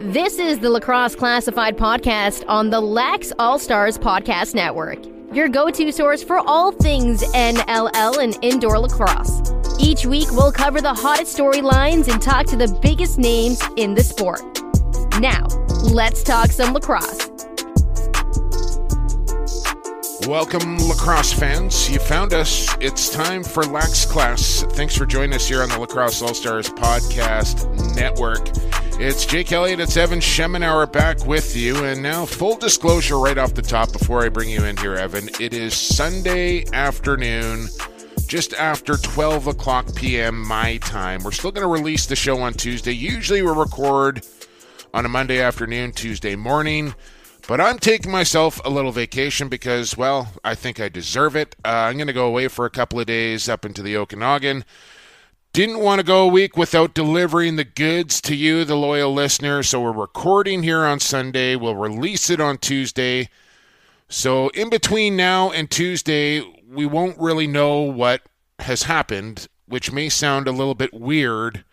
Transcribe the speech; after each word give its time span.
This 0.00 0.40
is 0.40 0.58
the 0.58 0.68
Lacrosse 0.70 1.14
Classified 1.14 1.78
podcast 1.78 2.44
on 2.48 2.68
the 2.68 2.80
Lax 2.80 3.32
All 3.38 3.60
Stars 3.60 3.96
Podcast 3.96 4.52
Network, 4.52 4.98
your 5.32 5.48
go 5.48 5.70
to 5.70 5.92
source 5.92 6.20
for 6.20 6.38
all 6.38 6.72
things 6.72 7.22
NLL 7.32 8.20
and 8.20 8.36
indoor 8.42 8.80
lacrosse. 8.80 9.52
Each 9.78 10.04
week, 10.04 10.26
we'll 10.32 10.50
cover 10.50 10.80
the 10.80 10.92
hottest 10.92 11.38
storylines 11.38 12.12
and 12.12 12.20
talk 12.20 12.46
to 12.46 12.56
the 12.56 12.76
biggest 12.82 13.18
names 13.18 13.62
in 13.76 13.94
the 13.94 14.02
sport. 14.02 14.42
Now, 15.20 15.46
let's 15.84 16.24
talk 16.24 16.50
some 16.50 16.74
lacrosse. 16.74 17.30
Welcome, 20.26 20.78
lacrosse 20.88 21.32
fans. 21.32 21.88
You 21.88 22.00
found 22.00 22.34
us. 22.34 22.74
It's 22.80 23.10
time 23.10 23.44
for 23.44 23.62
Lax 23.62 24.06
Class. 24.06 24.64
Thanks 24.70 24.96
for 24.96 25.06
joining 25.06 25.34
us 25.34 25.46
here 25.46 25.62
on 25.62 25.68
the 25.68 25.78
Lacrosse 25.78 26.20
All 26.20 26.34
Stars 26.34 26.68
Podcast 26.68 27.94
Network. 27.94 28.48
It's 28.96 29.26
Jake 29.26 29.50
Elliott, 29.50 29.80
it's 29.80 29.96
Evan 29.96 30.20
Schemenauer 30.20 30.90
back 30.90 31.26
with 31.26 31.56
you. 31.56 31.84
And 31.84 32.00
now, 32.00 32.24
full 32.24 32.56
disclosure 32.56 33.18
right 33.18 33.36
off 33.36 33.52
the 33.52 33.60
top 33.60 33.92
before 33.92 34.24
I 34.24 34.28
bring 34.28 34.48
you 34.48 34.64
in 34.64 34.76
here, 34.76 34.94
Evan. 34.94 35.28
It 35.40 35.52
is 35.52 35.74
Sunday 35.74 36.64
afternoon, 36.72 37.68
just 38.28 38.54
after 38.54 38.96
12 38.96 39.48
o'clock 39.48 39.92
p.m. 39.96 40.40
my 40.46 40.76
time. 40.78 41.24
We're 41.24 41.32
still 41.32 41.50
going 41.50 41.66
to 41.66 41.68
release 41.68 42.06
the 42.06 42.14
show 42.14 42.38
on 42.38 42.54
Tuesday. 42.54 42.92
Usually 42.92 43.42
we 43.42 43.50
record 43.50 44.24
on 44.94 45.04
a 45.04 45.08
Monday 45.08 45.40
afternoon, 45.40 45.90
Tuesday 45.90 46.36
morning. 46.36 46.94
But 47.48 47.60
I'm 47.60 47.78
taking 47.78 48.12
myself 48.12 48.60
a 48.64 48.70
little 48.70 48.92
vacation 48.92 49.48
because, 49.48 49.96
well, 49.96 50.32
I 50.44 50.54
think 50.54 50.78
I 50.78 50.88
deserve 50.88 51.34
it. 51.34 51.56
Uh, 51.64 51.68
I'm 51.68 51.96
going 51.96 52.06
to 52.06 52.12
go 52.12 52.28
away 52.28 52.46
for 52.46 52.64
a 52.64 52.70
couple 52.70 53.00
of 53.00 53.06
days 53.06 53.48
up 53.48 53.66
into 53.66 53.82
the 53.82 53.96
Okanagan. 53.96 54.64
Didn't 55.54 55.78
want 55.78 56.00
to 56.00 56.04
go 56.04 56.24
a 56.24 56.26
week 56.26 56.56
without 56.56 56.94
delivering 56.94 57.54
the 57.54 57.62
goods 57.62 58.20
to 58.22 58.34
you, 58.34 58.64
the 58.64 58.74
loyal 58.74 59.14
listener. 59.14 59.62
So 59.62 59.80
we're 59.80 59.92
recording 59.92 60.64
here 60.64 60.84
on 60.84 60.98
Sunday. 60.98 61.54
We'll 61.54 61.76
release 61.76 62.28
it 62.28 62.40
on 62.40 62.58
Tuesday. 62.58 63.28
So 64.08 64.48
in 64.48 64.68
between 64.68 65.14
now 65.16 65.52
and 65.52 65.70
Tuesday, 65.70 66.40
we 66.68 66.86
won't 66.86 67.20
really 67.20 67.46
know 67.46 67.82
what 67.82 68.22
has 68.58 68.82
happened, 68.82 69.46
which 69.66 69.92
may 69.92 70.08
sound 70.08 70.48
a 70.48 70.50
little 70.50 70.74
bit 70.74 70.92
weird 70.92 71.64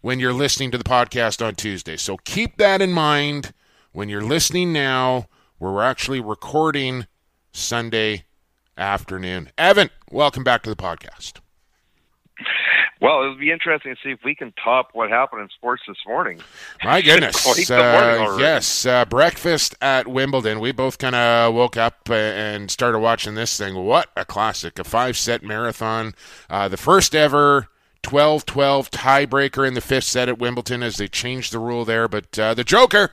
when 0.00 0.18
you're 0.18 0.32
listening 0.32 0.72
to 0.72 0.78
the 0.78 0.82
podcast 0.82 1.40
on 1.40 1.54
Tuesday. 1.54 1.96
So 1.96 2.16
keep 2.24 2.56
that 2.56 2.82
in 2.82 2.90
mind 2.92 3.52
when 3.92 4.08
you're 4.08 4.20
listening 4.20 4.72
now, 4.72 5.28
we're 5.60 5.80
actually 5.80 6.18
recording 6.18 7.06
Sunday 7.52 8.24
afternoon. 8.76 9.52
Evan, 9.56 9.90
welcome 10.10 10.42
back 10.42 10.64
to 10.64 10.70
the 10.70 10.74
podcast. 10.74 11.34
Well, 13.00 13.22
it'll 13.22 13.36
be 13.36 13.52
interesting 13.52 13.94
to 13.94 14.00
see 14.02 14.10
if 14.10 14.20
we 14.24 14.34
can 14.34 14.52
top 14.62 14.90
what 14.92 15.08
happened 15.08 15.42
in 15.42 15.48
sports 15.50 15.82
this 15.86 15.98
morning. 16.06 16.40
My 16.82 17.00
goodness. 17.02 17.46
uh, 17.70 18.36
yes, 18.40 18.86
uh, 18.86 19.04
breakfast 19.04 19.76
at 19.80 20.08
Wimbledon. 20.08 20.58
We 20.58 20.72
both 20.72 20.98
kind 20.98 21.14
of 21.14 21.54
woke 21.54 21.76
up 21.76 22.10
and 22.10 22.70
started 22.70 22.98
watching 22.98 23.34
this 23.34 23.56
thing. 23.56 23.76
What 23.76 24.10
a 24.16 24.24
classic. 24.24 24.78
A 24.78 24.84
five 24.84 25.16
set 25.16 25.44
marathon. 25.44 26.14
Uh, 26.50 26.68
the 26.68 26.76
first 26.76 27.14
ever 27.14 27.68
12 28.02 28.46
12 28.46 28.90
tiebreaker 28.90 29.66
in 29.66 29.74
the 29.74 29.80
fifth 29.80 30.04
set 30.04 30.28
at 30.28 30.38
Wimbledon 30.38 30.82
as 30.82 30.96
they 30.96 31.08
changed 31.08 31.52
the 31.52 31.58
rule 31.58 31.84
there. 31.84 32.08
But 32.08 32.36
uh, 32.36 32.54
the 32.54 32.64
Joker, 32.64 33.12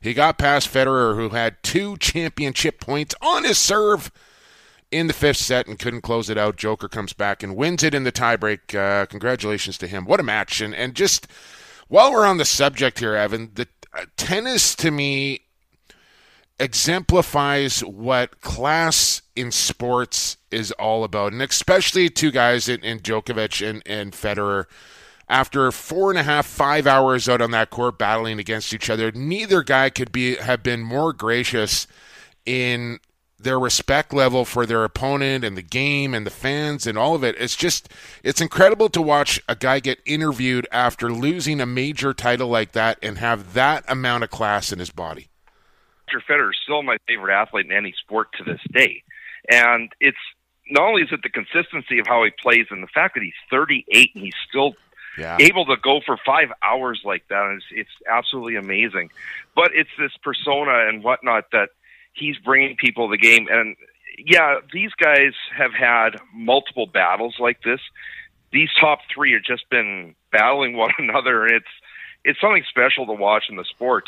he 0.00 0.12
got 0.12 0.36
past 0.36 0.72
Federer, 0.72 1.16
who 1.16 1.30
had 1.30 1.62
two 1.62 1.96
championship 1.96 2.80
points 2.80 3.14
on 3.22 3.44
his 3.44 3.58
serve 3.58 4.10
in 4.92 5.06
the 5.06 5.12
fifth 5.12 5.38
set 5.38 5.66
and 5.66 5.78
couldn't 5.78 6.02
close 6.02 6.30
it 6.30 6.38
out. 6.38 6.56
Joker 6.56 6.88
comes 6.88 7.12
back 7.12 7.42
and 7.42 7.56
wins 7.56 7.82
it 7.82 7.94
in 7.94 8.04
the 8.04 8.12
tiebreak. 8.12 8.74
Uh, 8.74 9.06
congratulations 9.06 9.78
to 9.78 9.86
him. 9.86 10.04
What 10.04 10.20
a 10.20 10.22
match! 10.22 10.60
And 10.60 10.74
and 10.74 10.94
just 10.94 11.26
while 11.88 12.12
we're 12.12 12.26
on 12.26 12.36
the 12.36 12.44
subject 12.44 13.00
here, 13.00 13.14
Evan, 13.14 13.50
the 13.54 13.68
uh, 13.92 14.04
tennis 14.16 14.74
to 14.76 14.90
me 14.90 15.40
exemplifies 16.58 17.80
what 17.80 18.40
class 18.40 19.22
in 19.34 19.50
sports 19.50 20.36
is 20.50 20.70
all 20.72 21.02
about, 21.02 21.32
and 21.32 21.42
especially 21.42 22.08
two 22.08 22.30
guys 22.30 22.68
in, 22.68 22.84
in 22.84 23.00
Djokovic 23.00 23.68
and, 23.68 23.82
and 23.84 24.12
Federer. 24.12 24.66
After 25.28 25.72
four 25.72 26.10
and 26.10 26.18
a 26.18 26.24
half, 26.24 26.46
five 26.46 26.86
hours 26.86 27.28
out 27.28 27.40
on 27.40 27.52
that 27.52 27.70
court 27.70 27.98
battling 27.98 28.38
against 28.38 28.74
each 28.74 28.90
other, 28.90 29.10
neither 29.12 29.62
guy 29.62 29.88
could 29.88 30.12
be 30.12 30.36
have 30.36 30.62
been 30.62 30.82
more 30.82 31.12
gracious 31.12 31.86
in 32.44 33.00
their 33.42 33.58
respect 33.58 34.12
level 34.12 34.44
for 34.44 34.66
their 34.66 34.84
opponent 34.84 35.44
and 35.44 35.56
the 35.56 35.62
game 35.62 36.14
and 36.14 36.26
the 36.26 36.30
fans 36.30 36.86
and 36.86 36.96
all 36.96 37.14
of 37.14 37.24
it. 37.24 37.36
It's 37.38 37.56
just 37.56 37.88
it's 38.22 38.40
incredible 38.40 38.88
to 38.90 39.02
watch 39.02 39.40
a 39.48 39.56
guy 39.56 39.80
get 39.80 40.00
interviewed 40.04 40.66
after 40.72 41.12
losing 41.12 41.60
a 41.60 41.66
major 41.66 42.14
title 42.14 42.48
like 42.48 42.72
that 42.72 42.98
and 43.02 43.18
have 43.18 43.54
that 43.54 43.84
amount 43.88 44.24
of 44.24 44.30
class 44.30 44.72
in 44.72 44.78
his 44.78 44.90
body. 44.90 45.28
Roger 46.08 46.24
Federer 46.28 46.50
is 46.50 46.58
still 46.62 46.82
my 46.82 46.98
favorite 47.08 47.34
athlete 47.34 47.66
in 47.66 47.72
any 47.72 47.94
sport 47.98 48.28
to 48.38 48.44
this 48.44 48.60
day. 48.72 49.02
And 49.50 49.90
it's 50.00 50.16
not 50.70 50.88
only 50.88 51.02
is 51.02 51.08
it 51.12 51.20
the 51.22 51.28
consistency 51.28 51.98
of 51.98 52.06
how 52.06 52.24
he 52.24 52.30
plays 52.30 52.66
and 52.70 52.82
the 52.82 52.88
fact 52.88 53.14
that 53.14 53.22
he's 53.22 53.32
38 53.50 54.10
and 54.14 54.24
he's 54.24 54.34
still 54.48 54.74
yeah. 55.18 55.36
able 55.40 55.64
to 55.66 55.76
go 55.76 56.00
for 56.04 56.16
five 56.24 56.48
hours 56.62 57.02
like 57.04 57.26
that. 57.28 57.54
It's, 57.56 57.64
it's 57.70 58.08
absolutely 58.10 58.56
amazing. 58.56 59.10
But 59.54 59.72
it's 59.74 59.90
this 59.98 60.12
persona 60.22 60.88
and 60.88 61.02
whatnot 61.02 61.50
that– 61.52 61.70
he's 62.12 62.36
bringing 62.38 62.76
people 62.76 63.08
the 63.08 63.18
game. 63.18 63.46
And 63.50 63.76
yeah, 64.18 64.56
these 64.72 64.90
guys 65.02 65.32
have 65.56 65.72
had 65.72 66.20
multiple 66.34 66.86
battles 66.86 67.36
like 67.38 67.62
this. 67.62 67.80
These 68.52 68.68
top 68.80 69.00
three 69.14 69.32
have 69.32 69.42
just 69.42 69.68
been 69.70 70.14
battling 70.30 70.76
one 70.76 70.92
another, 70.98 71.44
and 71.44 71.56
it's 71.56 71.66
it's 72.24 72.40
something 72.40 72.62
special 72.68 73.06
to 73.06 73.12
watch 73.12 73.44
in 73.48 73.56
the 73.56 73.64
sport. 73.64 74.04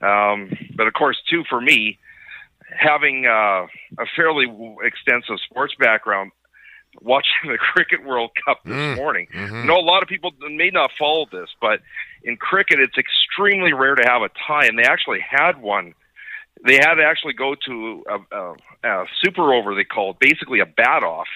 Um, 0.00 0.50
but 0.74 0.86
of 0.86 0.94
course, 0.94 1.18
too, 1.28 1.44
for 1.48 1.60
me, 1.60 1.98
having 2.76 3.26
uh, 3.26 3.66
a 3.98 4.06
fairly 4.16 4.46
extensive 4.82 5.36
sports 5.48 5.74
background, 5.78 6.32
watching 7.00 7.32
the 7.50 7.58
Cricket 7.58 8.04
World 8.04 8.30
Cup 8.44 8.60
this 8.64 8.74
mm, 8.74 8.96
morning. 8.96 9.28
Mm-hmm. 9.34 9.54
I 9.54 9.64
know 9.66 9.78
a 9.78 9.80
lot 9.80 10.02
of 10.02 10.08
people 10.08 10.32
may 10.40 10.70
not 10.70 10.90
follow 10.98 11.26
this, 11.30 11.48
but 11.60 11.80
in 12.24 12.36
cricket, 12.36 12.78
it's 12.80 12.96
extremely 12.98 13.72
rare 13.72 13.94
to 13.94 14.04
have 14.06 14.22
a 14.22 14.30
tie, 14.46 14.66
and 14.66 14.78
they 14.78 14.84
actually 14.84 15.20
had 15.20 15.60
one 15.60 15.94
they 16.64 16.74
had 16.74 16.94
to 16.94 17.04
actually 17.04 17.32
go 17.32 17.54
to 17.66 18.04
a, 18.08 18.36
a, 18.36 18.54
a 18.84 19.04
super 19.22 19.52
over 19.52 19.74
they 19.74 19.84
called 19.84 20.18
basically 20.18 20.60
a 20.60 20.66
bat 20.66 21.02
off 21.02 21.28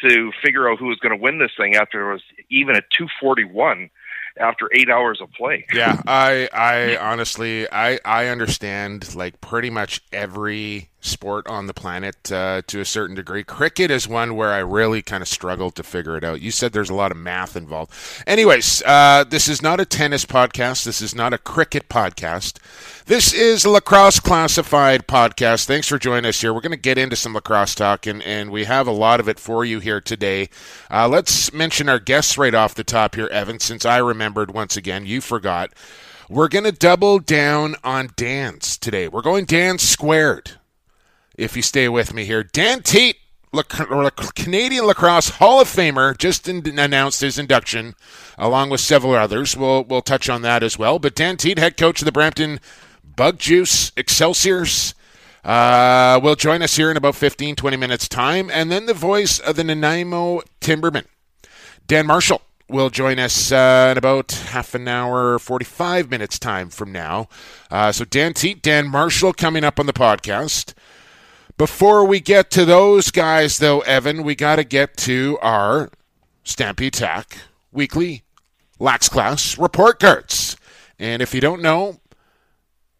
to 0.00 0.32
figure 0.44 0.70
out 0.70 0.78
who 0.78 0.86
was 0.86 0.98
going 0.98 1.16
to 1.16 1.22
win 1.22 1.38
this 1.38 1.52
thing 1.56 1.76
after 1.76 2.10
it 2.10 2.12
was 2.14 2.22
even 2.50 2.76
at 2.76 2.84
241 2.90 3.90
after 4.38 4.68
eight 4.72 4.90
hours 4.90 5.20
of 5.20 5.30
play. 5.32 5.66
Yeah, 5.74 6.00
I 6.06 6.48
I 6.52 6.96
honestly 6.96 7.70
I 7.70 7.98
I 8.04 8.28
understand 8.28 9.14
like 9.14 9.40
pretty 9.40 9.70
much 9.70 10.02
every 10.12 10.90
sport 11.04 11.46
on 11.46 11.66
the 11.66 11.74
planet 11.74 12.32
uh, 12.32 12.62
to 12.66 12.80
a 12.80 12.84
certain 12.84 13.14
degree. 13.14 13.44
Cricket 13.44 13.90
is 13.90 14.08
one 14.08 14.36
where 14.36 14.52
I 14.52 14.58
really 14.58 15.02
kind 15.02 15.22
of 15.22 15.28
struggled 15.28 15.74
to 15.76 15.82
figure 15.82 16.16
it 16.16 16.24
out. 16.24 16.40
You 16.40 16.50
said 16.50 16.72
there's 16.72 16.90
a 16.90 16.94
lot 16.94 17.10
of 17.10 17.16
math 17.16 17.56
involved. 17.56 17.92
Anyways, 18.26 18.82
uh, 18.86 19.24
this 19.28 19.48
is 19.48 19.62
not 19.62 19.80
a 19.80 19.84
tennis 19.84 20.24
podcast. 20.24 20.84
This 20.84 21.00
is 21.00 21.14
not 21.14 21.32
a 21.32 21.38
cricket 21.38 21.88
podcast. 21.88 22.58
This 23.06 23.32
is 23.32 23.66
lacrosse 23.66 24.20
classified 24.20 25.06
podcast. 25.06 25.66
Thanks 25.66 25.88
for 25.88 25.98
joining 25.98 26.26
us 26.26 26.40
here. 26.40 26.54
We're 26.54 26.60
going 26.60 26.72
to 26.72 26.76
get 26.78 26.98
into 26.98 27.16
some 27.16 27.34
lacrosse 27.34 27.74
talk, 27.74 28.06
and, 28.06 28.22
and 28.22 28.50
we 28.50 28.64
have 28.64 28.86
a 28.86 28.92
lot 28.92 29.20
of 29.20 29.28
it 29.28 29.38
for 29.38 29.64
you 29.64 29.80
here 29.80 30.00
today. 30.00 30.48
Uh, 30.90 31.08
let's 31.08 31.52
mention 31.52 31.88
our 31.88 31.98
guests 31.98 32.38
right 32.38 32.54
off 32.54 32.74
the 32.74 32.84
top 32.84 33.14
here, 33.14 33.28
Evan, 33.28 33.60
since 33.60 33.84
I 33.84 33.98
remembered 33.98 34.52
once 34.52 34.76
again. 34.76 35.04
You 35.04 35.20
forgot. 35.20 35.72
We're 36.30 36.48
going 36.48 36.64
to 36.64 36.72
double 36.72 37.18
down 37.18 37.76
on 37.84 38.08
dance 38.16 38.78
today. 38.78 39.08
We're 39.08 39.20
going 39.20 39.44
dance 39.44 39.82
squared 39.82 40.52
if 41.34 41.56
you 41.56 41.62
stay 41.62 41.88
with 41.88 42.14
me 42.14 42.24
here. 42.24 42.42
Dan 42.42 42.82
Teat, 42.82 43.16
Canadian 44.34 44.86
Lacrosse 44.86 45.30
Hall 45.30 45.60
of 45.60 45.68
Famer, 45.68 46.16
just 46.16 46.48
announced 46.48 47.20
his 47.20 47.38
induction, 47.38 47.94
along 48.36 48.70
with 48.70 48.80
several 48.80 49.14
others. 49.14 49.56
We'll 49.56 49.84
we'll 49.84 50.02
touch 50.02 50.28
on 50.28 50.42
that 50.42 50.62
as 50.62 50.78
well. 50.78 50.98
But 50.98 51.14
Dan 51.14 51.36
Teat, 51.36 51.58
head 51.58 51.76
coach 51.76 52.00
of 52.00 52.06
the 52.06 52.12
Brampton 52.12 52.60
Bug 53.04 53.38
Juice 53.38 53.92
Excelsiors. 53.96 54.94
Uh, 55.44 56.18
will 56.22 56.36
join 56.36 56.62
us 56.62 56.76
here 56.76 56.90
in 56.90 56.96
about 56.96 57.14
15, 57.14 57.54
20 57.54 57.76
minutes' 57.76 58.08
time. 58.08 58.50
And 58.50 58.72
then 58.72 58.86
the 58.86 58.94
voice 58.94 59.38
of 59.38 59.56
the 59.56 59.64
Nanaimo 59.64 60.40
Timbermen, 60.62 61.04
Dan 61.86 62.06
Marshall, 62.06 62.40
will 62.66 62.88
join 62.88 63.18
us 63.18 63.52
uh, 63.52 63.88
in 63.92 63.98
about 63.98 64.32
half 64.32 64.74
an 64.74 64.88
hour, 64.88 65.38
45 65.38 66.10
minutes' 66.10 66.38
time 66.38 66.70
from 66.70 66.92
now. 66.92 67.28
Uh, 67.70 67.92
so 67.92 68.04
Dan 68.06 68.32
Teat, 68.32 68.62
Dan 68.62 68.88
Marshall 68.88 69.34
coming 69.34 69.64
up 69.64 69.78
on 69.78 69.84
the 69.84 69.92
podcast. 69.92 70.72
Before 71.56 72.04
we 72.04 72.18
get 72.18 72.50
to 72.52 72.64
those 72.64 73.12
guys, 73.12 73.58
though, 73.58 73.78
Evan, 73.82 74.24
we 74.24 74.34
got 74.34 74.56
to 74.56 74.64
get 74.64 74.96
to 74.98 75.38
our 75.40 75.88
Stampede 76.42 76.94
Tack 76.94 77.38
weekly 77.70 78.24
Lax 78.80 79.08
Class 79.08 79.56
report 79.56 80.00
cards. 80.00 80.56
And 80.98 81.22
if 81.22 81.32
you 81.32 81.40
don't 81.40 81.62
know, 81.62 82.00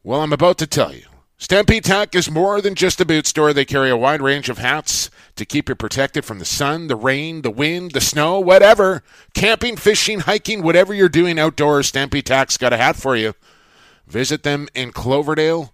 well, 0.05 0.21
I'm 0.21 0.33
about 0.33 0.59
to 0.59 0.69
tell 0.69 0.95
you. 0.95 1.07
Stampede 1.37 1.83
Tack 1.83 2.15
is 2.15 2.31
more 2.31 2.61
than 2.61 2.77
just 2.77 3.01
a 3.01 3.05
boot 3.05 3.27
store. 3.27 3.53
They 3.53 3.65
carry 3.65 3.91
a 3.91 3.97
wide 3.97 4.23
range 4.23 4.49
of 4.49 4.59
hats 4.59 5.11
to 5.35 5.45
keep 5.45 5.69
you 5.69 5.75
protected 5.75 6.25
from 6.25 6.39
the 6.39 6.45
sun, 6.45 6.87
the 6.87 6.95
rain, 6.95 7.43
the 7.43 7.51
wind, 7.51 7.91
the 7.91 8.01
snow, 8.01 8.39
whatever. 8.39 9.03
Camping, 9.35 9.75
fishing, 9.77 10.21
hiking, 10.21 10.63
whatever 10.63 10.95
you're 10.95 11.09
doing 11.09 11.41
outdoors, 11.41 11.89
Stampede 11.89 12.27
Tack's 12.27 12.57
got 12.57 12.73
a 12.73 12.77
hat 12.77 12.95
for 12.95 13.17
you. 13.17 13.35
Visit 14.07 14.45
them 14.45 14.69
in 14.77 14.93
Cloverdale 14.93 15.74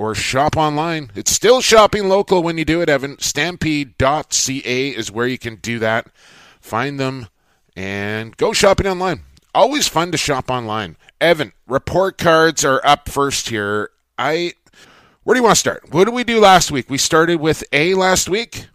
or 0.00 0.14
shop 0.14 0.56
online. 0.56 1.10
It's 1.14 1.30
still 1.30 1.60
shopping 1.60 2.08
local 2.08 2.42
when 2.42 2.56
you 2.56 2.64
do 2.64 2.80
it, 2.80 2.88
Evan. 2.88 3.18
Stampede.ca 3.18 4.88
is 4.88 5.12
where 5.12 5.26
you 5.26 5.36
can 5.36 5.56
do 5.56 5.78
that. 5.78 6.06
Find 6.58 6.98
them 6.98 7.28
and 7.76 8.34
go 8.38 8.54
shopping 8.54 8.86
online. 8.86 9.24
Always 9.54 9.88
fun 9.88 10.10
to 10.12 10.16
shop 10.16 10.50
online. 10.50 10.96
Evan, 11.20 11.52
report 11.66 12.16
cards 12.16 12.64
are 12.64 12.80
up 12.82 13.10
first 13.10 13.50
here. 13.50 13.90
I 14.18 14.54
where 15.24 15.34
do 15.34 15.40
you 15.40 15.44
want 15.44 15.56
to 15.56 15.60
start? 15.60 15.92
What 15.92 16.06
did 16.06 16.14
we 16.14 16.24
do 16.24 16.40
last 16.40 16.70
week? 16.72 16.88
We 16.88 16.96
started 16.96 17.38
with 17.38 17.62
A 17.74 17.92
last 17.92 18.30
week. 18.30 18.68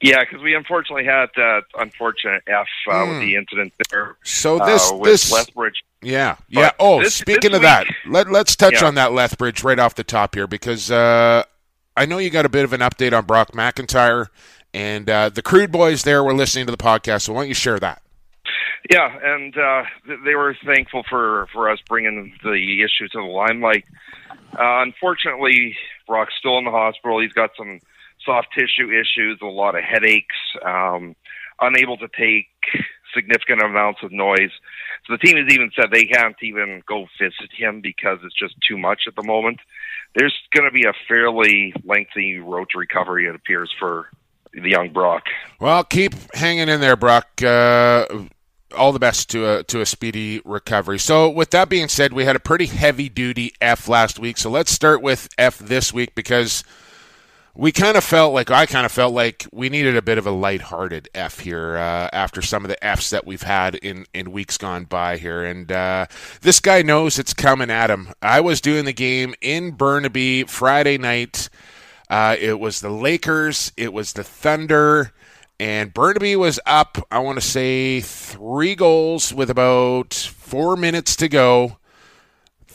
Yeah, 0.00 0.22
because 0.22 0.44
we 0.44 0.54
unfortunately 0.54 1.06
had 1.06 1.26
that 1.34 1.62
unfortunate 1.76 2.44
F 2.46 2.68
uh, 2.88 2.92
mm. 2.92 3.08
with 3.08 3.16
hmm. 3.16 3.20
the 3.22 3.34
incident 3.34 3.72
there. 3.90 4.16
So 4.22 4.60
this 4.60 4.92
uh, 4.92 4.98
this 4.98 5.32
Lethbridge. 5.32 5.82
Yeah, 6.02 6.36
yeah. 6.48 6.68
But 6.68 6.76
oh, 6.78 7.02
this, 7.02 7.14
speaking 7.14 7.50
this 7.50 7.58
of 7.58 7.62
week, 7.62 7.70
that, 7.70 7.86
let 8.06 8.30
let's 8.30 8.54
touch 8.54 8.74
yeah. 8.74 8.86
on 8.86 8.94
that 8.94 9.12
Lethbridge 9.12 9.64
right 9.64 9.78
off 9.78 9.94
the 9.94 10.04
top 10.04 10.34
here 10.34 10.46
because 10.46 10.90
uh, 10.90 11.42
I 11.96 12.06
know 12.06 12.18
you 12.18 12.30
got 12.30 12.46
a 12.46 12.48
bit 12.48 12.64
of 12.64 12.72
an 12.72 12.80
update 12.80 13.16
on 13.16 13.24
Brock 13.24 13.52
McIntyre 13.52 14.28
and 14.72 15.10
uh, 15.10 15.28
the 15.28 15.42
Crude 15.42 15.72
Boys. 15.72 16.04
There 16.04 16.22
were 16.22 16.34
listening 16.34 16.66
to 16.66 16.70
the 16.70 16.78
podcast, 16.78 17.22
so 17.22 17.32
why 17.32 17.40
don't 17.40 17.48
you 17.48 17.54
share 17.54 17.80
that? 17.80 18.02
Yeah, 18.90 19.18
and 19.22 19.56
uh, 19.58 19.82
they 20.24 20.34
were 20.34 20.56
thankful 20.64 21.02
for 21.08 21.48
for 21.52 21.68
us 21.68 21.78
bringing 21.88 22.32
the 22.42 22.82
issue 22.82 23.08
to 23.08 23.18
the 23.18 23.24
limelight. 23.24 23.84
Uh, 24.30 24.82
unfortunately, 24.82 25.76
Brock's 26.06 26.34
still 26.38 26.58
in 26.58 26.64
the 26.64 26.70
hospital. 26.70 27.20
He's 27.20 27.32
got 27.32 27.50
some 27.56 27.80
soft 28.24 28.48
tissue 28.54 28.90
issues, 28.90 29.38
a 29.42 29.46
lot 29.46 29.76
of 29.76 29.82
headaches, 29.84 30.36
um, 30.64 31.16
unable 31.60 31.96
to 31.98 32.08
take 32.16 32.46
significant 33.14 33.62
amounts 33.62 34.00
of 34.02 34.12
noise. 34.12 34.52
So 35.08 35.14
the 35.14 35.26
team 35.26 35.38
has 35.38 35.52
even 35.52 35.70
said 35.74 35.86
they 35.90 36.04
can't 36.04 36.36
even 36.42 36.82
go 36.86 37.06
visit 37.18 37.50
him 37.56 37.80
because 37.80 38.18
it's 38.22 38.38
just 38.38 38.54
too 38.68 38.76
much 38.76 39.02
at 39.06 39.16
the 39.16 39.22
moment. 39.22 39.58
There's 40.14 40.36
going 40.54 40.66
to 40.66 40.70
be 40.70 40.84
a 40.84 40.92
fairly 41.08 41.72
lengthy 41.82 42.38
road 42.38 42.68
to 42.70 42.78
recovery, 42.78 43.26
it 43.26 43.34
appears, 43.34 43.74
for 43.78 44.10
the 44.52 44.68
young 44.68 44.92
Brock. 44.92 45.24
Well, 45.60 45.82
keep 45.82 46.14
hanging 46.34 46.68
in 46.68 46.80
there, 46.80 46.96
Brock. 46.96 47.42
Uh, 47.42 48.06
all 48.76 48.92
the 48.92 48.98
best 48.98 49.30
to 49.30 49.48
a 49.48 49.62
to 49.64 49.80
a 49.80 49.86
speedy 49.86 50.42
recovery. 50.44 50.98
So, 50.98 51.30
with 51.30 51.50
that 51.50 51.70
being 51.70 51.88
said, 51.88 52.12
we 52.12 52.24
had 52.24 52.36
a 52.36 52.40
pretty 52.40 52.66
heavy 52.66 53.08
duty 53.08 53.54
F 53.62 53.88
last 53.88 54.18
week. 54.18 54.36
So 54.36 54.50
let's 54.50 54.70
start 54.70 55.00
with 55.00 55.28
F 55.38 55.58
this 55.58 55.92
week 55.92 56.14
because 56.14 56.64
we 57.54 57.72
kind 57.72 57.96
of 57.96 58.04
felt 58.04 58.34
like 58.34 58.50
I 58.50 58.66
kind 58.66 58.86
of 58.86 58.92
felt 58.92 59.14
like 59.14 59.46
we 59.52 59.68
needed 59.68 59.96
a 59.96 60.02
bit 60.02 60.18
of 60.18 60.26
a 60.26 60.30
lighthearted 60.30 61.08
F 61.14 61.40
here 61.40 61.76
uh, 61.76 62.08
after 62.12 62.40
some 62.42 62.64
of 62.64 62.68
the 62.68 62.84
Fs 62.84 63.10
that 63.10 63.26
we've 63.26 63.42
had 63.42 63.74
in 63.76 64.06
in 64.14 64.32
weeks 64.32 64.56
gone 64.56 64.84
by 64.84 65.16
here, 65.16 65.44
and 65.44 65.70
uh, 65.72 66.06
this 66.40 66.60
guy 66.60 66.82
knows 66.82 67.18
it's 67.18 67.34
coming 67.34 67.70
at 67.70 67.90
him. 67.90 68.12
I 68.22 68.40
was 68.40 68.60
doing 68.60 68.84
the 68.84 68.92
game 68.92 69.34
in 69.40 69.72
Burnaby 69.72 70.44
Friday 70.44 70.98
night. 70.98 71.48
Uh, 72.10 72.36
it 72.38 72.58
was 72.58 72.80
the 72.80 72.90
Lakers. 72.90 73.72
It 73.76 73.92
was 73.92 74.12
the 74.14 74.24
Thunder. 74.24 75.12
And 75.60 75.92
Burnaby 75.92 76.36
was 76.36 76.60
up, 76.66 76.98
I 77.10 77.18
want 77.18 77.40
to 77.40 77.46
say, 77.46 78.00
three 78.00 78.76
goals 78.76 79.34
with 79.34 79.50
about 79.50 80.14
four 80.14 80.76
minutes 80.76 81.16
to 81.16 81.28
go. 81.28 81.78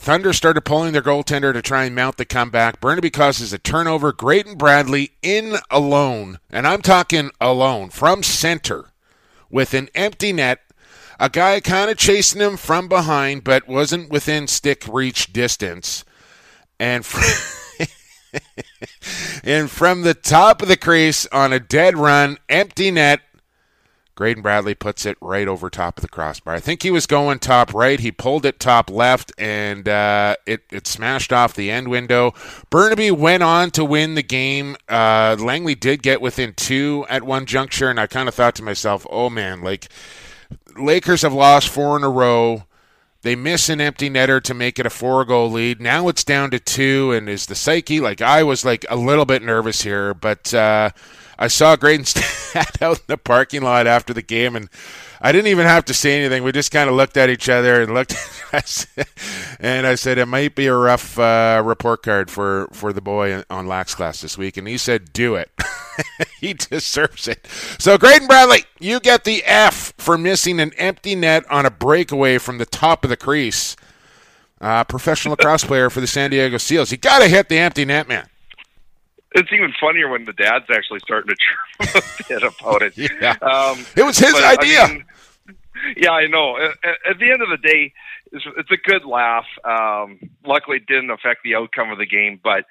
Thunder 0.04 0.34
started 0.34 0.66
pulling 0.66 0.92
their 0.92 1.00
goaltender 1.00 1.54
to 1.54 1.62
try 1.62 1.84
and 1.86 1.94
mount 1.94 2.18
the 2.18 2.26
comeback. 2.26 2.78
Burnaby 2.78 3.08
causes 3.08 3.54
a 3.54 3.58
turnover. 3.58 4.12
Graydon 4.12 4.54
Bradley 4.54 5.12
in 5.22 5.56
alone, 5.70 6.40
and 6.50 6.66
I'm 6.66 6.82
talking 6.82 7.30
alone, 7.40 7.88
from 7.88 8.22
center 8.22 8.90
with 9.48 9.72
an 9.72 9.88
empty 9.94 10.30
net. 10.30 10.60
A 11.18 11.30
guy 11.30 11.58
kind 11.60 11.90
of 11.90 11.96
chasing 11.96 12.42
him 12.42 12.58
from 12.58 12.86
behind, 12.86 13.44
but 13.44 13.66
wasn't 13.66 14.10
within 14.10 14.46
stick 14.46 14.86
reach 14.86 15.32
distance. 15.32 16.04
And 16.78 17.06
from, 17.06 17.86
and 19.42 19.70
from 19.70 20.02
the 20.02 20.12
top 20.12 20.60
of 20.60 20.68
the 20.68 20.76
crease 20.76 21.26
on 21.32 21.50
a 21.54 21.58
dead 21.58 21.96
run, 21.96 22.36
empty 22.50 22.90
net, 22.90 23.22
Graydon 24.16 24.42
Bradley 24.42 24.76
puts 24.76 25.04
it 25.06 25.18
right 25.20 25.48
over 25.48 25.68
top 25.68 25.98
of 25.98 26.02
the 26.02 26.08
crossbar. 26.08 26.54
I 26.54 26.60
think 26.60 26.84
he 26.84 26.90
was 26.90 27.06
going 27.06 27.40
top 27.40 27.74
right. 27.74 27.98
He 27.98 28.12
pulled 28.12 28.46
it 28.46 28.60
top 28.60 28.88
left, 28.88 29.32
and 29.38 29.88
uh, 29.88 30.36
it 30.46 30.62
it 30.70 30.86
smashed 30.86 31.32
off 31.32 31.54
the 31.54 31.70
end 31.70 31.88
window. 31.88 32.32
Burnaby 32.70 33.10
went 33.10 33.42
on 33.42 33.72
to 33.72 33.84
win 33.84 34.14
the 34.14 34.22
game. 34.22 34.76
Uh, 34.88 35.36
Langley 35.38 35.74
did 35.74 36.02
get 36.02 36.20
within 36.20 36.52
two 36.54 37.04
at 37.08 37.24
one 37.24 37.44
juncture, 37.44 37.90
and 37.90 37.98
I 37.98 38.06
kind 38.06 38.28
of 38.28 38.34
thought 38.36 38.54
to 38.56 38.62
myself, 38.62 39.04
"Oh 39.10 39.30
man, 39.30 39.62
like 39.62 39.88
Lakers 40.76 41.22
have 41.22 41.34
lost 41.34 41.68
four 41.68 41.96
in 41.96 42.04
a 42.04 42.10
row." 42.10 42.64
They 43.22 43.34
miss 43.34 43.70
an 43.70 43.80
empty 43.80 44.10
netter 44.10 44.40
to 44.42 44.52
make 44.52 44.78
it 44.78 44.84
a 44.84 44.90
four 44.90 45.24
goal 45.24 45.50
lead. 45.50 45.80
Now 45.80 46.08
it's 46.08 46.24
down 46.24 46.50
to 46.50 46.60
two, 46.60 47.10
and 47.10 47.28
is 47.28 47.46
the 47.46 47.54
psyche 47.56 47.98
like 47.98 48.20
I 48.20 48.44
was 48.44 48.64
like 48.64 48.84
a 48.88 48.96
little 48.96 49.24
bit 49.24 49.42
nervous 49.42 49.82
here, 49.82 50.14
but. 50.14 50.54
Uh, 50.54 50.90
I 51.38 51.48
saw 51.48 51.76
Graydon 51.76 52.04
stand 52.54 52.66
out 52.80 52.98
in 52.98 53.04
the 53.06 53.18
parking 53.18 53.62
lot 53.62 53.86
after 53.86 54.12
the 54.12 54.22
game, 54.22 54.56
and 54.56 54.68
I 55.20 55.32
didn't 55.32 55.48
even 55.48 55.66
have 55.66 55.84
to 55.86 55.94
say 55.94 56.18
anything. 56.18 56.42
We 56.42 56.52
just 56.52 56.70
kind 56.70 56.88
of 56.88 56.96
looked 56.96 57.16
at 57.16 57.30
each 57.30 57.48
other 57.48 57.82
and 57.82 57.94
looked, 57.94 58.14
and 59.60 59.86
I 59.86 59.94
said 59.94 60.18
it 60.18 60.26
might 60.26 60.54
be 60.54 60.66
a 60.66 60.74
rough 60.74 61.18
uh, 61.18 61.62
report 61.64 62.02
card 62.02 62.30
for 62.30 62.68
for 62.72 62.92
the 62.92 63.00
boy 63.00 63.42
on 63.50 63.66
Lax 63.66 63.94
Class 63.94 64.20
this 64.20 64.38
week, 64.38 64.56
and 64.56 64.68
he 64.68 64.78
said, 64.78 65.12
"Do 65.12 65.34
it." 65.34 65.50
he 66.40 66.54
deserves 66.54 67.28
it. 67.28 67.46
So, 67.78 67.96
Graydon 67.98 68.26
Bradley, 68.26 68.64
you 68.80 69.00
get 69.00 69.24
the 69.24 69.42
F 69.44 69.92
for 69.96 70.18
missing 70.18 70.60
an 70.60 70.72
empty 70.76 71.14
net 71.14 71.44
on 71.50 71.66
a 71.66 71.70
breakaway 71.70 72.38
from 72.38 72.58
the 72.58 72.66
top 72.66 73.04
of 73.04 73.10
the 73.10 73.16
crease. 73.16 73.76
Uh, 74.60 74.82
professional 74.84 75.32
lacrosse 75.32 75.64
player 75.64 75.90
for 75.90 76.00
the 76.00 76.06
San 76.06 76.30
Diego 76.30 76.56
Seals. 76.56 76.90
You 76.90 76.96
got 76.96 77.18
to 77.18 77.28
hit 77.28 77.48
the 77.48 77.58
empty 77.58 77.84
net, 77.84 78.08
man 78.08 78.28
it's 79.34 79.52
even 79.52 79.72
funnier 79.80 80.08
when 80.08 80.24
the 80.24 80.32
dad's 80.32 80.66
actually 80.70 81.00
starting 81.00 81.34
to 81.34 81.36
chirp 81.36 81.96
a 81.96 82.24
bit 82.28 82.42
about 82.42 82.82
it. 82.82 82.96
yeah. 83.20 83.36
Um, 83.42 83.84
it 83.96 84.04
was 84.04 84.16
his 84.16 84.32
but, 84.32 84.58
idea. 84.58 84.80
I 84.80 84.88
mean, 84.88 85.04
yeah, 85.96 86.12
I 86.12 86.26
know. 86.28 86.56
At, 86.56 87.10
at, 87.10 87.18
the 87.18 87.30
end 87.30 87.42
of 87.42 87.48
the 87.50 87.58
day, 87.58 87.92
it's, 88.32 88.44
it's 88.56 88.70
a 88.70 88.76
good 88.76 89.04
laugh. 89.04 89.46
Um, 89.64 90.18
luckily, 90.46 90.78
it 90.78 90.86
didn't 90.86 91.10
affect 91.10 91.42
the 91.42 91.56
outcome 91.56 91.90
of 91.90 91.98
the 91.98 92.06
game, 92.06 92.40
but 92.42 92.64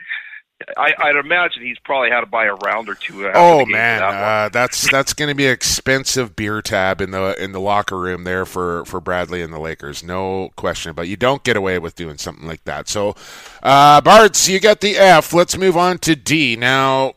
I, 0.78 1.12
would 1.12 1.26
imagine 1.26 1.64
he's 1.64 1.80
probably 1.80 2.10
had 2.10 2.22
to 2.22 2.26
buy 2.26 2.46
a 2.46 2.56
round 2.56 2.88
or 2.90 2.96
two. 2.96 3.30
Oh 3.34 3.66
man, 3.66 4.00
that 4.00 4.14
uh, 4.14 4.50
that's 4.50 4.90
that's 4.90 5.14
going 5.14 5.30
to 5.30 5.36
be 5.36 5.48
an 5.48 5.52
expensive 5.52 6.36
beer 6.36 6.62
tab 6.62 7.02
in 7.02 7.12
the 7.12 7.42
in 7.42 7.52
the 7.52 7.60
locker 7.60 8.00
room 8.00 8.24
there 8.24 8.46
for 8.46 8.86
for 8.86 9.00
Bradley 9.00 9.42
and 9.42 9.54
the 9.54 9.60
Lakers, 9.60 10.04
no 10.04 10.52
question. 10.56 10.94
But 10.94 11.08
you 11.08 11.18
don't 11.18 11.44
get 11.44 11.58
away 11.58 11.80
with 11.80 11.96
doing 11.96 12.18
something 12.18 12.48
like 12.48 12.64
that. 12.64 12.88
So, 12.88 13.16
uh, 13.62 14.02
Bards, 14.02 14.48
you 14.48 14.60
got 14.60 14.82
the 14.82 14.98
F. 14.98 15.34
Let's 15.34 15.58
move 15.58 15.76
on 15.76 15.98
to 16.00 16.16
D 16.16 16.56
now. 16.56 17.14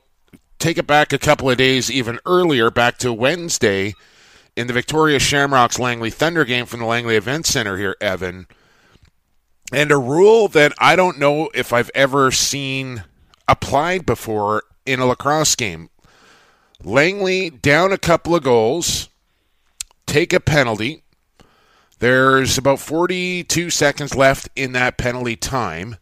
Take 0.58 0.78
it 0.78 0.86
back 0.86 1.12
a 1.12 1.18
couple 1.18 1.50
of 1.50 1.58
days, 1.58 1.90
even 1.90 2.18
earlier, 2.24 2.70
back 2.70 2.98
to 2.98 3.12
Wednesday 3.12 3.94
in 4.56 4.66
the 4.66 4.72
Victoria 4.72 5.18
Shamrocks 5.18 5.78
Langley 5.78 6.10
Thunder 6.10 6.44
game 6.44 6.64
from 6.66 6.80
the 6.80 6.86
Langley 6.86 7.16
Event 7.16 7.46
Center 7.46 7.76
here, 7.76 7.94
Evan. 8.00 8.46
And 9.72 9.90
a 9.90 9.98
rule 9.98 10.48
that 10.48 10.72
I 10.78 10.96
don't 10.96 11.18
know 11.18 11.50
if 11.54 11.72
I've 11.72 11.90
ever 11.94 12.30
seen 12.30 13.04
applied 13.48 14.06
before 14.06 14.62
in 14.84 15.00
a 15.00 15.06
lacrosse 15.06 15.54
game. 15.54 15.90
Langley 16.82 17.50
down 17.50 17.92
a 17.92 17.98
couple 17.98 18.34
of 18.34 18.42
goals, 18.42 19.08
take 20.06 20.32
a 20.32 20.40
penalty. 20.40 21.02
There's 21.98 22.58
about 22.58 22.80
42 22.80 23.70
seconds 23.70 24.14
left 24.14 24.48
in 24.54 24.72
that 24.72 24.98
penalty 24.98 25.36
time. 25.36 25.96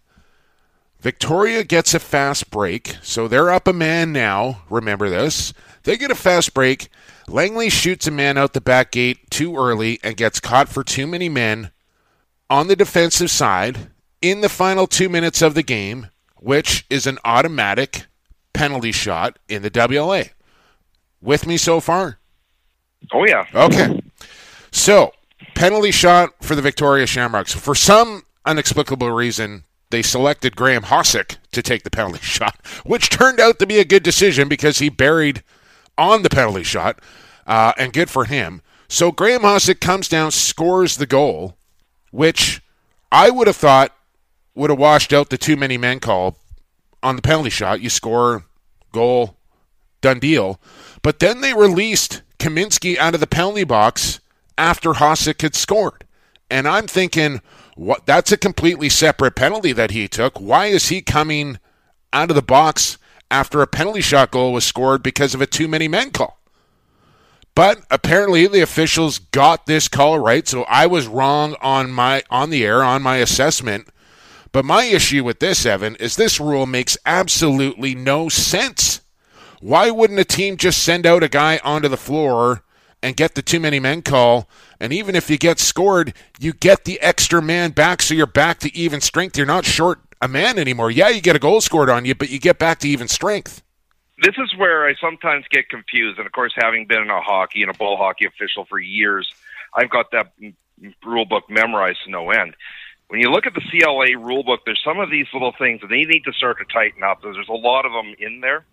Victoria 1.00 1.62
gets 1.62 1.94
a 1.94 2.00
fast 2.00 2.50
break, 2.50 2.96
so 3.02 3.28
they're 3.28 3.50
up 3.50 3.68
a 3.68 3.72
man 3.72 4.12
now. 4.12 4.62
Remember 4.70 5.08
this. 5.10 5.52
They 5.84 5.96
get 5.96 6.10
a 6.10 6.14
fast 6.14 6.54
break. 6.54 6.88
Langley 7.28 7.68
shoots 7.68 8.06
a 8.06 8.10
man 8.10 8.38
out 8.38 8.54
the 8.54 8.60
back 8.60 8.92
gate 8.92 9.30
too 9.30 9.56
early 9.56 10.00
and 10.02 10.16
gets 10.16 10.40
caught 10.40 10.68
for 10.68 10.82
too 10.82 11.06
many 11.06 11.28
men 11.28 11.70
on 12.48 12.68
the 12.68 12.76
defensive 12.76 13.30
side 13.30 13.90
in 14.20 14.40
the 14.40 14.48
final 14.48 14.86
two 14.86 15.08
minutes 15.08 15.42
of 15.42 15.54
the 15.54 15.62
game 15.62 16.08
which 16.44 16.84
is 16.90 17.06
an 17.06 17.18
automatic 17.24 18.04
penalty 18.52 18.92
shot 18.92 19.38
in 19.48 19.62
the 19.62 19.70
WLA. 19.70 20.30
With 21.22 21.46
me 21.46 21.56
so 21.56 21.80
far? 21.80 22.18
Oh, 23.14 23.24
yeah. 23.26 23.46
Okay. 23.54 24.02
So, 24.70 25.12
penalty 25.54 25.90
shot 25.90 26.32
for 26.42 26.54
the 26.54 26.60
Victoria 26.60 27.06
Shamrocks. 27.06 27.54
For 27.54 27.74
some 27.74 28.24
unexplicable 28.44 29.10
reason, 29.10 29.64
they 29.88 30.02
selected 30.02 30.54
Graham 30.54 30.82
Hossack 30.82 31.38
to 31.52 31.62
take 31.62 31.82
the 31.82 31.90
penalty 31.90 32.18
shot, 32.22 32.58
which 32.84 33.08
turned 33.08 33.40
out 33.40 33.58
to 33.58 33.66
be 33.66 33.78
a 33.78 33.84
good 33.84 34.02
decision 34.02 34.46
because 34.46 34.80
he 34.80 34.90
buried 34.90 35.42
on 35.96 36.22
the 36.22 36.30
penalty 36.30 36.62
shot, 36.62 37.00
uh, 37.46 37.72
and 37.78 37.94
good 37.94 38.10
for 38.10 38.26
him. 38.26 38.60
So 38.86 39.12
Graham 39.12 39.42
Hossack 39.42 39.80
comes 39.80 40.08
down, 40.08 40.30
scores 40.30 40.98
the 40.98 41.06
goal, 41.06 41.56
which 42.10 42.60
I 43.10 43.30
would 43.30 43.46
have 43.46 43.56
thought 43.56 43.96
would 44.54 44.70
have 44.70 44.78
washed 44.78 45.12
out 45.12 45.30
the 45.30 45.38
too 45.38 45.56
many 45.56 45.76
men 45.76 46.00
call 46.00 46.36
on 47.02 47.16
the 47.16 47.22
penalty 47.22 47.50
shot. 47.50 47.80
You 47.80 47.90
score, 47.90 48.44
goal, 48.92 49.36
done 50.00 50.18
deal. 50.18 50.60
But 51.02 51.18
then 51.18 51.40
they 51.40 51.54
released 51.54 52.22
Kaminsky 52.38 52.96
out 52.98 53.14
of 53.14 53.20
the 53.20 53.26
penalty 53.26 53.64
box 53.64 54.20
after 54.56 54.94
Hossack 54.94 55.42
had 55.42 55.54
scored. 55.54 56.04
And 56.50 56.68
I'm 56.68 56.86
thinking, 56.86 57.40
what? 57.74 58.06
That's 58.06 58.32
a 58.32 58.36
completely 58.36 58.88
separate 58.88 59.34
penalty 59.34 59.72
that 59.72 59.90
he 59.90 60.08
took. 60.08 60.38
Why 60.38 60.66
is 60.66 60.88
he 60.88 61.02
coming 61.02 61.58
out 62.12 62.30
of 62.30 62.36
the 62.36 62.42
box 62.42 62.98
after 63.30 63.60
a 63.60 63.66
penalty 63.66 64.00
shot 64.00 64.30
goal 64.30 64.52
was 64.52 64.64
scored 64.64 65.02
because 65.02 65.34
of 65.34 65.40
a 65.40 65.46
too 65.46 65.66
many 65.66 65.88
men 65.88 66.10
call? 66.10 66.38
But 67.54 67.84
apparently 67.90 68.46
the 68.46 68.60
officials 68.60 69.18
got 69.18 69.66
this 69.66 69.88
call 69.88 70.18
right, 70.18 70.46
so 70.46 70.62
I 70.64 70.86
was 70.86 71.06
wrong 71.06 71.56
on 71.60 71.92
my 71.92 72.22
on 72.28 72.50
the 72.50 72.64
air 72.64 72.82
on 72.82 73.02
my 73.02 73.16
assessment. 73.18 73.88
But 74.54 74.64
my 74.64 74.84
issue 74.84 75.24
with 75.24 75.40
this, 75.40 75.66
Evan, 75.66 75.96
is 75.96 76.14
this 76.14 76.38
rule 76.38 76.64
makes 76.64 76.96
absolutely 77.04 77.96
no 77.96 78.28
sense. 78.28 79.00
Why 79.60 79.90
wouldn't 79.90 80.20
a 80.20 80.24
team 80.24 80.56
just 80.56 80.80
send 80.80 81.06
out 81.06 81.24
a 81.24 81.28
guy 81.28 81.60
onto 81.64 81.88
the 81.88 81.96
floor 81.96 82.62
and 83.02 83.16
get 83.16 83.34
the 83.34 83.42
too 83.42 83.58
many 83.58 83.80
men 83.80 84.02
call? 84.02 84.48
And 84.78 84.92
even 84.92 85.16
if 85.16 85.28
you 85.28 85.38
get 85.38 85.58
scored, 85.58 86.14
you 86.38 86.52
get 86.52 86.84
the 86.84 87.00
extra 87.00 87.42
man 87.42 87.72
back, 87.72 88.00
so 88.00 88.14
you're 88.14 88.28
back 88.28 88.60
to 88.60 88.72
even 88.76 89.00
strength. 89.00 89.36
You're 89.36 89.44
not 89.44 89.64
short 89.64 89.98
a 90.22 90.28
man 90.28 90.56
anymore. 90.60 90.92
Yeah, 90.92 91.08
you 91.08 91.20
get 91.20 91.34
a 91.34 91.40
goal 91.40 91.60
scored 91.60 91.90
on 91.90 92.04
you, 92.04 92.14
but 92.14 92.30
you 92.30 92.38
get 92.38 92.60
back 92.60 92.78
to 92.78 92.88
even 92.88 93.08
strength 93.08 93.60
this 94.22 94.36
is 94.38 94.56
where 94.56 94.86
I 94.86 94.94
sometimes 95.00 95.44
get 95.50 95.68
confused. 95.68 96.18
And 96.18 96.26
of 96.26 96.32
course, 96.32 96.52
having 96.56 96.86
been 96.86 97.10
a 97.10 97.20
hockey 97.20 97.62
and 97.62 97.70
a 97.70 97.76
ball 97.76 97.96
hockey 97.96 98.26
official 98.26 98.64
for 98.64 98.78
years, 98.78 99.28
I've 99.74 99.90
got 99.90 100.12
that 100.12 100.32
rule 101.04 101.24
book 101.24 101.50
memorized 101.50 102.04
to 102.04 102.10
no 102.10 102.30
end. 102.30 102.54
When 103.08 103.20
you 103.20 103.30
look 103.30 103.46
at 103.46 103.54
the 103.54 103.60
CLA 103.60 104.18
rule 104.18 104.42
book, 104.42 104.60
there's 104.64 104.82
some 104.84 104.98
of 104.98 105.10
these 105.10 105.26
little 105.32 105.52
things 105.58 105.80
that 105.82 105.88
they 105.88 106.02
need 106.02 106.24
to 106.24 106.32
start 106.32 106.58
to 106.58 106.64
tighten 106.72 107.02
up. 107.02 107.22
There's 107.22 107.48
a 107.48 107.52
lot 107.52 107.86
of 107.86 107.92
them 107.92 108.14
in 108.18 108.40
there, 108.40 108.64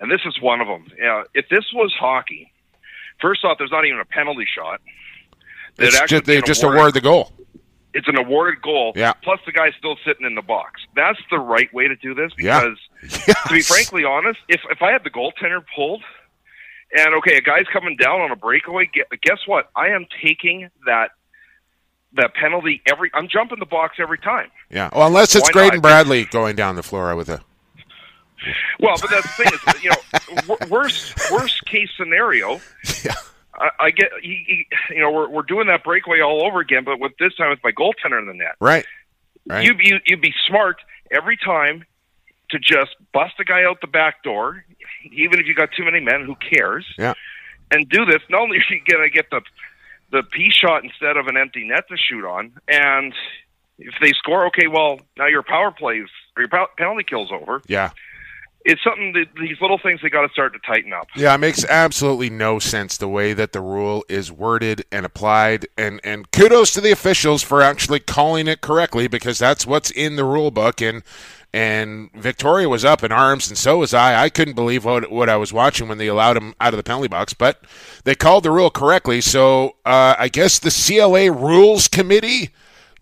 and 0.00 0.10
this 0.10 0.20
is 0.26 0.40
one 0.40 0.60
of 0.60 0.66
them. 0.66 0.86
Uh, 0.92 1.24
if 1.34 1.48
this 1.48 1.64
was 1.72 1.94
hockey, 1.98 2.52
first 3.20 3.44
off, 3.44 3.58
there's 3.58 3.70
not 3.70 3.84
even 3.84 4.00
a 4.00 4.04
penalty 4.04 4.46
shot. 4.52 4.80
It's 5.78 5.98
just, 6.10 6.24
they 6.24 6.42
just 6.42 6.62
award 6.62 6.94
the 6.94 7.00
goal 7.00 7.32
it's 7.94 8.08
an 8.08 8.16
awarded 8.16 8.62
goal. 8.62 8.92
Yeah. 8.94 9.12
Plus 9.14 9.40
the 9.46 9.52
guy's 9.52 9.72
still 9.78 9.96
sitting 10.06 10.26
in 10.26 10.34
the 10.34 10.42
box. 10.42 10.82
That's 10.94 11.18
the 11.30 11.38
right 11.38 11.72
way 11.72 11.88
to 11.88 11.96
do 11.96 12.14
this 12.14 12.32
because 12.34 12.78
yeah. 13.02 13.08
yes. 13.26 13.42
to 13.46 13.52
be 13.52 13.62
frankly 13.62 14.04
honest, 14.04 14.38
if 14.48 14.60
if 14.70 14.82
I 14.82 14.92
had 14.92 15.04
the 15.04 15.10
goaltender 15.10 15.62
pulled 15.74 16.02
and 16.96 17.14
okay, 17.16 17.36
a 17.36 17.40
guy's 17.40 17.66
coming 17.72 17.96
down 17.96 18.20
on 18.20 18.30
a 18.30 18.36
breakaway, 18.36 18.90
guess 19.22 19.38
what? 19.46 19.70
I 19.76 19.88
am 19.88 20.06
taking 20.22 20.68
that 20.86 21.12
that 22.14 22.34
penalty 22.34 22.82
every 22.86 23.10
I'm 23.14 23.28
jumping 23.28 23.58
the 23.58 23.66
box 23.66 23.96
every 23.98 24.18
time. 24.18 24.50
Yeah. 24.70 24.90
Well, 24.94 25.06
unless 25.06 25.34
it's 25.34 25.48
Why 25.48 25.52
Graydon 25.52 25.76
not? 25.76 25.82
Bradley 25.82 26.24
going 26.26 26.56
down 26.56 26.76
the 26.76 26.82
floor 26.82 27.14
with 27.16 27.28
a 27.28 27.40
well, 28.78 28.96
but 29.00 29.10
that's 29.10 29.36
the 29.36 29.44
thing 29.44 29.52
is, 29.52 29.82
you 29.82 29.90
know, 29.90 30.56
worst 30.68 31.30
worst 31.30 31.64
case 31.66 31.90
scenario. 31.96 32.60
Yeah 33.04 33.14
I, 33.60 33.70
I 33.78 33.90
get 33.90 34.10
he, 34.22 34.44
he, 34.46 34.94
you 34.94 35.00
know 35.00 35.10
we're 35.10 35.28
we're 35.28 35.42
doing 35.42 35.66
that 35.68 35.84
breakaway 35.84 36.20
all 36.20 36.44
over 36.44 36.60
again, 36.60 36.82
but 36.84 36.98
with 36.98 37.12
this 37.18 37.34
time 37.36 37.52
it's 37.52 37.62
my 37.62 37.72
goaltender 37.72 38.18
in 38.18 38.26
the 38.26 38.34
net. 38.34 38.56
Right. 38.60 38.86
Right. 39.46 39.64
You 39.64 39.74
you 39.78 39.98
you'd 40.06 40.20
be 40.20 40.34
smart 40.46 40.78
every 41.10 41.36
time 41.36 41.84
to 42.50 42.58
just 42.58 42.96
bust 43.12 43.34
a 43.38 43.44
guy 43.44 43.64
out 43.64 43.80
the 43.80 43.86
back 43.86 44.22
door, 44.22 44.64
even 45.12 45.38
if 45.38 45.46
you 45.46 45.54
got 45.54 45.70
too 45.76 45.84
many 45.84 46.00
men. 46.00 46.24
Who 46.24 46.36
cares? 46.36 46.86
Yeah. 46.98 47.14
And 47.70 47.88
do 47.88 48.04
this. 48.04 48.20
Not 48.28 48.40
only 48.40 48.58
are 48.58 48.74
you 48.74 48.80
gonna 48.90 49.10
get 49.10 49.30
the 49.30 49.42
the 50.10 50.22
P 50.22 50.50
shot 50.50 50.84
instead 50.84 51.16
of 51.16 51.26
an 51.26 51.36
empty 51.36 51.64
net 51.64 51.84
to 51.88 51.96
shoot 51.96 52.24
on, 52.24 52.52
and 52.68 53.14
if 53.78 53.94
they 54.00 54.12
score, 54.18 54.46
okay, 54.46 54.66
well 54.66 55.00
now 55.16 55.26
your 55.26 55.42
power 55.42 55.70
plays 55.70 56.08
or 56.36 56.42
your 56.42 56.68
penalty 56.76 57.04
kills 57.04 57.30
over. 57.32 57.62
Yeah 57.66 57.90
it's 58.64 58.82
something 58.84 59.12
that 59.12 59.26
these 59.40 59.56
little 59.60 59.78
things 59.78 60.00
they 60.02 60.10
got 60.10 60.26
to 60.26 60.32
start 60.32 60.52
to 60.52 60.58
tighten 60.66 60.92
up. 60.92 61.08
Yeah, 61.16 61.34
it 61.34 61.38
makes 61.38 61.64
absolutely 61.64 62.28
no 62.28 62.58
sense 62.58 62.96
the 62.96 63.08
way 63.08 63.32
that 63.32 63.52
the 63.52 63.60
rule 63.60 64.04
is 64.08 64.30
worded 64.30 64.84
and 64.92 65.06
applied. 65.06 65.66
And 65.78 66.00
and 66.04 66.30
kudos 66.30 66.72
to 66.74 66.80
the 66.80 66.92
officials 66.92 67.42
for 67.42 67.62
actually 67.62 68.00
calling 68.00 68.48
it 68.48 68.60
correctly 68.60 69.08
because 69.08 69.38
that's 69.38 69.66
what's 69.66 69.90
in 69.90 70.16
the 70.16 70.24
rule 70.24 70.50
book. 70.50 70.82
And 70.82 71.02
and 71.52 72.12
Victoria 72.12 72.68
was 72.68 72.84
up 72.84 73.02
in 73.02 73.10
arms, 73.10 73.48
and 73.48 73.58
so 73.58 73.78
was 73.78 73.92
I. 73.92 74.22
I 74.24 74.28
couldn't 74.28 74.54
believe 74.54 74.84
what 74.84 75.10
what 75.10 75.28
I 75.28 75.36
was 75.36 75.52
watching 75.52 75.88
when 75.88 75.98
they 75.98 76.06
allowed 76.06 76.36
him 76.36 76.54
out 76.60 76.72
of 76.72 76.76
the 76.76 76.84
penalty 76.84 77.08
box, 77.08 77.34
but 77.34 77.62
they 78.04 78.14
called 78.14 78.44
the 78.44 78.50
rule 78.50 78.70
correctly. 78.70 79.20
So 79.20 79.76
uh, 79.84 80.14
I 80.18 80.28
guess 80.28 80.58
the 80.58 80.70
CLA 80.70 81.30
Rules 81.32 81.88
Committee, 81.88 82.50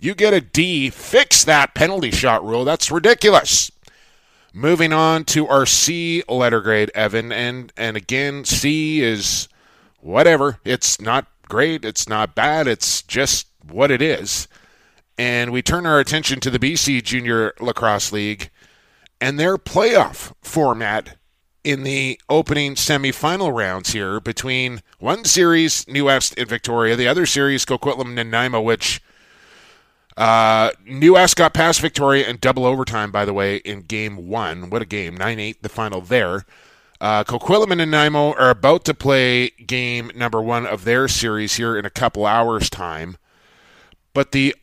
you 0.00 0.14
get 0.14 0.32
a 0.32 0.40
D. 0.40 0.88
Fix 0.90 1.44
that 1.44 1.74
penalty 1.74 2.10
shot 2.10 2.44
rule. 2.44 2.64
That's 2.64 2.90
ridiculous. 2.90 3.70
Moving 4.54 4.94
on 4.94 5.24
to 5.26 5.46
our 5.46 5.66
C 5.66 6.22
letter 6.28 6.60
grade, 6.60 6.90
Evan, 6.94 7.30
and 7.30 7.72
and 7.76 7.96
again, 7.96 8.44
C 8.44 9.02
is 9.02 9.48
whatever. 10.00 10.58
It's 10.64 11.00
not 11.00 11.26
great. 11.48 11.84
It's 11.84 12.08
not 12.08 12.34
bad. 12.34 12.66
It's 12.66 13.02
just 13.02 13.46
what 13.68 13.90
it 13.90 14.00
is. 14.00 14.48
And 15.18 15.50
we 15.50 15.62
turn 15.62 15.84
our 15.84 15.98
attention 15.98 16.38
to 16.40 16.50
the 16.50 16.60
BC 16.60 17.02
Junior 17.02 17.52
Lacrosse 17.60 18.12
League 18.12 18.50
and 19.20 19.38
their 19.38 19.58
playoff 19.58 20.32
format 20.40 21.16
in 21.64 21.82
the 21.82 22.20
opening 22.28 22.76
semifinal 22.76 23.54
rounds 23.54 23.92
here 23.92 24.20
between 24.20 24.80
one 25.00 25.24
series, 25.24 25.86
New 25.88 26.04
West 26.04 26.34
and 26.38 26.48
Victoria, 26.48 26.94
the 26.94 27.08
other 27.08 27.26
series, 27.26 27.66
Coquitlam 27.66 28.06
and 28.06 28.14
Nanaimo, 28.14 28.60
which 28.60 29.02
uh, 30.16 30.70
New 30.86 31.14
West 31.14 31.36
got 31.36 31.52
past 31.52 31.80
Victoria 31.80 32.28
in 32.28 32.38
double 32.38 32.64
overtime, 32.64 33.10
by 33.10 33.24
the 33.24 33.34
way, 33.34 33.56
in 33.56 33.82
game 33.82 34.28
one. 34.28 34.70
What 34.70 34.82
a 34.82 34.86
game. 34.86 35.16
9 35.16 35.38
8, 35.38 35.62
the 35.62 35.68
final 35.68 36.00
there. 36.00 36.46
Uh, 37.00 37.22
Coquitlam 37.24 37.70
and 37.70 37.78
Nanaimo 37.78 38.32
are 38.34 38.50
about 38.50 38.84
to 38.86 38.94
play 38.94 39.50
game 39.50 40.10
number 40.16 40.40
one 40.40 40.66
of 40.66 40.84
their 40.84 41.06
series 41.06 41.56
here 41.56 41.76
in 41.76 41.84
a 41.84 41.90
couple 41.90 42.24
hours' 42.24 42.70
time. 42.70 43.16
But 44.14 44.32
the 44.32 44.56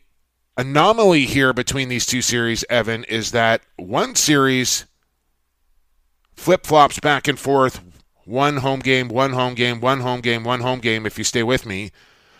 anomaly 0.56 1.26
here 1.26 1.52
between 1.52 1.88
these 1.88 2.06
two 2.06 2.22
series, 2.22 2.64
Evan, 2.70 3.04
is 3.04 3.30
that 3.32 3.62
one 3.76 4.14
series 4.14 4.86
flip 6.34 6.66
flops 6.66 7.00
back 7.00 7.28
and 7.28 7.38
forth 7.38 7.82
one 8.24 8.58
home 8.58 8.80
game, 8.80 9.08
one 9.08 9.32
home 9.32 9.54
game, 9.54 9.80
one 9.80 10.00
home 10.00 10.20
game, 10.20 10.44
one 10.44 10.60
home 10.60 10.80
game, 10.80 11.06
if 11.06 11.16
you 11.16 11.24
stay 11.24 11.42
with 11.42 11.64
me, 11.64 11.92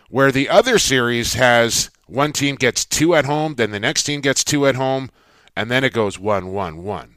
where 0.09 0.31
the 0.31 0.49
other 0.49 0.77
series 0.77 1.33
has 1.35 1.89
one 2.07 2.33
team 2.33 2.55
gets 2.55 2.85
two 2.85 3.15
at 3.15 3.25
home, 3.25 3.55
then 3.55 3.71
the 3.71 3.79
next 3.79 4.03
team 4.03 4.21
gets 4.21 4.43
two 4.43 4.67
at 4.67 4.75
home, 4.75 5.09
and 5.55 5.71
then 5.71 5.83
it 5.83 5.93
goes 5.93 6.19
one, 6.19 6.47
one, 6.47 6.83
one. 6.83 7.15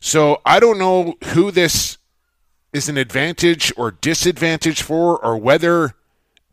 So 0.00 0.40
I 0.44 0.60
don't 0.60 0.78
know 0.78 1.14
who 1.32 1.50
this 1.50 1.98
is 2.72 2.88
an 2.88 2.98
advantage 2.98 3.72
or 3.76 3.90
disadvantage 3.90 4.82
for, 4.82 5.18
or 5.24 5.36
whether 5.38 5.94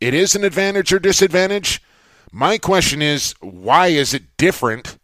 it 0.00 0.14
is 0.14 0.34
an 0.34 0.44
advantage 0.44 0.92
or 0.92 0.98
disadvantage. 0.98 1.82
My 2.36 2.58
question 2.58 3.00
is, 3.00 3.32
why 3.38 3.86
is 3.86 4.12
it 4.12 4.36
different? 4.36 4.98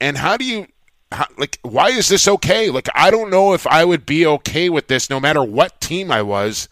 And 0.00 0.18
how 0.18 0.36
do 0.36 0.44
you, 0.44 0.66
how, 1.12 1.26
like, 1.38 1.60
why 1.62 1.90
is 1.90 2.08
this 2.08 2.26
okay? 2.26 2.70
Like, 2.70 2.88
I 2.92 3.08
don't 3.12 3.30
know 3.30 3.54
if 3.54 3.68
I 3.68 3.84
would 3.84 4.04
be 4.04 4.26
okay 4.26 4.68
with 4.68 4.88
this 4.88 5.08
no 5.08 5.20
matter 5.20 5.44
what 5.44 5.80
team 5.80 6.10
I 6.10 6.22
was. 6.22 6.68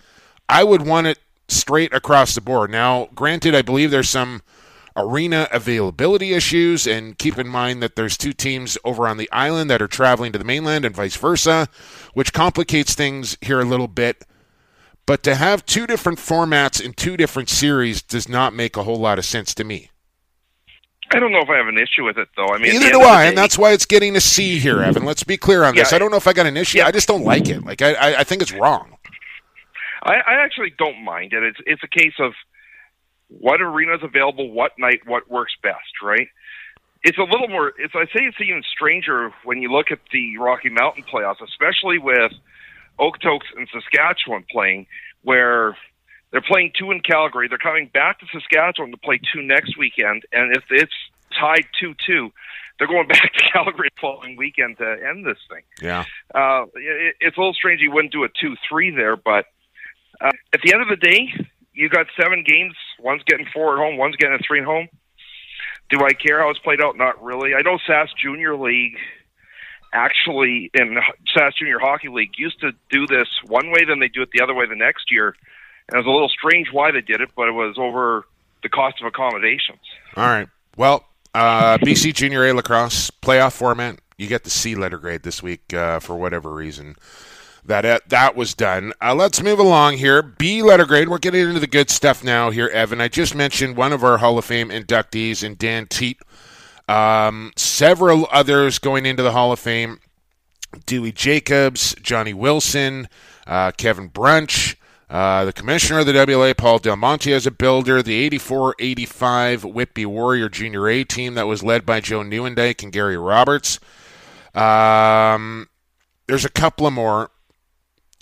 I 0.48 0.64
would 0.64 0.82
want 0.82 1.06
it 1.06 1.20
straight 1.46 1.94
across 1.94 2.34
the 2.34 2.40
board. 2.40 2.72
Now, 2.72 3.08
granted, 3.14 3.54
I 3.54 3.62
believe 3.62 3.92
there's 3.92 4.10
some 4.10 4.42
arena 4.96 5.46
availability 5.52 6.32
issues. 6.32 6.88
And 6.88 7.16
keep 7.16 7.38
in 7.38 7.46
mind 7.46 7.80
that 7.80 7.94
there's 7.94 8.18
two 8.18 8.32
teams 8.32 8.76
over 8.84 9.06
on 9.06 9.16
the 9.16 9.30
island 9.30 9.70
that 9.70 9.80
are 9.80 9.86
traveling 9.86 10.32
to 10.32 10.38
the 10.38 10.44
mainland 10.44 10.84
and 10.84 10.96
vice 10.96 11.14
versa, 11.14 11.68
which 12.14 12.32
complicates 12.32 12.94
things 12.96 13.38
here 13.42 13.60
a 13.60 13.64
little 13.64 13.86
bit. 13.86 14.24
But 15.06 15.22
to 15.22 15.36
have 15.36 15.64
two 15.64 15.86
different 15.86 16.18
formats 16.18 16.84
in 16.84 16.94
two 16.94 17.16
different 17.16 17.48
series 17.48 18.02
does 18.02 18.28
not 18.28 18.52
make 18.52 18.76
a 18.76 18.82
whole 18.82 18.98
lot 18.98 19.20
of 19.20 19.24
sense 19.24 19.54
to 19.54 19.62
me. 19.62 19.89
I 21.12 21.18
don't 21.18 21.32
know 21.32 21.40
if 21.40 21.48
I 21.48 21.56
have 21.56 21.66
an 21.66 21.78
issue 21.78 22.04
with 22.04 22.18
it, 22.18 22.28
though. 22.36 22.46
I 22.46 22.58
mean, 22.58 22.72
neither 22.72 22.90
do 22.90 23.00
I, 23.00 23.24
and 23.24 23.36
that's 23.36 23.58
why 23.58 23.72
it's 23.72 23.86
getting 23.86 24.14
a 24.14 24.20
C 24.20 24.58
here, 24.58 24.76
mm-hmm. 24.76 24.90
Evan. 24.90 25.04
Let's 25.04 25.24
be 25.24 25.36
clear 25.36 25.64
on 25.64 25.74
yeah, 25.74 25.82
this. 25.82 25.92
I 25.92 25.98
don't 25.98 26.10
know 26.10 26.16
if 26.16 26.26
I 26.26 26.32
got 26.32 26.46
an 26.46 26.56
issue. 26.56 26.78
Yeah. 26.78 26.86
I 26.86 26.92
just 26.92 27.08
don't 27.08 27.24
like 27.24 27.48
it. 27.48 27.64
Like 27.64 27.82
I, 27.82 28.20
I 28.20 28.24
think 28.24 28.42
it's 28.42 28.52
wrong. 28.52 28.96
I, 30.02 30.14
I 30.14 30.44
actually 30.44 30.72
don't 30.78 31.02
mind 31.04 31.32
it. 31.32 31.42
It's 31.42 31.58
it's 31.66 31.82
a 31.82 31.88
case 31.88 32.14
of 32.18 32.32
what 33.28 33.60
arena's 33.60 34.02
available, 34.02 34.50
what 34.50 34.72
night, 34.78 35.00
what 35.06 35.30
works 35.30 35.52
best, 35.62 36.02
right? 36.02 36.28
It's 37.02 37.18
a 37.18 37.22
little 37.22 37.48
more. 37.48 37.72
It's 37.78 37.94
I 37.94 38.04
say 38.06 38.24
it's 38.24 38.40
even 38.40 38.62
stranger 38.70 39.32
when 39.44 39.62
you 39.62 39.70
look 39.70 39.90
at 39.90 39.98
the 40.12 40.36
Rocky 40.38 40.68
Mountain 40.68 41.04
playoffs, 41.12 41.42
especially 41.42 41.98
with 41.98 42.32
Okotoks 42.98 43.48
and 43.56 43.68
Saskatchewan 43.72 44.44
playing, 44.50 44.86
where 45.22 45.76
they're 46.30 46.40
playing 46.40 46.72
two 46.78 46.90
in 46.90 47.00
Calgary. 47.00 47.48
They're 47.48 47.58
coming 47.58 47.90
back 47.92 48.20
to 48.20 48.26
Saskatchewan 48.32 48.92
to 48.92 48.96
play 48.96 49.20
two 49.32 49.42
next 49.42 49.76
weekend, 49.76 50.24
and 50.32 50.54
if 50.56 50.64
it's 50.70 50.92
tied 51.38 51.64
two-two, 51.78 52.32
they're 52.78 52.88
going 52.88 53.08
back 53.08 53.32
to 53.32 53.50
Calgary 53.52 53.90
the 53.94 54.00
following 54.00 54.36
weekend 54.36 54.78
to 54.78 54.96
end 55.08 55.26
this 55.26 55.38
thing. 55.48 55.62
Yeah, 55.82 56.04
uh, 56.34 56.66
it, 56.74 57.16
it's 57.20 57.36
a 57.36 57.40
little 57.40 57.54
strange 57.54 57.80
you 57.80 57.90
wouldn't 57.90 58.12
do 58.12 58.24
a 58.24 58.28
two-three 58.28 58.90
there, 58.94 59.16
but 59.16 59.46
uh, 60.20 60.30
at 60.52 60.60
the 60.62 60.72
end 60.72 60.82
of 60.82 60.88
the 60.88 60.96
day, 60.96 61.32
you 61.72 61.88
got 61.88 62.06
seven 62.20 62.44
games. 62.46 62.74
One's 62.98 63.22
getting 63.24 63.46
four 63.52 63.74
at 63.74 63.78
home. 63.78 63.96
One's 63.96 64.16
getting 64.16 64.34
a 64.34 64.42
three 64.46 64.60
at 64.60 64.66
home. 64.66 64.88
Do 65.88 66.04
I 66.04 66.12
care 66.12 66.40
how 66.40 66.50
it's 66.50 66.58
played 66.60 66.80
out? 66.80 66.96
Not 66.96 67.22
really. 67.22 67.54
I 67.54 67.62
know 67.62 67.78
SAS 67.86 68.10
Junior 68.22 68.56
League 68.56 68.96
actually 69.92 70.70
in 70.74 70.98
SAS 71.34 71.54
Junior 71.58 71.78
Hockey 71.80 72.08
League 72.08 72.38
used 72.38 72.60
to 72.60 72.72
do 72.90 73.06
this 73.06 73.28
one 73.46 73.70
way, 73.70 73.84
then 73.86 73.98
they 73.98 74.08
do 74.08 74.22
it 74.22 74.30
the 74.32 74.42
other 74.42 74.54
way 74.54 74.66
the 74.66 74.76
next 74.76 75.10
year. 75.10 75.34
And 75.90 75.94
it 75.94 75.98
was 75.98 76.06
a 76.06 76.10
little 76.10 76.28
strange 76.28 76.68
why 76.72 76.92
they 76.92 77.00
did 77.00 77.20
it, 77.20 77.30
but 77.36 77.48
it 77.48 77.52
was 77.52 77.76
over 77.76 78.24
the 78.62 78.68
cost 78.68 79.00
of 79.00 79.06
accommodations. 79.06 79.80
All 80.16 80.26
right. 80.26 80.48
Well, 80.76 81.04
uh, 81.34 81.78
BC 81.78 82.14
Junior 82.14 82.46
A 82.46 82.52
lacrosse 82.52 83.10
playoff 83.10 83.52
format. 83.52 83.98
You 84.16 84.28
get 84.28 84.44
the 84.44 84.50
C 84.50 84.74
letter 84.74 84.98
grade 84.98 85.22
this 85.22 85.42
week 85.42 85.74
uh, 85.74 85.98
for 85.98 86.16
whatever 86.16 86.52
reason. 86.52 86.94
That 87.64 87.84
uh, 87.84 87.98
that 88.08 88.36
was 88.36 88.54
done. 88.54 88.92
Uh, 89.02 89.14
let's 89.14 89.42
move 89.42 89.58
along 89.58 89.98
here. 89.98 90.22
B 90.22 90.62
letter 90.62 90.86
grade. 90.86 91.08
We're 91.08 91.18
getting 91.18 91.48
into 91.48 91.60
the 91.60 91.66
good 91.66 91.90
stuff 91.90 92.22
now 92.22 92.50
here, 92.50 92.68
Evan. 92.68 93.00
I 93.00 93.08
just 93.08 93.34
mentioned 93.34 93.76
one 93.76 93.92
of 93.92 94.04
our 94.04 94.18
Hall 94.18 94.38
of 94.38 94.44
Fame 94.44 94.70
inductees 94.70 95.42
in 95.42 95.56
Dan 95.56 95.86
Teat. 95.86 96.20
Um, 96.88 97.52
several 97.56 98.28
others 98.32 98.78
going 98.78 99.06
into 99.06 99.22
the 99.22 99.32
Hall 99.32 99.52
of 99.52 99.58
Fame. 99.58 100.00
Dewey 100.86 101.12
Jacobs, 101.12 101.94
Johnny 102.00 102.32
Wilson, 102.32 103.08
uh, 103.46 103.72
Kevin 103.72 104.08
Brunch, 104.08 104.76
uh, 105.10 105.44
the 105.44 105.52
commissioner 105.52 105.98
of 105.98 106.06
the 106.06 106.12
WLA, 106.12 106.56
Paul 106.56 106.78
Dal 106.78 106.94
Monte, 106.94 107.32
as 107.32 107.44
a 107.44 107.50
builder, 107.50 108.00
the 108.00 108.14
84 108.14 108.76
85 108.78 109.64
Whitby 109.64 110.06
Warrior 110.06 110.48
Junior 110.48 110.88
A 110.88 111.02
team 111.02 111.34
that 111.34 111.48
was 111.48 111.64
led 111.64 111.84
by 111.84 112.00
Joe 112.00 112.20
Nieuwendyk 112.20 112.84
and 112.84 112.92
Gary 112.92 113.16
Roberts. 113.18 113.80
Um, 114.54 115.68
there's 116.28 116.44
a 116.44 116.50
couple 116.50 116.86
of 116.86 116.92
more. 116.92 117.32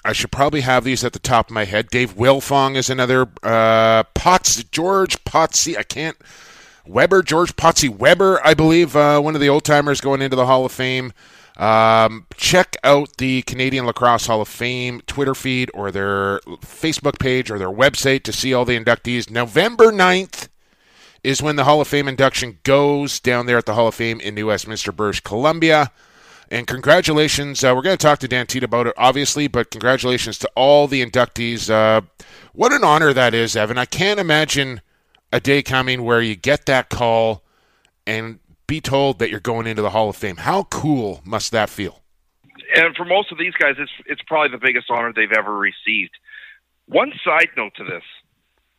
I 0.03 0.15
should 0.15 0.33
probably 0.33 0.63
have 0.63 0.85
these 0.85 1.05
at 1.05 1.13
the 1.13 1.19
top 1.19 1.49
of 1.49 1.55
my 1.55 1.67
head. 1.67 1.91
Dave 1.91 2.15
Wilfong 2.15 2.75
is 2.75 2.89
another. 2.89 3.29
Uh, 3.43 4.05
Potts, 4.15 4.65
George 4.65 5.23
Potsy, 5.25 5.77
I 5.77 5.83
can't. 5.83 6.17
Weber, 6.87 7.23
George 7.23 7.55
Potsy 7.55 7.91
Weber, 7.91 8.41
I 8.43 8.55
believe, 8.55 8.97
uh, 8.97 9.21
one 9.21 9.35
of 9.35 9.43
the 9.43 9.51
old 9.51 9.65
timers 9.65 10.01
going 10.01 10.23
into 10.23 10.37
the 10.37 10.47
Hall 10.47 10.65
of 10.65 10.73
Fame. 10.73 11.13
Um, 11.59 12.27
check 12.37 12.77
out 12.85 13.17
the 13.17 13.43
Canadian 13.43 13.85
Lacrosse 13.85 14.27
Hall 14.27 14.41
of 14.41 14.49
Fame 14.49 15.01
Twitter 15.07 15.35
feed 15.35 15.71
or 15.75 15.91
their 15.91 16.39
Facebook 16.61 17.19
page 17.19 17.51
or 17.51 17.59
their 17.59 17.71
website 17.71 18.23
to 18.25 18.33
see 18.33 18.55
all 18.55 18.65
the 18.65 18.79
inductees. 18.79 19.29
November 19.29 19.87
9th 19.87 20.49
is 21.25 21.43
when 21.43 21.57
the 21.57 21.65
Hall 21.65 21.81
of 21.81 21.89
Fame 21.89 22.07
induction 22.07 22.59
goes 22.63 23.19
down 23.19 23.47
there 23.47 23.59
at 23.59 23.67
the 23.67 23.75
Hall 23.75 23.89
of 23.89 23.95
Fame 23.97 24.21
in 24.21 24.37
New 24.37 24.47
Westminster, 24.47 24.93
British 24.93 25.21
Columbia. 25.21 25.91
And 26.49 26.67
congratulations. 26.67 27.63
Uh, 27.63 27.73
we're 27.75 27.83
going 27.83 27.99
to 27.99 28.03
talk 28.03 28.21
to 28.21 28.29
Dan 28.29 28.47
Teat 28.47 28.63
about 28.63 28.87
it, 28.87 28.95
obviously, 28.97 29.49
but 29.49 29.71
congratulations 29.71 30.39
to 30.39 30.51
all 30.55 30.87
the 30.87 31.05
inductees. 31.05 31.69
Uh, 31.69 32.03
what 32.53 32.73
an 32.73 32.85
honor 32.85 33.13
that 33.13 33.35
is, 33.35 33.57
Evan. 33.57 33.79
I 33.79 33.85
can't 33.85 34.21
imagine 34.21 34.81
a 35.33 35.41
day 35.41 35.63
coming 35.63 36.05
where 36.05 36.23
you 36.23 36.37
get 36.37 36.67
that 36.67 36.89
call 36.89 37.43
and 38.07 38.39
be 38.69 38.81
told 38.81 39.19
that 39.19 39.31
you're 39.31 39.41
going 39.41 39.67
into 39.67 39.83
the 39.83 39.91
Hall 39.91 40.09
of 40.09 40.15
Fame. 40.15 40.37
How 40.37 40.63
cool 40.65 41.23
must 41.25 41.51
that 41.51 41.69
feel? 41.69 42.03
And 42.77 42.95
for 42.95 43.05
most 43.05 43.33
of 43.33 43.39
these 43.39 43.55
guys, 43.55 43.75
it's 43.79 43.91
it's 44.07 44.23
probably 44.29 44.51
the 44.51 44.65
biggest 44.65 44.89
honor 44.91 45.13
they've 45.13 45.33
ever 45.33 45.57
received. 45.57 46.13
One 46.87 47.13
side 47.25 47.49
note 47.57 47.73
to 47.77 47.85
this: 47.85 48.05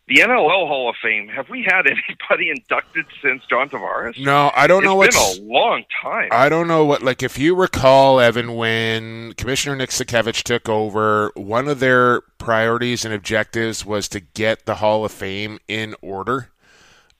the 0.07 0.17
NLL 0.17 0.67
Hall 0.67 0.89
of 0.89 0.95
Fame. 1.01 1.27
Have 1.27 1.49
we 1.49 1.63
had 1.63 1.85
anybody 1.87 2.49
inducted 2.49 3.05
since 3.21 3.43
John 3.49 3.69
Tavares? 3.69 4.17
No, 4.19 4.51
I 4.55 4.67
don't 4.67 4.83
it's 4.83 4.85
know 4.85 4.95
what's 4.95 5.37
been 5.37 5.47
a 5.47 5.51
long 5.51 5.83
time. 6.01 6.29
I 6.31 6.49
don't 6.49 6.67
know 6.67 6.85
what. 6.85 7.01
Like, 7.01 7.23
if 7.23 7.37
you 7.39 7.55
recall, 7.55 8.19
Evan, 8.19 8.55
when 8.55 9.33
Commissioner 9.33 9.75
Nick 9.75 9.89
Sakiewicz 9.89 10.43
took 10.43 10.69
over, 10.69 11.31
one 11.35 11.67
of 11.67 11.79
their 11.79 12.21
priorities 12.37 13.05
and 13.05 13.13
objectives 13.13 13.85
was 13.85 14.07
to 14.09 14.19
get 14.19 14.65
the 14.65 14.75
Hall 14.75 15.03
of 15.03 15.11
Fame 15.11 15.59
in 15.67 15.95
order. 16.01 16.49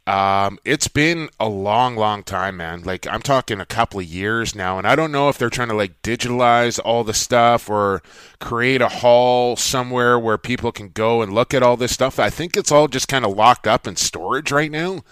Um, 0.10 0.58
it's 0.66 0.88
been 0.88 1.30
a 1.40 1.48
long, 1.48 1.96
long 1.96 2.24
time, 2.24 2.58
man. 2.58 2.82
Like 2.82 3.06
I'm 3.06 3.22
talking 3.22 3.60
a 3.62 3.66
couple 3.66 4.00
of 4.00 4.08
years 4.08 4.56
now, 4.56 4.80
and 4.80 4.88
I 4.88 4.96
don't 4.96 5.12
know 5.12 5.30
if 5.30 5.38
they're 5.38 5.52
trying 5.52 5.68
to 5.68 5.76
like 5.76 6.02
digitalize 6.02 6.80
all 6.84 7.04
the 7.04 7.14
stuff 7.14 7.70
or 7.70 8.02
create 8.40 8.82
a 8.82 8.90
hall 8.90 9.56
somewhere 9.56 10.18
where 10.18 10.40
people 10.40 10.72
can 10.72 10.90
go 10.90 11.22
and 11.22 11.32
look 11.32 11.54
at 11.54 11.62
all 11.62 11.78
this 11.78 11.92
stuff. 11.92 12.18
I 12.18 12.32
think 12.32 12.58
it's 12.58 12.72
all 12.72 12.88
just 12.88 13.08
kind 13.08 13.24
of 13.24 13.38
locked 13.38 13.68
up 13.68 13.86
in 13.86 13.98
storage 13.98 14.52
right 14.52 14.72
now. 14.72 15.04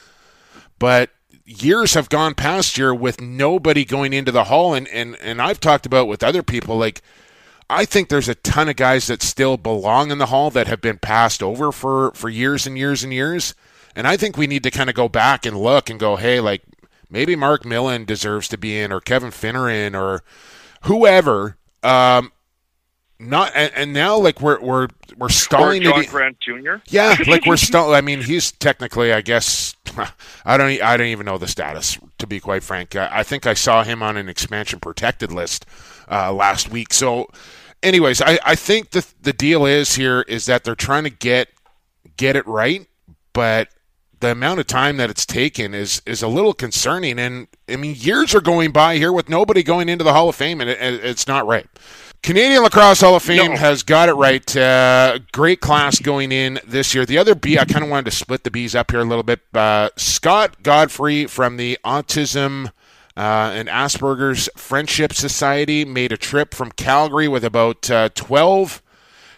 But 0.80 1.12
years 1.46 1.94
have 1.94 2.10
gone 2.10 2.34
past 2.34 2.76
here 2.76 2.92
with 2.92 3.22
nobody 3.22 3.86
going 3.86 4.14
into 4.14 4.32
the 4.32 4.46
hall, 4.46 4.74
and 4.74 4.88
and 4.88 5.16
and 5.22 5.40
I've 5.40 5.60
talked 5.60 5.86
about 5.86 6.08
with 6.08 6.24
other 6.24 6.42
people 6.42 6.76
like. 6.76 7.04
I 7.70 7.84
think 7.86 8.08
there's 8.08 8.30
a 8.30 8.36
ton 8.36 8.70
of 8.70 8.78
guys 8.78 9.08
that 9.08 9.22
still 9.22 9.58
belong 9.58 10.10
in 10.10 10.20
the 10.20 10.28
hall 10.28 10.50
that 10.52 10.68
have 10.68 10.80
been 10.80 11.00
passed 11.00 11.44
over 11.44 11.74
for, 11.74 12.12
for 12.14 12.30
years 12.30 12.66
and 12.66 12.78
years 12.78 13.04
and 13.04 13.12
years. 13.12 13.54
And 13.98 14.08
I 14.08 14.16
think 14.16 14.38
we 14.38 14.46
need 14.46 14.62
to 14.62 14.70
kind 14.70 14.92
of 14.92 14.96
go 14.96 15.10
back 15.10 15.44
and 15.44 15.60
look 15.60 15.90
and 15.90 16.00
go, 16.00 16.18
hey, 16.18 16.40
like 16.40 16.62
maybe 17.10 17.36
Mark 17.36 17.66
Millon 17.66 18.06
deserves 18.06 18.48
to 18.50 18.58
be 18.58 18.80
in, 18.80 18.92
or 18.92 19.02
Kevin 19.02 19.32
Finneran, 19.32 20.00
or 20.00 20.22
whoever. 20.84 21.58
Um, 21.82 22.32
not 23.20 23.54
and, 23.56 23.72
and, 23.76 23.94
now 23.94 24.16
like 24.18 24.40
we're 24.40 24.62
we're 24.62 24.90
we're 25.18 25.30
stalling. 25.30 25.82
Or 25.88 25.94
John 25.94 26.06
Grant 26.06 26.40
Jr. 26.40 26.76
Yeah, 26.90 27.16
like 27.26 27.48
we're 27.48 27.58
still. 27.58 27.92
I 27.96 28.02
mean, 28.02 28.22
he's 28.22 28.52
technically, 28.52 29.12
I 29.12 29.22
guess. 29.22 29.76
I 30.46 30.58
don't. 30.58 30.80
I 30.80 30.96
don't 30.96 31.08
even 31.08 31.26
know 31.26 31.40
the 31.40 31.48
status. 31.48 31.98
To 32.20 32.28
be 32.28 32.40
quite 32.40 32.62
frank, 32.62 32.96
I, 32.96 33.10
I 33.12 33.24
think 33.24 33.48
I 33.48 33.56
saw 33.56 33.84
him 33.84 34.04
on 34.04 34.16
an 34.16 34.30
expansion 34.30 34.80
protected 34.80 35.32
list 35.32 35.66
uh, 36.08 36.32
last 36.32 36.70
week. 36.70 36.94
So, 36.94 37.32
anyways, 37.82 38.22
I 38.22 38.38
I 38.46 38.54
think 38.54 38.92
the 38.92 39.04
the 39.20 39.34
deal 39.34 39.66
is 39.66 39.96
here 39.96 40.22
is 40.28 40.46
that 40.46 40.64
they're 40.64 40.76
trying 40.76 41.06
to 41.06 41.10
get 41.10 41.50
get 42.16 42.36
it 42.36 42.46
right, 42.46 42.86
but 43.34 43.70
the 44.20 44.32
amount 44.32 44.60
of 44.60 44.68
time 44.68 44.98
that 44.98 45.10
it's 45.10 45.26
taken 45.26 45.74
is 45.74 46.02
is 46.06 46.22
a 46.22 46.28
little 46.28 46.54
concerning. 46.54 47.20
And 47.20 47.48
I 47.70 47.76
mean, 47.76 47.96
years 47.98 48.34
are 48.34 48.42
going 48.42 48.72
by 48.72 48.98
here 48.98 49.12
with 49.12 49.30
nobody 49.30 49.64
going 49.64 49.90
into 49.90 50.04
the 50.04 50.14
Hall 50.14 50.30
of 50.30 50.36
Fame, 50.36 50.62
and 50.62 50.70
it, 50.70 50.80
it's 50.82 51.28
not 51.28 51.46
right. 51.46 51.66
Canadian 52.24 52.64
Lacrosse 52.64 53.02
Hall 53.02 53.16
of 53.16 53.24
Fame 53.24 53.52
no. 53.52 53.58
has 53.58 53.84
got 53.84 54.10
it 54.10 54.14
right. 54.14 54.58
Uh, 54.58 55.20
great 55.32 55.62
class 55.62 56.00
going 56.00 56.32
in 56.32 56.60
this 56.66 56.94
year. 56.94 57.06
The 57.06 57.18
other 57.18 57.36
B, 57.36 57.58
I 57.58 57.66
kind 57.66 57.84
of 57.84 57.92
wanted 57.92 58.06
to 58.06 58.12
split 58.12 58.44
the 58.44 58.50
Bs 58.52 58.76
up 58.76 58.92
here 58.92 59.00
a 59.00 59.06
little 59.06 59.24
bit. 59.24 59.42
Uh, 59.54 59.90
Scott 59.96 60.64
Godfrey 60.64 61.28
from 61.28 61.58
the 61.58 61.78
Autism 61.86 62.72
uh, 63.16 63.52
and 63.54 63.70
Asperger's 63.70 64.50
Friendship 64.58 65.14
Society 65.14 65.86
made 65.86 66.12
a 66.12 66.18
trip 66.18 66.54
from 66.54 66.72
Calgary 66.72 67.28
with 67.28 67.46
about 67.46 67.90
uh, 67.90 68.10
12 68.14 68.82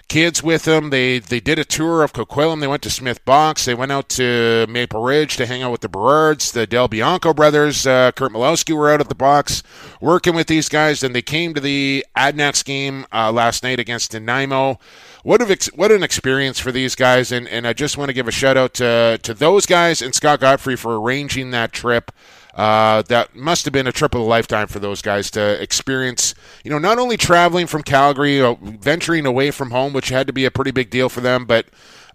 kids 0.09 0.43
with 0.43 0.63
them. 0.63 0.89
They 0.89 1.19
they 1.19 1.39
did 1.39 1.57
a 1.57 1.63
tour 1.63 2.03
of 2.03 2.11
Coquitlam. 2.11 2.59
They 2.59 2.67
went 2.67 2.81
to 2.83 2.89
Smith 2.89 3.23
Box. 3.23 3.63
They 3.63 3.75
went 3.75 3.91
out 3.91 4.09
to 4.09 4.65
Maple 4.67 5.01
Ridge 5.01 5.37
to 5.37 5.45
hang 5.45 5.63
out 5.63 5.71
with 5.71 5.81
the 5.81 5.87
Berards. 5.87 6.51
The 6.51 6.67
Del 6.67 6.89
Bianco 6.89 7.33
brothers, 7.33 7.87
uh, 7.87 8.11
Kurt 8.11 8.33
Malowski, 8.33 8.75
were 8.75 8.91
out 8.91 8.99
at 8.99 9.07
the 9.07 9.15
box 9.15 9.63
working 10.01 10.35
with 10.35 10.47
these 10.47 10.67
guys. 10.67 10.99
Then 10.99 11.13
they 11.13 11.21
came 11.21 11.53
to 11.53 11.61
the 11.61 12.05
Adanacs 12.17 12.65
game 12.65 13.05
uh, 13.13 13.31
last 13.31 13.63
night 13.63 13.79
against 13.79 14.13
Nanaimo. 14.13 14.79
What, 15.23 15.41
have, 15.41 15.65
what 15.75 15.91
an 15.91 16.01
experience 16.01 16.59
for 16.59 16.71
these 16.71 16.95
guys, 16.95 17.31
and, 17.31 17.47
and 17.47 17.67
I 17.67 17.73
just 17.73 17.97
want 17.97 18.07
to 18.07 18.13
give 18.13 18.27
a 18.27 18.31
shout 18.31 18.55
out 18.55 18.73
to, 18.75 19.19
to 19.21 19.33
those 19.33 19.65
guys 19.65 20.01
and 20.01 20.15
Scott 20.15 20.39
Godfrey 20.39 20.77
for 20.77 20.99
arranging 20.99 21.51
that 21.51 21.73
trip. 21.73 22.11
Uh, 22.59 23.03
that 23.03 23.33
must 23.33 23.63
have 23.63 23.71
been 23.71 23.87
a 23.87 23.91
trip 23.93 24.13
of 24.13 24.19
a 24.19 24.23
lifetime 24.25 24.67
for 24.67 24.79
those 24.79 25.01
guys 25.01 25.31
to 25.31 25.61
experience. 25.63 26.35
You 26.65 26.71
know, 26.71 26.77
not 26.77 26.99
only 26.99 27.15
traveling 27.15 27.67
from 27.67 27.83
Calgary, 27.83 28.41
uh, 28.41 28.55
venturing 28.55 29.25
away 29.25 29.49
from 29.51 29.71
home, 29.71 29.93
which 29.93 30.09
had 30.09 30.27
to 30.27 30.33
be 30.33 30.43
a 30.43 30.51
pretty 30.51 30.71
big 30.71 30.89
deal 30.89 31.07
for 31.07 31.21
them, 31.21 31.45
but 31.45 31.67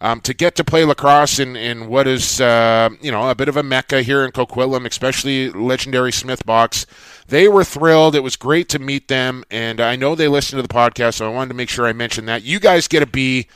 um, 0.02 0.20
to 0.20 0.34
get 0.34 0.54
to 0.56 0.62
play 0.62 0.84
lacrosse 0.84 1.38
in, 1.38 1.56
in 1.56 1.88
what 1.88 2.06
is 2.06 2.42
uh, 2.42 2.90
you 3.00 3.10
know 3.10 3.30
a 3.30 3.34
bit 3.34 3.48
of 3.48 3.56
a 3.56 3.62
mecca 3.62 4.02
here 4.02 4.22
in 4.22 4.32
Coquitlam, 4.32 4.84
especially 4.84 5.48
legendary 5.48 6.12
Smith 6.12 6.44
Box. 6.44 6.84
They 7.28 7.48
were 7.48 7.64
thrilled. 7.64 8.14
It 8.14 8.20
was 8.20 8.36
great 8.36 8.68
to 8.68 8.78
meet 8.78 9.08
them, 9.08 9.44
and 9.50 9.80
I 9.80 9.96
know 9.96 10.14
they 10.14 10.28
listened 10.28 10.58
to 10.58 10.68
the 10.68 10.74
podcast, 10.74 11.14
so 11.14 11.26
I 11.26 11.32
wanted 11.32 11.48
to 11.48 11.54
make 11.54 11.70
sure 11.70 11.86
I 11.86 11.94
mentioned 11.94 12.28
that. 12.28 12.42
You 12.42 12.60
guys 12.60 12.86
get 12.86 13.02
a 13.02 13.06
B 13.06 13.46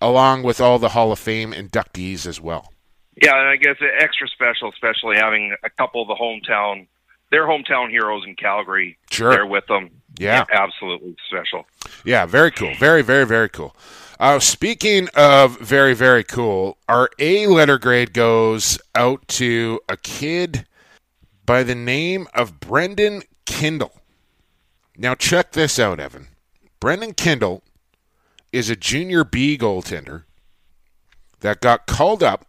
along 0.00 0.42
with 0.42 0.60
all 0.60 0.80
the 0.80 0.88
Hall 0.88 1.12
of 1.12 1.20
Fame 1.20 1.52
inductees 1.52 2.26
as 2.26 2.40
well. 2.40 2.71
Yeah, 3.20 3.38
and 3.38 3.48
I 3.48 3.56
guess 3.56 3.76
extra 3.98 4.28
special, 4.28 4.70
especially 4.70 5.16
having 5.16 5.54
a 5.62 5.70
couple 5.70 6.02
of 6.02 6.08
the 6.08 6.14
hometown, 6.14 6.86
their 7.30 7.46
hometown 7.46 7.90
heroes 7.90 8.24
in 8.26 8.34
Calgary 8.36 8.96
sure. 9.10 9.30
there 9.30 9.46
with 9.46 9.66
them. 9.66 9.90
Yeah. 10.18 10.44
yeah. 10.48 10.60
absolutely 10.60 11.16
special. 11.28 11.66
Yeah, 12.04 12.26
very 12.26 12.50
cool. 12.50 12.74
Very, 12.74 13.02
very, 13.02 13.26
very 13.26 13.48
cool. 13.48 13.76
Uh, 14.18 14.38
speaking 14.38 15.08
of 15.14 15.58
very, 15.60 15.94
very 15.94 16.24
cool, 16.24 16.78
our 16.88 17.10
A 17.18 17.46
letter 17.48 17.78
grade 17.78 18.12
goes 18.12 18.78
out 18.94 19.26
to 19.28 19.80
a 19.88 19.96
kid 19.96 20.66
by 21.44 21.62
the 21.62 21.74
name 21.74 22.28
of 22.32 22.60
Brendan 22.60 23.22
Kindle. 23.46 23.92
Now, 24.96 25.14
check 25.14 25.52
this 25.52 25.78
out, 25.78 25.98
Evan. 25.98 26.28
Brendan 26.78 27.14
Kindle 27.14 27.62
is 28.52 28.70
a 28.70 28.76
junior 28.76 29.24
B 29.24 29.58
goaltender 29.58 30.24
that 31.40 31.60
got 31.60 31.86
called 31.86 32.22
up 32.22 32.46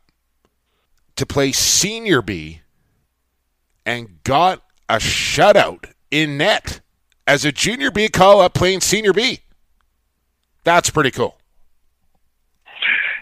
to 1.16 1.26
play 1.26 1.52
Senior 1.52 2.22
B 2.22 2.62
and 3.86 4.24
got 4.24 4.64
a 4.90 4.96
shutout 4.96 5.92
in 6.12 6.38
net 6.38 6.82
as 7.28 7.46
a 7.46 7.52
Junior 7.52 7.92
B 7.92 8.08
call 8.10 8.42
up 8.42 8.54
playing 8.54 8.82
Senior 8.82 9.14
B. 9.14 9.40
That's 10.64 10.90
pretty 10.90 11.12
cool. 11.12 11.38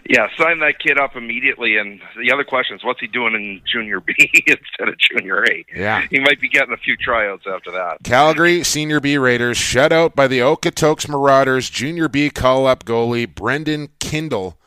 Yeah, 0.08 0.28
sign 0.38 0.60
that 0.60 0.80
kid 0.80 1.00
up 1.00 1.16
immediately. 1.16 1.78
And 1.78 2.02
the 2.18 2.34
other 2.34 2.44
question 2.44 2.76
is, 2.76 2.84
what's 2.84 3.00
he 3.00 3.08
doing 3.08 3.34
in 3.34 3.62
Junior 3.72 4.02
B 4.02 4.14
instead 4.46 4.90
of 4.90 4.96
Junior 4.98 5.44
A? 5.46 5.66
Yeah, 5.74 6.06
he 6.10 6.20
might 6.20 6.42
be 6.42 6.50
getting 6.50 6.74
a 6.74 6.78
few 6.78 6.98
tryouts 6.98 7.46
after 7.48 7.72
that. 7.72 8.00
Calgary 8.04 8.64
Senior 8.64 9.00
B 9.00 9.18
Raiders 9.18 9.58
shut 9.58 9.94
out 9.94 10.16
by 10.16 10.28
the 10.28 10.40
Okotoks 10.40 11.08
Marauders. 11.08 11.70
Junior 11.70 12.10
B 12.10 12.30
call 12.30 12.68
up 12.68 12.84
goalie 12.84 13.34
Brendan 13.34 13.90
Kindle 14.00 14.58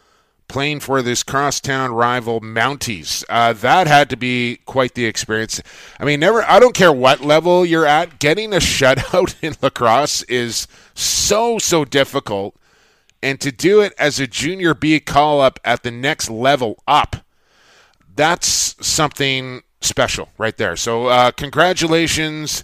playing 0.54 0.78
for 0.78 1.02
this 1.02 1.24
crosstown 1.24 1.90
rival 1.90 2.40
Mounties. 2.40 3.24
Uh, 3.28 3.52
that 3.54 3.88
had 3.88 4.08
to 4.08 4.16
be 4.16 4.60
quite 4.66 4.94
the 4.94 5.04
experience. 5.04 5.60
I 5.98 6.04
mean, 6.04 6.20
never. 6.20 6.44
I 6.44 6.60
don't 6.60 6.76
care 6.76 6.92
what 6.92 7.22
level 7.22 7.66
you're 7.66 7.84
at. 7.84 8.20
Getting 8.20 8.52
a 8.52 8.58
shutout 8.60 9.34
in 9.42 9.56
lacrosse 9.60 10.22
is 10.22 10.68
so 10.94 11.58
so 11.58 11.84
difficult, 11.84 12.54
and 13.20 13.40
to 13.40 13.50
do 13.50 13.80
it 13.80 13.94
as 13.98 14.20
a 14.20 14.28
junior 14.28 14.74
B 14.74 15.00
call 15.00 15.40
up 15.40 15.58
at 15.64 15.82
the 15.82 15.90
next 15.90 16.30
level 16.30 16.80
up, 16.86 17.16
that's 18.14 18.76
something 18.80 19.62
special 19.80 20.28
right 20.38 20.56
there. 20.56 20.76
So 20.76 21.06
uh, 21.06 21.32
congratulations 21.32 22.62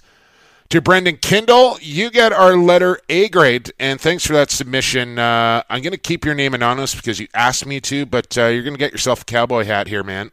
to 0.71 0.81
Brendan 0.81 1.17
Kindle, 1.17 1.79
you 1.81 2.11
get 2.11 2.33
our 2.33 2.57
letter 2.57 3.01
A 3.09 3.29
grade, 3.29 3.73
and 3.81 4.01
thanks 4.01 4.25
for 4.25 4.35
that 4.35 4.53
submission. 4.53 5.19
Uh, 5.19 5.65
I'm 5.69 5.83
going 5.83 5.93
to 5.93 5.99
keep 5.99 6.25
your 6.25 6.37
name 6.37 6.55
anonymous 6.55 6.95
because 6.95 7.19
you 7.19 7.27
asked 7.35 7.67
me 7.67 7.81
to, 7.81 8.07
but 8.07 8.39
uh, 8.39 8.47
you're 8.47 8.63
going 8.63 8.75
to 8.75 8.79
get 8.79 8.93
yourself 8.93 9.23
a 9.23 9.25
cowboy 9.25 9.65
hat 9.65 9.89
here, 9.89 10.05
man, 10.05 10.31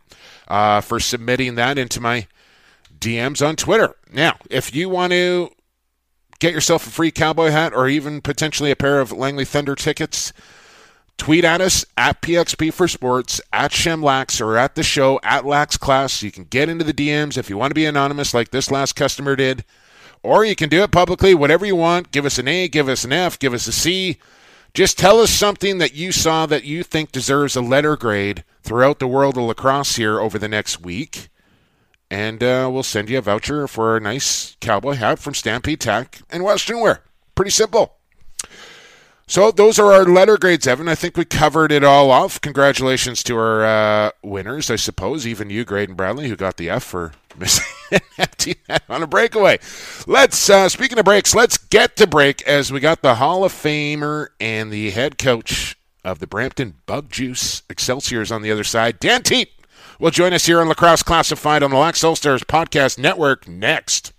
uh, 0.48 0.82
for 0.82 1.00
submitting 1.00 1.56
that 1.56 1.80
into 1.80 2.00
my 2.00 2.28
DMs 3.00 3.46
on 3.46 3.56
Twitter. 3.56 3.96
Now, 4.14 4.38
if 4.48 4.76
you 4.76 4.90
want 4.90 5.12
to 5.14 5.50
get 6.38 6.54
yourself 6.54 6.86
a 6.86 6.92
free 6.92 7.10
cowboy 7.10 7.50
hat 7.50 7.74
or 7.74 7.88
even 7.88 8.22
potentially 8.22 8.70
a 8.70 8.76
pair 8.76 9.00
of 9.00 9.12
Langley 9.12 9.46
Thunder 9.46 9.74
tickets, 9.74 10.34
tweet 11.18 11.46
at 11.46 11.62
us 11.62 11.84
at 11.98 12.22
PXP 12.22 12.74
for 12.74 12.88
Sports, 12.88 13.42
at 13.52 13.72
Shemlax, 13.72 14.40
or 14.40 14.56
at 14.56 14.76
the 14.76 14.84
show 14.84 15.20
at 15.24 15.48
Lax 15.48 15.78
Class. 15.78 16.22
You 16.22 16.30
can 16.32 16.44
get 16.44 16.70
into 16.70 16.84
the 16.84 16.94
DMs 16.94 17.40
if 17.40 17.50
you 17.50 17.58
want 17.58 17.72
to 17.72 17.76
be 17.76 17.88
anonymous 17.88 18.36
like 18.36 18.52
this 18.52 18.70
last 18.70 18.94
customer 18.96 19.36
did 19.36 19.66
or 20.28 20.44
you 20.44 20.56
can 20.56 20.68
do 20.68 20.84
it 20.84 20.92
publicly, 20.92 21.34
whatever 21.34 21.66
you 21.66 21.76
want. 21.76 22.12
Give 22.12 22.26
us 22.26 22.38
an 22.38 22.48
A, 22.50 22.68
give 22.68 22.90
us 22.90 23.06
an 23.06 23.14
F, 23.14 23.40
give 23.40 23.54
us 23.54 23.66
a 23.66 23.72
C. 23.72 24.18
Just 24.74 25.00
tell 25.00 25.22
us 25.22 25.32
something 25.32 25.78
that 25.78 25.96
you 25.96 26.12
saw 26.12 26.46
that 26.46 26.66
you 26.66 26.84
think 26.84 27.12
deserves 27.12 27.56
a 27.56 27.62
letter 27.62 27.96
grade 27.96 28.44
throughout 28.62 29.00
the 29.00 29.08
world 29.08 29.38
of 29.38 29.46
lacrosse 29.46 29.96
here 29.96 30.20
over 30.20 30.38
the 30.38 30.50
next 30.50 30.82
week. 30.82 31.30
And 32.12 32.44
uh, 32.44 32.70
we'll 32.72 32.84
send 32.84 33.10
you 33.10 33.18
a 33.18 33.22
voucher 33.22 33.68
for 33.68 33.96
a 33.96 34.02
nice 34.02 34.58
cowboy 34.60 34.94
hat 34.94 35.20
from 35.20 35.34
Stampede 35.34 35.80
Tack 35.80 36.20
and 36.30 36.44
Western 36.44 36.82
Wear. 36.82 37.04
Pretty 37.34 37.52
simple. 37.52 37.97
So 39.30 39.52
those 39.52 39.78
are 39.78 39.92
our 39.92 40.06
letter 40.06 40.38
grades, 40.38 40.66
Evan. 40.66 40.88
I 40.88 40.96
think 40.96 41.18
we 41.18 41.26
covered 41.26 41.74
it 41.74 41.84
all 41.84 42.12
off. 42.12 42.40
Congratulations 42.40 43.22
to 43.24 43.38
our 43.38 43.66
uh, 43.66 44.12
winners, 44.24 44.72
I 44.72 44.78
suppose. 44.78 45.28
Even 45.28 45.50
you, 45.50 45.66
Graydon 45.66 45.96
Bradley, 45.96 46.30
who 46.30 46.38
got 46.38 46.56
the 46.56 46.70
F 46.70 46.84
for 46.86 47.12
missing 47.38 47.66
on 48.90 49.04
a 49.04 49.08
breakaway. 49.08 49.60
Let's 50.08 50.50
uh, 50.50 50.70
speaking 50.70 50.98
of 50.98 51.04
breaks, 51.04 51.36
let's 51.36 51.58
get 51.58 51.98
to 51.98 52.08
break 52.08 52.42
as 52.44 52.72
we 52.72 52.80
got 52.80 53.02
the 53.02 53.16
Hall 53.16 53.44
of 53.44 53.52
Famer 53.52 54.28
and 54.40 54.72
the 54.72 54.92
head 54.92 55.18
coach 55.18 55.78
of 56.06 56.20
the 56.20 56.28
Brampton 56.28 56.76
Bug 56.86 57.10
Juice 57.10 57.64
Excelsiors 57.70 58.32
on 58.32 58.42
the 58.42 58.52
other 58.52 58.64
side. 58.64 58.98
Dan 58.98 59.24
Teat 59.24 59.52
will 60.00 60.12
join 60.12 60.32
us 60.32 60.46
here 60.46 60.62
on 60.62 60.70
Lacrosse 60.70 61.04
Classified 61.04 61.64
on 61.64 61.72
the 61.72 61.78
Lax 61.78 62.00
Stars 62.00 62.44
Podcast 62.44 62.98
Network 62.98 63.46
next. 63.46 64.14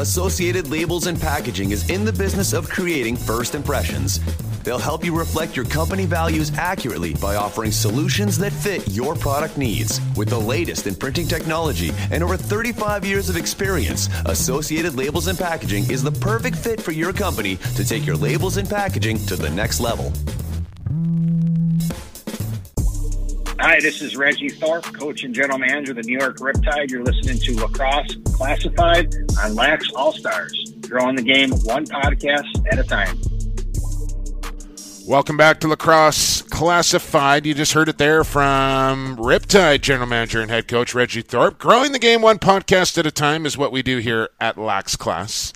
Associated 0.00 0.70
Labels 0.70 1.06
and 1.06 1.20
Packaging 1.20 1.72
is 1.72 1.90
in 1.90 2.06
the 2.06 2.12
business 2.12 2.54
of 2.54 2.70
creating 2.70 3.16
first 3.16 3.54
impressions. 3.54 4.18
They'll 4.62 4.78
help 4.78 5.04
you 5.04 5.14
reflect 5.14 5.54
your 5.54 5.66
company 5.66 6.06
values 6.06 6.50
accurately 6.56 7.12
by 7.12 7.36
offering 7.36 7.70
solutions 7.70 8.38
that 8.38 8.50
fit 8.50 8.88
your 8.88 9.14
product 9.14 9.58
needs. 9.58 10.00
With 10.16 10.30
the 10.30 10.40
latest 10.40 10.86
in 10.86 10.94
printing 10.94 11.28
technology 11.28 11.92
and 12.10 12.22
over 12.22 12.38
35 12.38 13.04
years 13.04 13.28
of 13.28 13.36
experience, 13.36 14.08
Associated 14.24 14.94
Labels 14.94 15.26
and 15.26 15.38
Packaging 15.38 15.90
is 15.90 16.02
the 16.02 16.12
perfect 16.12 16.56
fit 16.56 16.80
for 16.80 16.92
your 16.92 17.12
company 17.12 17.56
to 17.76 17.84
take 17.84 18.06
your 18.06 18.16
labels 18.16 18.56
and 18.56 18.68
packaging 18.70 19.18
to 19.26 19.36
the 19.36 19.50
next 19.50 19.80
level. 19.80 20.14
Hi, 23.62 23.78
this 23.78 24.00
is 24.00 24.16
Reggie 24.16 24.48
Thorpe, 24.48 24.84
coach 24.84 25.22
and 25.22 25.34
general 25.34 25.58
manager 25.58 25.92
of 25.92 25.98
the 25.98 26.02
New 26.04 26.18
York 26.18 26.38
Riptide. 26.38 26.90
You're 26.90 27.04
listening 27.04 27.38
to 27.40 27.60
Lacrosse 27.60 28.16
Classified 28.32 29.14
on 29.38 29.54
Lax 29.54 29.92
All 29.92 30.12
Stars, 30.12 30.72
growing 30.88 31.14
the 31.14 31.22
game 31.22 31.50
one 31.50 31.84
podcast 31.84 32.66
at 32.72 32.78
a 32.78 32.82
time. 32.82 33.20
Welcome 35.06 35.36
back 35.36 35.60
to 35.60 35.68
Lacrosse 35.68 36.40
Classified. 36.40 37.44
You 37.44 37.52
just 37.52 37.74
heard 37.74 37.90
it 37.90 37.98
there 37.98 38.24
from 38.24 39.18
Riptide 39.18 39.82
general 39.82 40.08
manager 40.08 40.40
and 40.40 40.50
head 40.50 40.66
coach 40.66 40.94
Reggie 40.94 41.20
Thorpe. 41.20 41.58
Growing 41.58 41.92
the 41.92 41.98
game 41.98 42.22
one 42.22 42.38
podcast 42.38 42.96
at 42.96 43.04
a 43.04 43.10
time 43.10 43.44
is 43.44 43.58
what 43.58 43.72
we 43.72 43.82
do 43.82 43.98
here 43.98 44.30
at 44.40 44.56
Lax 44.56 44.96
Class. 44.96 45.52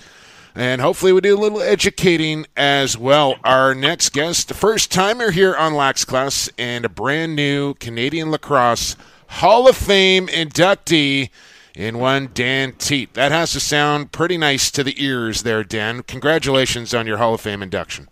And 0.54 0.80
hopefully, 0.80 1.12
we 1.12 1.20
do 1.20 1.36
a 1.36 1.40
little 1.40 1.60
educating 1.60 2.46
as 2.56 2.96
well. 2.96 3.36
Our 3.42 3.74
next 3.74 4.10
guest, 4.12 4.46
the 4.48 4.54
first 4.54 4.92
timer 4.92 5.32
here 5.32 5.54
on 5.56 5.74
Lax 5.74 6.04
Class, 6.04 6.48
and 6.56 6.84
a 6.84 6.88
brand 6.88 7.34
new 7.34 7.74
Canadian 7.74 8.30
Lacrosse 8.30 8.94
Hall 9.26 9.68
of 9.68 9.76
Fame 9.76 10.28
inductee 10.28 11.30
in 11.74 11.98
one 11.98 12.28
Dan 12.32 12.72
Teat. 12.72 13.14
That 13.14 13.32
has 13.32 13.52
to 13.52 13.60
sound 13.60 14.12
pretty 14.12 14.36
nice 14.38 14.70
to 14.70 14.84
the 14.84 14.94
ears 15.02 15.42
there, 15.42 15.64
Dan. 15.64 16.04
Congratulations 16.04 16.94
on 16.94 17.06
your 17.06 17.16
Hall 17.16 17.34
of 17.34 17.40
Fame 17.40 17.62
induction. 17.62 18.08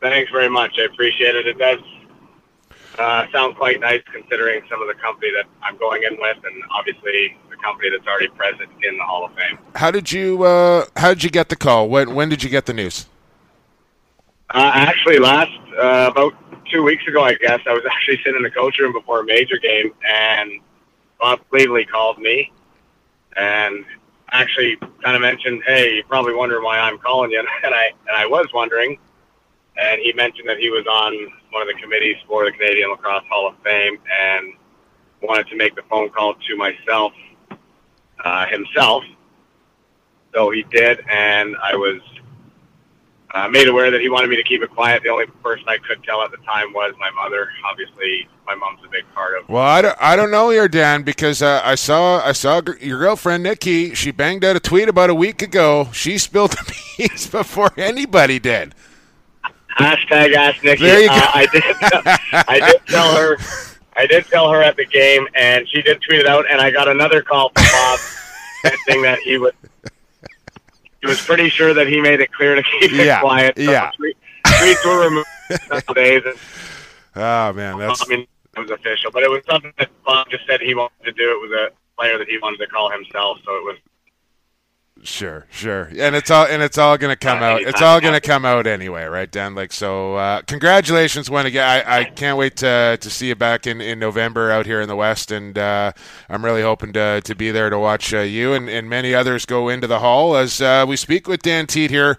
Thanks 0.00 0.30
very 0.30 0.48
much. 0.48 0.78
I 0.78 0.82
appreciate 0.84 1.34
it. 1.34 1.48
It 1.48 1.58
does 1.58 1.80
uh, 3.02 3.26
sound 3.32 3.56
quite 3.56 3.80
nice 3.80 4.02
considering 4.12 4.62
some 4.70 4.80
of 4.80 4.86
the 4.86 4.94
company 4.94 5.32
that 5.32 5.46
I'm 5.62 5.76
going 5.76 6.02
in 6.04 6.16
with, 6.20 6.36
and 6.44 6.62
obviously 6.70 7.36
the 7.50 7.56
company 7.56 7.90
that's 7.90 8.06
already 8.06 8.28
present 8.28 8.70
in 8.82 8.96
the 8.96 9.02
Hall 9.02 9.24
of 9.24 9.34
Fame. 9.34 9.58
How 9.74 9.90
did 9.90 10.12
you 10.12 10.44
uh, 10.44 10.86
How 10.96 11.08
did 11.08 11.24
you 11.24 11.30
get 11.30 11.48
the 11.48 11.56
call? 11.56 11.88
When 11.88 12.14
When 12.14 12.28
did 12.28 12.42
you 12.42 12.48
get 12.48 12.66
the 12.66 12.74
news? 12.74 13.06
Uh, 14.50 14.70
actually, 14.74 15.18
last 15.18 15.50
uh, 15.76 16.10
about 16.12 16.34
two 16.70 16.82
weeks 16.82 17.06
ago, 17.08 17.24
I 17.24 17.34
guess 17.34 17.60
I 17.66 17.72
was 17.72 17.82
actually 17.90 18.18
sitting 18.18 18.36
in 18.36 18.42
the 18.42 18.50
coach 18.50 18.78
room 18.78 18.92
before 18.92 19.20
a 19.20 19.24
major 19.24 19.58
game, 19.58 19.92
and 20.08 20.52
Bob 21.18 21.40
Cleveley 21.50 21.88
called 21.88 22.18
me, 22.18 22.52
and 23.36 23.84
actually 24.30 24.76
kind 25.02 25.16
of 25.16 25.22
mentioned, 25.22 25.62
"Hey, 25.66 25.96
you're 25.96 26.04
probably 26.04 26.34
wondering 26.34 26.62
why 26.62 26.78
I'm 26.78 26.98
calling 26.98 27.32
you," 27.32 27.40
and 27.64 27.74
I 27.74 27.86
and 28.06 28.16
I 28.16 28.26
was 28.26 28.46
wondering. 28.54 28.98
And 29.76 30.00
he 30.00 30.12
mentioned 30.12 30.48
that 30.48 30.58
he 30.58 30.70
was 30.70 30.86
on 30.86 31.14
one 31.50 31.62
of 31.62 31.68
the 31.68 31.80
committees 31.80 32.16
for 32.26 32.44
the 32.44 32.52
Canadian 32.52 32.90
Lacrosse 32.90 33.24
Hall 33.30 33.48
of 33.48 33.54
Fame, 33.64 33.98
and 34.20 34.52
wanted 35.22 35.46
to 35.48 35.56
make 35.56 35.74
the 35.74 35.82
phone 35.88 36.10
call 36.10 36.34
to 36.34 36.56
myself 36.56 37.12
uh, 38.24 38.46
himself. 38.46 39.04
So 40.34 40.50
he 40.50 40.62
did, 40.64 41.00
and 41.10 41.56
I 41.62 41.74
was 41.74 42.00
uh, 43.34 43.48
made 43.48 43.68
aware 43.68 43.90
that 43.90 44.00
he 44.00 44.08
wanted 44.08 44.28
me 44.28 44.36
to 44.36 44.42
keep 44.42 44.62
it 44.62 44.70
quiet. 44.70 45.02
The 45.02 45.08
only 45.08 45.26
person 45.42 45.64
I 45.68 45.78
could 45.78 46.02
tell 46.04 46.22
at 46.22 46.30
the 46.30 46.36
time 46.38 46.72
was 46.72 46.94
my 46.98 47.10
mother. 47.10 47.48
Obviously, 47.68 48.28
my 48.46 48.54
mom's 48.54 48.80
a 48.84 48.88
big 48.88 49.04
part 49.14 49.38
of. 49.38 49.48
Well, 49.48 49.62
I 49.62 49.82
don't, 49.82 49.96
I 50.00 50.16
don't 50.16 50.30
know 50.30 50.50
here, 50.50 50.68
Dan, 50.68 51.02
because 51.02 51.42
uh, 51.42 51.60
I 51.64 51.74
saw 51.74 52.20
I 52.24 52.32
saw 52.32 52.60
your 52.80 52.98
girlfriend 52.98 53.42
Nikki. 53.42 53.94
She 53.94 54.10
banged 54.10 54.44
out 54.44 54.56
a 54.56 54.60
tweet 54.60 54.88
about 54.88 55.10
a 55.10 55.14
week 55.14 55.42
ago. 55.42 55.88
She 55.92 56.18
spilled 56.18 56.52
the 56.52 56.74
beans 56.98 57.26
before 57.26 57.72
anybody 57.76 58.38
did. 58.38 58.74
Hashtag 59.82 60.34
ask 60.34 60.62
Nikki. 60.62 60.84
There 60.84 61.00
you 61.00 61.08
go. 61.08 61.14
Uh, 61.14 61.30
I 61.34 61.46
did. 61.52 61.64
I 62.48 62.70
did 62.72 62.86
tell 62.86 63.16
her. 63.16 63.36
I 63.94 64.06
did 64.06 64.24
tell 64.26 64.50
her 64.50 64.62
at 64.62 64.76
the 64.76 64.86
game, 64.86 65.26
and 65.34 65.68
she 65.68 65.82
did 65.82 66.00
tweet 66.02 66.20
it 66.20 66.26
out. 66.26 66.50
And 66.50 66.60
I 66.60 66.70
got 66.70 66.88
another 66.88 67.22
call 67.22 67.50
from 67.54 67.64
Bob 67.64 67.98
saying 68.86 69.02
that 69.02 69.18
he 69.20 69.38
was 69.38 69.52
he 71.00 71.06
was 71.06 71.20
pretty 71.20 71.48
sure 71.48 71.74
that 71.74 71.88
he 71.88 72.00
made 72.00 72.20
it 72.20 72.32
clear 72.32 72.54
to 72.54 72.62
keep 72.62 72.92
yeah, 72.92 73.18
it 73.18 73.20
quiet. 73.20 73.56
So 73.56 73.70
yeah, 73.70 73.90
tweets 74.46 74.84
were 74.84 75.04
removed 75.04 75.94
days. 75.94 76.22
And, 76.24 76.36
oh 77.16 77.52
man, 77.52 77.78
that's. 77.78 78.02
I 78.04 78.08
mean, 78.08 78.26
it 78.56 78.60
was 78.60 78.70
official, 78.70 79.10
but 79.10 79.22
it 79.22 79.30
was 79.30 79.42
something 79.48 79.72
that 79.78 79.90
Bob 80.04 80.30
just 80.30 80.46
said 80.46 80.60
he 80.60 80.74
wanted 80.74 81.04
to 81.04 81.12
do. 81.12 81.30
It 81.32 81.48
was 81.48 81.52
a 81.52 81.98
player 81.98 82.18
that 82.18 82.28
he 82.28 82.38
wanted 82.38 82.58
to 82.58 82.66
call 82.68 82.90
himself, 82.90 83.38
so 83.44 83.56
it 83.56 83.64
was 83.64 83.76
Sure, 85.04 85.46
sure, 85.50 85.90
and 85.98 86.14
it's 86.14 86.30
all 86.30 86.46
and 86.46 86.62
it's 86.62 86.78
all 86.78 86.96
going 86.96 87.10
to 87.10 87.16
come 87.16 87.42
uh, 87.42 87.46
out. 87.46 87.62
It's 87.62 87.82
all 87.82 88.00
going 88.00 88.14
to 88.14 88.20
come 88.20 88.44
out 88.44 88.68
anyway, 88.68 89.04
right, 89.06 89.28
Dan? 89.28 89.56
Like 89.56 89.72
so. 89.72 90.14
Uh, 90.14 90.42
congratulations, 90.42 91.28
one 91.28 91.44
again. 91.44 91.68
I, 91.68 91.98
I 91.98 92.04
can't 92.04 92.38
wait 92.38 92.58
to 92.58 92.96
to 93.00 93.10
see 93.10 93.26
you 93.26 93.34
back 93.34 93.66
in, 93.66 93.80
in 93.80 93.98
November 93.98 94.52
out 94.52 94.64
here 94.64 94.80
in 94.80 94.86
the 94.86 94.94
West, 94.94 95.32
and 95.32 95.58
uh, 95.58 95.90
I'm 96.28 96.44
really 96.44 96.62
hoping 96.62 96.92
to 96.92 97.20
to 97.20 97.34
be 97.34 97.50
there 97.50 97.68
to 97.68 97.80
watch 97.80 98.14
uh, 98.14 98.20
you 98.20 98.52
and, 98.52 98.70
and 98.70 98.88
many 98.88 99.12
others 99.12 99.44
go 99.44 99.68
into 99.68 99.88
the 99.88 99.98
hall 99.98 100.36
as 100.36 100.62
uh, 100.62 100.84
we 100.86 100.96
speak 100.96 101.26
with 101.26 101.42
Dan 101.42 101.66
Teat 101.66 101.90
here. 101.90 102.16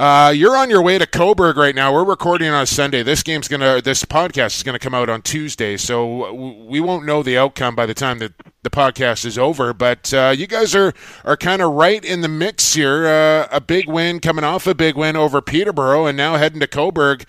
Uh, 0.00 0.30
you're 0.30 0.56
on 0.56 0.70
your 0.70 0.80
way 0.80 0.96
to 0.96 1.06
Cobourg 1.06 1.56
right 1.56 1.74
now. 1.74 1.92
We're 1.92 2.04
recording 2.04 2.48
on 2.48 2.62
a 2.62 2.66
Sunday. 2.66 3.02
This 3.02 3.22
game's 3.22 3.48
gonna, 3.48 3.82
this 3.82 4.02
podcast 4.02 4.56
is 4.56 4.62
gonna 4.62 4.78
come 4.78 4.94
out 4.94 5.10
on 5.10 5.20
Tuesday, 5.20 5.76
so 5.76 6.32
we 6.32 6.80
won't 6.80 7.04
know 7.04 7.22
the 7.22 7.36
outcome 7.36 7.74
by 7.76 7.84
the 7.84 7.92
time 7.92 8.18
that 8.20 8.32
the 8.62 8.70
podcast 8.70 9.26
is 9.26 9.36
over. 9.36 9.74
But 9.74 10.14
uh, 10.14 10.32
you 10.34 10.46
guys 10.46 10.74
are 10.74 10.94
are 11.26 11.36
kind 11.36 11.60
of 11.60 11.72
right 11.72 12.02
in 12.02 12.22
the 12.22 12.28
mix 12.28 12.72
here. 12.72 13.06
Uh, 13.06 13.48
a 13.54 13.60
big 13.60 13.90
win 13.90 14.20
coming 14.20 14.42
off 14.42 14.66
a 14.66 14.74
big 14.74 14.96
win 14.96 15.16
over 15.16 15.42
Peterborough, 15.42 16.06
and 16.06 16.16
now 16.16 16.36
heading 16.36 16.60
to 16.60 16.66
Cobourg. 16.66 17.26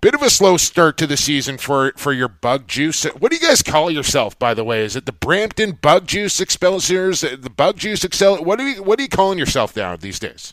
Bit 0.00 0.16
of 0.16 0.22
a 0.22 0.30
slow 0.30 0.56
start 0.56 0.96
to 0.98 1.06
the 1.06 1.16
season 1.16 1.56
for 1.56 1.92
for 1.96 2.12
your 2.12 2.26
bug 2.26 2.66
juice. 2.66 3.04
What 3.04 3.30
do 3.30 3.36
you 3.36 3.46
guys 3.46 3.62
call 3.62 3.92
yourself, 3.92 4.36
by 4.40 4.54
the 4.54 4.64
way? 4.64 4.84
Is 4.84 4.96
it 4.96 5.06
the 5.06 5.12
Brampton 5.12 5.78
Bug 5.80 6.08
Juice 6.08 6.40
Excelsiors? 6.40 7.20
The 7.20 7.52
Bug 7.56 7.76
Juice 7.76 8.02
Excel? 8.02 8.42
What 8.42 8.58
are 8.58 8.68
you 8.68 8.82
What 8.82 8.98
are 8.98 9.02
you 9.02 9.08
calling 9.08 9.38
yourself 9.38 9.76
now 9.76 9.94
these 9.94 10.18
days? 10.18 10.52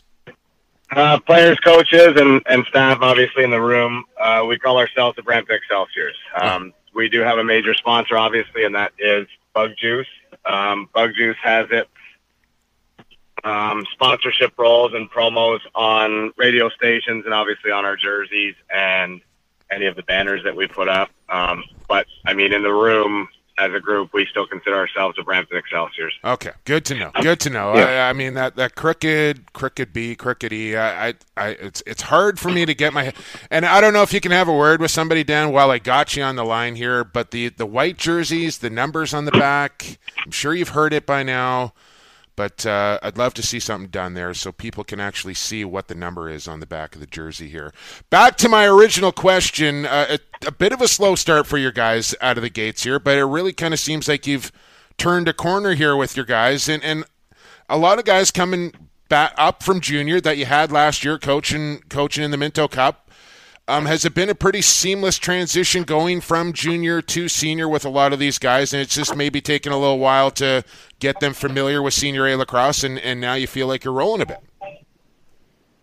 Uh, 0.90 1.20
players, 1.20 1.58
coaches, 1.60 2.14
and, 2.16 2.42
and 2.46 2.64
staff, 2.66 2.98
obviously, 3.00 3.44
in 3.44 3.50
the 3.50 3.60
room. 3.60 4.04
Uh, 4.20 4.44
we 4.48 4.58
call 4.58 4.76
ourselves 4.76 5.14
the 5.14 5.22
Brampton 5.22 5.56
Excelsiors. 5.56 6.16
Um, 6.40 6.72
we 6.94 7.08
do 7.08 7.20
have 7.20 7.38
a 7.38 7.44
major 7.44 7.74
sponsor, 7.74 8.16
obviously, 8.16 8.64
and 8.64 8.74
that 8.74 8.92
is 8.98 9.28
Bug 9.54 9.70
Juice. 9.78 10.08
Um, 10.44 10.88
Bug 10.92 11.12
Juice 11.16 11.36
has 11.42 11.68
its 11.70 11.88
um, 13.44 13.84
sponsorship 13.92 14.58
roles 14.58 14.92
and 14.92 15.10
promos 15.10 15.60
on 15.74 16.32
radio 16.36 16.68
stations 16.70 17.24
and 17.24 17.32
obviously 17.32 17.70
on 17.70 17.84
our 17.84 17.96
jerseys 17.96 18.54
and 18.68 19.20
any 19.70 19.86
of 19.86 19.96
the 19.96 20.02
banners 20.02 20.42
that 20.44 20.56
we 20.56 20.66
put 20.66 20.88
up. 20.88 21.10
Um, 21.28 21.64
but 21.88 22.06
I 22.26 22.34
mean, 22.34 22.52
in 22.52 22.62
the 22.62 22.72
room, 22.72 23.28
as 23.60 23.74
a 23.74 23.80
group, 23.80 24.12
we 24.14 24.26
still 24.26 24.46
consider 24.46 24.76
ourselves 24.76 25.16
the 25.16 25.22
Brampton 25.22 25.58
Excelsiors. 25.58 26.14
Okay, 26.24 26.52
good 26.64 26.84
to 26.86 26.94
know. 26.94 27.10
Good 27.20 27.40
to 27.40 27.50
know. 27.50 27.74
Yeah. 27.74 28.06
I, 28.06 28.10
I, 28.10 28.12
mean 28.14 28.34
that 28.34 28.56
that 28.56 28.74
crooked, 28.74 29.52
crooked 29.52 29.92
B, 29.92 30.16
crooked 30.16 30.52
E. 30.52 30.76
I, 30.76 31.08
I, 31.08 31.14
I, 31.36 31.48
it's 31.50 31.82
it's 31.86 32.02
hard 32.02 32.38
for 32.38 32.50
me 32.50 32.64
to 32.64 32.74
get 32.74 32.92
my. 32.92 33.12
And 33.50 33.66
I 33.66 33.80
don't 33.80 33.92
know 33.92 34.02
if 34.02 34.12
you 34.12 34.20
can 34.20 34.32
have 34.32 34.48
a 34.48 34.56
word 34.56 34.80
with 34.80 34.90
somebody, 34.90 35.22
Dan, 35.22 35.52
while 35.52 35.70
I 35.70 35.78
got 35.78 36.16
you 36.16 36.22
on 36.22 36.36
the 36.36 36.44
line 36.44 36.74
here. 36.74 37.04
But 37.04 37.30
the 37.30 37.50
the 37.50 37.66
white 37.66 37.98
jerseys, 37.98 38.58
the 38.58 38.70
numbers 38.70 39.12
on 39.12 39.26
the 39.26 39.32
back. 39.32 39.98
I'm 40.24 40.30
sure 40.30 40.54
you've 40.54 40.70
heard 40.70 40.92
it 40.92 41.04
by 41.04 41.22
now. 41.22 41.74
But 42.40 42.64
uh, 42.64 42.98
I'd 43.02 43.18
love 43.18 43.34
to 43.34 43.42
see 43.42 43.60
something 43.60 43.90
done 43.90 44.14
there 44.14 44.32
so 44.32 44.50
people 44.50 44.82
can 44.82 44.98
actually 44.98 45.34
see 45.34 45.62
what 45.62 45.88
the 45.88 45.94
number 45.94 46.30
is 46.30 46.48
on 46.48 46.60
the 46.60 46.66
back 46.66 46.94
of 46.94 47.02
the 47.02 47.06
jersey 47.06 47.48
here. 47.48 47.70
Back 48.08 48.38
to 48.38 48.48
my 48.48 48.64
original 48.64 49.12
question. 49.12 49.84
Uh, 49.84 50.16
a, 50.16 50.46
a 50.46 50.50
bit 50.50 50.72
of 50.72 50.80
a 50.80 50.88
slow 50.88 51.16
start 51.16 51.46
for 51.46 51.58
your 51.58 51.70
guys 51.70 52.14
out 52.22 52.38
of 52.38 52.42
the 52.42 52.48
gates 52.48 52.84
here, 52.84 52.98
but 52.98 53.18
it 53.18 53.26
really 53.26 53.52
kind 53.52 53.74
of 53.74 53.78
seems 53.78 54.08
like 54.08 54.26
you've 54.26 54.52
turned 54.96 55.28
a 55.28 55.34
corner 55.34 55.74
here 55.74 55.94
with 55.94 56.16
your 56.16 56.24
guys. 56.24 56.66
And, 56.66 56.82
and 56.82 57.04
a 57.68 57.76
lot 57.76 57.98
of 57.98 58.06
guys 58.06 58.30
coming 58.30 58.72
back 59.10 59.34
up 59.36 59.62
from 59.62 59.82
junior 59.82 60.18
that 60.22 60.38
you 60.38 60.46
had 60.46 60.72
last 60.72 61.04
year 61.04 61.18
coaching 61.18 61.82
coaching 61.90 62.24
in 62.24 62.30
the 62.30 62.38
Minto 62.38 62.68
Cup 62.68 63.10
um, 63.70 63.86
has 63.86 64.04
it 64.04 64.14
been 64.14 64.28
a 64.28 64.34
pretty 64.34 64.62
seamless 64.62 65.16
transition 65.16 65.84
going 65.84 66.20
from 66.20 66.52
junior 66.52 67.00
to 67.02 67.28
senior 67.28 67.68
with 67.68 67.84
a 67.84 67.88
lot 67.88 68.12
of 68.12 68.18
these 68.18 68.38
guys, 68.38 68.72
and 68.72 68.82
it's 68.82 68.96
just 68.96 69.14
maybe 69.14 69.40
taken 69.40 69.72
a 69.72 69.78
little 69.78 70.00
while 70.00 70.30
to 70.32 70.64
get 71.00 71.20
them 71.20 71.32
familiar 71.32 71.82
with 71.82 71.94
senior 71.94 72.26
A 72.28 72.36
lacrosse, 72.36 72.84
and, 72.84 72.98
and 73.00 73.20
now 73.20 73.34
you 73.34 73.46
feel 73.46 73.66
like 73.66 73.84
you're 73.84 73.94
rolling 73.94 74.20
a 74.20 74.26
bit? 74.26 74.38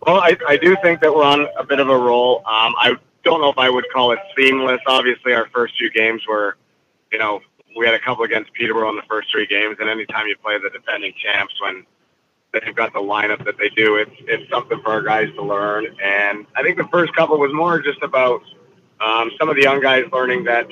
Well, 0.06 0.20
I, 0.20 0.36
I 0.46 0.56
do 0.56 0.76
think 0.82 1.00
that 1.00 1.14
we're 1.14 1.24
on 1.24 1.46
a 1.58 1.64
bit 1.64 1.80
of 1.80 1.90
a 1.90 1.96
roll. 1.96 2.38
Um, 2.38 2.74
I 2.78 2.96
don't 3.24 3.40
know 3.40 3.50
if 3.50 3.58
I 3.58 3.68
would 3.68 3.84
call 3.92 4.12
it 4.12 4.18
seamless. 4.36 4.80
Obviously, 4.86 5.34
our 5.34 5.48
first 5.52 5.78
two 5.78 5.90
games 5.90 6.22
were, 6.26 6.56
you 7.12 7.18
know, 7.18 7.40
we 7.76 7.84
had 7.84 7.94
a 7.94 7.98
couple 7.98 8.24
against 8.24 8.52
Peterborough 8.54 8.88
in 8.90 8.96
the 8.96 9.02
first 9.08 9.28
three 9.30 9.46
games, 9.46 9.76
and 9.80 9.90
anytime 9.90 10.26
you 10.26 10.36
play 10.42 10.58
the 10.58 10.70
defending 10.70 11.12
champs 11.22 11.54
when 11.60 11.84
they've 12.52 12.74
got 12.74 12.92
the 12.92 13.00
lineup 13.00 13.44
that 13.44 13.58
they 13.58 13.68
do. 13.70 13.96
It's 13.96 14.10
it's 14.26 14.50
something 14.50 14.80
for 14.82 14.90
our 14.90 15.02
guys 15.02 15.28
to 15.34 15.42
learn, 15.42 15.86
and 16.02 16.46
I 16.56 16.62
think 16.62 16.76
the 16.76 16.88
first 16.90 17.14
couple 17.14 17.38
was 17.38 17.52
more 17.52 17.80
just 17.80 18.02
about 18.02 18.42
um, 19.00 19.30
some 19.38 19.48
of 19.48 19.56
the 19.56 19.62
young 19.62 19.80
guys 19.80 20.04
learning 20.12 20.44
that 20.44 20.68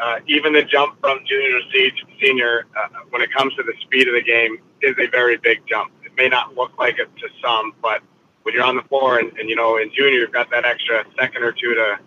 uh, 0.00 0.20
even 0.26 0.52
the 0.52 0.62
jump 0.62 0.98
from 1.00 1.20
junior 1.26 1.60
to 1.60 1.90
senior, 2.20 2.66
uh, 2.76 2.88
when 3.10 3.22
it 3.22 3.32
comes 3.32 3.54
to 3.56 3.62
the 3.62 3.74
speed 3.82 4.08
of 4.08 4.14
the 4.14 4.22
game, 4.22 4.58
is 4.80 4.94
a 4.98 5.08
very 5.08 5.36
big 5.36 5.60
jump. 5.68 5.92
It 6.04 6.12
may 6.16 6.28
not 6.28 6.54
look 6.54 6.76
like 6.78 6.98
it 6.98 7.08
to 7.16 7.28
some, 7.42 7.74
but 7.82 8.02
when 8.42 8.54
you're 8.54 8.64
on 8.64 8.76
the 8.76 8.82
floor 8.82 9.18
and, 9.18 9.36
and 9.38 9.48
you 9.48 9.56
know 9.56 9.76
in 9.76 9.92
junior 9.94 10.18
you've 10.18 10.32
got 10.32 10.50
that 10.50 10.64
extra 10.64 11.04
second 11.18 11.44
or 11.44 11.52
two 11.52 11.74
to 11.74 11.98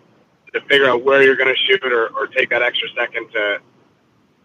to 0.52 0.60
figure 0.68 0.88
out 0.88 1.02
where 1.02 1.22
you're 1.22 1.36
going 1.36 1.52
to 1.52 1.60
shoot 1.62 1.82
or, 1.84 2.08
or 2.08 2.26
take 2.26 2.50
that 2.50 2.62
extra 2.62 2.88
second 2.96 3.30
to 3.32 3.58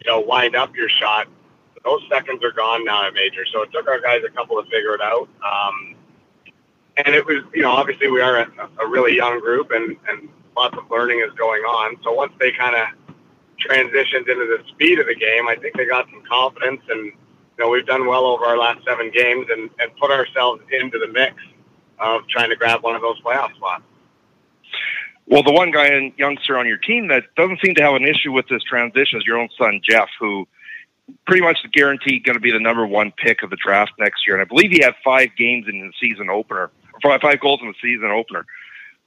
you 0.03 0.11
know 0.11 0.21
wind 0.21 0.55
up 0.55 0.75
your 0.75 0.87
shot 0.87 1.27
those 1.83 2.01
seconds 2.11 2.43
are 2.43 2.51
gone 2.51 2.85
now 2.85 3.07
at 3.07 3.13
major. 3.13 3.45
So 3.51 3.63
it 3.63 3.71
took 3.71 3.87
our 3.87 3.99
guys 3.99 4.21
a 4.25 4.29
couple 4.29 4.61
to 4.61 4.69
figure 4.69 4.93
it 4.93 5.01
out. 5.01 5.27
Um, 5.43 5.95
and 6.97 7.15
it 7.15 7.25
was, 7.25 7.43
you 7.53 7.63
know, 7.63 7.71
obviously 7.71 8.09
we 8.09 8.21
are 8.21 8.37
a, 8.37 8.69
a 8.79 8.87
really 8.87 9.15
young 9.15 9.39
group 9.39 9.71
and, 9.71 9.95
and 10.07 10.29
lots 10.55 10.77
of 10.77 10.89
learning 10.91 11.23
is 11.25 11.33
going 11.37 11.63
on. 11.63 11.97
So 12.03 12.11
once 12.13 12.33
they 12.39 12.51
kind 12.51 12.75
of 12.75 12.87
transitioned 13.67 14.27
into 14.29 14.57
the 14.57 14.63
speed 14.69 14.99
of 14.99 15.07
the 15.07 15.15
game, 15.15 15.47
I 15.47 15.55
think 15.55 15.75
they 15.75 15.85
got 15.85 16.05
some 16.09 16.23
confidence 16.29 16.81
and, 16.89 17.05
you 17.05 17.13
know, 17.59 17.69
we've 17.69 17.85
done 17.85 18.07
well 18.07 18.25
over 18.25 18.45
our 18.45 18.57
last 18.57 18.83
seven 18.85 19.11
games 19.13 19.47
and, 19.49 19.69
and 19.79 19.95
put 19.97 20.11
ourselves 20.11 20.61
into 20.71 20.99
the 20.99 21.07
mix 21.07 21.35
of 21.99 22.27
trying 22.27 22.49
to 22.49 22.55
grab 22.55 22.83
one 22.83 22.95
of 22.95 23.01
those 23.01 23.21
playoff 23.21 23.55
spots. 23.55 23.83
Well, 25.27 25.43
the 25.43 25.53
one 25.53 25.71
guy 25.71 25.87
and 25.87 26.11
youngster 26.17 26.57
on 26.57 26.67
your 26.67 26.77
team 26.77 27.07
that 27.09 27.23
doesn't 27.37 27.59
seem 27.63 27.75
to 27.75 27.81
have 27.83 27.95
an 27.95 28.05
issue 28.05 28.31
with 28.31 28.47
this 28.49 28.63
transition 28.63 29.19
is 29.19 29.25
your 29.25 29.37
own 29.37 29.49
son, 29.57 29.81
Jeff, 29.87 30.09
who– 30.19 30.47
pretty 31.27 31.41
much 31.41 31.57
guaranteed 31.73 32.23
going 32.23 32.35
to 32.35 32.39
be 32.39 32.51
the 32.51 32.59
number 32.59 32.85
one 32.85 33.11
pick 33.17 33.43
of 33.43 33.49
the 33.49 33.57
draft 33.57 33.91
next 33.99 34.25
year. 34.25 34.35
And 34.35 34.41
I 34.41 34.45
believe 34.45 34.71
he 34.71 34.81
had 34.81 34.95
five 35.03 35.29
games 35.37 35.65
in 35.67 35.79
the 35.79 35.91
season 35.99 36.29
opener, 36.29 36.71
five 37.01 37.39
goals 37.39 37.59
in 37.61 37.67
the 37.67 37.73
season 37.81 38.11
opener. 38.11 38.45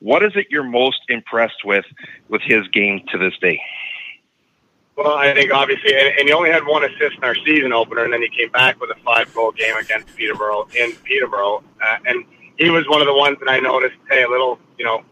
What 0.01 0.23
is 0.23 0.33
it 0.35 0.49
you're 0.51 0.64
most 0.64 1.01
impressed 1.09 1.64
with 1.64 1.87
with 2.29 2.43
his 2.43 2.67
game 2.69 3.03
to 3.11 3.19
this 3.19 3.33
day? 3.40 3.61
Well, 4.96 5.16
I 5.16 5.35
think 5.35 5.52
obviously, 5.52 5.94
and, 5.94 6.18
and 6.18 6.28
he 6.28 6.33
only 6.33 6.50
had 6.50 6.64
one 6.64 6.85
assist 6.85 7.16
in 7.16 7.24
our 7.24 7.35
season 7.35 7.72
opener, 7.72 8.04
and 8.04 8.12
then 8.12 8.22
he 8.22 8.28
came 8.28 8.50
back 8.50 8.80
with 8.80 8.90
a 8.90 9.00
five 9.04 9.33
goal 9.35 9.50
game 9.52 9.76
against 9.76 10.14
Peterborough 10.14 10.68
in 10.76 10.92
Peterborough. 11.04 11.64
Uh, 11.83 11.96
and 12.07 12.24
he 12.57 12.70
was 12.70 12.87
one 12.88 13.00
of 13.00 13.07
the 13.07 13.14
ones 13.14 13.37
that 13.40 13.50
I 13.50 13.59
noticed, 13.59 13.96
hey, 14.09 14.22
a 14.22 14.28
little, 14.28 14.59
you 14.78 14.85
know, 14.85 15.02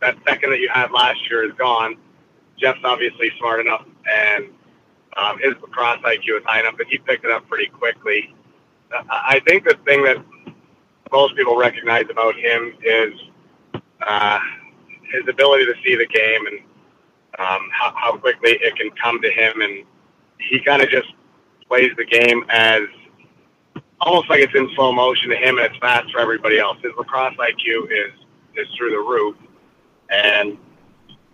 that 0.00 0.16
second 0.26 0.50
that 0.50 0.60
you 0.60 0.70
had 0.72 0.90
last 0.90 1.18
year 1.28 1.44
is 1.44 1.52
gone. 1.58 1.96
Jeff's 2.58 2.80
obviously 2.84 3.30
smart 3.38 3.60
enough 3.60 3.84
and 4.10 4.46
um, 5.16 5.38
his 5.38 5.54
lacrosse 5.60 6.00
IQ 6.00 6.38
is 6.38 6.44
high 6.44 6.60
enough 6.60 6.76
that 6.78 6.86
he 6.88 6.98
picked 6.98 7.24
it 7.24 7.30
up 7.30 7.46
pretty 7.48 7.66
quickly. 7.66 8.34
I 9.08 9.40
think 9.46 9.64
the 9.64 9.76
thing 9.84 10.02
that 10.04 10.16
most 11.12 11.36
people 11.36 11.56
recognize 11.56 12.06
about 12.10 12.34
him 12.36 12.74
is 12.82 13.12
uh, 14.06 14.40
his 15.12 15.22
ability 15.28 15.66
to 15.66 15.74
see 15.84 15.94
the 15.96 16.06
game 16.06 16.46
and 16.46 16.60
um, 17.40 17.68
how, 17.72 17.92
how 17.96 18.16
quickly 18.16 18.58
it 18.60 18.76
can 18.76 18.90
come 19.02 19.20
to 19.22 19.30
him. 19.30 19.60
And 19.62 19.84
he 20.38 20.60
kind 20.60 20.82
of 20.82 20.90
just 20.90 21.08
plays 21.68 21.90
the 21.96 22.04
game 22.04 22.44
as 22.50 22.82
almost 24.00 24.28
like 24.28 24.40
it's 24.40 24.54
in 24.54 24.68
slow 24.74 24.92
motion 24.92 25.30
to 25.30 25.36
him 25.36 25.58
and 25.58 25.66
it's 25.66 25.76
fast 25.78 26.10
for 26.12 26.20
everybody 26.20 26.58
else. 26.58 26.78
His 26.82 26.92
lacrosse 26.98 27.34
IQ 27.34 27.90
is 27.90 28.12
is 28.56 28.66
through 28.76 28.90
the 28.90 28.98
roof, 28.98 29.36
and 30.10 30.58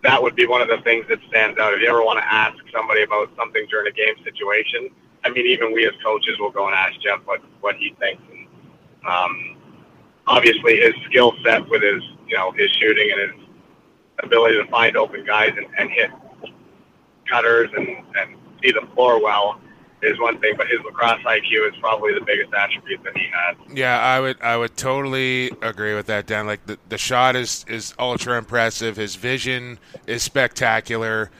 that 0.03 0.21
would 0.21 0.35
be 0.35 0.45
one 0.45 0.61
of 0.61 0.67
the 0.67 0.77
things 0.83 1.05
that 1.09 1.19
stands 1.27 1.59
out. 1.59 1.73
If 1.73 1.81
you 1.81 1.89
ever 1.89 2.03
want 2.03 2.19
to 2.19 2.33
ask 2.33 2.55
somebody 2.71 3.03
about 3.03 3.29
something 3.35 3.65
during 3.69 3.87
a 3.87 3.91
game 3.91 4.15
situation, 4.23 4.89
I 5.25 5.29
mean, 5.29 5.47
even 5.47 5.73
we 5.73 5.85
as 5.85 5.93
coaches 6.03 6.37
will 6.39 6.51
go 6.51 6.67
and 6.67 6.75
ask 6.75 6.99
Jeff 7.01 7.19
what 7.25 7.41
what 7.61 7.75
he 7.75 7.93
thinks. 7.99 8.21
And, 8.31 8.47
um, 9.09 9.57
obviously, 10.27 10.77
his 10.77 10.93
skill 11.05 11.33
set 11.43 11.67
with 11.69 11.81
his 11.81 12.03
you 12.27 12.37
know 12.37 12.51
his 12.51 12.69
shooting 12.71 13.11
and 13.11 13.31
his 13.31 13.46
ability 14.23 14.55
to 14.55 14.67
find 14.69 14.97
open 14.97 15.25
guys 15.25 15.53
and, 15.57 15.67
and 15.77 15.91
hit 15.91 16.11
cutters 17.29 17.69
and, 17.75 17.87
and 17.87 18.35
see 18.63 18.71
the 18.71 18.87
floor 18.93 19.21
well 19.21 19.59
is 20.01 20.19
one 20.19 20.39
thing, 20.39 20.53
but 20.55 20.67
his 20.67 20.79
lacrosse 20.85 21.19
IQ 21.21 21.69
is 21.69 21.75
probably 21.79 22.13
the 22.13 22.21
biggest 22.21 22.53
attribute 22.53 23.03
that 23.03 23.17
he 23.17 23.27
has. 23.33 23.57
Yeah, 23.75 23.99
I 23.99 24.19
would 24.19 24.41
I 24.41 24.57
would 24.57 24.77
totally 24.77 25.51
agree 25.61 25.95
with 25.95 26.05
that, 26.07 26.27
Dan. 26.27 26.45
Like 26.45 26.65
the, 26.65 26.77
the 26.89 26.97
shot 26.97 27.35
is 27.35 27.65
is 27.67 27.93
ultra 27.97 28.37
impressive. 28.37 28.95
His 28.95 29.15
vision 29.15 29.79
is 30.05 30.21
spectacular, 30.21 31.31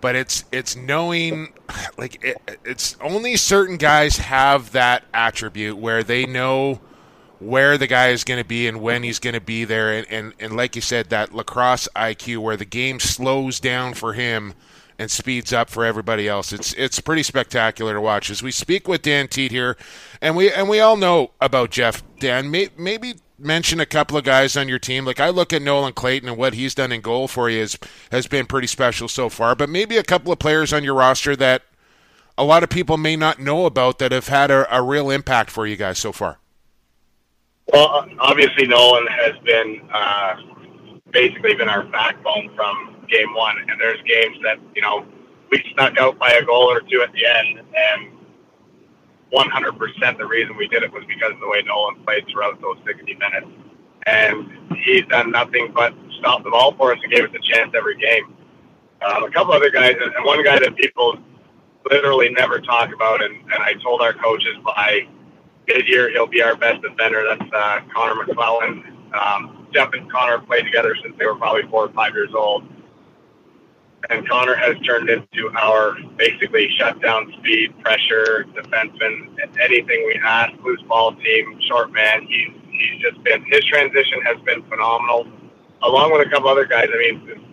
but 0.00 0.16
it's 0.16 0.44
it's 0.50 0.74
knowing 0.74 1.52
like 1.96 2.22
it, 2.24 2.38
it's 2.64 2.96
only 3.00 3.36
certain 3.36 3.76
guys 3.76 4.16
have 4.18 4.72
that 4.72 5.04
attribute 5.14 5.76
where 5.76 6.02
they 6.02 6.26
know 6.26 6.80
where 7.42 7.76
the 7.76 7.86
guy 7.86 8.08
is 8.08 8.24
going 8.24 8.40
to 8.40 8.46
be 8.46 8.66
and 8.68 8.80
when 8.80 9.02
he's 9.02 9.18
going 9.18 9.34
to 9.34 9.40
be 9.40 9.64
there, 9.64 9.92
and, 9.92 10.06
and 10.10 10.34
and 10.38 10.56
like 10.56 10.76
you 10.76 10.82
said, 10.82 11.10
that 11.10 11.34
lacrosse 11.34 11.88
IQ 11.94 12.38
where 12.38 12.56
the 12.56 12.64
game 12.64 13.00
slows 13.00 13.60
down 13.60 13.94
for 13.94 14.12
him 14.12 14.54
and 14.98 15.10
speeds 15.10 15.52
up 15.52 15.68
for 15.68 15.84
everybody 15.84 16.28
else. 16.28 16.52
It's 16.52 16.72
it's 16.74 17.00
pretty 17.00 17.22
spectacular 17.22 17.94
to 17.94 18.00
watch. 18.00 18.30
As 18.30 18.42
we 18.42 18.50
speak 18.50 18.86
with 18.86 19.02
Dan 19.02 19.28
Teat 19.28 19.50
here, 19.50 19.76
and 20.20 20.36
we 20.36 20.52
and 20.52 20.68
we 20.68 20.80
all 20.80 20.96
know 20.96 21.32
about 21.40 21.70
Jeff. 21.70 22.02
Dan, 22.18 22.50
may, 22.50 22.68
maybe 22.76 23.14
mention 23.38 23.80
a 23.80 23.86
couple 23.86 24.16
of 24.16 24.24
guys 24.24 24.56
on 24.56 24.68
your 24.68 24.78
team. 24.78 25.04
Like 25.04 25.20
I 25.20 25.30
look 25.30 25.52
at 25.52 25.62
Nolan 25.62 25.92
Clayton 25.92 26.28
and 26.28 26.38
what 26.38 26.54
he's 26.54 26.74
done 26.74 26.92
in 26.92 27.00
goal 27.00 27.28
for 27.28 27.50
you 27.50 27.60
has 27.60 27.78
has 28.10 28.26
been 28.26 28.46
pretty 28.46 28.68
special 28.68 29.08
so 29.08 29.28
far. 29.28 29.54
But 29.54 29.68
maybe 29.68 29.96
a 29.96 30.04
couple 30.04 30.32
of 30.32 30.38
players 30.38 30.72
on 30.72 30.84
your 30.84 30.94
roster 30.94 31.34
that 31.36 31.62
a 32.38 32.44
lot 32.44 32.62
of 32.62 32.70
people 32.70 32.96
may 32.96 33.16
not 33.16 33.40
know 33.40 33.66
about 33.66 33.98
that 33.98 34.12
have 34.12 34.28
had 34.28 34.50
a, 34.50 34.74
a 34.74 34.82
real 34.82 35.10
impact 35.10 35.50
for 35.50 35.66
you 35.66 35.76
guys 35.76 35.98
so 35.98 36.12
far. 36.12 36.38
Well, 37.70 38.06
obviously 38.18 38.66
Nolan 38.66 39.06
has 39.06 39.32
been 39.44 39.88
uh, 39.92 40.36
basically 41.12 41.54
been 41.54 41.68
our 41.68 41.84
backbone 41.84 42.50
from 42.56 43.04
game 43.08 43.34
one. 43.34 43.56
And 43.58 43.80
there's 43.80 44.00
games 44.02 44.36
that, 44.42 44.58
you 44.74 44.82
know, 44.82 45.06
we 45.50 45.62
snuck 45.74 45.96
out 45.98 46.18
by 46.18 46.30
a 46.32 46.44
goal 46.44 46.70
or 46.70 46.80
two 46.80 47.02
at 47.02 47.12
the 47.12 47.24
end. 47.24 47.60
And 47.60 48.10
100% 49.32 50.18
the 50.18 50.26
reason 50.26 50.56
we 50.56 50.66
did 50.68 50.82
it 50.82 50.92
was 50.92 51.04
because 51.06 51.32
of 51.32 51.40
the 51.40 51.48
way 51.48 51.62
Nolan 51.64 52.02
played 52.04 52.24
throughout 52.30 52.60
those 52.60 52.78
60 52.86 53.14
minutes. 53.14 53.46
And 54.06 54.76
he's 54.78 55.06
done 55.06 55.30
nothing 55.30 55.70
but 55.74 55.94
stop 56.18 56.42
the 56.42 56.50
ball 56.50 56.74
for 56.76 56.92
us 56.92 56.98
and 57.02 57.12
gave 57.12 57.24
us 57.24 57.30
a 57.34 57.54
chance 57.54 57.72
every 57.76 57.96
game. 57.96 58.34
Um, 59.06 59.24
a 59.24 59.30
couple 59.30 59.52
other 59.52 59.70
guys, 59.70 59.94
and 60.00 60.24
one 60.24 60.42
guy 60.44 60.58
that 60.58 60.76
people 60.76 61.18
literally 61.90 62.30
never 62.30 62.60
talk 62.60 62.94
about, 62.94 63.22
and, 63.22 63.34
and 63.34 63.62
I 63.62 63.74
told 63.82 64.00
our 64.00 64.12
coaches 64.12 64.56
by 64.64 65.08
mid 65.66 65.88
year 65.88 66.10
he'll 66.10 66.26
be 66.26 66.42
our 66.42 66.56
best 66.56 66.82
defender. 66.82 67.24
That's 67.28 67.52
uh, 67.52 67.80
Connor 67.94 68.24
McClellan. 68.24 68.84
Um, 69.12 69.66
Jeff 69.72 69.90
and 69.92 70.10
Connor 70.10 70.38
played 70.40 70.64
together 70.64 70.96
since 71.02 71.14
they 71.18 71.26
were 71.26 71.34
probably 71.34 71.62
four 71.70 71.86
or 71.86 71.92
five 71.92 72.14
years 72.14 72.34
old. 72.34 72.64
And 74.10 74.28
Connor 74.28 74.56
has 74.56 74.76
turned 74.80 75.08
into 75.08 75.50
our 75.56 75.96
basically 76.16 76.68
shutdown 76.76 77.32
speed, 77.38 77.78
pressure, 77.80 78.46
defenseman, 78.54 79.36
anything 79.62 80.04
we 80.06 80.20
ask, 80.24 80.52
loose 80.64 80.82
ball 80.82 81.14
team, 81.14 81.58
short 81.68 81.92
man. 81.92 82.26
He's, 82.26 82.50
he's 82.68 83.00
just 83.00 83.22
been, 83.22 83.44
his 83.44 83.64
transition 83.64 84.20
has 84.24 84.38
been 84.44 84.62
phenomenal, 84.64 85.28
along 85.82 86.12
with 86.12 86.26
a 86.26 86.30
couple 86.30 86.48
other 86.48 86.66
guys. 86.66 86.88
I 86.92 86.98
mean, 86.98 87.46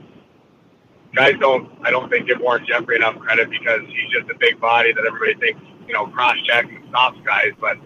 guys 1.15 1.35
don't, 1.39 1.69
I 1.83 1.91
don't 1.91 2.09
think 2.09 2.27
give 2.27 2.39
Warren 2.39 2.65
Jeffrey 2.65 2.95
enough 2.95 3.19
credit 3.19 3.49
because 3.51 3.81
he's 3.87 4.11
just 4.11 4.29
a 4.31 4.35
big 4.39 4.59
body 4.59 4.91
that 4.91 5.05
everybody 5.05 5.35
thinks, 5.35 5.61
you 5.87 5.93
know, 5.93 6.07
cross 6.07 6.37
checks 6.45 6.67
and 6.67 6.83
stops 6.89 7.19
guys. 7.23 7.51
But 7.59 7.77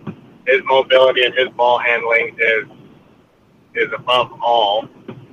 his 0.46 0.62
mobility 0.66 1.24
and 1.24 1.34
his 1.34 1.50
ball 1.50 1.80
handling 1.80 2.36
is 2.40 2.66
is 3.76 3.92
above 3.98 4.32
all, 4.42 4.88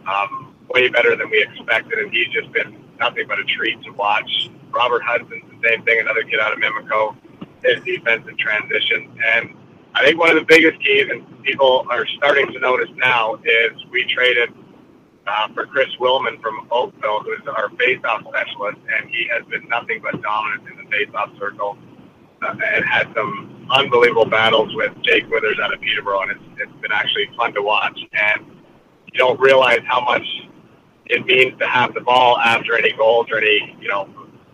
um, 0.07 0.55
way 0.71 0.89
better 0.89 1.15
than 1.15 1.29
we 1.31 1.43
expected, 1.43 1.99
and 1.99 2.11
he's 2.11 2.29
just 2.29 2.51
been 2.53 2.83
nothing 2.99 3.27
but 3.29 3.39
a 3.39 3.45
treat 3.45 3.83
to 3.83 3.91
watch. 3.91 4.51
Robert 4.71 5.03
Hudson's 5.03 5.45
the 5.51 5.69
same 5.69 5.83
thing, 5.83 6.01
another 6.01 6.23
kid 6.23 6.41
out 6.41 6.53
of 6.53 6.59
Mimico, 6.59 7.15
his 7.63 7.83
defense 7.85 8.25
and 8.27 8.39
transition. 8.39 9.11
And 9.35 9.55
I 9.95 10.05
think 10.05 10.19
one 10.19 10.31
of 10.31 10.37
the 10.37 10.45
biggest 10.47 10.83
keys, 10.83 11.07
and 11.11 11.43
people 11.43 11.87
are 11.91 12.07
starting 12.17 12.51
to 12.53 12.61
notice 12.61 12.89
now, 12.97 13.35
is 13.45 13.73
we 13.91 14.05
traded 14.05 14.51
uh, 15.27 15.49
for 15.53 15.67
Chris 15.67 15.89
Willman 16.01 16.41
from 16.41 16.67
Oakville, 16.71 17.21
who's 17.21 17.47
our 17.49 17.69
faceoff 17.71 18.27
specialist, 18.29 18.79
and 18.97 19.11
he 19.11 19.29
has 19.33 19.45
been 19.47 19.69
nothing 19.69 20.01
but 20.03 20.21
dominant 20.23 20.63
in 20.71 20.77
the 20.79 20.85
faceoff 20.85 21.39
circle 21.39 21.77
uh, 22.43 22.55
and 22.75 22.85
had 22.85 23.13
some 23.15 23.60
unbelievable 23.71 24.25
battles 24.25 24.75
with 24.75 24.93
Jake 25.03 25.29
Withers 25.31 25.59
out 25.63 25.73
of 25.73 25.81
Peterborough, 25.81 26.23
and 26.23 26.33
it's, 26.33 26.41
it's 26.59 26.81
been 26.81 26.93
actually 26.93 27.29
fun 27.37 27.55
to 27.55 27.63
watch. 27.63 27.99
And 28.13 28.47
you 29.13 29.19
don't 29.19 29.39
realize 29.41 29.81
how 29.87 30.01
much 30.01 30.27
it 31.07 31.25
means 31.27 31.59
to 31.59 31.67
have 31.67 31.95
the 31.95 32.01
ball 32.01 32.39
after 32.39 32.77
any 32.77 32.93
goals 32.93 33.27
or 33.31 33.39
any, 33.39 33.77
you 33.81 33.89
know, 33.89 34.09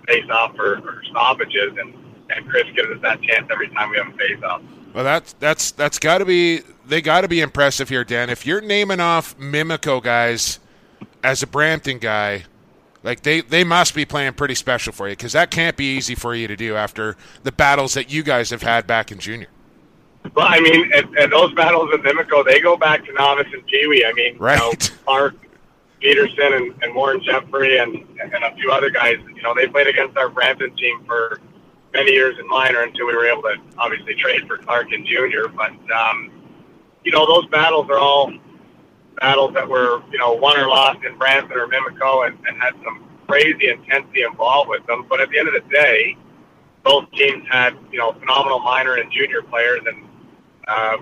face-off 0.07 0.59
or, 0.59 0.79
or 0.79 1.03
stoppages, 1.11 1.73
and, 1.79 1.95
and 2.31 2.49
Chris 2.49 2.65
gives 2.75 2.89
us 2.91 3.03
that 3.03 3.21
chance 3.23 3.47
every 3.51 3.69
time 3.71 3.91
we 3.91 3.99
have 3.99 4.09
a 4.09 4.17
face-off. 4.17 4.63
Well, 4.95 5.05
that's 5.05 5.35
that's 5.35 5.73
that's 5.73 5.99
got 5.99 6.19
to 6.19 6.25
be 6.25 6.63
they 6.87 7.03
got 7.03 7.21
to 7.21 7.29
be 7.29 7.43
impressive 7.43 7.91
here, 7.91 8.05
Dan. 8.05 8.31
If 8.31 8.47
you're 8.47 8.63
naming 8.63 9.01
off 9.01 9.37
Mimico 9.37 10.03
guys 10.03 10.59
as 11.23 11.43
a 11.43 11.47
Brampton 11.47 11.99
guy, 11.99 12.45
like 13.07 13.23
they, 13.23 13.41
they 13.41 13.63
must 13.63 13.95
be 13.95 14.05
playing 14.05 14.33
pretty 14.35 14.57
special 14.57 14.93
for 14.93 15.09
you 15.09 15.13
because 15.13 15.33
that 15.33 15.51
can't 15.51 15.77
be 15.77 15.97
easy 15.97 16.17
for 16.17 16.35
you 16.35 16.49
to 16.49 16.57
do 16.57 16.75
after 16.75 17.17
the 17.45 17.53
battles 17.53 17.95
that 17.95 18.11
you 18.11 18.25
guys 18.25 18.51
have 18.51 18.63
had 18.63 18.87
back 18.87 19.13
in 19.13 19.19
junior. 19.21 19.47
Well, 20.35 20.49
I 20.49 20.59
mean, 20.59 20.91
and, 20.93 21.17
and 21.17 21.33
those 21.33 21.55
battles 21.55 21.89
in 21.95 22.01
Mimico, 22.03 22.45
they 22.45 22.61
go 22.61 22.77
back 22.77 23.05
to 23.07 23.13
novice 23.13 23.47
and 23.53 23.65
Pee 23.67 23.87
Wee. 23.87 24.05
I 24.05 24.13
mean, 24.13 24.37
right. 24.39 24.59
you 24.59 24.71
know, 24.71 24.97
Clark, 25.05 25.37
Peterson, 26.01 26.53
and, 26.53 26.75
and 26.83 26.95
Warren 26.97 27.23
Jeffrey, 27.23 27.79
and, 27.79 27.95
and 28.21 28.45
a 28.45 28.53
few 28.57 28.73
other 28.73 28.91
guys. 28.91 29.19
You 29.35 29.43
know, 29.43 29.55
they 29.55 29.69
played 29.69 29.87
against 29.87 30.17
our 30.17 30.29
Brampton 30.29 30.75
team 30.77 31.05
for 31.07 31.41
many 31.93 32.11
years 32.11 32.37
in 32.41 32.49
minor 32.49 32.83
until 32.83 33.07
we 33.07 33.15
were 33.15 33.27
able 33.27 33.43
to 33.43 33.55
obviously 33.79 34.15
trade 34.17 34.49
for 34.49 34.59
Clark 34.59 34.93
in 34.93 35.07
junior. 35.07 35.47
But 35.47 35.71
um, 35.93 36.33
you 37.05 37.13
know, 37.13 37.25
those 37.25 37.47
battles 37.51 37.89
are 37.89 37.99
all 37.99 38.33
battles 39.21 39.55
that 39.55 39.69
were, 39.69 40.03
you 40.11 40.19
know, 40.19 40.33
won 40.33 40.59
or 40.59 40.69
lost 40.69 41.05
in 41.05 41.17
Brampton 41.19 41.57
or 41.59 41.67
Mimico 41.67 42.27
and, 42.27 42.39
and 42.47 42.61
had 42.61 42.75
some 42.85 43.05
crazy 43.29 43.69
intensity 43.69 44.23
involved 44.23 44.69
with 44.69 44.87
them. 44.87 45.07
But 45.09 45.21
at 45.21 45.31
the 45.31 45.39
end 45.39 45.49
of 45.49 45.55
the 45.55 45.69
day, 45.71 46.17
both 46.85 47.11
teams 47.13 47.45
had, 47.51 47.77
you 47.91 47.99
know, 47.99 48.13
phenomenal 48.13 48.61
minor 48.61 48.95
and 48.95 49.11
junior 49.11 49.43
players, 49.43 49.81
and 49.87 50.09
uh, 50.69 50.97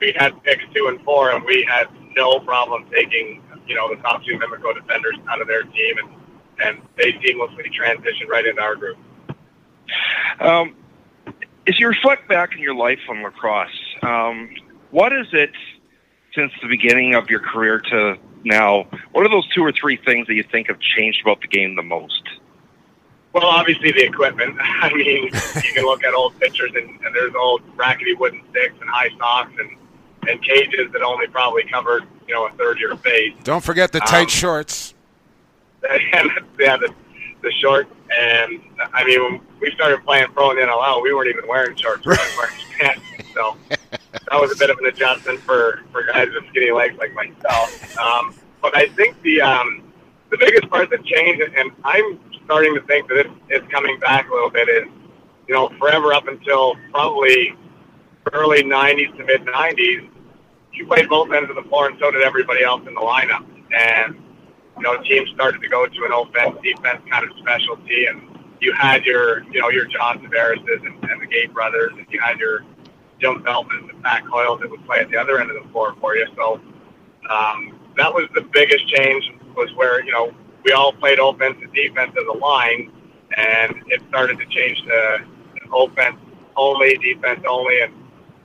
we 0.00 0.14
had 0.16 0.42
picks 0.42 0.64
two 0.74 0.88
and 0.88 1.02
four, 1.02 1.30
and 1.30 1.44
we 1.44 1.66
had 1.68 1.88
no 2.14 2.38
problem 2.40 2.84
taking, 2.92 3.42
you 3.66 3.74
know, 3.74 3.88
the 3.94 4.00
top 4.02 4.22
two 4.24 4.38
Mimico 4.38 4.74
defenders 4.74 5.16
out 5.28 5.40
of 5.40 5.48
their 5.48 5.62
team, 5.62 5.98
and 5.98 6.08
and 6.62 6.82
they 6.96 7.12
seamlessly 7.12 7.66
transitioned 7.78 8.28
right 8.28 8.46
into 8.46 8.62
our 8.62 8.76
group. 8.76 8.96
Um, 10.40 10.74
as 11.66 11.78
you 11.78 11.88
reflect 11.88 12.28
back 12.28 12.54
in 12.54 12.60
your 12.60 12.74
life 12.74 13.00
on 13.08 13.22
lacrosse, 13.22 13.68
um, 14.02 14.50
what 14.90 15.12
is 15.12 15.26
it 15.32 15.50
since 16.36 16.52
the 16.62 16.68
beginning 16.68 17.14
of 17.14 17.28
your 17.28 17.40
career 17.40 17.80
to 17.80 18.16
now, 18.44 18.86
what 19.10 19.26
are 19.26 19.28
those 19.28 19.48
two 19.48 19.62
or 19.62 19.72
three 19.72 19.96
things 19.96 20.28
that 20.28 20.34
you 20.34 20.44
think 20.44 20.68
have 20.68 20.78
changed 20.78 21.20
about 21.22 21.40
the 21.40 21.48
game 21.48 21.74
the 21.74 21.82
most? 21.82 22.22
Well, 23.32 23.46
obviously 23.46 23.90
the 23.90 24.04
equipment. 24.04 24.56
I 24.60 24.92
mean, 24.94 25.24
you 25.24 25.72
can 25.74 25.84
look 25.84 26.04
at 26.04 26.14
old 26.14 26.38
pictures 26.38 26.70
and, 26.76 26.88
and 26.88 27.14
there's 27.14 27.34
old 27.34 27.62
rackety 27.74 28.14
wooden 28.14 28.42
sticks 28.50 28.74
and 28.80 28.88
high 28.88 29.10
socks 29.18 29.52
and 29.58 29.76
and 30.28 30.42
cages 30.42 30.90
that 30.92 31.02
only 31.02 31.28
probably 31.28 31.62
covered 31.64 32.02
you 32.26 32.34
know 32.34 32.46
a 32.46 32.50
third 32.52 32.76
of 32.76 32.78
your 32.78 32.96
face. 32.96 33.32
Don't 33.44 33.62
forget 33.62 33.92
the 33.92 34.00
tight 34.00 34.22
um, 34.22 34.28
shorts. 34.28 34.94
And, 35.88 36.30
yeah, 36.58 36.76
the, 36.76 36.92
the 37.42 37.52
short. 37.60 37.86
And 38.10 38.60
I 38.92 39.04
mean, 39.04 39.22
when 39.22 39.40
we 39.60 39.70
started 39.70 40.02
playing 40.04 40.32
pro 40.32 40.50
in 40.50 40.56
the 40.56 40.62
NLL, 40.62 41.00
we 41.00 41.14
weren't 41.14 41.28
even 41.28 41.46
wearing 41.46 41.76
shorts. 41.76 42.04
We 42.04 42.10
were 42.10 42.18
wearing 42.36 42.56
pants. 42.76 43.02
So 43.32 43.56
that 44.30 44.40
was 44.40 44.52
a 44.52 44.56
bit 44.56 44.70
of 44.70 44.78
an 44.78 44.86
adjustment 44.86 45.40
for 45.40 45.82
for 45.92 46.04
guys 46.04 46.28
with 46.34 46.48
skinny 46.50 46.70
legs 46.70 46.96
like 46.98 47.14
myself. 47.14 47.98
Um, 47.98 48.34
but 48.60 48.76
I 48.76 48.88
think 48.88 49.20
the 49.22 49.40
um, 49.40 49.92
the 50.30 50.38
biggest 50.38 50.68
part 50.68 50.90
that 50.90 51.04
changed, 51.04 51.42
and 51.56 51.70
I'm 51.84 52.18
starting 52.44 52.74
to 52.74 52.80
think 52.82 53.08
that 53.08 53.18
it's, 53.18 53.30
it's 53.48 53.68
coming 53.72 53.98
back 54.00 54.28
a 54.28 54.34
little 54.34 54.50
bit, 54.50 54.68
is 54.68 54.88
you 55.46 55.54
know 55.54 55.68
forever 55.78 56.12
up 56.12 56.26
until 56.26 56.74
probably 56.90 57.54
early 58.32 58.62
'90s 58.62 59.16
to 59.16 59.24
mid 59.24 59.42
'90s, 59.42 60.08
you 60.72 60.86
played 60.86 61.08
both 61.08 61.32
ends 61.32 61.48
of 61.48 61.56
the 61.56 61.68
floor, 61.68 61.88
and 61.88 61.98
so 62.00 62.10
did 62.10 62.22
everybody 62.22 62.64
else 62.64 62.82
in 62.86 62.94
the 62.94 63.00
lineup. 63.00 63.46
And 63.72 64.16
you 64.76 64.82
know 64.82 65.00
teams 65.02 65.30
started 65.30 65.60
to 65.60 65.68
go 65.68 65.86
to 65.86 66.04
an 66.04 66.12
offense 66.12 66.58
defense 66.62 67.02
kind 67.08 67.24
of 67.24 67.36
specialty, 67.38 68.06
and 68.06 68.22
you 68.60 68.72
had 68.72 69.04
your 69.04 69.44
you 69.52 69.60
know 69.60 69.68
your 69.68 69.84
John 69.84 70.18
Tavares's 70.18 70.82
and, 70.84 71.04
and 71.10 71.22
the 71.22 71.26
Gait 71.26 71.54
brothers, 71.54 71.92
and 71.96 72.06
you 72.10 72.18
had 72.20 72.40
your 72.40 72.64
Jim 73.20 73.42
Veltman 73.42 73.90
and 73.90 74.02
Pat 74.02 74.26
Coyle 74.26 74.56
that 74.58 74.70
would 74.70 74.84
play 74.86 74.98
at 75.00 75.10
the 75.10 75.16
other 75.16 75.40
end 75.40 75.50
of 75.50 75.62
the 75.62 75.68
floor 75.70 75.94
for 76.00 76.16
you. 76.16 76.26
So 76.36 76.60
um, 77.30 77.78
that 77.96 78.12
was 78.12 78.28
the 78.34 78.42
biggest 78.52 78.86
change 78.88 79.30
was 79.56 79.72
where, 79.74 80.04
you 80.04 80.12
know, 80.12 80.34
we 80.64 80.72
all 80.72 80.92
played 80.92 81.18
offense 81.18 81.56
and 81.62 81.72
defense 81.72 82.12
as 82.18 82.26
a 82.28 82.36
line, 82.36 82.92
and 83.36 83.74
it 83.86 84.02
started 84.08 84.38
to 84.38 84.46
change 84.46 84.82
to 84.82 85.24
offense 85.74 86.16
only, 86.56 86.96
defense 86.98 87.40
only. 87.48 87.80
And 87.80 87.92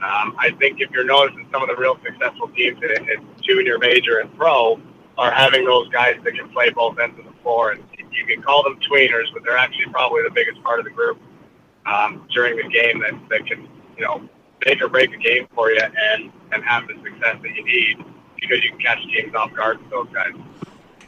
um, 0.03 0.36
I 0.39 0.51
think 0.60 0.79
if 0.79 0.89
you're 0.91 1.03
noticing 1.03 1.47
some 1.51 1.62
of 1.62 1.69
the 1.69 1.75
real 1.75 1.97
successful 2.03 2.47
teams 2.49 2.79
in, 2.81 3.10
in 3.10 3.25
junior, 3.41 3.77
major, 3.77 4.19
and 4.19 4.36
pro 4.38 4.79
are 5.17 5.31
having 5.31 5.65
those 5.65 5.89
guys 5.89 6.15
that 6.23 6.34
can 6.34 6.49
play 6.49 6.69
both 6.69 6.97
ends 6.99 7.19
of 7.19 7.25
the 7.25 7.34
floor. 7.43 7.71
And 7.71 7.84
you 8.12 8.25
can 8.25 8.41
call 8.41 8.63
them 8.63 8.79
tweeners, 8.89 9.25
but 9.34 9.43
they're 9.43 9.57
actually 9.57 9.86
probably 9.91 10.23
the 10.23 10.31
biggest 10.31 10.62
part 10.63 10.79
of 10.79 10.86
the 10.86 10.91
group 10.91 11.19
um, 11.86 12.27
during 12.34 12.55
the 12.55 12.69
game 12.69 12.99
that, 13.01 13.13
that 13.29 13.45
can, 13.45 13.67
you 13.97 14.03
know, 14.03 14.27
make 14.65 14.82
or 14.82 14.89
break 14.89 15.13
a 15.13 15.17
game 15.17 15.47
for 15.54 15.71
you 15.71 15.82
and, 15.82 16.32
and 16.52 16.63
have 16.63 16.88
the 16.88 16.93
success 17.04 17.38
that 17.41 17.56
you 17.56 17.63
need 17.63 17.97
because 18.39 18.63
you 18.63 18.71
can 18.71 18.80
catch 18.80 19.00
teams 19.04 19.34
off 19.36 19.54
guard 19.54 19.80
with 19.80 19.89
those 19.89 20.08
guys. 20.13 20.34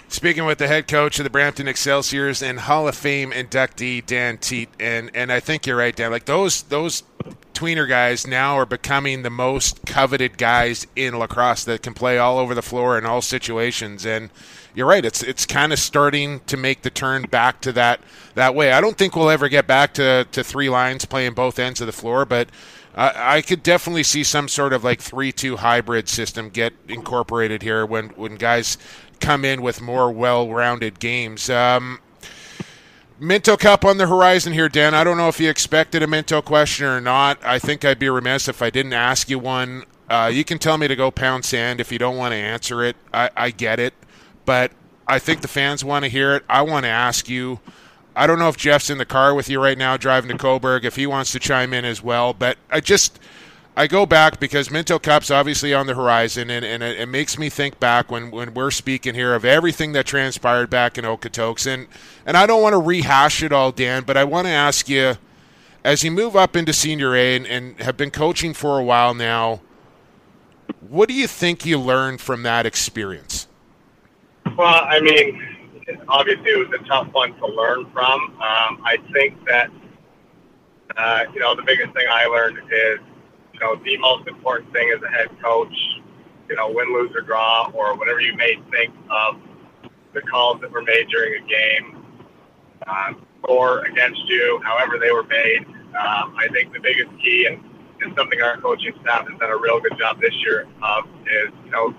Speaking 0.08 0.46
with 0.46 0.60
the 0.60 0.68
head 0.68 0.88
coach 0.88 1.18
of 1.20 1.24
the 1.24 1.32
Brampton 1.32 1.68
Excelsiors 1.68 2.44
and 2.44 2.60
Hall 2.60 2.88
of 2.88 2.96
Fame 2.96 3.32
inductee 3.32 4.06
Dan 4.06 4.38
Teat, 4.38 4.70
and 4.80 5.10
and 5.16 5.32
I 5.32 5.39
think 5.39 5.66
you're 5.66 5.78
right, 5.78 5.96
Dan. 5.96 6.12
Like 6.12 6.26
those 6.26 6.62
those 6.63 7.02
tweener 7.54 7.88
guys 7.88 8.28
now 8.28 8.56
are 8.56 8.66
becoming 8.66 9.24
the 9.24 9.32
most 9.32 9.86
coveted 9.86 10.38
guys 10.38 10.86
in 10.96 11.18
lacrosse 11.18 11.63
that 11.63 11.82
can 11.82 11.96
play 11.96 12.20
all 12.20 12.38
over 12.38 12.54
the 12.54 12.62
floor 12.62 12.98
in 12.98 13.06
all 13.06 13.22
situations. 13.22 14.06
And 14.06 14.30
you're 14.76 14.86
right, 14.86 15.04
it's 15.04 15.24
it's 15.24 15.48
kind 15.48 15.74
of 15.74 15.80
starting 15.80 16.42
to 16.42 16.58
make 16.58 16.84
the 16.84 16.92
turn 16.92 17.24
back 17.24 17.62
to 17.62 17.72
that 17.72 18.00
that 18.36 18.54
way. 18.54 18.72
I 18.72 18.82
don't 18.82 18.98
think 18.98 19.16
we'll 19.16 19.32
ever 19.32 19.50
get 19.50 19.66
back 19.66 19.96
to 19.96 20.28
to 20.32 20.44
three 20.44 20.70
lines 20.70 21.06
playing 21.06 21.34
both 21.34 21.58
ends 21.58 21.82
of 21.82 21.88
the 21.88 21.94
floor, 21.94 22.24
but 22.24 22.50
I 22.95 23.41
could 23.41 23.63
definitely 23.63 24.03
see 24.03 24.23
some 24.23 24.47
sort 24.47 24.71
of 24.71 24.84
like 24.84 25.01
three-two 25.01 25.58
hybrid 25.58 26.08
system 26.08 26.49
get 26.49 26.73
incorporated 26.88 27.63
here 27.63 27.86
when 27.86 28.09
when 28.09 28.36
guys 28.36 28.78
come 29.20 29.43
in 29.43 29.61
with 29.61 29.82
more 29.82 30.11
well-rounded 30.11 30.99
games. 30.99 31.49
Um, 31.49 31.99
Minto 33.20 33.57
Cup 33.57 33.86
on 33.86 33.97
the 33.97 34.07
horizon 34.07 34.53
here, 34.53 34.70
Dan. 34.70 34.93
I 34.93 35.03
don't 35.03 35.18
know 35.18 35.30
if 35.30 35.39
you 35.39 35.49
expected 35.49 36.03
a 36.03 36.07
Minto 36.07 36.41
question 36.41 36.86
or 36.86 37.01
not. 37.01 37.43
I 37.43 37.57
think 37.57 37.86
I'd 37.86 37.99
be 37.99 38.09
remiss 38.09 38.47
if 38.47 38.61
I 38.61 38.70
didn't 38.70 38.93
ask 38.93 39.30
you 39.30 39.39
one. 39.39 39.86
Uh, 40.09 40.30
you 40.32 40.43
can 40.43 40.59
tell 40.59 40.78
me 40.78 40.88
to 40.88 40.95
go 40.95 41.09
pound 41.09 41.45
sand 41.45 41.80
if 41.80 41.91
you 41.91 41.97
don't 41.97 42.18
want 42.18 42.34
to 42.34 42.38
answer 42.38 42.84
it. 42.84 42.95
I, 43.13 43.30
I 43.36 43.49
get 43.51 43.80
it, 43.80 43.93
but 44.45 44.72
I 45.07 45.20
think 45.20 45.41
the 45.41 45.47
fans 45.47 45.84
want 45.84 46.03
to 46.05 46.09
hear 46.09 46.36
it. 46.36 46.43
I 46.49 46.61
want 46.61 46.84
to 46.84 46.89
ask 46.89 47.28
you. 47.28 47.59
I 48.16 48.28
don't 48.28 48.39
know 48.39 48.49
if 48.49 48.57
Jeff's 48.57 48.89
in 48.89 48.97
the 48.97 49.05
car 49.05 49.34
with 49.34 49.49
you 49.49 49.61
right 49.61 49.78
now 49.78 49.97
driving 49.97 50.30
to 50.30 50.38
Cobourg, 50.38 50.84
if 50.84 50.95
he 50.95 51.07
wants 51.07 51.32
to 51.32 51.39
chime 51.39 51.74
in 51.74 51.86
as 51.86 52.03
well. 52.03 52.34
But 52.34 52.57
I 52.70 52.80
just, 52.80 53.20
I 53.76 53.88
go 53.88 54.05
back 54.05 54.39
because 54.39 54.70
Minto 54.70 54.99
Cup's 54.99 55.32
obviously 55.32 55.74
on 55.74 55.88
the 55.88 55.95
horizon, 55.95 56.49
and, 56.49 56.64
and 56.64 56.84
it, 56.84 56.99
it, 56.99 57.07
makes 57.07 57.39
me 57.39 57.49
think 57.49 57.80
back 57.80 58.11
when, 58.11 58.30
when 58.30 58.53
we're 58.53 58.72
speaking 58.72 59.16
here 59.16 59.34
of 59.34 59.45
everything 59.45 59.93
that 59.93 60.05
transpired 60.05 60.70
back 60.70 60.97
in 60.97 61.05
Okotoks. 61.05 61.66
And, 61.66 61.88
and 62.26 62.38
I 62.38 62.45
don't 62.45 62.61
want 62.61 62.74
to 62.74 62.80
rehash 62.80 63.41
it 63.41 63.51
all, 63.51 63.72
Dan, 63.72 64.03
but 64.03 64.16
I 64.16 64.24
want 64.26 64.45
to 64.45 64.51
ask 64.51 64.88
you 64.88 65.16
as 65.84 66.03
you 66.03 66.11
move 66.11 66.36
up 66.36 66.55
into 66.55 66.72
senior 66.72 67.16
A 67.16 67.36
and, 67.36 67.45
and 67.45 67.80
have 67.80 67.97
been 67.97 68.11
coaching 68.11 68.53
for 68.53 68.80
a 68.80 68.84
while 68.84 69.14
now, 69.14 69.61
what 70.80 71.09
do 71.09 71.16
you 71.16 71.28
think 71.28 71.66
you 71.66 71.80
learned 71.80 72.22
from 72.22 72.43
that 72.43 72.66
experience? 72.66 73.47
Well, 74.55 74.86
I 74.88 74.99
mean, 74.99 75.53
obviously 76.07 76.51
it 76.51 76.69
was 76.69 76.79
a 76.79 76.84
tough 76.88 77.07
one 77.11 77.34
to 77.36 77.47
learn 77.47 77.86
from. 77.91 78.21
Um, 78.41 78.81
I 78.86 78.97
think 79.13 79.38
that, 79.47 79.69
uh, 80.97 81.25
you 81.34 81.39
know, 81.39 81.55
the 81.55 81.63
biggest 81.63 81.93
thing 81.93 82.05
I 82.09 82.25
learned 82.25 82.57
is, 82.71 82.99
you 83.53 83.59
know, 83.59 83.75
the 83.84 83.97
most 83.97 84.27
important 84.27 84.71
thing 84.73 84.91
as 84.95 85.01
a 85.03 85.09
head 85.09 85.29
coach, 85.41 85.73
you 86.49 86.55
know, 86.55 86.69
win, 86.69 86.93
lose, 86.93 87.11
or 87.15 87.21
draw, 87.21 87.69
or 87.73 87.95
whatever 87.95 88.19
you 88.19 88.36
may 88.36 88.57
think 88.71 88.93
of 89.09 89.39
the 90.13 90.21
calls 90.21 90.61
that 90.61 90.71
were 90.71 90.81
made 90.81 91.07
during 91.09 91.43
a 91.43 91.47
game, 91.47 92.05
um, 92.88 93.25
or 93.43 93.86
against 93.86 94.21
you, 94.27 94.61
however 94.63 94.97
they 94.99 95.11
were 95.11 95.23
made. 95.23 95.65
Um, 95.65 96.36
I 96.38 96.47
think 96.51 96.73
the 96.73 96.79
biggest 96.79 97.09
key, 97.21 97.45
and, 97.45 97.63
and 98.01 98.15
something 98.17 98.41
our 98.41 98.57
coaching 98.57 98.93
staff 99.01 99.27
has 99.29 99.39
done 99.39 99.51
a 99.51 99.57
real 99.57 99.79
good 99.79 99.97
job 99.97 100.19
this 100.19 100.34
year 100.45 100.67
of, 100.81 101.05
is, 101.25 101.53
you 101.65 101.71
know, 101.71 101.93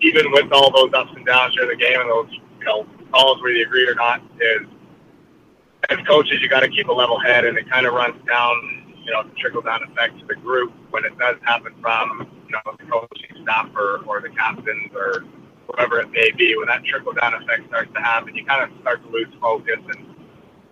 even 0.00 0.30
with 0.32 0.50
all 0.52 0.70
those 0.70 0.92
ups 0.94 1.10
and 1.14 1.26
downs 1.26 1.54
during 1.54 1.70
the 1.70 1.76
game 1.76 2.00
and 2.00 2.10
those, 2.10 2.28
know, 2.64 2.86
calls 3.12 3.42
whether 3.42 3.54
you 3.54 3.64
agree 3.64 3.88
or 3.88 3.94
not, 3.94 4.22
is 4.40 4.66
as 5.90 5.98
coaches, 6.06 6.40
you 6.40 6.48
got 6.48 6.60
to 6.60 6.68
keep 6.68 6.88
a 6.88 6.92
level 6.92 7.18
head, 7.18 7.44
and 7.44 7.56
it 7.56 7.68
kind 7.70 7.86
of 7.86 7.94
runs 7.94 8.16
down, 8.26 8.94
you 9.04 9.12
know, 9.12 9.22
the 9.22 9.34
trickle 9.38 9.62
down 9.62 9.80
effect 9.90 10.18
to 10.18 10.26
the 10.26 10.34
group 10.34 10.72
when 10.90 11.04
it 11.04 11.16
does 11.18 11.36
happen 11.42 11.72
from, 11.80 12.28
you 12.46 12.52
know, 12.52 12.76
the 12.78 12.84
coaching 12.90 13.30
staff 13.42 13.70
or, 13.74 14.04
or 14.06 14.20
the 14.20 14.30
captains 14.30 14.90
or 14.94 15.24
whoever 15.68 16.00
it 16.00 16.10
may 16.10 16.30
be. 16.32 16.56
When 16.56 16.66
that 16.66 16.84
trickle 16.84 17.12
down 17.12 17.34
effect 17.34 17.68
starts 17.68 17.92
to 17.94 18.00
happen, 18.00 18.34
you 18.34 18.44
kind 18.44 18.70
of 18.70 18.80
start 18.80 19.02
to 19.04 19.10
lose 19.10 19.28
focus, 19.40 19.78
and 19.94 20.14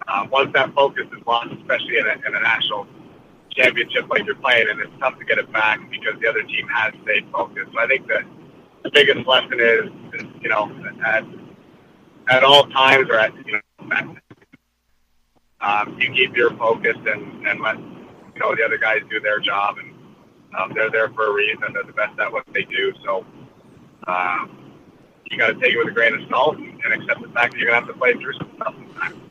uh, 0.08 0.26
once 0.30 0.52
that 0.54 0.74
focus 0.74 1.06
is 1.16 1.26
lost, 1.26 1.50
especially 1.60 1.98
in 1.98 2.06
a, 2.06 2.12
in 2.26 2.34
a 2.34 2.40
national 2.40 2.86
championship 3.50 4.08
like 4.10 4.26
you're 4.26 4.34
playing, 4.36 4.68
and 4.68 4.80
it's 4.80 4.92
tough 5.00 5.18
to 5.18 5.24
get 5.24 5.38
it 5.38 5.50
back 5.52 5.80
because 5.90 6.20
the 6.20 6.28
other 6.28 6.42
team 6.42 6.68
has 6.68 6.92
stayed 7.04 7.26
focused. 7.32 7.72
So 7.72 7.80
I 7.80 7.86
think 7.86 8.06
that 8.08 8.24
the 8.82 8.90
biggest 8.90 9.26
lesson 9.26 9.58
is, 9.58 9.86
is 10.14 10.26
you 10.42 10.50
know, 10.50 10.70
at 11.04 11.24
at 12.28 12.44
all 12.44 12.66
times 12.68 13.08
or 13.08 13.16
at 13.16 13.32
you 13.46 13.60
know, 13.80 14.16
um, 15.60 15.96
you 15.98 16.12
keep 16.12 16.36
your 16.36 16.50
focus 16.56 16.96
and 17.06 17.46
and 17.46 17.60
let 17.60 17.76
you 17.78 18.40
know 18.40 18.54
the 18.54 18.64
other 18.64 18.78
guys 18.78 19.00
do 19.10 19.20
their 19.20 19.40
job, 19.40 19.76
and 19.78 19.92
um, 20.58 20.72
they're 20.74 20.90
there 20.90 21.08
for 21.10 21.28
a 21.28 21.32
reason. 21.32 21.72
They're 21.72 21.84
the 21.84 21.92
best 21.92 22.18
at 22.18 22.32
what 22.32 22.44
they 22.52 22.64
do. 22.64 22.92
So 23.04 23.24
um, 24.06 24.72
you 25.30 25.38
got 25.38 25.48
to 25.48 25.54
take 25.54 25.72
it 25.72 25.78
with 25.78 25.88
a 25.88 25.92
grain 25.92 26.14
of 26.14 26.20
salt 26.28 26.56
and, 26.56 26.78
and 26.84 27.02
accept 27.02 27.22
the 27.22 27.28
fact 27.28 27.52
that 27.52 27.58
you're 27.58 27.68
gonna 27.68 27.84
have 27.84 27.88
to 27.88 27.98
play 27.98 28.12
through 28.14 28.34
some 28.34 28.50
stuff 28.56 28.74
sometimes. 28.74 29.25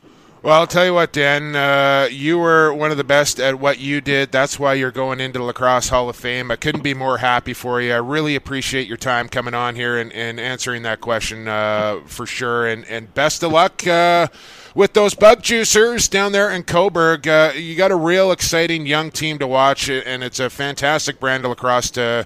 Well, 0.46 0.60
I'll 0.60 0.66
tell 0.68 0.84
you 0.84 0.94
what, 0.94 1.12
Dan. 1.12 1.56
Uh, 1.56 2.06
you 2.08 2.38
were 2.38 2.72
one 2.72 2.92
of 2.92 2.96
the 2.96 3.02
best 3.02 3.40
at 3.40 3.58
what 3.58 3.80
you 3.80 4.00
did. 4.00 4.30
That's 4.30 4.60
why 4.60 4.74
you're 4.74 4.92
going 4.92 5.18
into 5.18 5.42
Lacrosse 5.42 5.88
Hall 5.88 6.08
of 6.08 6.14
Fame. 6.14 6.52
I 6.52 6.54
couldn't 6.54 6.82
be 6.84 6.94
more 6.94 7.18
happy 7.18 7.52
for 7.52 7.80
you. 7.80 7.92
I 7.92 7.96
really 7.96 8.36
appreciate 8.36 8.86
your 8.86 8.96
time 8.96 9.28
coming 9.28 9.54
on 9.54 9.74
here 9.74 9.98
and, 9.98 10.12
and 10.12 10.38
answering 10.38 10.84
that 10.84 11.00
question 11.00 11.48
uh, 11.48 11.98
for 12.06 12.26
sure. 12.26 12.64
And, 12.64 12.84
and 12.84 13.12
best 13.12 13.42
of 13.42 13.50
luck 13.50 13.84
uh, 13.88 14.28
with 14.72 14.92
those 14.92 15.14
bug 15.16 15.42
juicers 15.42 16.08
down 16.08 16.30
there 16.30 16.52
in 16.52 16.62
Cobourg, 16.62 17.26
Uh, 17.26 17.52
you 17.52 17.74
got 17.74 17.90
a 17.90 17.96
real 17.96 18.30
exciting 18.30 18.86
young 18.86 19.10
team 19.10 19.40
to 19.40 19.48
watch, 19.48 19.88
and 19.90 20.22
it's 20.22 20.38
a 20.38 20.48
fantastic 20.48 21.18
brand 21.18 21.44
of 21.44 21.50
lacrosse 21.50 21.90
to 21.90 22.24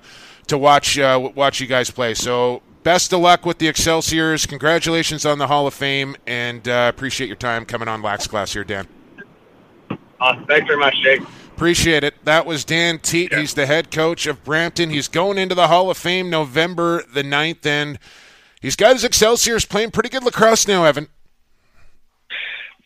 to 0.48 0.58
watch 0.58 0.98
uh, 0.98 1.30
watch 1.34 1.58
you 1.58 1.66
guys 1.66 1.90
play. 1.90 2.12
So 2.12 2.60
best 2.82 3.12
of 3.12 3.20
luck 3.20 3.46
with 3.46 3.58
the 3.58 3.68
Excelsiors. 3.68 4.46
Congratulations 4.46 5.26
on 5.26 5.38
the 5.38 5.46
Hall 5.46 5.66
of 5.66 5.74
Fame, 5.74 6.16
and 6.26 6.66
uh, 6.68 6.90
appreciate 6.92 7.26
your 7.26 7.36
time 7.36 7.64
coming 7.64 7.88
on 7.88 8.02
Lax 8.02 8.26
Class 8.26 8.52
here, 8.52 8.64
Dan. 8.64 8.86
Awesome. 10.20 10.44
Thanks 10.46 10.66
very 10.66 10.78
much, 10.78 10.94
Jake. 11.02 11.22
Appreciate 11.54 12.04
it. 12.04 12.14
That 12.24 12.46
was 12.46 12.64
Dan 12.64 12.98
Teat. 12.98 13.32
Yeah. 13.32 13.40
He's 13.40 13.54
the 13.54 13.66
head 13.66 13.90
coach 13.90 14.26
of 14.26 14.42
Brampton. 14.44 14.90
He's 14.90 15.08
going 15.08 15.38
into 15.38 15.54
the 15.54 15.68
Hall 15.68 15.90
of 15.90 15.96
Fame 15.96 16.30
November 16.30 17.02
the 17.12 17.22
9th, 17.22 17.66
and 17.66 17.98
he's 18.60 18.76
got 18.76 18.94
his 18.94 19.04
Excelsiors 19.04 19.64
playing 19.64 19.90
pretty 19.90 20.08
good 20.08 20.24
lacrosse 20.24 20.66
now, 20.66 20.84
Evan. 20.84 21.08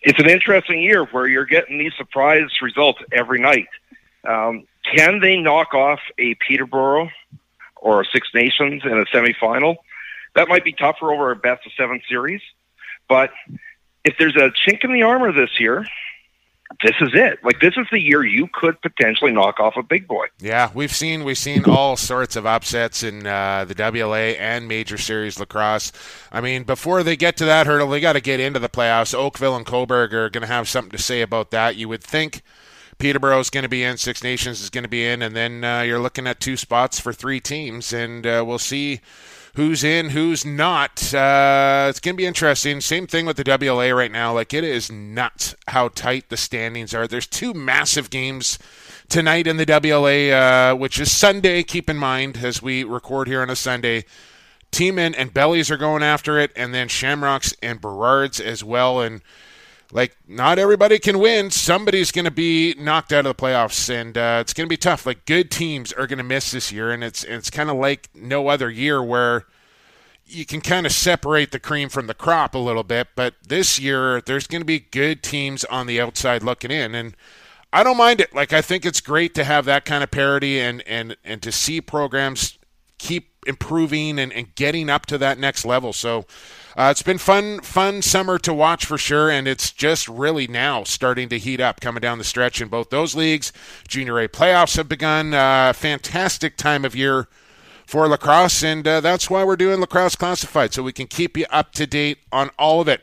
It's 0.03 0.19
an 0.19 0.29
interesting 0.29 0.81
year 0.81 1.05
where 1.07 1.27
you're 1.27 1.47
getting 1.47 1.79
these 1.79 1.95
surprise 1.97 2.51
results 2.61 3.01
every 3.11 3.41
night. 3.41 3.69
Um, 4.29 4.67
can 4.85 5.21
they 5.21 5.37
knock 5.37 5.73
off 5.73 6.01
a 6.19 6.35
Peterborough 6.47 7.09
or 7.85 8.01
a 8.01 8.05
Six 8.07 8.29
Nations 8.35 8.83
in 8.85 8.93
a 8.93 9.05
semifinal. 9.05 9.77
That 10.35 10.49
might 10.49 10.65
be 10.65 10.73
tougher 10.73 11.13
over 11.13 11.31
a 11.31 11.37
best 11.37 11.65
of 11.67 11.73
seven 11.77 12.01
series, 12.09 12.41
but 13.09 13.31
if 14.05 14.17
there's 14.19 14.35
a 14.35 14.51
chink 14.51 14.83
in 14.83 14.93
the 14.93 15.03
armor 15.03 15.33
this 15.33 15.61
year, 15.61 15.87
this 16.83 16.95
is 17.01 17.11
it. 17.13 17.39
Like 17.45 17.61
this 17.61 17.75
is 17.77 17.87
the 17.93 18.01
year 18.01 18.25
you 18.25 18.49
could 18.53 18.81
potentially 18.81 19.33
knock 19.33 19.61
off 19.61 19.75
a 19.77 19.83
big 19.83 20.09
boy. 20.09 20.27
Yeah, 20.41 20.71
we've 20.75 20.93
seen 20.93 21.23
we've 21.23 21.39
seen 21.39 21.65
all 21.67 21.97
sorts 21.97 22.37
of 22.37 22.47
upsets 22.47 23.03
in 23.03 23.27
uh, 23.27 23.65
the 23.67 23.75
WLA 23.75 24.39
and 24.41 24.67
Major 24.67 24.99
Series 24.99 25.39
lacrosse. 25.39 25.93
I 26.33 26.41
mean, 26.41 26.65
before 26.65 27.03
they 27.03 27.17
get 27.17 27.37
to 27.37 27.45
that 27.45 27.67
hurdle, 27.67 27.91
they 27.91 28.01
got 28.01 28.15
to 28.15 28.21
get 28.21 28.41
into 28.41 28.59
the 28.59 28.69
playoffs. 28.69 29.15
Oakville 29.15 29.57
and 29.57 29.67
Cobourg 29.67 30.13
are 30.13 30.31
going 30.31 30.43
to 30.43 30.53
have 30.53 30.69
something 30.69 30.91
to 30.91 30.99
say 30.99 31.21
about 31.21 31.51
that. 31.51 31.77
You 31.77 31.89
would 31.91 32.03
think 32.03 32.43
Peterborough 32.99 33.41
is 33.41 33.51
going 33.51 33.63
to 33.63 33.69
be 33.69 33.83
in, 33.83 33.97
Six 33.97 34.23
Nations 34.23 34.61
is 34.61 34.71
going 34.71 34.85
to 34.85 34.89
be 34.89 35.07
in, 35.07 35.23
and 35.23 35.35
then 35.35 35.65
uh, 35.65 35.83
you're 35.83 35.99
looking 35.99 36.27
at 36.27 36.41
two 36.41 36.57
spots 36.57 37.01
for 37.01 37.13
three 37.13 37.41
teams, 37.41 37.93
and 37.93 38.27
uh, 38.27 38.45
we'll 38.47 38.59
see 38.59 39.01
who's 39.55 39.85
in, 39.85 40.11
who's 40.11 40.45
not. 40.45 41.15
Uh, 41.15 41.87
it's 41.89 42.01
going 42.01 42.15
to 42.15 42.21
be 42.21 42.27
interesting. 42.27 42.81
Same 42.81 43.07
thing 43.07 43.27
with 43.27 43.37
the 43.37 43.45
WLA 43.45 43.97
right 43.97 44.11
now. 44.11 44.33
Like, 44.33 44.53
it 44.53 44.65
is 44.65 44.91
nuts 44.91 45.55
how 45.69 45.89
tight 45.89 46.29
the 46.29 46.37
standings 46.37 46.95
are. 46.95 47.07
There's 47.07 47.27
two 47.27 47.55
massive 47.55 48.11
games 48.11 48.59
tonight 49.09 49.47
in 49.47 49.57
the 49.57 49.67
WLA, 49.67 50.73
uh, 50.73 50.77
which 50.77 50.99
is 50.99 51.11
Sunday. 51.13 51.63
Keep 51.63 51.89
in 51.89 51.97
mind 51.97 52.39
as 52.39 52.63
we 52.63 52.85
record 52.85 53.29
here 53.29 53.43
on 53.43 53.51
a 53.51 53.57
Sunday. 53.57 54.05
Team 54.71 54.99
in 54.99 55.15
and 55.15 55.33
Bellies 55.33 55.71
are 55.71 55.77
going 55.77 56.03
after 56.03 56.39
it, 56.39 56.51
and 56.57 56.75
then 56.75 56.89
Shamrocks 56.89 57.55
and 57.63 57.81
Burrards 57.81 58.41
as 58.41 58.65
well. 58.65 59.01
And 59.01 59.23
like 59.93 60.17
not 60.27 60.59
everybody 60.59 60.99
can 60.99 61.19
win. 61.19 61.51
Somebody's 61.51 62.11
going 62.11 62.25
to 62.25 62.31
be 62.31 62.75
knocked 62.79 63.13
out 63.13 63.27
of 63.27 63.37
the 63.37 63.43
playoffs, 63.43 63.89
and 63.89 64.17
uh, 64.17 64.39
it's 64.41 64.53
going 64.53 64.67
to 64.67 64.73
be 64.73 64.77
tough. 64.77 65.07
Like 65.07 65.27
good 65.27 65.51
teams 65.51 65.93
are 65.93 66.07
going 66.07 66.19
to 66.19 66.25
miss 66.25 66.51
this 66.51 66.73
year, 66.73 66.91
and 66.91 67.05
it's 67.05 67.25
it's 67.25 67.51
kind 67.51 67.71
of 67.71 67.77
like 67.77 68.09
no 68.15 68.49
other 68.49 68.71
year 68.71 69.03
where 69.03 69.47
you 70.27 70.47
can 70.47 70.61
kind 70.61 70.87
of 70.87 70.93
separate 70.93 71.53
the 71.53 71.61
cream 71.61 71.89
from 71.89 72.07
the 72.07 72.15
crop 72.15 72.55
a 72.55 72.59
little 72.59 72.83
bit. 72.83 73.09
But 73.15 73.35
this 73.47 73.79
year, 73.79 74.21
there's 74.21 74.47
going 74.47 74.63
to 74.63 74.67
be 74.67 74.81
good 74.81 75.23
teams 75.23 75.65
on 75.65 75.87
the 75.87 76.01
outside 76.01 76.43
looking 76.43 76.71
in, 76.71 76.95
and 76.95 77.17
I 77.73 77.83
don't 77.83 77.97
mind 77.97 78.21
it. 78.21 78.35
Like 78.35 78.53
I 78.53 78.63
think 78.63 78.87
it's 78.87 79.01
great 79.01 79.35
to 79.35 79.45
have 79.45 79.65
that 79.65 79.85
kind 79.85 80.05
of 80.05 80.11
parity 80.11 80.61
and 80.61 80.83
and 80.87 81.17
and 81.25 81.43
to 81.43 81.53
see 81.53 81.81
programs 81.81 82.59
keep 82.99 83.35
improving 83.47 84.19
and, 84.19 84.33
and 84.33 84.55
getting 84.55 84.89
up 84.89 85.07
to 85.07 85.19
that 85.19 85.39
next 85.39 85.65
level. 85.65 85.93
So 85.93 86.25
uh, 86.77 86.89
it's 86.91 87.03
been 87.03 87.19
fun, 87.19 87.61
fun 87.61 88.03
summer 88.03 88.39
to 88.39 88.53
watch 88.53 88.85
for 88.85 88.99
sure, 88.99 89.31
and 89.31 89.47
it's 89.47 89.71
just 89.71 90.09
really 90.09 90.47
now 90.47 90.83
starting 90.85 91.29
to 91.29 91.39
heat 91.39 91.61
up, 91.61 91.81
coming 91.81 92.01
down 92.01 92.19
the 92.19 92.25
stretch 92.25 92.61
in 92.61 92.69
both 92.69 92.91
those 92.91 93.15
leagues. 93.15 93.53
Junior 93.87 94.19
A 94.19 94.29
playoffs 94.29 94.77
have 94.77 94.89
begun. 94.89 95.35
Uh, 95.35 95.73
fantastic 95.73 96.57
time 96.57 96.85
of 96.85 96.97
year 96.97 97.29
for 97.87 98.09
lacrosse, 98.09 98.65
and 98.65 98.87
uh, 98.89 99.01
that's 99.01 99.31
why 99.31 99.45
we're 99.45 99.57
doing 99.57 99.81
lacrosse 99.81 100.17
classified, 100.17 100.73
so 100.73 100.83
we 100.83 100.93
can 100.93 101.07
keep 101.07 101.37
you 101.37 101.47
up 101.51 101.73
to 101.73 101.87
date 101.87 102.19
on 102.33 102.51
all 102.59 102.81
of 102.81 102.89
it. 102.89 103.03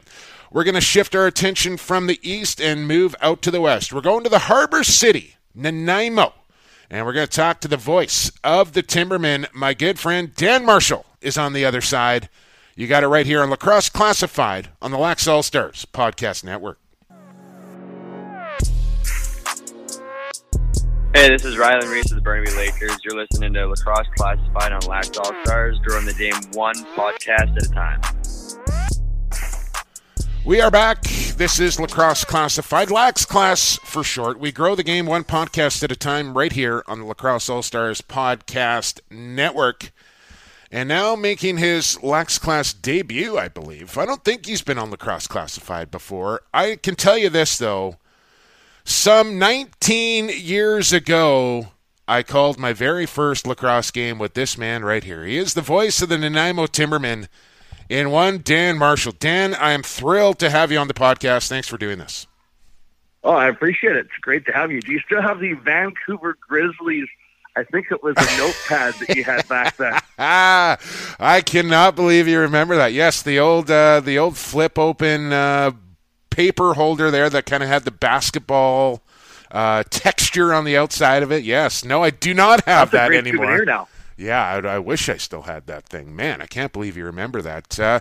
We're 0.52 0.66
going 0.66 0.76
to 0.76 0.82
shift 0.82 1.16
our 1.16 1.28
attention 1.28 1.78
from 1.78 2.08
the 2.08 2.20
east 2.22 2.60
and 2.60 2.88
move 2.88 3.16
out 3.22 3.42
to 3.44 3.52
the 3.52 3.62
west. 3.62 3.94
We're 3.94 4.02
going 4.02 4.26
to 4.26 4.30
the 4.30 4.40
harbor 4.40 4.84
city, 4.84 5.36
Nanaimo. 5.56 6.34
And 6.90 7.06
we're 7.06 7.14
going 7.14 7.28
to 7.28 7.34
talk 7.34 7.62
to 7.62 7.70
the 7.70 7.78
voice 7.78 8.34
of 8.44 8.74
the 8.74 8.84
Timbermen. 8.84 9.48
My 9.54 9.74
good 9.74 9.98
friend 9.98 10.36
Dan 10.36 10.66
Marshall 10.66 11.06
is 11.22 11.38
on 11.38 11.54
the 11.54 11.64
other 11.64 11.80
side. 11.80 12.28
You 12.74 12.88
got 12.88 13.04
it 13.04 13.08
right 13.08 13.26
here 13.26 13.42
on 13.42 13.50
Lacrosse 13.50 13.90
Classified 13.90 14.70
on 14.82 14.92
the 14.92 14.98
Lax 14.98 15.28
All 15.28 15.44
Stars 15.44 15.86
Podcast 15.92 16.46
Network. 16.46 16.80
Hey, 21.14 21.28
this 21.28 21.44
is 21.44 21.58
Ryland 21.58 21.90
Rees 21.90 22.10
of 22.12 22.16
the 22.16 22.22
Burnaby 22.22 22.52
Lakers. 22.52 22.98
You're 23.04 23.18
listening 23.18 23.54
to 23.56 23.68
Lacrosse 23.68 24.08
Classified 24.16 24.72
on 24.72 24.80
Lax 24.84 25.18
All 25.18 25.34
Stars, 25.44 25.80
growing 25.80 26.06
the 26.06 26.14
game 26.14 26.34
one 26.54 26.76
podcast 26.96 27.58
at 27.58 27.66
a 27.66 27.70
time. 27.70 28.00
We 30.46 30.62
are 30.62 30.72
back. 30.72 31.04
This 31.36 31.60
is 31.60 31.78
Lacrosse 31.78 32.24
Classified, 32.24 32.90
Lax 32.90 33.26
Class 33.26 33.80
for 33.84 34.02
short. 34.02 34.40
We 34.40 34.54
grow 34.54 34.76
the 34.76 34.84
game 34.84 35.06
one 35.06 35.26
podcast 35.26 35.84
at 35.84 35.92
a 35.92 35.98
time 35.98 36.38
right 36.38 36.54
here 36.54 36.84
on 36.88 37.00
the 37.00 37.06
Lacrosse 37.06 37.50
All 37.50 37.64
Stars 37.64 38.00
Podcast 38.02 39.02
Network. 39.12 39.92
And 40.74 40.88
now 40.88 41.18
making 41.18 41.58
his 41.58 42.02
Lax 42.02 42.40
Class 42.40 42.72
debut, 42.72 43.38
I 43.38 43.50
believe. 43.50 43.98
I 43.98 44.06
don't 44.06 44.24
think 44.24 44.46
he's 44.46 44.62
been 44.62 44.78
on 44.78 44.90
Lacrosse 44.90 45.28
Classified 45.28 45.92
before. 45.92 46.44
I 46.54 46.78
can 46.78 46.96
tell 46.96 47.18
you 47.18 47.30
this, 47.30 47.58
though. 47.58 47.98
Some 48.86 49.38
19 49.38 50.30
years 50.30 50.94
ago, 50.94 51.68
I 52.08 52.24
called 52.24 52.58
my 52.58 52.72
very 52.72 53.06
first 53.06 53.46
lacrosse 53.46 53.92
game 53.92 54.18
with 54.18 54.34
this 54.34 54.58
man 54.58 54.86
right 54.86 55.04
here. 55.04 55.26
He 55.26 55.38
is 55.38 55.54
the 55.54 55.62
voice 55.62 56.02
of 56.02 56.08
the 56.08 56.18
Nanaimo 56.18 56.68
Timbermen 56.68 57.28
in 57.90 58.10
one, 58.10 58.40
Dan 58.42 58.78
Marshall. 58.78 59.14
Dan, 59.20 59.54
I 59.54 59.74
am 59.74 59.84
thrilled 59.84 60.40
to 60.40 60.50
have 60.50 60.72
you 60.72 60.78
on 60.78 60.88
the 60.88 60.94
podcast. 60.94 61.50
Thanks 61.50 61.68
for 61.68 61.78
doing 61.78 62.00
this. 62.00 62.28
Oh, 63.24 63.34
I 63.34 63.50
appreciate 63.50 63.96
it. 63.98 64.06
It's 64.06 64.18
great 64.22 64.46
to 64.46 64.54
have 64.54 64.72
you. 64.72 64.82
Do 64.82 64.94
you 64.94 65.00
still 65.00 65.22
have 65.22 65.40
the 65.42 65.54
Vancouver 65.54 66.38
Grizzlies? 66.48 67.08
I 67.56 67.64
think 67.64 67.92
it 67.92 68.02
was 68.02 68.16
a 68.18 68.38
notepad 68.38 68.94
that 68.96 69.16
you 69.16 69.24
had 69.24 69.48
back 69.48 69.76
then. 69.78 70.00
ah, 70.18 70.78
I 71.20 71.42
cannot 71.42 71.96
believe 71.96 72.28
you 72.28 72.40
remember 72.40 72.78
that. 72.78 72.94
Yes, 72.94 73.22
the 73.22 73.40
old 73.40 73.70
uh, 73.70 74.00
the 74.00 74.18
old 74.18 74.38
flip 74.38 74.80
open 74.80 75.34
uh, 75.34 75.72
paper 76.30 76.74
holder 76.76 77.12
there 77.12 77.30
that 77.30 77.46
kind 77.46 77.62
of 77.62 77.70
had 77.70 77.84
the 77.84 77.92
basketball 77.92 79.02
uh, 79.52 79.84
texture 79.90 80.54
on 80.54 80.64
the 80.64 80.78
outside 80.78 81.24
of 81.24 81.32
it. 81.32 81.44
Yes, 81.44 81.84
no, 81.84 82.04
I 82.04 82.10
do 82.10 82.34
not 82.34 82.66
have 82.66 82.92
That's 82.92 83.12
that 83.12 83.18
anymore. 83.18 83.66
now. 83.66 83.88
Yeah, 84.18 84.42
I, 84.42 84.76
I, 84.76 84.80
wish 84.80 85.10
I 85.10 85.18
still 85.18 85.44
had 85.44 85.66
that 85.68 85.86
thing. 85.86 86.16
Man, 86.16 86.42
I 86.42 86.46
can't 86.46 86.72
believe 86.72 86.96
you 86.96 87.06
remember 87.06 87.42
that. 87.42 87.80
Uh, 87.80 88.00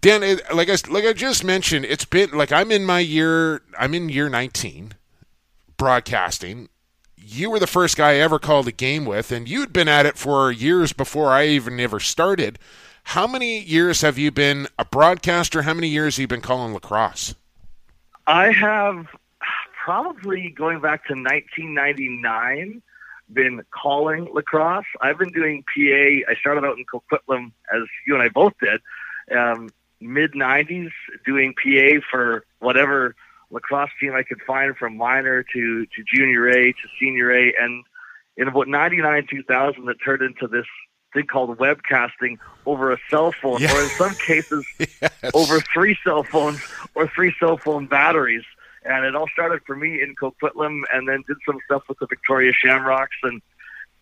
Dan, 0.00 0.22
it, 0.22 0.42
like 0.52 0.68
I 0.68 0.76
like 0.90 1.04
I 1.04 1.12
just 1.12 1.44
mentioned, 1.44 1.84
it's 1.84 2.04
been 2.04 2.32
like 2.32 2.50
I'm 2.52 2.72
in 2.72 2.84
my 2.84 2.98
year. 2.98 3.62
I'm 3.78 3.94
in 3.94 4.08
year 4.08 4.28
19, 4.28 4.94
broadcasting. 5.76 6.68
You 7.24 7.50
were 7.50 7.58
the 7.58 7.66
first 7.66 7.96
guy 7.96 8.12
I 8.12 8.16
ever 8.16 8.38
called 8.38 8.66
a 8.68 8.72
game 8.72 9.04
with, 9.04 9.30
and 9.30 9.48
you'd 9.48 9.72
been 9.72 9.88
at 9.88 10.06
it 10.06 10.18
for 10.18 10.50
years 10.50 10.92
before 10.92 11.30
I 11.30 11.46
even 11.46 11.78
ever 11.78 12.00
started. 12.00 12.58
How 13.04 13.26
many 13.26 13.60
years 13.60 14.00
have 14.00 14.18
you 14.18 14.30
been 14.30 14.68
a 14.78 14.84
broadcaster? 14.84 15.62
How 15.62 15.74
many 15.74 15.88
years 15.88 16.16
have 16.16 16.22
you 16.22 16.28
been 16.28 16.40
calling 16.40 16.74
lacrosse? 16.74 17.34
I 18.26 18.52
have 18.52 19.06
probably 19.84 20.50
going 20.50 20.80
back 20.80 21.06
to 21.06 21.14
1999 21.14 22.82
been 23.32 23.62
calling 23.70 24.28
lacrosse. 24.32 24.84
I've 25.00 25.18
been 25.18 25.32
doing 25.32 25.62
PA. 25.62 26.30
I 26.30 26.34
started 26.38 26.64
out 26.64 26.76
in 26.76 26.84
Coquitlam, 26.84 27.52
as 27.72 27.82
you 28.06 28.14
and 28.14 28.22
I 28.22 28.28
both 28.28 28.52
did, 28.60 28.80
um, 29.36 29.70
mid 30.00 30.32
90s, 30.32 30.90
doing 31.24 31.54
PA 31.54 32.04
for 32.10 32.44
whatever 32.58 33.14
lacrosse 33.52 33.90
team 34.00 34.14
I 34.14 34.22
could 34.22 34.40
find 34.46 34.76
from 34.76 34.96
minor 34.96 35.42
to, 35.42 35.86
to 35.86 36.04
junior 36.12 36.48
A 36.48 36.72
to 36.72 36.88
senior 36.98 37.30
A. 37.30 37.52
And 37.60 37.84
in 38.36 38.48
about 38.48 38.66
99, 38.66 39.26
2000, 39.30 39.88
it 39.88 39.96
turned 40.04 40.22
into 40.22 40.48
this 40.48 40.66
thing 41.12 41.26
called 41.26 41.58
webcasting 41.58 42.38
over 42.64 42.90
a 42.92 42.98
cell 43.10 43.32
phone, 43.32 43.62
or 43.62 43.82
in 43.82 43.88
some 43.90 44.14
cases, 44.14 44.66
yes. 44.78 45.12
over 45.34 45.60
three 45.60 45.96
cell 46.02 46.22
phones 46.22 46.60
or 46.94 47.06
three 47.08 47.34
cell 47.38 47.58
phone 47.58 47.86
batteries. 47.86 48.44
And 48.84 49.04
it 49.04 49.14
all 49.14 49.28
started 49.32 49.60
for 49.64 49.76
me 49.76 50.02
in 50.02 50.16
Coquitlam 50.20 50.82
and 50.92 51.08
then 51.08 51.22
did 51.28 51.36
some 51.46 51.58
stuff 51.66 51.82
with 51.88 51.98
the 52.00 52.06
Victoria 52.06 52.52
Shamrocks. 52.52 53.16
And 53.22 53.40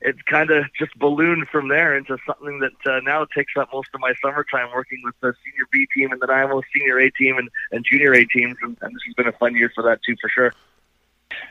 it 0.00 0.24
kind 0.26 0.50
of 0.50 0.64
just 0.78 0.98
ballooned 0.98 1.48
from 1.48 1.68
there 1.68 1.96
into 1.96 2.16
something 2.26 2.60
that 2.60 2.90
uh, 2.90 3.00
now 3.00 3.26
takes 3.26 3.52
up 3.56 3.68
most 3.72 3.88
of 3.92 4.00
my 4.00 4.14
summertime 4.22 4.68
working 4.74 5.00
with 5.04 5.14
the 5.20 5.34
senior 5.44 5.66
B 5.70 5.86
team 5.94 6.12
and 6.12 6.20
the 6.20 6.26
Nanaimo 6.26 6.62
senior 6.74 6.98
A 6.98 7.10
team 7.10 7.36
and, 7.36 7.50
and 7.70 7.84
junior 7.84 8.14
A 8.14 8.24
teams. 8.24 8.56
And, 8.62 8.76
and 8.80 8.94
this 8.94 9.02
has 9.06 9.14
been 9.14 9.28
a 9.28 9.32
fun 9.32 9.54
year 9.54 9.70
for 9.74 9.82
that 9.84 10.02
too, 10.02 10.16
for 10.20 10.30
sure. 10.30 10.54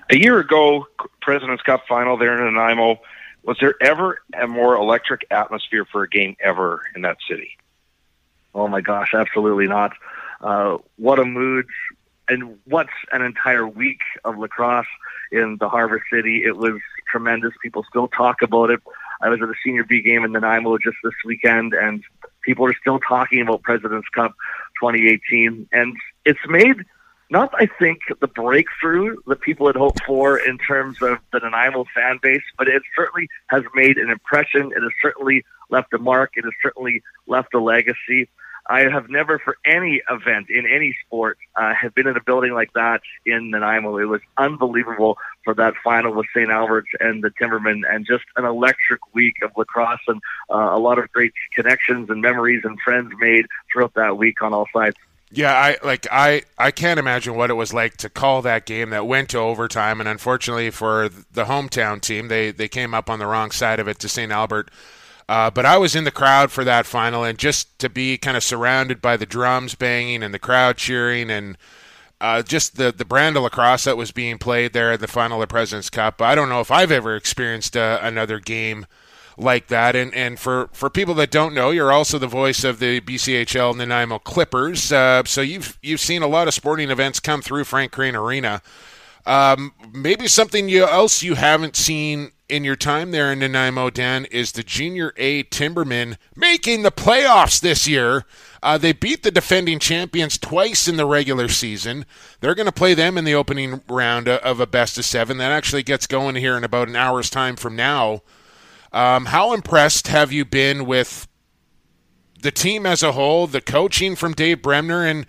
A 0.09 0.17
year 0.17 0.39
ago, 0.39 0.87
President's 1.21 1.63
Cup 1.63 1.85
final 1.87 2.17
there 2.17 2.35
in 2.35 2.53
Nanaimo, 2.53 2.99
was 3.43 3.57
there 3.61 3.75
ever 3.81 4.19
a 4.39 4.47
more 4.47 4.75
electric 4.75 5.25
atmosphere 5.31 5.85
for 5.85 6.03
a 6.03 6.09
game 6.09 6.35
ever 6.39 6.81
in 6.95 7.03
that 7.03 7.17
city? 7.29 7.57
Oh 8.53 8.67
my 8.67 8.81
gosh, 8.81 9.13
absolutely 9.13 9.67
not. 9.67 9.93
Uh, 10.41 10.77
what 10.97 11.19
a 11.19 11.25
mood 11.25 11.67
and 12.27 12.57
what's 12.65 12.89
an 13.11 13.21
entire 13.21 13.67
week 13.67 13.99
of 14.25 14.37
lacrosse 14.37 14.85
in 15.31 15.57
the 15.59 15.69
Harbor 15.69 16.03
City. 16.11 16.43
It 16.43 16.57
was 16.57 16.79
tremendous. 17.09 17.53
People 17.61 17.85
still 17.89 18.07
talk 18.07 18.41
about 18.41 18.69
it. 18.69 18.79
I 19.21 19.29
was 19.29 19.41
at 19.41 19.49
a 19.49 19.53
senior 19.63 19.83
B 19.83 20.01
game 20.01 20.23
in 20.23 20.31
Nanaimo 20.31 20.77
just 20.77 20.97
this 21.03 21.13
weekend, 21.25 21.73
and 21.73 22.03
people 22.43 22.65
are 22.65 22.75
still 22.79 22.99
talking 22.99 23.41
about 23.41 23.63
President's 23.63 24.07
Cup 24.09 24.33
2018. 24.81 25.67
And 25.71 25.95
it's 26.25 26.39
made 26.47 26.85
not, 27.29 27.53
I 27.53 27.67
think, 27.67 27.99
the 28.21 28.27
breakthrough 28.27 29.17
that 29.27 29.41
people 29.41 29.67
had 29.67 29.75
hoped 29.75 30.03
for 30.05 30.37
in 30.37 30.57
terms 30.57 31.01
of 31.01 31.19
the 31.31 31.39
Nanaimo 31.39 31.85
fan 31.93 32.19
base, 32.21 32.41
but 32.57 32.67
it 32.67 32.81
certainly 32.95 33.27
has 33.47 33.63
made 33.75 33.97
an 33.97 34.09
impression. 34.09 34.71
It 34.75 34.81
has 34.81 34.91
certainly 35.01 35.43
left 35.69 35.93
a 35.93 35.99
mark. 35.99 36.31
It 36.35 36.43
has 36.43 36.53
certainly 36.63 37.03
left 37.27 37.53
a 37.53 37.59
legacy. 37.59 38.29
I 38.69 38.81
have 38.81 39.09
never, 39.09 39.39
for 39.39 39.57
any 39.65 40.01
event 40.09 40.47
in 40.49 40.67
any 40.67 40.95
sport, 41.05 41.39
uh, 41.55 41.73
have 41.73 41.95
been 41.95 42.07
in 42.07 42.15
a 42.15 42.23
building 42.23 42.53
like 42.53 42.71
that 42.73 43.01
in 43.25 43.49
Nanaimo. 43.49 43.97
It 43.97 44.05
was 44.05 44.21
unbelievable 44.37 45.17
for 45.43 45.55
that 45.55 45.73
final 45.83 46.13
with 46.13 46.27
St. 46.35 46.51
Albert's 46.51 46.89
and 46.99 47.23
the 47.23 47.31
Timbermen, 47.31 47.81
and 47.89 48.05
just 48.05 48.25
an 48.35 48.45
electric 48.45 49.01
week 49.13 49.37
of 49.41 49.51
lacrosse 49.57 49.99
and 50.07 50.21
uh, 50.51 50.69
a 50.71 50.77
lot 50.77 50.99
of 50.99 51.11
great 51.11 51.33
connections 51.55 52.11
and 52.11 52.21
memories 52.21 52.61
and 52.63 52.79
friends 52.81 53.11
made 53.19 53.47
throughout 53.73 53.95
that 53.95 54.17
week 54.19 54.39
on 54.43 54.53
all 54.53 54.67
sides. 54.71 54.95
Yeah, 55.31 55.53
I 55.53 55.77
like 55.83 56.07
I 56.11 56.43
I 56.57 56.71
can't 56.71 56.99
imagine 56.99 57.35
what 57.35 57.49
it 57.49 57.55
was 57.55 57.73
like 57.73 57.97
to 57.97 58.09
call 58.09 58.41
that 58.43 58.65
game 58.65 58.91
that 58.91 59.05
went 59.05 59.29
to 59.29 59.37
overtime, 59.39 59.99
and 59.99 60.09
unfortunately 60.09 60.71
for 60.71 61.09
the 61.09 61.45
hometown 61.45 62.01
team, 62.01 62.29
they 62.29 62.51
they 62.51 62.67
came 62.67 62.93
up 62.93 63.09
on 63.09 63.19
the 63.19 63.27
wrong 63.27 63.51
side 63.51 63.79
of 63.79 63.87
it 63.87 63.99
to 63.99 64.09
St. 64.09 64.31
Albert 64.31 64.71
uh, 65.29 65.51
but 65.51 65.63
I 65.63 65.77
was 65.77 65.95
in 65.95 66.05
the 66.05 66.11
crowd 66.11 66.51
for 66.51 66.63
that 66.63 66.87
final, 66.87 67.23
and 67.23 67.37
just 67.37 67.77
to 67.77 67.87
be 67.87 68.17
kind 68.17 68.35
of 68.35 68.43
surrounded 68.43 68.99
by 68.99 69.15
the 69.15 69.27
drums 69.27 69.75
banging 69.75 70.23
and 70.23 70.33
the 70.33 70.39
crowd 70.39 70.77
cheering 70.77 71.29
and 71.29 71.55
uh, 72.19 72.41
just 72.41 72.77
the 72.77 72.91
the 72.91 73.05
brand 73.05 73.37
of 73.37 73.43
lacrosse 73.43 73.83
that 73.83 73.95
was 73.95 74.11
being 74.11 74.39
played 74.39 74.73
there 74.73 74.91
at 74.91 75.01
the 75.01 75.07
final 75.07 75.37
of 75.39 75.47
the 75.47 75.53
President's 75.53 75.91
Cup. 75.91 76.19
I 76.19 76.33
don't 76.33 76.49
know 76.49 76.61
if 76.61 76.71
I've 76.71 76.91
ever 76.91 77.15
experienced 77.15 77.77
uh, 77.77 77.99
another 78.01 78.39
game 78.39 78.87
like 79.37 79.67
that. 79.67 79.95
And 79.95 80.11
and 80.15 80.39
for, 80.39 80.71
for 80.73 80.89
people 80.89 81.13
that 81.13 81.29
don't 81.29 81.53
know, 81.53 81.69
you're 81.69 81.91
also 81.91 82.17
the 82.17 82.25
voice 82.25 82.63
of 82.63 82.79
the 82.79 82.99
BCHL 83.01 83.75
Nanaimo 83.75 84.17
Clippers. 84.17 84.91
Uh, 84.91 85.21
so 85.25 85.41
you've 85.41 85.77
you've 85.83 85.99
seen 85.99 86.23
a 86.23 86.27
lot 86.27 86.47
of 86.47 86.55
sporting 86.55 86.89
events 86.89 87.19
come 87.19 87.43
through 87.43 87.65
Frank 87.65 87.91
Crane 87.91 88.15
Arena. 88.15 88.63
Um, 89.27 89.73
maybe 89.93 90.27
something 90.27 90.69
you, 90.69 90.85
else 90.85 91.21
you 91.21 91.35
haven't 91.35 91.75
seen 91.75 92.31
in 92.49 92.63
your 92.63 92.75
time 92.75 93.11
there 93.11 93.31
in 93.31 93.39
Nanaimo, 93.39 93.89
Dan, 93.89 94.25
is 94.25 94.51
the 94.51 94.63
Junior 94.63 95.13
A 95.17 95.43
Timbermen 95.43 96.17
making 96.35 96.81
the 96.81 96.91
playoffs 96.91 97.61
this 97.61 97.87
year. 97.87 98.25
Uh, 98.61 98.77
they 98.77 98.91
beat 98.91 99.23
the 99.23 99.31
defending 99.31 99.79
champions 99.79 100.37
twice 100.37 100.87
in 100.87 100.97
the 100.97 101.05
regular 101.05 101.47
season. 101.47 102.05
They're 102.41 102.55
going 102.55 102.65
to 102.65 102.71
play 102.71 102.93
them 102.93 103.17
in 103.17 103.23
the 103.23 103.35
opening 103.35 103.81
round 103.87 104.27
of 104.27 104.59
a 104.59 104.67
best 104.67 104.97
of 104.97 105.05
seven. 105.05 105.37
That 105.37 105.51
actually 105.51 105.83
gets 105.83 106.07
going 106.07 106.35
here 106.35 106.57
in 106.57 106.63
about 106.63 106.89
an 106.89 106.95
hour's 106.95 107.29
time 107.29 107.55
from 107.55 107.75
now. 107.75 108.23
Um, 108.91 109.27
how 109.27 109.53
impressed 109.53 110.07
have 110.07 110.31
you 110.31 110.43
been 110.43 110.85
with 110.85 111.27
the 112.41 112.51
team 112.51 112.85
as 112.85 113.03
a 113.03 113.11
whole, 113.11 113.47
the 113.47 113.61
coaching 113.61 114.15
from 114.15 114.33
Dave 114.33 114.61
Bremner, 114.61 115.05
and 115.05 115.25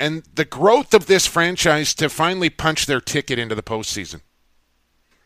and 0.00 0.22
the 0.34 0.46
growth 0.46 0.94
of 0.94 1.06
this 1.06 1.26
franchise 1.26 1.94
to 1.94 2.08
finally 2.08 2.50
punch 2.50 2.86
their 2.86 3.00
ticket 3.00 3.38
into 3.38 3.54
the 3.54 3.62
postseason? 3.62 4.22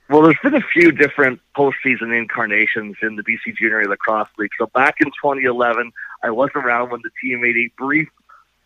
Well, 0.08 0.22
there's 0.22 0.36
been 0.42 0.54
a 0.54 0.60
few 0.60 0.92
different 0.92 1.40
postseason 1.56 2.16
incarnations 2.16 2.96
in 3.00 3.16
the 3.16 3.22
BC 3.22 3.56
Junior 3.56 3.88
Lacrosse 3.88 4.28
League. 4.38 4.50
So 4.58 4.66
back 4.66 4.96
in 5.00 5.06
2011, 5.06 5.92
I 6.22 6.30
was 6.30 6.50
around 6.54 6.90
when 6.90 7.00
the 7.02 7.10
team 7.22 7.40
made 7.40 7.56
a 7.56 7.70
brief 7.78 8.08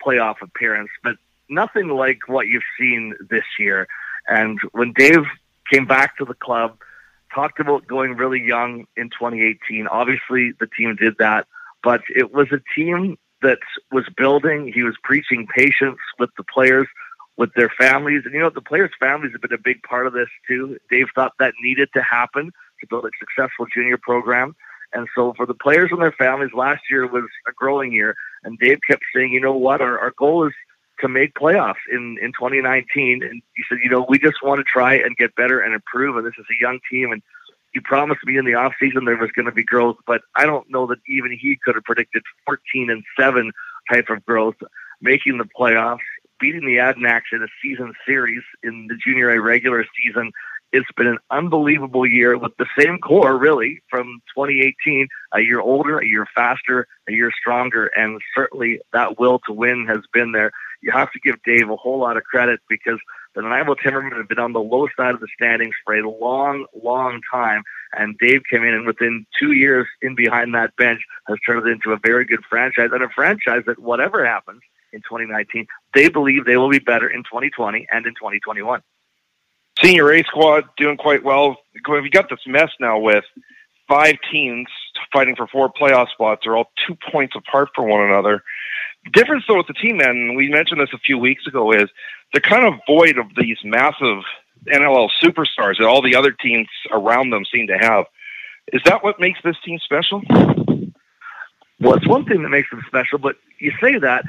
playoff 0.04 0.42
appearance, 0.42 0.90
but 1.04 1.16
nothing 1.48 1.88
like 1.88 2.26
what 2.26 2.48
you've 2.48 2.64
seen 2.78 3.14
this 3.30 3.44
year. 3.58 3.86
And 4.26 4.58
when 4.72 4.92
Dave 4.92 5.24
came 5.70 5.86
back 5.86 6.18
to 6.18 6.24
the 6.24 6.34
club, 6.34 6.76
talked 7.32 7.60
about 7.60 7.86
going 7.86 8.16
really 8.16 8.42
young 8.42 8.86
in 8.96 9.08
2018. 9.10 9.86
Obviously, 9.86 10.52
the 10.58 10.66
team 10.66 10.96
did 10.96 11.18
that, 11.18 11.46
but 11.84 12.00
it 12.14 12.32
was 12.32 12.48
a 12.50 12.60
team 12.74 13.16
that 13.42 13.58
was 13.92 14.04
building. 14.16 14.72
He 14.74 14.82
was 14.82 14.96
preaching 15.04 15.46
patience 15.46 15.98
with 16.18 16.30
the 16.36 16.42
players 16.42 16.88
with 17.38 17.54
their 17.54 17.70
families. 17.80 18.22
And 18.24 18.34
you 18.34 18.40
know, 18.40 18.50
the 18.50 18.60
players' 18.60 18.90
families 19.00 19.32
have 19.32 19.40
been 19.40 19.52
a 19.52 19.58
big 19.58 19.82
part 19.82 20.06
of 20.06 20.12
this 20.12 20.28
too. 20.46 20.76
Dave 20.90 21.06
thought 21.14 21.32
that 21.38 21.54
needed 21.62 21.88
to 21.94 22.02
happen 22.02 22.52
to 22.80 22.86
build 22.86 23.06
a 23.06 23.10
successful 23.18 23.66
junior 23.72 23.96
program. 23.96 24.54
And 24.92 25.08
so 25.14 25.32
for 25.34 25.46
the 25.46 25.54
players 25.54 25.90
and 25.92 26.02
their 26.02 26.12
families, 26.12 26.50
last 26.52 26.82
year 26.90 27.06
was 27.06 27.24
a 27.48 27.52
growing 27.52 27.92
year. 27.92 28.14
And 28.42 28.58
Dave 28.58 28.78
kept 28.88 29.02
saying, 29.14 29.32
you 29.32 29.40
know 29.40 29.56
what, 29.56 29.80
our, 29.80 29.98
our 29.98 30.12
goal 30.18 30.46
is 30.46 30.52
to 31.00 31.08
make 31.08 31.34
playoffs 31.34 31.74
in, 31.90 32.18
in 32.20 32.32
2019. 32.32 33.22
And 33.22 33.42
he 33.54 33.62
said, 33.68 33.78
you 33.82 33.90
know, 33.90 34.04
we 34.08 34.18
just 34.18 34.42
want 34.42 34.58
to 34.58 34.64
try 34.64 34.94
and 34.94 35.16
get 35.16 35.34
better 35.36 35.60
and 35.60 35.74
improve. 35.74 36.16
And 36.16 36.26
this 36.26 36.34
is 36.38 36.46
a 36.50 36.60
young 36.60 36.80
team. 36.90 37.12
And 37.12 37.22
he 37.72 37.80
promised 37.80 38.24
me 38.24 38.38
in 38.38 38.46
the 38.46 38.54
off 38.54 38.72
season 38.80 39.04
there 39.04 39.16
was 39.16 39.30
going 39.32 39.46
to 39.46 39.52
be 39.52 39.62
growth, 39.62 39.96
but 40.06 40.22
I 40.34 40.46
don't 40.46 40.68
know 40.70 40.86
that 40.86 40.98
even 41.06 41.30
he 41.30 41.58
could 41.62 41.74
have 41.74 41.84
predicted 41.84 42.22
14 42.46 42.90
and 42.90 43.04
7 43.18 43.52
type 43.92 44.08
of 44.08 44.24
growth, 44.24 44.56
making 45.00 45.38
the 45.38 45.44
playoffs 45.44 45.98
beating 46.40 46.64
the 46.64 46.76
Adanacs 46.76 47.32
in 47.32 47.42
a 47.42 47.48
season 47.62 47.92
series 48.06 48.42
in 48.62 48.86
the 48.88 48.96
junior 48.96 49.30
A 49.30 49.40
regular 49.40 49.84
season. 50.02 50.32
It's 50.70 50.90
been 50.96 51.06
an 51.06 51.18
unbelievable 51.30 52.06
year 52.06 52.36
with 52.36 52.52
the 52.58 52.66
same 52.78 52.98
core, 52.98 53.38
really, 53.38 53.80
from 53.88 54.20
2018. 54.36 55.08
A 55.32 55.40
year 55.40 55.60
older, 55.60 55.98
a 55.98 56.06
year 56.06 56.26
faster, 56.34 56.86
a 57.08 57.12
year 57.12 57.30
stronger, 57.38 57.86
and 57.96 58.20
certainly 58.34 58.80
that 58.92 59.18
will 59.18 59.40
to 59.46 59.52
win 59.52 59.86
has 59.88 60.00
been 60.12 60.32
there. 60.32 60.50
You 60.82 60.92
have 60.92 61.10
to 61.12 61.20
give 61.20 61.42
Dave 61.42 61.70
a 61.70 61.76
whole 61.76 61.98
lot 61.98 62.16
of 62.16 62.24
credit 62.24 62.60
because 62.68 62.98
the 63.34 63.42
Nanaimo 63.42 63.74
Timbermen 63.74 64.16
have 64.16 64.28
been 64.28 64.38
on 64.38 64.52
the 64.52 64.60
low 64.60 64.88
side 64.96 65.14
of 65.14 65.20
the 65.20 65.28
standings 65.34 65.74
for 65.84 65.94
a 65.94 66.08
long, 66.08 66.66
long 66.82 67.20
time. 67.32 67.62
And 67.96 68.16
Dave 68.18 68.42
came 68.50 68.62
in 68.62 68.74
and 68.74 68.86
within 68.86 69.26
two 69.38 69.52
years 69.52 69.86
in 70.02 70.14
behind 70.14 70.54
that 70.54 70.76
bench 70.76 71.00
has 71.28 71.38
turned 71.46 71.66
it 71.66 71.70
into 71.70 71.92
a 71.92 71.98
very 72.02 72.24
good 72.24 72.44
franchise 72.48 72.90
and 72.92 73.02
a 73.02 73.08
franchise 73.08 73.62
that 73.66 73.78
whatever 73.78 74.24
happens 74.24 74.60
in 74.92 75.00
2019, 75.00 75.66
they 75.94 76.08
believe 76.08 76.44
they 76.44 76.56
will 76.56 76.70
be 76.70 76.78
better 76.78 77.08
in 77.08 77.22
2020 77.24 77.86
and 77.90 78.06
in 78.06 78.14
2021. 78.14 78.82
Senior 79.82 80.12
A 80.12 80.22
squad 80.24 80.64
doing 80.76 80.96
quite 80.96 81.22
well. 81.22 81.56
We 81.88 82.10
got 82.10 82.28
this 82.28 82.40
mess 82.46 82.70
now 82.80 82.98
with 82.98 83.24
five 83.86 84.16
teams 84.30 84.68
fighting 85.12 85.36
for 85.36 85.46
four 85.46 85.72
playoff 85.72 86.10
spots. 86.10 86.42
They're 86.44 86.56
all 86.56 86.70
two 86.86 86.96
points 87.10 87.34
apart 87.36 87.70
from 87.74 87.88
one 87.88 88.02
another. 88.02 88.42
The 89.04 89.10
difference, 89.12 89.44
though, 89.46 89.56
with 89.56 89.68
the 89.68 89.74
team, 89.74 90.00
and 90.00 90.36
we 90.36 90.50
mentioned 90.50 90.80
this 90.80 90.92
a 90.92 90.98
few 90.98 91.16
weeks 91.16 91.46
ago, 91.46 91.72
is 91.72 91.88
they're 92.32 92.40
kind 92.40 92.66
of 92.66 92.80
void 92.86 93.18
of 93.18 93.26
these 93.36 93.58
massive 93.64 94.22
NLL 94.66 95.08
superstars 95.22 95.78
that 95.78 95.86
all 95.86 96.02
the 96.02 96.16
other 96.16 96.32
teams 96.32 96.68
around 96.90 97.30
them 97.30 97.44
seem 97.44 97.68
to 97.68 97.78
have. 97.78 98.04
Is 98.72 98.82
that 98.84 99.02
what 99.02 99.20
makes 99.20 99.40
this 99.42 99.56
team 99.64 99.78
special? 99.78 100.20
Well, 101.80 101.94
it's 101.94 102.06
one 102.06 102.24
thing 102.24 102.42
that 102.42 102.48
makes 102.48 102.68
them 102.70 102.82
special, 102.86 103.18
but 103.18 103.36
you 103.60 103.72
say 103.80 103.98
that, 103.98 104.24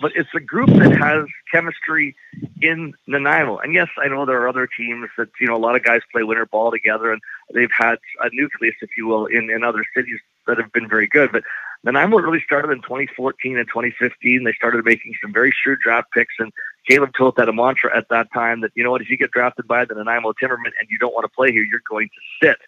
but 0.00 0.12
it's 0.14 0.28
a 0.34 0.40
group 0.40 0.68
that 0.68 0.92
has 0.92 1.26
chemistry 1.50 2.14
in 2.60 2.94
Nanaimo. 3.06 3.58
And 3.58 3.72
yes, 3.72 3.88
I 3.98 4.08
know 4.08 4.26
there 4.26 4.40
are 4.42 4.48
other 4.48 4.66
teams 4.66 5.08
that, 5.16 5.28
you 5.40 5.46
know, 5.46 5.56
a 5.56 5.58
lot 5.58 5.76
of 5.76 5.84
guys 5.84 6.00
play 6.12 6.22
winter 6.22 6.46
ball 6.46 6.70
together 6.70 7.12
and 7.12 7.20
they've 7.52 7.70
had 7.76 7.96
a 8.20 8.30
nucleus, 8.32 8.74
if 8.82 8.90
you 8.96 9.06
will, 9.06 9.26
in, 9.26 9.50
in 9.50 9.64
other 9.64 9.84
cities 9.94 10.20
that 10.46 10.58
have 10.58 10.72
been 10.72 10.88
very 10.88 11.06
good. 11.06 11.32
But 11.32 11.42
Nanaimo 11.84 12.18
really 12.18 12.42
started 12.44 12.70
in 12.70 12.82
2014 12.82 13.58
and 13.58 13.68
2015. 13.68 14.44
They 14.44 14.52
started 14.52 14.84
making 14.84 15.14
some 15.22 15.32
very 15.32 15.52
shrewd 15.52 15.78
draft 15.80 16.10
picks 16.12 16.34
and 16.38 16.52
Kaleb 16.88 17.14
Toth 17.16 17.34
had 17.36 17.48
a 17.48 17.52
mantra 17.52 17.96
at 17.96 18.08
that 18.10 18.32
time 18.32 18.60
that, 18.60 18.70
you 18.74 18.84
know 18.84 18.90
what, 18.90 19.02
if 19.02 19.10
you 19.10 19.16
get 19.16 19.32
drafted 19.32 19.66
by 19.66 19.84
the 19.84 19.94
Nanaimo 19.94 20.32
Timbermen 20.32 20.72
and 20.78 20.88
you 20.88 20.98
don't 20.98 21.14
want 21.14 21.24
to 21.24 21.34
play 21.34 21.50
here, 21.50 21.64
you're 21.64 21.80
going 21.88 22.08
to 22.08 22.46
sit. 22.46 22.58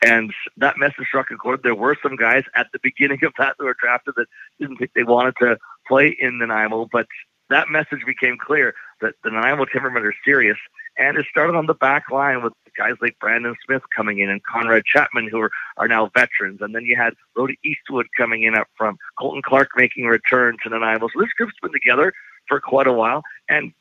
And 0.00 0.32
that 0.56 0.78
message 0.78 1.06
struck 1.08 1.30
a 1.30 1.36
chord. 1.36 1.62
There 1.62 1.74
were 1.74 1.96
some 2.02 2.16
guys 2.16 2.44
at 2.54 2.68
the 2.72 2.78
beginning 2.82 3.18
of 3.24 3.32
that 3.36 3.56
that 3.58 3.64
were 3.64 3.76
drafted 3.78 4.14
that 4.16 4.26
didn't 4.60 4.76
think 4.76 4.92
they 4.94 5.02
wanted 5.02 5.34
to 5.40 5.58
play 5.88 6.16
in 6.18 6.38
Nanaimo, 6.38 6.88
but 6.90 7.06
that 7.50 7.68
message 7.68 8.04
became 8.06 8.36
clear 8.38 8.74
that 9.00 9.14
the 9.24 9.30
Nanaimo 9.30 9.64
Timbermen 9.64 10.04
are 10.04 10.14
serious. 10.24 10.58
And 10.96 11.16
it 11.16 11.26
started 11.30 11.56
on 11.56 11.66
the 11.66 11.74
back 11.74 12.10
line 12.10 12.42
with 12.42 12.52
guys 12.76 12.94
like 13.00 13.18
Brandon 13.20 13.54
Smith 13.64 13.82
coming 13.94 14.18
in 14.18 14.28
and 14.28 14.42
Conrad 14.42 14.84
Chapman, 14.84 15.28
who 15.28 15.40
are, 15.40 15.50
are 15.76 15.88
now 15.88 16.10
veterans. 16.14 16.60
And 16.60 16.74
then 16.74 16.84
you 16.84 16.96
had 16.96 17.14
Brody 17.34 17.58
Eastwood 17.64 18.06
coming 18.16 18.42
in 18.42 18.54
up 18.54 18.66
front, 18.76 18.98
Colton 19.18 19.42
Clark 19.42 19.70
making 19.76 20.04
a 20.04 20.08
return 20.08 20.56
to 20.62 20.68
Nanaimo. 20.68 21.08
So 21.08 21.20
this 21.20 21.32
group's 21.36 21.54
been 21.62 21.72
together 21.72 22.12
for 22.48 22.60
quite 22.60 22.86
a 22.86 22.92
while. 22.92 23.22
And 23.48 23.72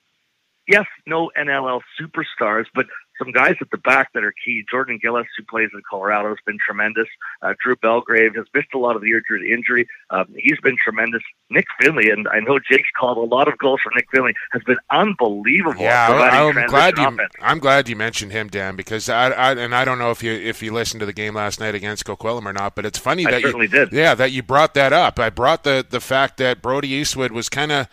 yes, 0.68 0.86
no 1.06 1.32
NLL 1.38 1.82
superstars, 2.00 2.66
but 2.74 2.86
some 3.18 3.32
guys 3.32 3.56
at 3.62 3.70
the 3.72 3.78
back 3.78 4.14
that 4.14 4.24
are 4.24 4.34
key. 4.44 4.66
Jordan 4.70 5.00
Gillis, 5.02 5.28
who 5.38 5.44
plays 5.44 5.70
in 5.74 5.82
Colorado, 5.90 6.30
has 6.30 6.38
been 6.46 6.58
tremendous. 6.64 7.08
Uh, 7.42 7.54
Drew 7.64 7.76
Belgrave 7.76 8.36
has 8.36 8.46
missed 8.54 8.74
a 8.74 8.78
lot 8.78 8.96
of 8.96 9.02
the 9.02 9.08
year 9.08 9.22
due 9.28 9.40
to 9.40 9.54
injury. 9.54 9.88
Um, 10.10 10.34
he's 10.38 10.60
been 10.60 10.78
tremendous. 10.82 11.22
Nick 11.50 11.66
Finley, 11.80 12.10
and 12.10 12.28
I 12.28 12.40
know 12.40 12.60
Jake's 12.60 12.90
called 12.98 13.18
a 13.18 13.36
lot 13.36 13.48
of 13.48 13.58
goals 13.58 13.80
for 13.82 13.92
Nick 13.96 14.08
Finley, 14.12 14.34
has 14.52 14.64
been 14.64 14.78
unbelievable. 14.92 15.82
Yeah, 15.82 16.08
I'm 16.10 16.68
glad 16.68 16.98
you. 16.98 17.08
Offense. 17.08 17.34
I'm 17.42 17.60
glad 17.60 17.90
you 17.90 17.96
mentioned 17.96 18.32
him, 18.32 18.48
Dan, 18.48 18.76
because 18.76 19.10
I, 19.10 19.30
I, 19.30 19.52
and 19.54 19.74
I 19.74 19.86
don't 19.86 20.00
know 20.00 20.12
if 20.12 20.24
you 20.24 20.32
if 20.32 20.62
you 20.62 20.74
listened 20.74 21.00
to 21.00 21.06
the 21.06 21.14
game 21.14 21.36
last 21.36 21.60
night 21.60 21.76
against 21.76 22.06
Coquitlam 22.06 22.46
or 22.46 22.54
not, 22.54 22.76
but 22.76 22.86
it's 22.86 23.00
funny 23.00 23.26
I 23.26 23.32
that 23.32 23.42
you 23.42 23.68
did. 23.68 23.92
Yeah, 23.92 24.16
that 24.16 24.32
you 24.32 24.44
brought 24.44 24.74
that 24.76 24.94
up. 24.94 25.20
I 25.20 25.30
brought 25.30 25.64
the 25.64 25.86
the 25.88 26.02
fact 26.02 26.38
that 26.38 26.62
Brody 26.62 26.90
Eastwood 26.90 27.32
was 27.32 27.50
kind 27.50 27.72
of 27.72 27.88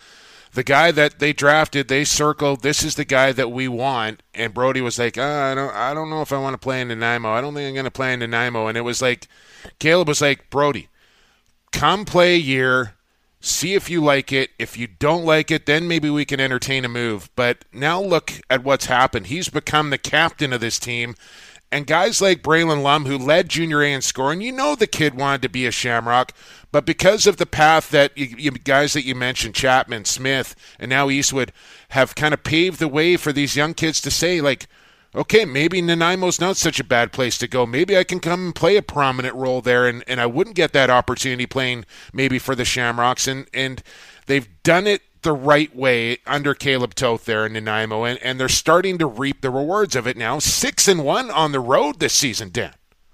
the 0.55 0.63
guy 0.63 0.91
that 0.91 1.19
they 1.19 1.33
drafted, 1.33 1.87
they 1.87 2.03
circled, 2.03 2.61
this 2.61 2.81
is 2.81 2.95
the 2.95 3.05
guy 3.05 3.31
that 3.33 3.51
we 3.51 3.67
want. 3.67 4.23
And 4.33 4.53
Brody 4.53 4.81
was 4.81 4.97
like, 4.97 5.17
oh, 5.17 5.23
I 5.23 5.53
don't 5.53 5.73
I 5.73 5.93
don't 5.93 6.09
know 6.09 6.21
if 6.21 6.33
I 6.33 6.39
want 6.39 6.53
to 6.53 6.57
play 6.57 6.81
in 6.81 6.87
Nanaimo. 6.87 7.29
I 7.29 7.41
don't 7.41 7.53
think 7.53 7.67
I'm 7.67 7.73
going 7.73 7.83
to 7.85 7.91
play 7.91 8.13
in 8.13 8.19
Nanaimo. 8.19 8.67
And 8.67 8.77
it 8.77 8.81
was 8.81 9.01
like, 9.01 9.27
Kaleb 9.79 10.07
was 10.07 10.21
like, 10.21 10.49
Brody, 10.49 10.87
come 11.71 12.05
play 12.05 12.35
a 12.35 12.39
year, 12.39 12.95
see 13.41 13.73
if 13.73 13.89
you 13.89 14.01
like 14.01 14.31
it. 14.31 14.51
If 14.57 14.77
you 14.77 14.87
don't 14.87 15.25
like 15.25 15.51
it, 15.51 15.65
then 15.65 15.87
maybe 15.87 16.09
we 16.09 16.25
can 16.25 16.39
entertain 16.39 16.85
a 16.85 16.89
move. 16.89 17.29
But 17.35 17.65
now 17.73 18.01
look 18.01 18.33
at 18.49 18.63
what's 18.63 18.85
happened. 18.85 19.27
He's 19.27 19.49
become 19.49 19.89
the 19.89 19.97
captain 19.97 20.53
of 20.53 20.61
this 20.61 20.79
team. 20.79 21.15
And 21.75 21.85
guys 21.85 22.21
like 22.21 22.41
Braylon 22.41 22.83
Lum, 22.83 23.03
who 23.03 23.17
led 23.17 23.49
Junior 23.49 23.81
A 23.81 23.91
in 23.91 24.01
scoring, 24.01 24.39
you 24.39 24.53
know 24.53 24.75
the 24.75 24.87
kid 24.87 25.13
wanted 25.13 25.41
to 25.41 25.49
be 25.49 25.65
a 25.65 25.71
Shamrock, 25.71 26.31
but 26.71 26.85
because 26.85 27.27
of 27.27 27.35
the 27.35 27.45
path 27.45 27.89
that 27.89 28.17
you, 28.17 28.33
you, 28.37 28.51
guys 28.51 28.93
that 28.93 29.03
you 29.03 29.13
mentioned, 29.13 29.55
Chapman, 29.55 30.05
Smith, 30.05 30.55
and 30.79 30.89
now 30.89 31.09
Eastwood, 31.09 31.51
have 31.89 32.15
kind 32.15 32.33
of 32.33 32.45
paved 32.45 32.79
the 32.79 32.87
way 32.87 33.17
for 33.17 33.33
these 33.33 33.57
young 33.57 33.73
kids 33.73 33.99
to 33.99 34.09
say, 34.09 34.39
like, 34.39 34.67
okay, 35.13 35.43
maybe 35.43 35.81
Nanaimo's 35.81 36.39
not 36.39 36.55
such 36.55 36.79
a 36.79 36.83
bad 36.85 37.11
place 37.11 37.37
to 37.39 37.47
go. 37.47 37.65
Maybe 37.65 37.97
I 37.97 38.05
can 38.05 38.21
come 38.21 38.45
and 38.45 38.55
play 38.55 38.77
a 38.77 38.81
prominent 38.81 39.35
role 39.35 39.59
there, 39.59 39.85
and, 39.85 40.01
and 40.07 40.21
I 40.21 40.27
wouldn't 40.27 40.55
get 40.55 40.71
that 40.71 40.89
opportunity 40.89 41.45
playing 41.45 41.83
maybe 42.13 42.39
for 42.39 42.55
the 42.55 42.63
Shamrocks. 42.63 43.27
And, 43.27 43.47
and 43.53 43.83
they've 44.27 44.47
done 44.63 44.87
it 44.87 45.01
the 45.25 45.33
right 45.33 45.75
way 45.75 46.19
under 46.25 46.55
Kaleb 46.55 46.93
Toth 46.93 47.25
there 47.25 47.45
in 47.45 47.51
Nanaimo, 47.53 48.05
and, 48.05 48.17
and 48.23 48.39
they're 48.39 48.47
starting 48.47 48.97
to 48.99 49.05
reap 49.05 49.41
the 49.41 49.49
rewards 49.49 49.97
of 49.97 50.07
it 50.07 50.15
now. 50.15 50.39
Six 50.39 50.87
and 50.87 51.03
one 51.03 51.29
on 51.29 51.51
the 51.51 51.59
road 51.59 51.99
this 51.99 52.13
season, 52.13 52.49
Dan. 52.51 52.73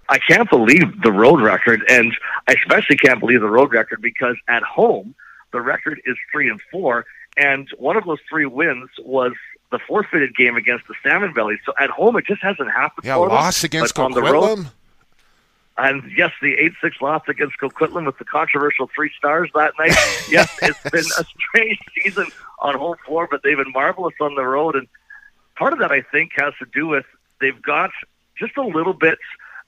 I 0.10 0.20
can't 0.20 0.50
believe 0.50 1.02
the 1.02 1.12
road 1.12 1.42
record, 1.42 1.84
and 1.90 2.16
I 2.48 2.54
especially 2.54 2.98
can't 2.98 3.20
believe 3.20 3.42
the 3.42 3.50
road 3.50 3.74
record 3.74 4.02
because 4.02 4.36
at 4.48 4.62
home 4.62 5.16
the 5.52 5.62
record 5.62 6.02
is 6.06 6.18
three 6.32 6.50
and 6.50 6.62
four, 6.70 7.06
and 7.38 7.68
one 7.78 7.98
of 7.98 8.04
those 8.04 8.20
three 8.30 8.46
wins 8.46 8.90
was 9.00 9.32
the 9.72 9.80
forfeited 9.88 10.36
game 10.36 10.58
against 10.58 10.86
the 10.88 10.96
Salmon 11.02 11.34
Bellies. 11.34 11.60
So 11.66 11.74
at 11.80 11.90
home 11.90 12.18
it 12.18 12.26
just 12.26 12.44
hasn't 12.44 12.70
happened. 12.72 13.06
Yeah, 13.06 13.16
loss 13.16 13.64
against 13.64 13.96
Coquitlam. 13.96 14.68
And 15.82 16.04
yes, 16.16 16.32
the 16.44 16.54
8 16.54 16.74
6 16.80 17.02
loss 17.02 17.24
against 17.28 17.58
Coquitlam 17.58 18.06
with 18.06 18.20
the 18.20 18.26
controversial 18.26 18.88
three 18.96 19.12
stars 19.18 19.50
that 19.56 19.74
night. 19.80 19.96
yes, 20.30 20.56
it's 20.62 20.84
been 20.84 21.06
a 21.20 21.26
strange 21.40 21.80
season 21.96 22.28
on 22.60 22.78
home 22.78 22.98
floor, 23.04 23.28
but 23.30 23.42
they've 23.44 23.58
been 23.58 23.72
marvelous 23.72 24.14
on 24.22 24.36
the 24.36 24.44
road. 24.44 24.76
And 24.76 24.88
part 25.56 25.74
of 25.74 25.80
that, 25.80 25.92
I 25.92 26.02
think, 26.02 26.34
has 26.36 26.54
to 26.60 26.68
do 26.72 26.86
with 26.86 27.06
they've 27.40 27.60
got 27.60 27.90
just 28.38 28.58
a 28.58 28.62
little 28.62 28.94
bit 28.94 29.18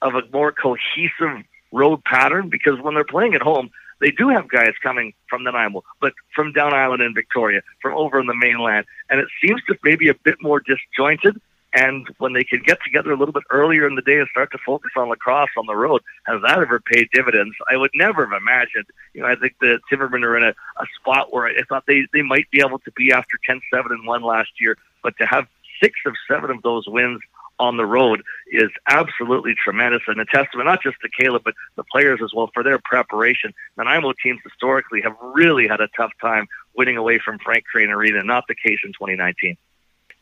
of 0.03 0.14
a 0.14 0.22
more 0.32 0.51
cohesive 0.51 1.43
road 1.72 2.03
pattern 2.03 2.47
because 2.47 2.80
when 2.80 2.93
they're 2.93 3.03
playing 3.03 3.34
at 3.34 3.41
home, 3.41 3.72
they 3.99 4.11
do 4.11 4.30
have 4.30 4.47
guys 4.47 4.74
coming 4.84 5.14
from 5.28 5.43
Nanaimo, 5.43 5.84
but 5.99 6.14
from 6.36 6.51
down 6.51 6.76
island 6.76 7.01
in 7.01 7.16
Victoria, 7.16 7.61
from 7.82 7.95
over 7.95 8.20
in 8.20 8.28
the 8.28 8.36
mainland. 8.36 8.86
And 9.09 9.20
it 9.20 9.30
seems 9.41 9.64
to 9.64 9.76
maybe 9.84 10.09
a 10.09 10.14
bit 10.14 10.36
more 10.41 10.59
disjointed. 10.59 11.41
And 11.74 12.07
when 12.19 12.34
they 12.34 12.43
can 12.43 12.61
get 12.63 12.78
together 12.84 13.11
a 13.11 13.17
little 13.17 13.34
bit 13.34 13.43
earlier 13.49 13.88
in 13.88 13.95
the 13.95 14.01
day 14.01 14.19
and 14.19 14.28
start 14.30 14.51
to 14.51 14.59
focus 14.63 14.91
on 14.95 15.09
lacrosse 15.09 15.49
on 15.57 15.65
the 15.65 15.76
road, 15.76 16.01
has 16.28 16.41
that 16.43 16.59
ever 16.59 16.80
paid 16.80 17.09
dividends? 17.11 17.55
I 17.69 17.78
would 17.78 17.91
never 17.95 18.28
have 18.28 18.39
imagined. 18.39 18.86
You 19.13 19.21
know, 19.21 19.28
I 19.28 19.36
think 19.36 19.55
the 19.59 19.80
Timbermen 19.91 20.24
are 20.24 20.38
in 20.38 20.43
a, 20.43 20.49
a 20.49 20.86
spot 20.99 21.34
where 21.34 21.47
I 21.47 21.63
thought 21.67 21.86
they, 21.88 22.05
they 22.13 22.21
might 22.21 22.49
be 22.51 22.59
able 22.59 22.80
to 22.80 22.91
be 22.91 23.11
after 23.11 23.39
10 23.47 23.59
7 23.74 23.91
and 23.91 24.05
1 24.05 24.21
last 24.21 24.51
year, 24.59 24.78
but 25.01 25.17
to 25.17 25.26
have 25.26 25.47
six 25.82 25.99
of 26.05 26.13
seven 26.28 26.51
of 26.51 26.61
those 26.61 26.88
wins 26.88 27.19
on 27.59 27.78
the 27.78 27.86
road 27.86 28.24
is 28.51 28.69
absolutely 28.88 29.53
tremendous 29.53 30.01
and 30.07 30.19
a 30.19 30.26
testament 30.26 30.65
not 30.65 30.82
just 30.82 30.97
to 31.01 31.09
Kaleb 31.09 31.43
but 31.43 31.53
the 31.76 31.84
players 31.84 32.19
as 32.24 32.34
well 32.34 32.49
for 32.53 32.63
their 32.63 32.80
preparation. 32.80 33.53
Nanaimo 33.78 34.13
teams 34.24 34.39
historically 34.43 35.01
have 35.01 35.15
really 35.21 35.67
had 35.67 35.80
a 35.80 35.88
tough 35.95 36.11
time 36.19 36.47
winning 36.76 36.97
away 36.97 37.19
from 37.24 37.38
Frank 37.39 37.65
Crane 37.65 37.89
Arena, 37.89 38.24
not 38.24 38.45
the 38.47 38.55
case 38.55 38.80
in 38.84 38.91
2019. 38.93 39.55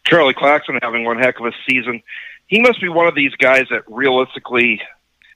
Charlie 0.06 0.34
Claxton 0.34 0.80
having 0.82 1.06
one 1.06 1.20
heck 1.20 1.40
of 1.40 1.46
a 1.46 1.52
season. 1.70 2.02
He 2.48 2.62
must 2.62 2.82
be 2.82 2.90
one 2.90 3.08
of 3.08 3.16
these 3.16 3.34
guys 3.36 3.68
that 3.70 3.84
realistically, 3.88 4.82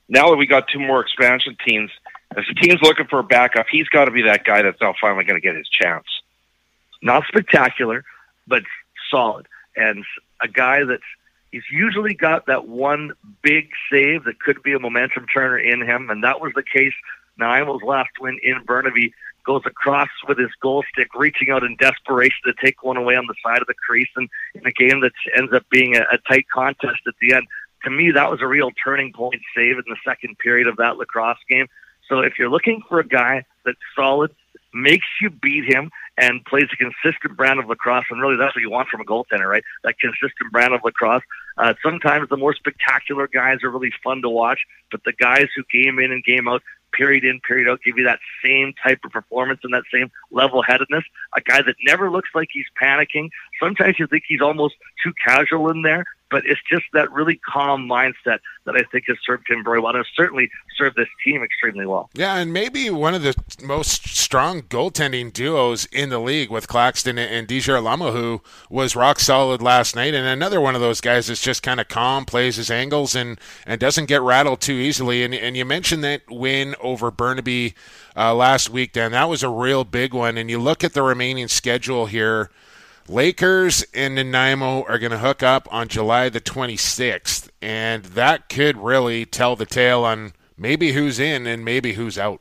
now 0.08 0.30
that 0.30 0.36
we 0.36 0.46
got 0.46 0.68
two 0.68 0.80
more 0.80 1.00
expansion 1.00 1.56
teams, 1.66 1.90
if 2.36 2.44
the 2.46 2.54
team's 2.54 2.82
looking 2.82 3.06
for 3.06 3.18
a 3.18 3.24
backup, 3.24 3.66
he's 3.70 3.88
got 3.88 4.06
to 4.06 4.10
be 4.10 4.22
that 4.22 4.44
guy 4.44 4.62
that's 4.62 4.80
now 4.80 4.94
finally 5.00 5.24
going 5.24 5.40
to 5.40 5.46
get 5.46 5.56
his 5.56 5.68
chance. 5.68 6.06
Not 7.02 7.24
spectacular, 7.28 8.04
but 8.46 8.62
solid, 9.10 9.46
and 9.76 10.04
a 10.40 10.48
guy 10.48 10.84
that's 10.84 11.02
he's 11.52 11.62
usually 11.70 12.14
got 12.14 12.46
that 12.46 12.66
one 12.66 13.12
big 13.42 13.70
save 13.90 14.24
that 14.24 14.40
could 14.40 14.62
be 14.62 14.72
a 14.72 14.78
momentum 14.78 15.26
turner 15.26 15.58
in 15.58 15.82
him, 15.82 16.10
and 16.10 16.24
that 16.24 16.40
was 16.40 16.52
the 16.54 16.62
case. 16.62 16.94
Nanaimo's 17.38 17.82
last 17.82 18.10
win 18.20 18.38
in 18.42 18.62
Burnaby 18.64 19.14
goes 19.46 19.62
across 19.64 20.08
with 20.28 20.38
his 20.38 20.50
goal 20.60 20.84
stick, 20.92 21.08
reaching 21.14 21.50
out 21.50 21.62
in 21.62 21.76
desperation 21.76 22.40
to 22.44 22.52
take 22.62 22.82
one 22.82 22.96
away 22.96 23.14
on 23.16 23.26
the 23.26 23.34
side 23.42 23.60
of 23.60 23.66
the 23.66 23.74
crease, 23.74 24.08
and 24.16 24.28
in 24.54 24.66
a 24.66 24.72
game 24.72 25.00
that 25.00 25.12
ends 25.36 25.52
up 25.52 25.64
being 25.70 25.96
a, 25.96 26.00
a 26.12 26.18
tight 26.28 26.46
contest 26.52 27.00
at 27.06 27.14
the 27.20 27.32
end. 27.34 27.46
To 27.84 27.90
me, 27.90 28.10
that 28.10 28.30
was 28.30 28.42
a 28.42 28.46
real 28.46 28.70
turning 28.84 29.12
point 29.12 29.40
save 29.54 29.76
in 29.76 29.84
the 29.86 29.96
second 30.04 30.38
period 30.38 30.66
of 30.66 30.76
that 30.76 30.96
lacrosse 30.98 31.38
game. 31.48 31.68
So 32.08 32.20
if 32.20 32.38
you're 32.38 32.50
looking 32.50 32.82
for 32.88 32.98
a 32.98 33.06
guy 33.06 33.44
that's 33.64 33.78
solid, 33.94 34.34
makes 34.74 35.06
you 35.20 35.30
beat 35.30 35.64
him, 35.64 35.90
and 36.18 36.44
plays 36.44 36.68
a 36.72 36.76
consistent 36.76 37.36
brand 37.36 37.60
of 37.60 37.68
lacrosse. 37.68 38.06
And 38.10 38.20
really, 38.20 38.36
that's 38.36 38.54
what 38.54 38.62
you 38.62 38.70
want 38.70 38.88
from 38.88 39.00
a 39.00 39.04
goaltender, 39.04 39.48
right? 39.48 39.64
That 39.84 39.98
consistent 39.98 40.50
brand 40.50 40.74
of 40.74 40.80
lacrosse. 40.84 41.22
Uh, 41.58 41.74
sometimes 41.82 42.28
the 42.28 42.36
more 42.36 42.54
spectacular 42.54 43.28
guys 43.28 43.62
are 43.62 43.70
really 43.70 43.92
fun 44.02 44.22
to 44.22 44.28
watch, 44.28 44.60
but 44.90 45.04
the 45.04 45.12
guys 45.12 45.48
who 45.54 45.62
game 45.70 45.98
in 45.98 46.12
and 46.12 46.24
game 46.24 46.48
out, 46.48 46.62
period 46.96 47.24
in, 47.24 47.40
period 47.40 47.68
out, 47.68 47.80
give 47.84 47.98
you 47.98 48.04
that 48.04 48.20
same 48.44 48.72
type 48.82 49.00
of 49.04 49.10
performance 49.10 49.60
and 49.62 49.72
that 49.74 49.84
same 49.92 50.10
level 50.30 50.62
headedness. 50.62 51.04
A 51.36 51.40
guy 51.40 51.62
that 51.62 51.76
never 51.84 52.10
looks 52.10 52.30
like 52.34 52.48
he's 52.52 52.66
panicking. 52.80 53.28
Sometimes 53.60 53.98
you 53.98 54.06
think 54.06 54.24
he's 54.26 54.40
almost 54.40 54.74
too 55.02 55.12
casual 55.24 55.70
in 55.70 55.82
there, 55.82 56.04
but 56.30 56.42
it's 56.46 56.60
just 56.68 56.84
that 56.92 57.10
really 57.12 57.36
calm 57.36 57.88
mindset 57.88 58.38
that 58.64 58.74
I 58.74 58.82
think 58.90 59.04
has 59.06 59.16
served 59.24 59.48
him 59.48 59.62
very 59.62 59.78
well 59.78 59.90
and 59.94 59.98
has 59.98 60.06
certainly 60.14 60.50
served 60.76 60.96
this 60.96 61.08
team 61.24 61.42
extremely 61.42 61.86
well. 61.86 62.10
Yeah, 62.14 62.36
and 62.36 62.52
maybe 62.52 62.90
one 62.90 63.14
of 63.14 63.22
the 63.22 63.34
most 63.62 64.08
strong 64.08 64.62
goaltending 64.62 65.32
duos 65.32 65.86
in 65.86 66.08
the 66.08 66.18
league 66.18 66.50
with 66.50 66.66
Claxton 66.66 67.18
and 67.18 67.46
Desjarlais, 67.46 68.12
who 68.12 68.42
was 68.68 68.96
rock 68.96 69.20
solid 69.20 69.62
last 69.62 69.94
night, 69.94 70.14
and 70.14 70.26
another 70.26 70.60
one 70.60 70.74
of 70.74 70.80
those 70.80 71.00
guys 71.00 71.28
that's 71.28 71.42
just 71.42 71.62
kind 71.62 71.80
of 71.80 71.88
calm, 71.88 72.24
plays 72.24 72.56
his 72.56 72.70
angles, 72.70 73.14
and, 73.14 73.38
and 73.64 73.80
doesn't 73.80 74.06
get 74.06 74.20
rattled 74.22 74.60
too 74.60 74.74
easily. 74.74 75.22
And, 75.22 75.32
and 75.32 75.56
you 75.56 75.64
mentioned 75.64 76.02
that 76.04 76.22
win 76.28 76.74
over 76.80 77.10
Burnaby 77.10 77.74
uh, 78.16 78.34
last 78.34 78.68
week, 78.68 78.92
Dan. 78.92 79.12
That 79.12 79.28
was 79.28 79.42
a 79.42 79.48
real 79.48 79.84
big 79.84 80.12
one. 80.12 80.36
And 80.36 80.50
you 80.50 80.58
look 80.58 80.82
at 80.82 80.92
the 80.92 81.02
remaining 81.02 81.48
schedule 81.48 82.06
here– 82.06 82.50
Lakers 83.08 83.84
and 83.94 84.16
Nanaimo 84.16 84.82
are 84.82 84.98
going 84.98 85.12
to 85.12 85.18
hook 85.18 85.42
up 85.42 85.68
on 85.70 85.86
July 85.86 86.28
the 86.28 86.40
26th, 86.40 87.48
and 87.62 88.04
that 88.04 88.48
could 88.48 88.76
really 88.76 89.24
tell 89.24 89.54
the 89.54 89.66
tale 89.66 90.04
on 90.04 90.32
maybe 90.56 90.92
who's 90.92 91.20
in 91.20 91.46
and 91.46 91.64
maybe 91.64 91.92
who's 91.92 92.18
out. 92.18 92.40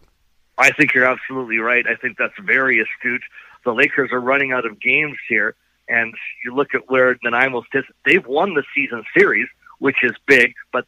I 0.57 0.71
think 0.71 0.93
you're 0.93 1.05
absolutely 1.05 1.59
right. 1.59 1.85
I 1.87 1.95
think 1.95 2.17
that's 2.17 2.33
very 2.43 2.79
astute. 2.79 3.21
The 3.63 3.73
Lakers 3.73 4.11
are 4.11 4.21
running 4.21 4.53
out 4.53 4.65
of 4.65 4.79
games 4.79 5.17
here, 5.29 5.55
and 5.87 6.13
you 6.43 6.55
look 6.55 6.73
at 6.73 6.89
where 6.89 7.15
Nanaimo 7.23 7.63
sits. 7.71 7.87
They've 8.05 8.25
won 8.25 8.55
the 8.55 8.63
season 8.73 9.03
series, 9.15 9.47
which 9.79 9.97
is 10.03 10.13
big, 10.25 10.53
but 10.71 10.85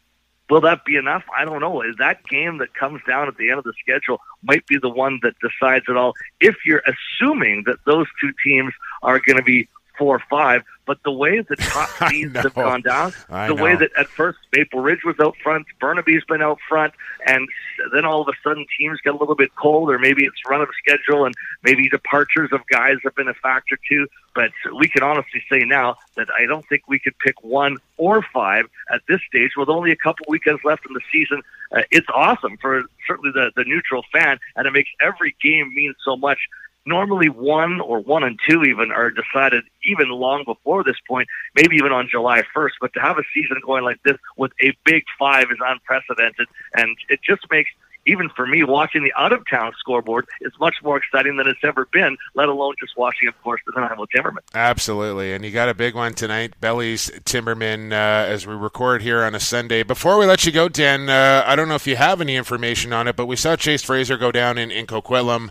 will 0.50 0.62
that 0.62 0.86
be 0.86 0.96
enough? 0.96 1.24
I 1.38 1.46
don't 1.46 1.62
know. 1.62 1.82
Is 1.82 1.96
that 1.98 2.26
game 2.26 2.58
that 2.60 2.74
comes 2.74 3.02
down 3.08 3.28
at 3.28 3.38
the 3.38 3.50
end 3.50 3.60
of 3.60 3.66
the 3.66 3.74
schedule 3.80 4.20
might 4.44 4.66
be 4.68 4.78
the 4.78 4.90
one 4.90 5.20
that 5.24 5.36
decides 5.40 5.86
it 5.88 5.98
all? 5.98 6.14
If 6.40 6.56
you're 6.66 6.84
assuming 6.86 7.64
that 7.66 7.78
those 7.86 8.08
two 8.20 8.32
teams 8.44 8.74
are 9.04 9.20
going 9.20 9.38
to 9.38 9.44
be 9.44 9.68
four 9.98 10.16
or 10.16 10.24
five. 10.30 10.64
But 10.86 11.04
the 11.04 11.12
way 11.12 11.42
the 11.42 11.56
top 11.58 11.90
seeds 12.10 12.34
have 12.36 12.54
gone 12.54 12.82
down, 12.82 13.14
I 13.30 13.50
the 13.50 13.56
know. 13.56 13.64
way 13.64 13.76
that 13.76 13.92
at 13.98 14.08
first 14.08 14.40
Maple 14.56 14.80
Ridge 14.80 15.04
was 15.04 15.16
out 15.20 15.36
front, 15.44 15.68
Burnaby's 15.82 16.24
been 16.24 16.42
out 16.42 16.60
front, 16.68 16.94
and 17.26 17.48
then 17.94 18.06
all 18.06 18.22
of 18.22 18.30
a 18.30 18.32
sudden 18.42 18.66
teams 18.80 19.00
get 19.04 19.14
a 19.14 19.18
little 19.18 19.36
bit 19.36 19.54
cold, 19.56 19.90
or 19.90 20.00
maybe 20.00 20.24
it's 20.24 20.38
run 20.50 20.62
of 20.62 20.70
schedule, 20.82 21.26
and 21.26 21.36
maybe 21.62 21.90
departures 21.90 22.50
of 22.54 22.62
guys 22.68 22.96
have 23.04 23.16
been 23.16 23.28
a 23.28 23.34
factor 23.34 23.78
too. 23.90 24.08
But 24.34 24.52
we 24.80 24.88
can 24.88 25.04
honestly 25.04 25.44
say 25.52 25.60
now 25.60 25.98
that 26.16 26.28
I 26.32 26.46
don't 26.46 26.66
think 26.68 26.84
we 26.88 27.00
could 27.00 27.18
pick 27.20 27.44
one 27.44 27.78
or 27.98 28.22
five 28.34 28.66
at 28.90 29.02
this 29.10 29.20
stage 29.28 29.52
with 29.58 29.68
only 29.68 29.92
a 29.92 29.96
couple 29.98 30.26
weekends 30.30 30.64
left 30.64 30.86
in 30.88 30.94
the 30.94 31.02
season. 31.12 31.42
Uh, 31.76 31.82
it's 31.92 32.08
awesome 32.14 32.56
for 32.58 32.84
certainly 33.06 33.32
the, 33.34 33.52
the 33.58 33.66
neutral 33.66 34.04
fan, 34.14 34.40
and 34.56 34.68
it 34.68 34.72
makes 34.72 34.90
every 35.02 35.36
game 35.42 35.74
mean 35.76 35.94
so 36.06 36.16
much 36.16 36.40
normally 36.88 37.30
one 37.30 37.80
or 37.82 38.00
one 38.00 38.24
and 38.24 38.40
two 38.48 38.64
even 38.64 38.92
are 38.92 39.12
decided 39.12 39.64
even 39.84 40.10
long 40.10 40.44
before 40.46 40.84
this 40.84 40.98
point, 41.08 41.28
maybe 41.56 41.76
even 41.76 41.92
on 41.92 42.08
July 42.10 42.44
1st. 42.56 42.72
But 42.82 42.94
to 42.94 43.00
have 43.00 43.18
a 43.18 43.24
season 43.34 43.58
going 43.64 43.84
like 43.84 44.02
this 44.04 44.18
with 44.38 44.52
a 44.62 44.76
big 44.86 45.04
five 45.20 45.46
is 45.52 45.58
unprecedented, 45.64 46.48
and 46.74 46.98
it 47.10 47.20
just 47.22 47.42
makes 47.52 47.70
even 48.08 48.30
for 48.30 48.48
me, 48.48 48.64
watching 48.64 49.04
the 49.04 49.14
out 49.18 49.34
of 49.34 49.48
town 49.50 49.74
scoreboard 49.78 50.28
is 50.42 50.54
much 50.60 50.76
more 50.82 50.98
exciting 50.98 51.38
than 51.38 51.48
it's 51.48 51.60
ever 51.64 51.86
been, 51.92 52.18
let 52.36 52.48
alone 52.48 52.74
just 52.80 52.98
watching, 52.98 53.28
of 53.28 53.40
course, 53.44 53.62
the 53.66 53.74
Nanaimo 53.76 54.06
Timbermen. 54.06 54.40
Absolutely. 54.56 55.34
And 55.34 55.44
you 55.44 55.52
got 55.52 55.70
a 55.70 55.74
big 55.74 55.94
one 55.94 56.14
tonight, 56.14 56.54
Belly's 56.60 57.12
Timbermen, 57.26 57.92
uh, 57.92 57.96
as 57.96 58.48
we 58.48 58.56
record 58.56 59.02
here 59.02 59.24
on 59.24 59.36
a 59.36 59.40
Sunday. 59.40 59.84
Before 59.84 60.18
we 60.18 60.26
let 60.26 60.46
you 60.46 60.52
go, 60.52 60.70
Dan, 60.70 61.10
uh, 61.10 61.44
I 61.46 61.56
don't 61.56 61.68
know 61.68 61.76
if 61.76 61.86
you 61.86 61.98
have 61.98 62.22
any 62.22 62.36
information 62.36 62.94
on 62.94 63.08
it, 63.08 63.16
but 63.16 63.26
we 63.26 63.36
saw 63.36 63.56
Chase 63.56 63.84
Fraser 63.84 64.18
go 64.18 64.32
down 64.32 64.58
in, 64.58 64.72
in 64.72 64.88
Coquitlam 64.88 65.50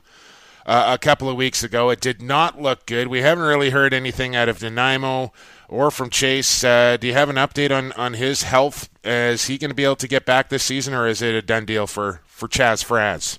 uh, 0.66 0.84
a 0.88 0.98
couple 0.98 1.28
of 1.30 1.36
weeks 1.36 1.62
ago. 1.62 1.88
It 1.90 2.00
did 2.00 2.20
not 2.20 2.60
look 2.60 2.84
good. 2.84 3.06
We 3.06 3.22
haven't 3.22 3.44
really 3.44 3.70
heard 3.70 3.94
anything 3.94 4.36
out 4.36 4.48
of 4.48 4.60
Nanaimo 4.60 5.32
or 5.68 5.90
from 5.90 6.10
Chase. 6.10 6.64
Uh, 6.64 6.96
do 7.00 7.06
you 7.06 7.12
have 7.14 7.30
an 7.30 7.36
update 7.36 7.70
on, 7.70 7.92
on 7.92 8.14
his 8.14 8.42
health? 8.42 8.90
Is 9.04 9.46
he 9.46 9.56
going 9.56 9.70
to 9.70 9.74
be 9.74 9.84
able 9.84 9.96
to 9.96 10.08
get 10.08 10.26
back 10.26 10.48
this 10.48 10.64
season, 10.64 10.92
or 10.92 11.06
is 11.06 11.22
it 11.22 11.34
a 11.34 11.42
done 11.42 11.64
deal 11.64 11.86
for, 11.86 12.20
for 12.26 12.48
Chaz 12.48 12.84
Fraz? 12.84 13.38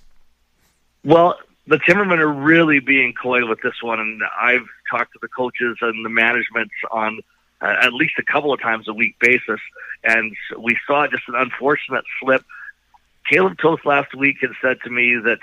Well, 1.04 1.38
the 1.68 1.78
Timbermen 1.78 2.20
are 2.20 2.32
really 2.32 2.80
being 2.80 3.14
coy 3.14 3.46
with 3.46 3.62
this 3.62 3.76
one, 3.82 4.00
and 4.00 4.22
I've 4.40 4.66
talked 4.90 5.14
to 5.14 5.20
the 5.22 5.28
coaches 5.28 5.78
and 5.82 6.04
the 6.06 6.10
management 6.10 6.72
on 6.92 7.20
uh, 7.62 7.76
at 7.82 7.94
least 7.94 8.14
a 8.20 8.24
couple 8.24 8.54
of 8.54 8.62
times 8.62 8.88
a 8.88 8.94
week 8.94 9.16
basis, 9.20 9.60
and 10.04 10.36
we 10.58 10.78
saw 10.86 11.08
just 11.08 11.24
an 11.28 11.36
unfortunate 11.36 12.06
slip. 12.22 12.46
Kaleb 13.30 13.58
Toth 13.60 13.84
last 13.84 14.16
week 14.16 14.38
had 14.42 14.52
said 14.62 14.78
to 14.84 14.90
me 14.90 15.18
that 15.24 15.40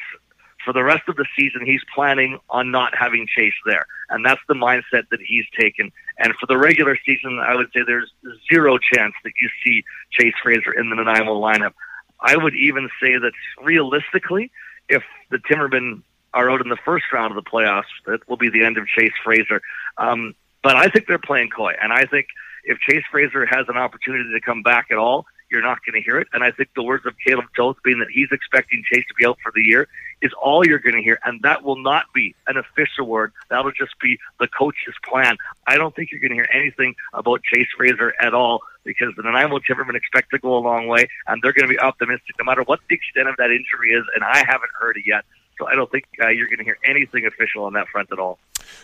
for 0.65 0.73
the 0.73 0.83
rest 0.83 1.03
of 1.09 1.17
the 1.17 1.27
season, 1.37 1.65
he's 1.65 1.83
planning 1.95 2.39
on 2.51 2.71
not 2.71 2.95
having 2.97 3.27
Chase 3.27 3.55
there. 3.67 3.87
And 4.11 4.25
that's 4.25 4.41
the 4.49 4.55
mindset 4.55 5.09
that 5.11 5.21
he's 5.25 5.45
taken. 5.59 5.91
And 6.19 6.35
for 6.41 6.47
the 6.47 6.57
regular 6.57 6.97
season, 7.05 7.39
I 7.41 7.55
would 7.55 7.69
say 7.75 7.81
there's 7.87 8.11
zero 8.53 8.79
chance 8.79 9.15
that 9.25 9.33
you 9.41 9.49
see 9.65 9.85
Chase 10.11 10.35
Fraser 10.43 10.73
in 10.73 10.91
the 10.91 10.97
Nanaimo 10.97 11.41
lineup. 11.41 11.73
I 12.21 12.37
would 12.37 12.55
even 12.55 12.89
say 13.03 13.15
that 13.15 13.33
realistically, 13.63 14.51
if 14.89 15.03
the 15.31 15.39
Timbermen 15.39 16.03
are 16.33 16.51
out 16.51 16.61
in 16.61 16.69
the 16.69 16.79
first 16.85 17.05
round 17.13 17.37
of 17.37 17.43
the 17.43 17.49
playoffs, 17.49 17.85
that 18.07 18.29
will 18.29 18.37
be 18.37 18.51
the 18.51 18.65
end 18.65 18.79
of 18.79 18.87
Chase 18.87 19.13
Fraser. 19.23 19.63
Um, 19.99 20.35
but 20.63 20.77
I 20.77 20.89
think 20.89 21.07
they're 21.07 21.19
playing 21.19 21.51
coy. 21.51 21.73
And 21.81 21.93
I 21.93 22.07
think 22.07 22.27
if 22.65 22.79
Chase 22.79 23.05
Fraser 23.11 23.47
has 23.47 23.67
an 23.69 23.77
opportunity 23.77 24.31
to 24.33 24.41
come 24.41 24.63
back 24.63 24.87
at 24.91 24.99
all, 24.99 25.27
you're 25.51 25.63
not 25.63 25.79
going 25.85 26.01
to 26.01 26.05
hear 26.05 26.19
it. 26.19 26.29
And 26.33 26.43
I 26.43 26.51
think 26.51 26.71
the 26.75 26.83
words 26.83 27.07
of 27.07 27.15
Kaleb 27.27 27.47
Toth 27.57 27.77
being 27.85 27.99
that 27.99 28.09
he's 28.11 28.29
expecting 28.33 28.83
Chase 28.91 29.05
to 29.09 29.15
be 29.15 29.27
out 29.27 29.39
for 29.43 29.53
the 29.55 29.63
year 29.63 29.89
is 30.23 30.33
all 30.43 30.67
you're 30.67 30.79
going 30.79 30.97
to 30.97 31.03
hear. 31.03 31.19
And 31.25 31.43
that 31.43 31.63
will 31.63 31.81
not 31.81 32.07
be 32.15 32.35
an 32.47 32.57
official 32.57 33.07
word. 33.07 33.33
That'll 33.51 33.73
just 33.73 33.99
be 34.01 34.19
the 34.41 34.49
coach's 34.49 34.95
plan. 35.05 35.37
I 35.67 35.77
don't 35.77 35.95
think 35.95 36.11
you're 36.11 36.21
going 36.21 36.31
to 36.31 36.37
hear 36.37 36.49
anything 36.53 36.95
about 37.13 37.43
Chase 37.43 37.69
Fraser 37.77 38.15
at 38.21 38.35
all 38.35 38.61
because 38.85 39.15
the 39.17 39.23
Nanaimo 39.23 39.59
Timbermen 39.59 39.95
expect 39.95 40.31
to 40.31 40.39
go 40.39 40.57
a 40.57 40.59
long 40.59 40.87
way 40.87 41.09
and 41.27 41.41
they're 41.43 41.53
going 41.53 41.69
to 41.69 41.73
be 41.73 41.79
optimistic 41.79 42.35
no 42.39 42.45
matter 42.45 42.63
what 42.63 42.81
the 42.89 42.95
extent 42.95 43.29
of 43.29 43.37
that 43.37 43.51
injury 43.51 43.91
is. 43.91 44.05
And 44.15 44.25
I 44.25 44.39
haven't 44.39 44.71
heard 44.79 44.97
it 44.97 45.05
yet. 45.07 45.25
So 45.59 45.67
I 45.67 45.75
don't 45.75 45.91
think 45.91 46.05
uh, 46.23 46.29
you're 46.29 46.47
going 46.47 46.59
to 46.59 46.65
hear 46.65 46.79
anything 46.85 47.27
official 47.27 47.65
on 47.65 47.73
that 47.75 47.89
front 47.89 48.11
at 48.13 48.19
all. 48.19 48.39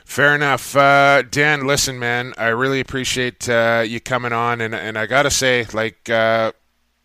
Fair 0.05 0.35
enough, 0.35 0.77
uh, 0.77 1.23
Dan. 1.23 1.67
Listen, 1.67 1.99
man, 1.99 2.35
I 2.37 2.49
really 2.49 2.81
appreciate 2.81 3.49
uh, 3.49 3.85
you 3.87 4.01
coming 4.01 4.33
on, 4.33 4.61
and 4.61 4.75
and 4.75 4.99
I 4.99 5.07
gotta 5.07 5.31
say, 5.31 5.67
like, 5.73 6.11
uh, 6.11 6.53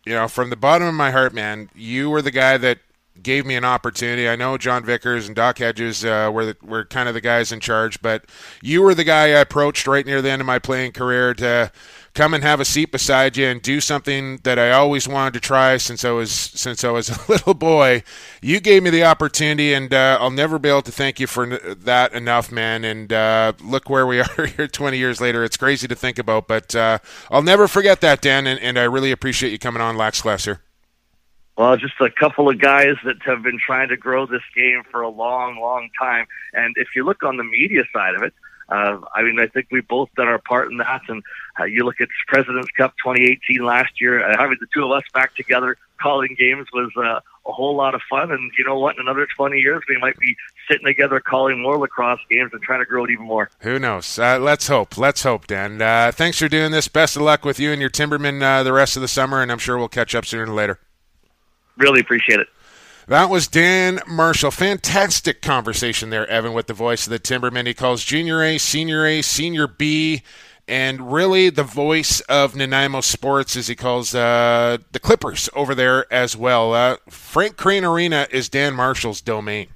you 0.04 0.12
know, 0.12 0.28
from 0.28 0.50
the 0.50 0.56
bottom 0.56 0.86
of 0.86 0.94
my 0.94 1.10
heart, 1.10 1.32
man, 1.32 1.70
you 1.74 2.10
were 2.10 2.22
the 2.22 2.30
guy 2.30 2.58
that 2.58 2.78
gave 3.22 3.46
me 3.46 3.54
an 3.54 3.64
opportunity. 3.64 4.28
I 4.28 4.36
know 4.36 4.58
John 4.58 4.84
Vickers 4.84 5.26
and 5.26 5.34
Doc 5.34 5.58
Hedges 5.58 6.04
uh, 6.04 6.30
were 6.32 6.46
the, 6.46 6.56
were 6.62 6.84
kind 6.84 7.08
of 7.08 7.14
the 7.14 7.20
guys 7.20 7.50
in 7.50 7.60
charge, 7.60 8.00
but 8.02 8.24
you 8.62 8.82
were 8.82 8.94
the 8.94 9.04
guy 9.04 9.24
I 9.24 9.40
approached 9.40 9.86
right 9.86 10.04
near 10.04 10.20
the 10.20 10.30
end 10.30 10.40
of 10.40 10.46
my 10.46 10.58
playing 10.58 10.92
career 10.92 11.34
to 11.34 11.72
come 12.16 12.32
and 12.32 12.42
have 12.42 12.60
a 12.60 12.64
seat 12.64 12.90
beside 12.90 13.36
you 13.36 13.46
and 13.46 13.60
do 13.60 13.80
something 13.80 14.38
that 14.42 14.58
I 14.58 14.72
always 14.72 15.06
wanted 15.06 15.34
to 15.34 15.40
try 15.40 15.76
since 15.76 16.04
I 16.04 16.10
was 16.10 16.32
since 16.32 16.82
I 16.82 16.90
was 16.90 17.08
a 17.28 17.30
little 17.30 17.54
boy. 17.54 18.02
You 18.40 18.58
gave 18.58 18.82
me 18.82 18.90
the 18.90 19.04
opportunity, 19.04 19.74
and 19.74 19.92
uh, 19.92 20.18
I'll 20.20 20.30
never 20.30 20.58
be 20.58 20.68
able 20.68 20.82
to 20.82 20.92
thank 20.92 21.20
you 21.20 21.26
for 21.26 21.46
that 21.46 22.14
enough, 22.14 22.50
man. 22.50 22.84
And 22.84 23.12
uh, 23.12 23.52
look 23.62 23.88
where 23.90 24.06
we 24.06 24.20
are 24.38 24.46
here, 24.46 24.66
20 24.66 24.96
years 24.96 25.20
later. 25.20 25.44
It's 25.44 25.56
crazy 25.56 25.86
to 25.86 25.94
think 25.94 26.18
about, 26.18 26.48
but 26.48 26.74
uh, 26.74 26.98
I'll 27.30 27.42
never 27.42 27.68
forget 27.68 28.00
that, 28.00 28.22
Dan. 28.22 28.46
And, 28.46 28.58
and, 28.60 28.78
I 28.78 28.84
really 28.84 29.12
appreciate 29.12 29.52
you 29.52 29.58
coming 29.58 29.82
on, 29.82 29.96
Lax 29.96 30.22
Glasser. 30.22 30.60
Well, 31.56 31.76
just 31.76 31.94
a 32.00 32.10
couple 32.10 32.50
of 32.50 32.60
guys 32.60 32.96
that 33.04 33.16
have 33.24 33.42
been 33.42 33.58
trying 33.58 33.88
to 33.88 33.96
grow 33.96 34.26
this 34.26 34.42
game 34.54 34.82
for 34.90 35.00
a 35.00 35.08
long, 35.08 35.58
long 35.58 35.88
time. 35.98 36.26
And 36.52 36.74
if 36.76 36.88
you 36.94 37.04
look 37.04 37.22
on 37.22 37.38
the 37.38 37.44
media 37.44 37.82
side 37.94 38.14
of 38.14 38.22
it, 38.22 38.34
uh, 38.68 38.98
I 39.14 39.22
mean, 39.22 39.38
I 39.38 39.46
think 39.46 39.68
we've 39.70 39.86
both 39.86 40.08
done 40.16 40.28
our 40.28 40.38
part 40.38 40.70
in 40.70 40.78
that. 40.78 41.02
And 41.08 41.22
uh, 41.58 41.64
you 41.64 41.84
look 41.84 42.00
at 42.00 42.08
President's 42.26 42.70
Cup 42.76 42.94
2018 43.04 43.64
last 43.64 44.00
year, 44.00 44.28
uh, 44.28 44.36
having 44.36 44.56
the 44.60 44.66
two 44.74 44.84
of 44.84 44.90
us 44.90 45.04
back 45.14 45.34
together 45.36 45.76
calling 46.00 46.36
games 46.38 46.66
was 46.72 46.90
uh, 46.96 47.20
a 47.48 47.52
whole 47.52 47.76
lot 47.76 47.94
of 47.94 48.02
fun. 48.10 48.30
And 48.30 48.50
you 48.58 48.64
know 48.64 48.78
what? 48.78 48.96
In 48.96 49.02
another 49.02 49.26
20 49.36 49.58
years, 49.58 49.82
we 49.88 49.98
might 49.98 50.18
be 50.18 50.34
sitting 50.68 50.84
together 50.84 51.20
calling 51.20 51.60
more 51.60 51.78
lacrosse 51.78 52.20
games 52.28 52.50
and 52.52 52.60
trying 52.62 52.80
to 52.80 52.86
grow 52.86 53.04
it 53.04 53.10
even 53.10 53.24
more. 53.24 53.50
Who 53.60 53.78
knows? 53.78 54.18
Uh, 54.18 54.38
let's 54.38 54.66
hope. 54.66 54.98
Let's 54.98 55.22
hope, 55.22 55.46
Dan. 55.46 55.80
Uh, 55.80 56.10
thanks 56.12 56.38
for 56.38 56.48
doing 56.48 56.72
this. 56.72 56.88
Best 56.88 57.16
of 57.16 57.22
luck 57.22 57.44
with 57.44 57.60
you 57.60 57.70
and 57.70 57.80
your 57.80 57.90
Timbermen 57.90 58.42
uh, 58.42 58.62
the 58.62 58.72
rest 58.72 58.96
of 58.96 59.02
the 59.02 59.08
summer, 59.08 59.42
and 59.42 59.52
I'm 59.52 59.58
sure 59.58 59.78
we'll 59.78 59.88
catch 59.88 60.14
up 60.14 60.26
sooner 60.26 60.44
or 60.44 60.54
later. 60.54 60.80
Really 61.76 62.00
appreciate 62.00 62.40
it. 62.40 62.48
That 63.08 63.30
was 63.30 63.46
Dan 63.46 64.00
Marshall. 64.08 64.50
Fantastic 64.50 65.40
conversation 65.40 66.10
there, 66.10 66.26
Evan, 66.26 66.54
with 66.54 66.66
the 66.66 66.74
voice 66.74 67.06
of 67.06 67.12
the 67.12 67.20
Timbermen. 67.20 67.64
He 67.68 67.72
calls 67.72 68.02
Junior 68.02 68.42
A, 68.42 68.58
Senior 68.58 69.06
A, 69.06 69.22
Senior 69.22 69.68
B, 69.68 70.22
and 70.66 71.12
really 71.12 71.48
the 71.48 71.62
voice 71.62 72.18
of 72.22 72.56
Nanaimo 72.56 73.02
sports, 73.02 73.54
as 73.54 73.68
he 73.68 73.76
calls 73.76 74.12
uh, 74.12 74.78
the 74.90 74.98
Clippers 74.98 75.48
over 75.54 75.72
there 75.72 76.12
as 76.12 76.36
well. 76.36 76.74
Uh, 76.74 76.96
Frank 77.08 77.56
Crane 77.56 77.84
Arena 77.84 78.26
is 78.32 78.48
Dan 78.48 78.74
Marshall's 78.74 79.20
domain. 79.20 79.68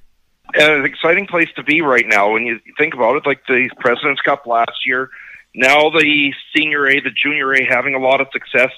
an 0.56 0.84
exciting 0.84 1.28
place 1.28 1.50
to 1.54 1.62
be 1.62 1.82
right 1.82 2.06
now 2.08 2.32
when 2.32 2.46
you 2.46 2.58
think 2.76 2.94
about 2.94 3.14
it, 3.14 3.26
like 3.26 3.46
the 3.46 3.70
President's 3.78 4.22
Cup 4.22 4.44
last 4.44 4.84
year. 4.84 5.08
Now 5.54 5.88
the 5.90 6.34
Senior 6.56 6.88
A, 6.88 6.98
the 6.98 7.12
Junior 7.12 7.52
A 7.52 7.64
having 7.64 7.94
a 7.94 8.00
lot 8.00 8.20
of 8.20 8.26
success 8.32 8.72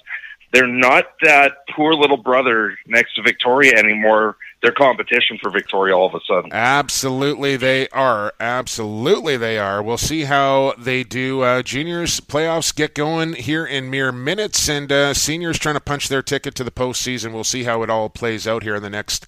they're 0.52 0.66
not 0.66 1.06
that 1.22 1.66
poor 1.74 1.94
little 1.94 2.18
brother 2.18 2.76
next 2.86 3.14
to 3.14 3.22
Victoria 3.22 3.72
anymore 3.76 4.36
their 4.62 4.72
competition 4.72 5.38
for 5.42 5.50
Victoria 5.50 5.96
all 5.96 6.06
of 6.06 6.14
a 6.14 6.24
sudden. 6.26 6.50
Absolutely, 6.52 7.56
they 7.56 7.88
are. 7.88 8.32
Absolutely, 8.38 9.36
they 9.36 9.58
are. 9.58 9.82
We'll 9.82 9.98
see 9.98 10.22
how 10.24 10.74
they 10.78 11.02
do. 11.02 11.42
Uh, 11.42 11.62
juniors 11.62 12.20
playoffs 12.20 12.74
get 12.74 12.94
going 12.94 13.34
here 13.34 13.66
in 13.66 13.90
mere 13.90 14.12
minutes, 14.12 14.68
and 14.68 14.90
uh, 14.90 15.14
seniors 15.14 15.58
trying 15.58 15.74
to 15.74 15.80
punch 15.80 16.08
their 16.08 16.22
ticket 16.22 16.54
to 16.54 16.64
the 16.64 16.70
postseason. 16.70 17.32
We'll 17.32 17.44
see 17.44 17.64
how 17.64 17.82
it 17.82 17.90
all 17.90 18.08
plays 18.08 18.46
out 18.46 18.62
here 18.62 18.76
in 18.76 18.82
the 18.82 18.90
next 18.90 19.26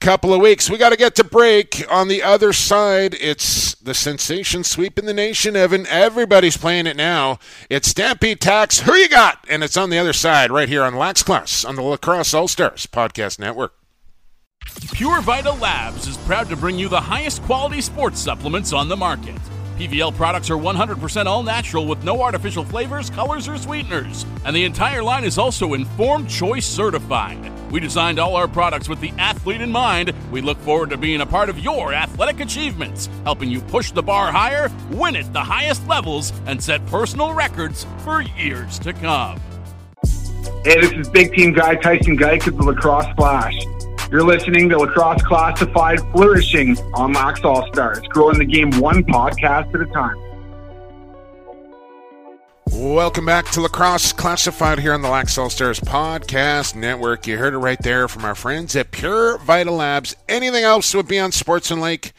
couple 0.00 0.32
of 0.32 0.40
weeks. 0.40 0.70
We 0.70 0.78
got 0.78 0.90
to 0.90 0.96
get 0.96 1.16
to 1.16 1.24
break. 1.24 1.84
On 1.90 2.08
the 2.08 2.22
other 2.22 2.52
side, 2.52 3.14
it's 3.20 3.74
the 3.74 3.92
sensation 3.92 4.62
sweep 4.64 4.98
in 4.98 5.04
the 5.04 5.12
nation, 5.12 5.56
Evan. 5.56 5.86
Everybody's 5.88 6.56
playing 6.56 6.86
it 6.86 6.96
now. 6.96 7.38
It's 7.68 7.88
Stampede 7.88 8.40
Tack's. 8.40 8.80
Who 8.80 8.94
you 8.94 9.08
got? 9.08 9.44
And 9.48 9.64
it's 9.64 9.76
on 9.76 9.90
the 9.90 9.98
other 9.98 10.12
side, 10.12 10.50
right 10.52 10.68
here 10.68 10.84
on 10.84 10.94
Lax 10.94 11.24
Class 11.24 11.64
on 11.64 11.74
the 11.74 11.82
Lacrosse 11.82 12.32
All 12.32 12.48
Stars 12.48 12.86
Podcast 12.86 13.38
Network. 13.40 13.79
Pure 15.00 15.22
Vita 15.22 15.52
Labs 15.52 16.06
is 16.06 16.18
proud 16.18 16.46
to 16.50 16.56
bring 16.56 16.78
you 16.78 16.86
the 16.86 17.00
highest 17.00 17.42
quality 17.44 17.80
sports 17.80 18.20
supplements 18.20 18.74
on 18.74 18.86
the 18.86 18.96
market. 18.98 19.34
PVL 19.78 20.14
products 20.14 20.50
are 20.50 20.58
100% 20.58 21.24
all 21.24 21.42
natural 21.42 21.86
with 21.86 22.04
no 22.04 22.20
artificial 22.20 22.66
flavors, 22.66 23.08
colors, 23.08 23.48
or 23.48 23.56
sweeteners. 23.56 24.26
And 24.44 24.54
the 24.54 24.66
entire 24.66 25.02
line 25.02 25.24
is 25.24 25.38
also 25.38 25.72
Informed 25.72 26.28
Choice 26.28 26.66
certified. 26.66 27.50
We 27.72 27.80
designed 27.80 28.18
all 28.18 28.36
our 28.36 28.46
products 28.46 28.90
with 28.90 29.00
the 29.00 29.10
athlete 29.16 29.62
in 29.62 29.72
mind. 29.72 30.12
We 30.30 30.42
look 30.42 30.58
forward 30.58 30.90
to 30.90 30.98
being 30.98 31.22
a 31.22 31.26
part 31.26 31.48
of 31.48 31.58
your 31.58 31.94
athletic 31.94 32.40
achievements, 32.40 33.08
helping 33.24 33.50
you 33.50 33.62
push 33.62 33.92
the 33.92 34.02
bar 34.02 34.30
higher, 34.30 34.70
win 34.90 35.16
at 35.16 35.32
the 35.32 35.40
highest 35.40 35.88
levels, 35.88 36.30
and 36.44 36.62
set 36.62 36.84
personal 36.88 37.32
records 37.32 37.86
for 38.04 38.20
years 38.20 38.78
to 38.80 38.92
come. 38.92 39.40
Hey, 40.62 40.78
this 40.78 40.92
is 40.92 41.08
big 41.08 41.32
team 41.32 41.54
guy 41.54 41.76
Tyson 41.76 42.18
Geik 42.18 42.46
of 42.48 42.58
the 42.58 42.64
Lacrosse 42.64 43.06
Flash. 43.16 43.56
You're 44.10 44.24
listening 44.24 44.68
to 44.70 44.78
Lacrosse 44.78 45.22
Classified 45.22 46.00
Flourishing 46.10 46.76
on 46.94 47.12
Lax 47.12 47.44
All 47.44 47.64
Stars, 47.68 48.00
growing 48.08 48.40
the 48.40 48.44
game 48.44 48.72
one 48.80 49.04
podcast 49.04 49.72
at 49.72 49.80
a 49.80 49.86
time. 49.86 50.16
Welcome 52.72 53.24
back 53.24 53.44
to 53.52 53.60
Lacrosse 53.60 54.12
Classified 54.12 54.80
here 54.80 54.94
on 54.94 55.02
the 55.02 55.08
Lax 55.08 55.38
All 55.38 55.48
Stars 55.48 55.78
Podcast 55.78 56.74
Network. 56.74 57.28
You 57.28 57.38
heard 57.38 57.54
it 57.54 57.58
right 57.58 57.80
there 57.80 58.08
from 58.08 58.24
our 58.24 58.34
friends 58.34 58.74
at 58.74 58.90
Pure 58.90 59.38
Vita 59.38 59.70
Labs. 59.70 60.16
Anything 60.28 60.64
else 60.64 60.92
would 60.92 61.06
be 61.06 61.20
on 61.20 61.30
Sports 61.30 61.70
and 61.70 61.80
Lake. 61.80 62.10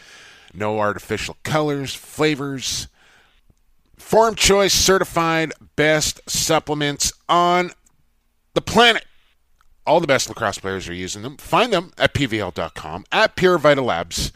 No 0.54 0.80
artificial 0.80 1.36
colors, 1.44 1.94
flavors. 1.94 2.88
Form 3.98 4.36
Choice 4.36 4.74
certified 4.74 5.52
best 5.76 6.22
supplements 6.26 7.12
on 7.28 7.72
the 8.54 8.62
planet. 8.62 9.04
All 9.92 10.00
the 10.00 10.08
best 10.08 10.30
lacrosse 10.30 10.58
players 10.58 10.88
are 10.88 10.94
using 10.94 11.22
them. 11.22 11.36
Find 11.36 11.74
them 11.74 11.92
at 11.98 12.14
pvl.com, 12.14 13.04
at 13.12 13.36
Pure 13.36 13.58
Vita 13.58 13.82
Labs, 13.82 14.32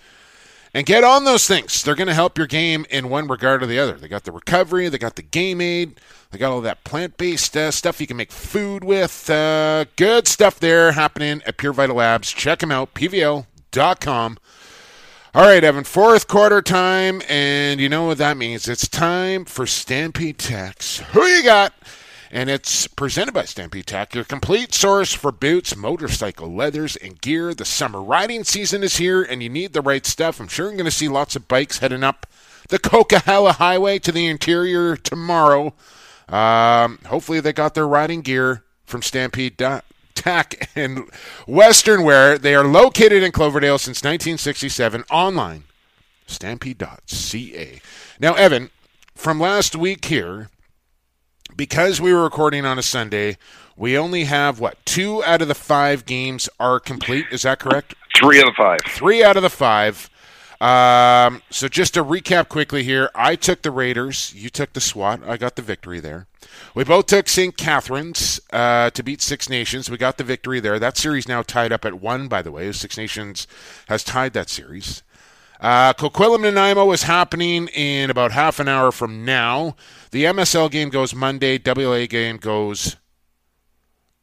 and 0.74 0.86
get 0.86 1.02
on 1.02 1.24
those 1.24 1.48
things. 1.48 1.82
They're 1.82 1.96
going 1.96 2.10
to 2.10 2.14
help 2.14 2.38
your 2.38 2.46
game 2.46 2.86
in 2.90 3.08
one 3.08 3.30
regard 3.30 3.64
or 3.64 3.66
the 3.66 3.80
other. 3.80 3.94
They 3.94 4.10
got 4.10 4.26
the 4.26 4.34
recovery, 4.34 4.90
they 4.90 4.98
got 4.98 5.16
the 5.16 5.22
game 5.22 5.62
aid, 5.62 6.02
they 6.32 6.38
got 6.38 6.52
all 6.52 6.60
that 6.60 6.84
plant 6.84 7.16
based 7.16 7.56
uh, 7.56 7.72
stuff 7.72 8.02
you 8.02 8.06
can 8.06 8.18
make 8.18 8.34
food 8.34 8.84
with. 8.84 9.30
Uh, 9.30 9.86
good 9.96 10.28
stuff 10.28 10.60
there 10.60 10.92
happening 10.92 11.42
at 11.46 11.56
Pure 11.56 11.72
Vita 11.72 11.94
Labs. 11.94 12.34
Check 12.34 12.60
them 12.60 12.74
out, 12.74 12.94
pvl.com. 12.94 14.38
All 15.34 15.42
right, 15.42 15.64
Evan, 15.64 15.86
fourth 15.86 16.28
quarter 16.28 16.62
time, 16.62 17.22
and 17.30 17.80
you 17.80 17.88
know 17.88 18.08
what 18.08 18.18
that 18.18 18.36
means. 18.36 18.68
It's 18.68 18.90
time 18.90 19.46
for 19.46 19.66
Stampede 19.66 20.38
Tack's. 20.38 20.98
Who 21.14 21.24
you 21.24 21.44
got? 21.46 21.72
And 22.32 22.50
it's 22.50 22.88
presented 22.88 23.34
by 23.34 23.46
Stampede 23.46 23.88
Tack, 23.88 24.16
your 24.16 24.24
complete 24.24 24.74
source 24.74 25.14
for 25.14 25.32
boots, 25.32 25.76
motorcycle 25.76 26.54
leathers, 26.54 26.96
and 26.96 27.22
gear. 27.22 27.54
The 27.54 27.66
summer 27.66 28.02
riding 28.02 28.44
season 28.44 28.84
is 28.84 28.98
here, 28.98 29.24
and 29.24 29.44
you 29.44 29.50
need 29.50 29.74
the 29.74 29.82
right 29.82 30.06
stuff. 30.06 30.40
I'm 30.40 30.48
sure 30.48 30.68
you're 30.68 30.76
going 30.76 30.86
to 30.86 30.92
see 30.92 31.08
lots 31.08 31.36
of 31.36 31.48
bikes 31.48 31.80
heading 31.80 32.04
up 32.04 32.28
the 32.70 32.80
Coquihalla 32.80 33.56
Highway 33.56 34.00
to 34.00 34.12
the 34.12 34.28
interior 34.28 34.96
tomorrow. 34.96 35.74
Um, 36.28 37.00
hopefully, 37.06 37.40
they 37.40 37.54
got 37.54 37.76
their 37.76 37.88
riding 37.88 38.22
gear 38.22 38.64
from 38.86 39.02
Stampede 39.02 39.58
Tack 40.16 40.70
and 40.76 41.10
Western 41.48 42.04
Wear. 42.04 42.38
They 42.38 42.56
are 42.56 42.66
located 42.66 43.22
in 43.22 43.32
Cloverdale 43.32 43.78
since 43.78 43.98
1967. 43.98 45.04
Online, 45.12 45.64
stampede.ca. 46.26 47.82
Now, 48.20 48.34
Evan, 48.34 48.72
from 49.14 49.40
last 49.40 49.76
week 49.76 50.06
here, 50.06 50.50
because 51.56 52.02
we 52.02 52.14
were 52.14 52.24
recording 52.24 52.66
on 52.66 52.78
a 52.78 52.84
Sunday, 52.84 53.38
we 53.76 53.98
only 53.98 54.26
have 54.26 54.60
what 54.60 54.84
two 54.86 55.24
out 55.24 55.42
of 55.42 55.48
the 55.48 55.56
five 55.56 56.06
games 56.06 56.50
are 56.60 56.80
complete. 56.80 57.26
Is 57.32 57.44
that 57.44 57.60
correct? 57.60 57.96
Three 58.18 58.40
out 58.40 58.48
of 58.48 58.54
the 58.54 58.58
five. 58.58 58.80
Three 58.88 59.24
out 59.24 59.38
of 59.38 59.44
the 59.44 59.50
five. 59.50 60.10
Um, 60.62 61.42
so 61.50 61.68
just 61.68 61.94
to 61.96 62.04
recap 62.04 62.48
quickly 62.48 62.84
here, 62.84 63.10
I 63.14 63.36
took 63.36 63.62
the 63.62 63.72
Raiders. 63.72 64.34
You 64.34 64.50
took 64.50 64.74
the 64.74 64.82
SWAT. 64.82 65.22
I 65.28 65.38
got 65.38 65.56
the 65.56 65.62
victory 65.62 66.00
there. 66.00 66.28
We 66.74 66.84
both 66.84 67.08
took 67.08 67.28
St. 67.28 67.58
Catharines 67.58 68.40
uh, 68.54 68.90
to 68.92 69.04
beat 69.04 69.22
Six 69.22 69.50
Nations. 69.50 69.90
We 69.90 69.98
got 69.98 70.18
the 70.18 70.24
victory 70.24 70.60
there. 70.60 70.80
That 70.80 70.98
series 70.98 71.28
now 71.28 71.42
tied 71.42 71.74
up 71.74 71.84
at 71.84 71.96
one, 71.96 72.28
by 72.28 72.42
the 72.42 72.52
way. 72.52 72.72
Six 72.72 72.98
Nations 72.98 73.48
has 73.88 74.04
tied 74.04 74.34
that 74.34 74.50
series. 74.50 75.04
Uh, 75.66 75.94
Coquitlam 75.94 76.42
Nanaimo 76.42 76.92
is 76.92 77.02
happening 77.02 77.70
in 77.70 78.12
about 78.12 78.32
half 78.32 78.60
an 78.60 78.68
hour 78.68 78.92
from 78.92 79.26
now. 79.26 79.76
The 80.12 80.26
MSL 80.26 80.70
game 80.70 80.90
goes 80.90 81.16
Monday. 81.16 81.58
WA 81.58 82.06
game 82.06 82.38
goes 82.38 82.98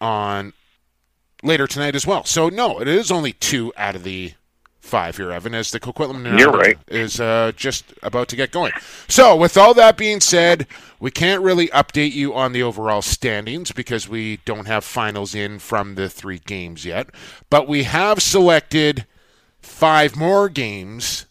on 0.00 0.52
later 1.42 1.66
tonight 1.66 1.96
as 1.96 2.06
well. 2.06 2.24
So 2.24 2.48
no, 2.48 2.80
it 2.80 2.86
is 2.86 3.10
only 3.10 3.32
two 3.32 3.72
out 3.76 3.96
of 3.96 4.04
the 4.04 4.34
five 4.78 5.16
here, 5.16 5.32
Evan, 5.32 5.52
as 5.52 5.72
the 5.72 5.80
Coquitlam 5.80 6.22
Nanaimo 6.22 6.56
right. 6.56 6.78
is 6.86 7.18
uh, 7.18 7.50
just 7.56 7.92
about 8.04 8.28
to 8.28 8.36
get 8.36 8.52
going. 8.52 8.70
So 9.08 9.34
with 9.34 9.56
all 9.56 9.74
that 9.74 9.96
being 9.96 10.20
said, 10.20 10.68
we 11.00 11.10
can't 11.10 11.42
really 11.42 11.66
update 11.70 12.12
you 12.12 12.32
on 12.36 12.52
the 12.52 12.62
overall 12.62 13.02
standings 13.02 13.72
because 13.72 14.08
we 14.08 14.36
don't 14.44 14.68
have 14.68 14.84
finals 14.84 15.34
in 15.34 15.58
from 15.58 15.96
the 15.96 16.08
three 16.08 16.38
games 16.38 16.84
yet. 16.84 17.08
But 17.50 17.66
we 17.66 17.82
have 17.82 18.22
selected 18.22 19.06
five 19.60 20.14
more 20.14 20.48
games 20.48 21.26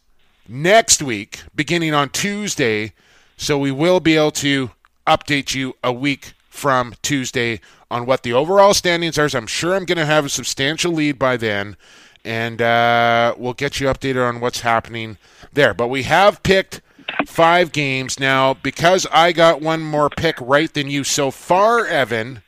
next 0.52 1.02
week, 1.02 1.44
beginning 1.56 1.94
on 1.94 2.10
Tuesday. 2.10 2.94
So 3.38 3.58
we 3.58 3.72
will 3.72 4.00
be 4.00 4.18
able 4.18 4.32
to 4.32 4.72
update 5.08 5.56
you 5.56 5.76
a 5.84 5.92
week 5.92 6.34
from 6.50 6.94
Tuesday 7.02 7.60
on 7.90 8.06
what 8.06 8.24
the 8.24 8.34
overall 8.34 8.74
standings 8.74 9.18
are. 9.18 9.30
I'm 9.34 9.48
sure 9.48 9.76
I'm 9.76 9.86
going 9.86 9.98
to 9.98 10.06
have 10.06 10.26
a 10.26 10.30
substantial 10.30 10.92
lead 10.92 11.18
by 11.18 11.38
then, 11.38 11.76
and 12.24 12.62
uh, 12.62 13.34
we'll 13.38 13.54
get 13.54 13.80
you 13.80 13.88
updated 13.88 14.28
on 14.28 14.40
what's 14.42 14.62
happening 14.62 15.18
there. 15.54 15.74
But 15.74 15.88
we 15.88 16.04
have 16.04 16.44
picked 16.44 16.82
five 17.26 17.72
games 17.72 18.20
now 18.20 18.54
because 18.54 19.08
I 19.12 19.32
got 19.32 19.62
one 19.62 19.82
more 19.82 20.10
pick 20.10 20.36
right 20.40 20.72
than 20.72 20.90
you 20.90 21.04
so 21.04 21.32
far, 21.32 21.86
Evan. 21.86 22.44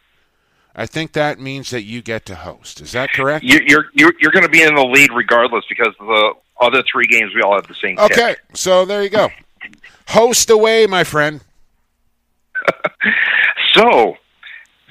I 0.75 0.85
think 0.85 1.13
that 1.13 1.39
means 1.39 1.69
that 1.69 1.83
you 1.83 2.01
get 2.01 2.25
to 2.27 2.35
host. 2.35 2.81
Is 2.81 2.93
that 2.93 3.11
correct? 3.13 3.45
You're 3.45 3.85
you're 3.93 4.13
you're 4.19 4.31
going 4.31 4.43
to 4.43 4.49
be 4.49 4.63
in 4.63 4.73
the 4.75 4.83
lead 4.83 5.11
regardless 5.13 5.63
because 5.69 5.93
the 5.99 6.33
other 6.63 6.83
three 6.89 7.07
games 7.07 7.33
we 7.35 7.41
all 7.41 7.55
have 7.55 7.67
the 7.67 7.75
same. 7.75 7.97
Okay, 7.99 8.35
pick. 8.35 8.41
so 8.53 8.85
there 8.85 9.03
you 9.03 9.09
go. 9.09 9.29
Host 10.07 10.49
away, 10.49 10.87
my 10.87 11.03
friend. 11.03 11.41
so, 13.73 14.15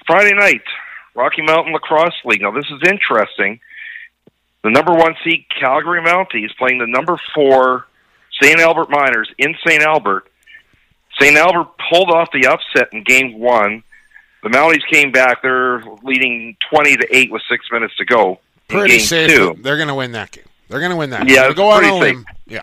Friday 0.06 0.34
night, 0.34 0.62
Rocky 1.14 1.42
Mountain 1.42 1.72
Lacrosse 1.72 2.14
League. 2.24 2.42
Now 2.42 2.50
this 2.50 2.70
is 2.70 2.80
interesting. 2.88 3.60
The 4.62 4.70
number 4.70 4.92
one 4.92 5.14
seed 5.24 5.44
Calgary 5.60 6.00
Mounties 6.00 6.56
playing 6.56 6.78
the 6.78 6.86
number 6.86 7.18
four 7.34 7.86
St. 8.40 8.60
Albert 8.60 8.90
Miners 8.90 9.30
in 9.38 9.54
St. 9.66 9.82
Albert. 9.82 10.28
St. 11.20 11.36
Albert 11.36 11.68
pulled 11.90 12.10
off 12.10 12.28
the 12.32 12.46
upset 12.46 12.88
in 12.92 13.04
game 13.04 13.38
one 13.38 13.82
the 14.42 14.48
Mounties 14.48 14.82
came 14.90 15.12
back. 15.12 15.42
They're 15.42 15.82
leading 16.02 16.56
twenty 16.68 16.96
to 16.96 17.06
eight 17.16 17.30
with 17.30 17.42
six 17.48 17.66
minutes 17.70 17.96
to 17.96 18.04
go. 18.04 18.40
Pretty 18.68 18.98
game 18.98 19.06
safe. 19.06 19.30
Two. 19.30 19.56
They're 19.60 19.76
going 19.76 19.88
to 19.88 19.94
win 19.94 20.12
that 20.12 20.32
game. 20.32 20.44
They're 20.72 20.80
going 20.80 20.90
to 20.90 20.96
win 20.96 21.10
that. 21.10 21.28
Yeah, 21.28 21.52
go 21.52 21.70
on 21.70 21.84
a 21.84 21.94
limb. 21.94 22.24
Yeah. 22.46 22.62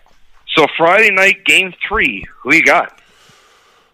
So 0.56 0.66
Friday 0.76 1.12
night, 1.12 1.44
game 1.44 1.72
three. 1.86 2.26
Who 2.42 2.52
you 2.52 2.64
got? 2.64 3.00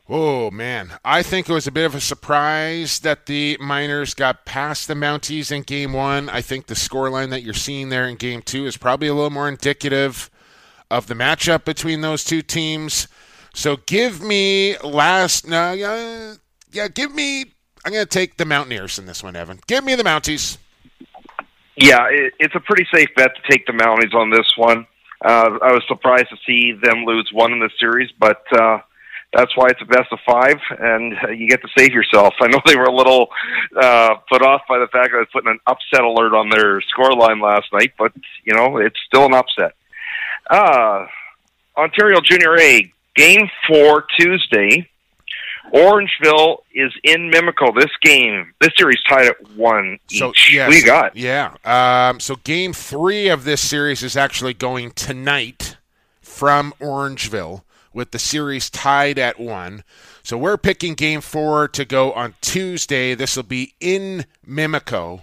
Oh 0.09 0.51
man, 0.51 0.93
I 1.05 1.23
think 1.23 1.51
it 1.51 1.53
was 1.53 1.67
a 1.67 1.73
bit 1.73 1.85
of 1.85 1.95
a 1.95 2.01
surprise 2.01 3.01
that 3.01 3.27
the 3.27 3.59
Miners 3.61 4.15
got 4.15 4.47
past 4.47 4.89
the 4.89 4.95
Mounties 4.95 5.53
in 5.53 5.63
Game 5.63 5.93
One. 5.93 6.31
I 6.31 6.41
think 6.41 6.67
the 6.67 6.75
scoreline 6.75 7.29
that 7.29 7.43
you're 7.43 7.53
seeing 7.53 7.91
there 7.91 8.09
in 8.09 8.17
Game 8.17 8.41
Two 8.41 8.65
is 8.65 8.79
probably 8.79 9.09
a 9.09 9.15
little 9.15 9.29
more 9.29 9.51
indicative 9.51 10.31
of 10.91 11.09
the 11.09 11.15
matchup 11.15 11.67
between 11.67 12.01
those 12.01 12.25
two 12.25 12.41
teams. 12.41 13.09
So 13.53 13.77
give 13.85 14.23
me 14.23 14.79
last, 14.79 15.47
no, 15.47 15.73
yeah, 15.73 16.37
yeah, 16.73 16.89
give 16.89 17.15
me 17.15 17.53
I'm 17.85 17.93
going 17.93 18.05
to 18.05 18.11
take 18.11 18.39
the 18.39 18.45
Mountaineers 18.47 18.99
in 18.99 19.05
this 19.05 19.23
one, 19.23 19.37
Evan. 19.37 19.61
Give 19.67 19.85
me 19.85 19.95
the 19.95 20.05
Mounties. 20.05 20.57
Yeah, 21.77 22.07
it, 22.11 22.33
it's 22.39 22.55
a 22.55 22.61
pretty 22.61 22.87
safe 22.93 23.09
bet 23.17 23.33
to 23.37 23.51
take 23.51 23.67
the 23.67 23.73
Mounties 23.73 24.15
on 24.15 24.31
this 24.31 24.51
one. 24.57 24.87
Uh, 25.25 25.59
I 25.63 25.73
was 25.73 25.83
surprised 25.89 26.29
to 26.31 26.37
see 26.47 26.73
them 26.73 27.05
lose 27.05 27.31
one 27.33 27.53
in 27.53 27.59
the 27.59 27.71
series, 27.79 28.11
but 28.19 28.43
uh, 28.53 28.79
That's 29.35 29.55
why 29.57 29.67
it's 29.69 29.83
a 29.83 29.85
best 29.85 30.13
of 30.13 30.19
five, 30.27 30.57
and 30.79 31.15
uh, 31.23 31.29
you 31.31 31.49
get 31.49 31.61
to 31.63 31.69
save 31.77 31.93
yourself. 31.93 32.35
I 32.41 32.47
know 32.49 32.61
they 32.65 32.77
were 32.77 32.85
a 32.85 32.95
little 32.95 33.29
uh, 33.79 34.15
put 34.31 34.43
off 34.43 34.63
by 34.69 34.79
the 34.79 34.87
fact 34.89 35.11
that 35.11 35.17
I 35.17 35.21
was 35.21 35.29
putting 35.33 35.51
an 35.51 35.59
upset 35.67 36.03
alert 36.05 36.35
on 36.35 36.49
their 36.49 36.81
score 36.83 37.13
line 37.15 37.41
last 37.41 37.67
night, 37.73 37.93
but 37.99 38.13
you 38.45 38.55
know 38.55 38.79
it's 38.79 38.99
still 39.07 39.27
an 39.27 39.35
upset. 39.35 39.75
Uh, 40.49 41.07
Ontario 41.77 42.21
Junior 42.25 42.59
A 42.59 42.91
game 43.15 43.51
four 43.69 44.07
Tuesday. 44.19 44.89
Orangeville 45.73 46.59
is 46.75 46.93
in 47.03 47.31
Mimico. 47.31 47.75
This 47.75 47.91
game, 48.03 48.53
this 48.61 48.71
series 48.77 49.03
tied 49.09 49.27
at 49.27 49.51
one 49.57 49.99
so, 50.09 50.31
each. 50.31 50.53
Yes, 50.55 50.71
we 50.71 50.83
got 50.83 51.17
yeah. 51.17 51.55
Um, 51.65 52.21
so 52.21 52.37
game 52.37 52.73
three 52.73 53.29
of 53.29 53.45
this 53.45 53.61
series 53.61 54.03
is 54.03 54.17
actually 54.17 54.55
going 54.55 54.93
tonight 54.93 55.77
from 56.21 56.73
Orangeville 56.81 57.63
with 57.93 58.11
the 58.11 58.19
series 58.19 58.71
tied 58.71 59.19
at 59.19 59.41
one. 59.41 59.83
So 60.23 60.37
we're 60.37 60.59
picking 60.59 60.95
game 60.95 61.21
four 61.21 61.69
to 61.69 61.85
go 61.85 62.13
on 62.13 62.35
Tuesday. 62.41 63.15
This 63.15 63.37
will 63.37 63.45
be 63.45 63.75
in 63.81 64.27
Mimico. 64.47 65.23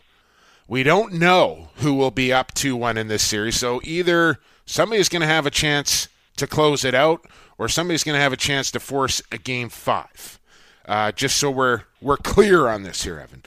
We 0.67 0.81
don't 0.81 1.13
know 1.13 1.69
who 1.77 1.93
will 1.93 2.11
be 2.11 2.33
up 2.33 2.53
2 2.53 2.75
1 2.75 2.97
in 2.97 3.09
this 3.09 3.23
series. 3.23 3.57
So 3.57 3.81
either 3.83 4.39
somebody's 4.65 5.09
going 5.09 5.21
to 5.21 5.27
have 5.27 5.45
a 5.45 5.51
chance 5.51 6.07
to 6.37 6.47
close 6.47 6.83
it 6.83 6.95
out 6.95 7.25
or 7.57 7.67
somebody's 7.69 8.03
going 8.03 8.15
to 8.15 8.21
have 8.21 8.33
a 8.33 8.37
chance 8.37 8.71
to 8.71 8.79
force 8.79 9.21
a 9.31 9.37
game 9.37 9.69
five. 9.69 10.39
Uh, 10.87 11.11
just 11.11 11.37
so 11.37 11.49
we're 11.49 11.83
we're 12.01 12.17
clear 12.17 12.67
on 12.67 12.83
this 12.83 13.03
here, 13.03 13.19
Evan. 13.19 13.43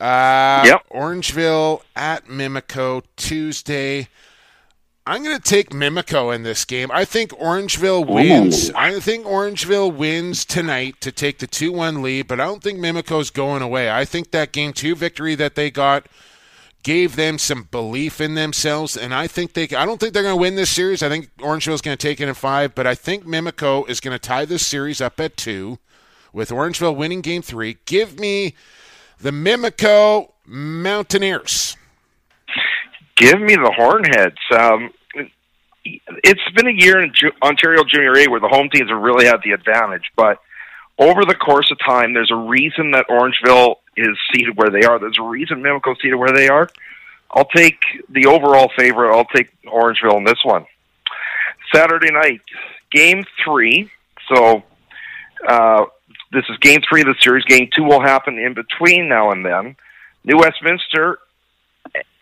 Uh, 0.00 0.62
yep. 0.66 0.82
Orangeville 0.90 1.82
at 1.96 2.26
Mimico 2.26 3.02
Tuesday. 3.16 4.08
I'm 5.06 5.22
going 5.22 5.36
to 5.36 5.42
take 5.42 5.70
Mimico 5.70 6.34
in 6.34 6.44
this 6.44 6.64
game. 6.64 6.90
I 6.90 7.04
think 7.04 7.30
Orangeville 7.32 8.06
wins. 8.06 8.70
Ooh. 8.70 8.74
I 8.74 8.98
think 9.00 9.26
Orangeville 9.26 9.94
wins 9.94 10.46
tonight 10.46 11.00
to 11.02 11.12
take 11.12 11.38
the 11.38 11.46
2 11.46 11.72
1 11.72 12.02
lead, 12.02 12.26
but 12.26 12.40
I 12.40 12.46
don't 12.46 12.62
think 12.62 12.78
Mimico's 12.78 13.30
going 13.30 13.60
away. 13.60 13.90
I 13.90 14.04
think 14.06 14.30
that 14.30 14.52
game 14.52 14.72
two 14.72 14.94
victory 14.94 15.34
that 15.34 15.56
they 15.56 15.70
got 15.70 16.06
gave 16.84 17.16
them 17.16 17.38
some 17.38 17.64
belief 17.64 18.20
in 18.20 18.34
themselves, 18.34 18.96
and 18.96 19.12
I 19.12 19.26
think 19.26 19.54
they. 19.54 19.64
I 19.64 19.84
don't 19.84 19.98
think 19.98 20.14
they're 20.14 20.22
going 20.22 20.36
to 20.36 20.40
win 20.40 20.54
this 20.54 20.70
series. 20.70 21.02
I 21.02 21.08
think 21.08 21.34
Orangeville's 21.38 21.80
going 21.80 21.96
to 21.96 22.08
take 22.08 22.20
it 22.20 22.28
in 22.28 22.34
five, 22.34 22.74
but 22.76 22.86
I 22.86 22.94
think 22.94 23.24
Mimico 23.24 23.88
is 23.88 23.98
going 23.98 24.12
to 24.12 24.18
tie 24.18 24.44
this 24.44 24.64
series 24.64 25.00
up 25.00 25.18
at 25.18 25.36
two, 25.36 25.78
with 26.32 26.50
Orangeville 26.50 26.94
winning 26.94 27.22
game 27.22 27.42
three. 27.42 27.78
Give 27.86 28.20
me 28.20 28.54
the 29.18 29.30
Mimico 29.30 30.32
Mountaineers. 30.46 31.76
Give 33.16 33.40
me 33.40 33.56
the 33.56 33.72
Hornheads. 33.76 34.56
Um, 34.56 34.92
it's 35.84 36.40
been 36.54 36.68
a 36.68 36.72
year 36.72 37.00
in 37.00 37.12
Ontario 37.42 37.82
Junior 37.84 38.16
A 38.18 38.28
where 38.28 38.40
the 38.40 38.48
home 38.48 38.68
teams 38.72 38.90
have 38.90 39.00
really 39.00 39.26
had 39.26 39.38
the 39.42 39.52
advantage, 39.52 40.10
but 40.16 40.38
over 40.98 41.24
the 41.24 41.34
course 41.34 41.70
of 41.72 41.78
time, 41.84 42.14
there's 42.14 42.30
a 42.30 42.36
reason 42.36 42.92
that 42.92 43.06
Orangeville 43.08 43.76
is 43.96 44.16
seated 44.32 44.56
where 44.56 44.70
they 44.70 44.82
are. 44.82 44.98
There's 44.98 45.18
a 45.18 45.22
reason 45.22 45.62
Mimico's 45.62 45.98
seated 46.00 46.16
where 46.16 46.32
they 46.32 46.48
are. 46.48 46.68
I'll 47.30 47.44
take 47.46 47.80
the 48.08 48.26
overall 48.26 48.70
favorite. 48.76 49.14
I'll 49.14 49.24
take 49.24 49.50
Orangeville 49.64 50.18
in 50.18 50.24
this 50.24 50.44
one. 50.44 50.66
Saturday 51.74 52.12
night, 52.12 52.42
game 52.92 53.24
three. 53.44 53.90
So 54.28 54.62
uh, 55.48 55.84
this 56.32 56.44
is 56.48 56.56
game 56.58 56.80
three 56.88 57.00
of 57.00 57.08
the 57.08 57.16
series. 57.20 57.44
Game 57.44 57.68
two 57.74 57.82
will 57.82 58.00
happen 58.00 58.38
in 58.38 58.54
between 58.54 59.08
now 59.08 59.30
and 59.30 59.44
then. 59.44 59.76
New 60.24 60.38
Westminster 60.38 61.18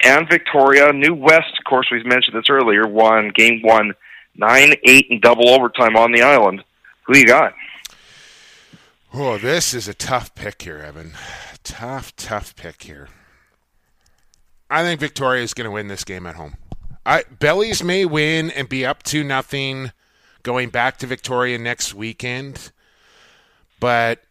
and 0.03 0.29
Victoria. 0.29 0.93
New 0.93 1.15
West, 1.15 1.59
of 1.59 1.65
course, 1.65 1.89
we've 1.93 2.07
mentioned 2.07 2.37
this 2.37 2.51
earlier, 2.51 2.87
won 2.87 3.31
game 3.35 3.61
one, 3.63 3.93
nine 4.35 4.75
eight 4.85 5.07
in 5.11 5.21
double 5.21 5.51
overtime 5.51 5.97
on 5.97 6.13
the 6.13 6.23
island. 6.23 6.65
Who 7.05 7.19
you 7.19 7.27
got? 7.27 7.55
Oh, 9.15 9.37
this 9.37 9.75
is 9.75 9.89
a 9.89 9.95
tough 9.95 10.35
pick 10.35 10.63
here, 10.63 10.79
Evan. 10.79 11.13
Tough, 11.65 12.15
tough 12.17 12.57
pick 12.57 12.83
here. 12.83 13.09
I 14.69 14.83
think 14.83 15.01
Victoria 15.01 15.43
is 15.43 15.55
going 15.55 15.67
to 15.67 15.71
win 15.71 15.89
this 15.89 16.05
game 16.05 16.27
at 16.27 16.37
home. 16.37 16.57
I, 17.05 17.25
Bellies 17.39 17.83
may 17.83 18.05
win 18.05 18.51
and 18.51 18.69
be 18.69 18.87
up 18.87 19.03
to 19.05 19.23
nothing 19.25 19.93
going 20.43 20.71
back 20.71 20.99
to 20.99 21.07
Victoria 21.07 21.59
next 21.59 21.95
weekend, 21.95 22.73
but 23.81 24.23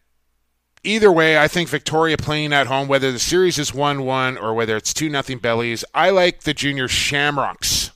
either 0.82 1.12
way, 1.12 1.38
I 1.38 1.48
think 1.48 1.68
Victoria 1.68 2.16
playing 2.16 2.52
at 2.52 2.66
home, 2.66 2.88
whether 2.88 3.12
the 3.12 3.18
series 3.18 3.58
is 3.58 3.72
one-one 3.72 4.36
or 4.36 4.54
whether 4.54 4.76
it's 4.76 4.92
two 4.92 5.08
nothing 5.08 5.38
Bellies, 5.38 5.84
I 5.94 6.10
like 6.10 6.42
the 6.42 6.54
junior 6.54 6.88
Shamrocks 6.88 7.92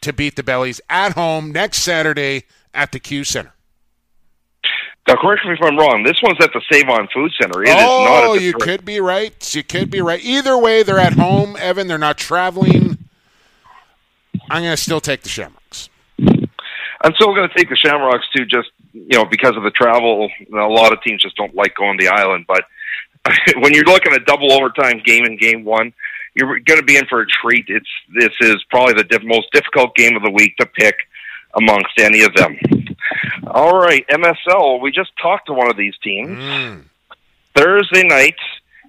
to 0.00 0.12
beat 0.12 0.36
the 0.36 0.42
Bellies 0.42 0.80
at 0.88 1.12
home 1.12 1.52
next 1.52 1.78
Saturday 1.82 2.44
at 2.72 2.92
the 2.92 3.00
Q 3.00 3.24
Center. 3.24 3.52
Now, 5.08 5.16
correct 5.16 5.44
me 5.44 5.52
if 5.52 5.62
I'm 5.62 5.76
wrong. 5.76 6.02
This 6.04 6.20
one's 6.22 6.38
at 6.40 6.52
the 6.52 6.60
Save 6.70 6.88
On 6.88 7.08
Food 7.12 7.32
Center. 7.40 7.64
It 7.64 7.70
oh, 7.72 8.34
you 8.34 8.52
could 8.52 8.84
be 8.84 9.00
right. 9.00 9.54
You 9.54 9.64
could 9.64 9.90
be 9.90 10.00
right. 10.00 10.22
Either 10.22 10.56
way, 10.56 10.82
they're 10.82 10.98
at 10.98 11.14
home, 11.14 11.56
Evan. 11.58 11.88
They're 11.88 11.98
not 11.98 12.18
traveling. 12.18 12.98
I'm 14.50 14.62
going 14.62 14.76
to 14.76 14.82
still 14.82 15.00
take 15.00 15.22
the 15.22 15.28
Shamrocks. 15.28 15.88
I'm 17.02 17.14
still 17.14 17.34
going 17.34 17.48
to 17.48 17.54
take 17.54 17.70
the 17.70 17.76
Shamrocks 17.76 18.26
too, 18.36 18.44
just 18.44 18.68
you 18.92 19.16
know 19.16 19.24
because 19.24 19.56
of 19.56 19.62
the 19.62 19.70
travel. 19.70 20.28
A 20.52 20.56
lot 20.56 20.92
of 20.92 21.02
teams 21.02 21.22
just 21.22 21.36
don't 21.36 21.54
like 21.54 21.74
going 21.76 21.98
to 21.98 22.04
the 22.04 22.12
island, 22.12 22.44
but 22.46 22.64
when 23.58 23.72
you're 23.72 23.84
looking 23.84 24.12
at 24.12 24.26
double 24.26 24.52
overtime 24.52 25.00
game 25.04 25.24
in 25.24 25.36
game 25.38 25.64
one, 25.64 25.92
you're 26.34 26.60
going 26.60 26.78
to 26.78 26.84
be 26.84 26.96
in 26.96 27.06
for 27.06 27.22
a 27.22 27.26
treat. 27.26 27.64
It's 27.68 27.88
this 28.14 28.32
is 28.40 28.56
probably 28.70 28.94
the 28.94 29.04
diff- 29.04 29.22
most 29.24 29.50
difficult 29.52 29.94
game 29.96 30.16
of 30.16 30.22
the 30.22 30.30
week 30.30 30.56
to 30.58 30.66
pick 30.66 30.96
amongst 31.54 31.98
any 31.98 32.22
of 32.22 32.34
them. 32.34 32.58
All 33.46 33.78
right, 33.78 34.06
MSL. 34.08 34.80
We 34.80 34.90
just 34.90 35.10
talked 35.20 35.46
to 35.46 35.52
one 35.52 35.70
of 35.70 35.76
these 35.76 35.94
teams 36.02 36.38
mm. 36.38 36.84
Thursday 37.54 38.06
night 38.06 38.36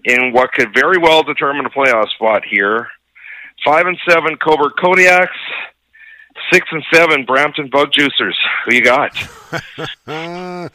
in 0.06 0.34
what 0.34 0.52
could 0.54 0.74
very 0.74 0.98
well 0.98 1.24
determine 1.24 1.66
a 1.66 1.70
playoff 1.70 2.10
spot 2.10 2.44
here. 2.50 2.88
Five 3.64 3.86
and 3.86 3.98
seven 4.08 4.38
Cobourg 4.38 4.72
Kodiaks. 4.82 5.28
Six 6.52 6.66
and 6.72 6.84
seven 6.92 7.26
Brampton 7.26 7.70
Bug 7.70 7.92
Juicers. 7.92 8.36
Who 8.66 8.74
you 8.74 8.84
got? 8.84 9.14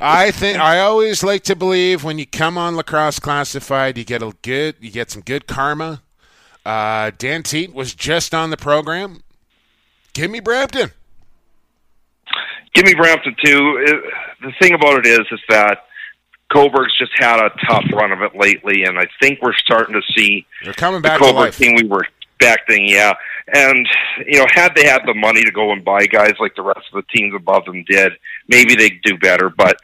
I 0.00 0.30
think 0.30 0.58
I 0.58 0.78
always 0.80 1.22
like 1.22 1.42
to 1.44 1.56
believe 1.56 2.02
when 2.02 2.18
you 2.18 2.26
come 2.26 2.56
on 2.56 2.76
lacrosse 2.76 3.18
classified, 3.18 3.98
you 3.98 4.04
get 4.04 4.22
a 4.22 4.32
good, 4.42 4.76
you 4.80 4.90
get 4.90 5.10
some 5.10 5.22
good 5.22 5.46
karma. 5.46 6.02
Uh, 6.64 7.10
Dan 7.18 7.42
Teat 7.42 7.74
was 7.74 7.94
just 7.94 8.34
on 8.34 8.50
the 8.50 8.56
program. 8.56 9.22
Give 10.14 10.30
me 10.30 10.40
Brampton 10.40 10.92
give 12.76 12.84
me 12.84 12.94
Brampton 12.94 13.34
too. 13.42 13.82
It, 13.84 14.04
the 14.42 14.52
thing 14.60 14.74
about 14.74 14.98
it 14.98 15.06
is, 15.06 15.20
is 15.32 15.40
that 15.48 15.84
Cobourg's 16.52 16.96
just 16.98 17.12
had 17.16 17.40
a 17.40 17.50
tough 17.66 17.84
run 17.92 18.12
of 18.12 18.22
it 18.22 18.36
lately, 18.36 18.84
and 18.84 18.98
I 18.98 19.06
think 19.20 19.40
we're 19.42 19.54
starting 19.54 19.94
to 19.94 20.02
see 20.16 20.46
they're 20.62 20.74
coming 20.74 21.02
back. 21.02 21.18
The 21.18 21.26
Cobourg 21.26 21.56
team 21.56 21.74
we 21.74 21.88
were 21.88 22.06
expecting, 22.38 22.88
yeah. 22.88 23.14
And 23.52 23.88
you 24.26 24.38
know, 24.38 24.46
had 24.52 24.74
they 24.76 24.86
had 24.86 25.02
the 25.06 25.14
money 25.14 25.42
to 25.42 25.50
go 25.50 25.72
and 25.72 25.84
buy 25.84 26.06
guys 26.06 26.34
like 26.38 26.54
the 26.54 26.62
rest 26.62 26.82
of 26.92 27.04
the 27.04 27.18
teams 27.18 27.34
above 27.34 27.64
them 27.64 27.84
did, 27.88 28.12
maybe 28.48 28.74
they'd 28.74 29.00
do 29.02 29.16
better. 29.16 29.50
But 29.50 29.76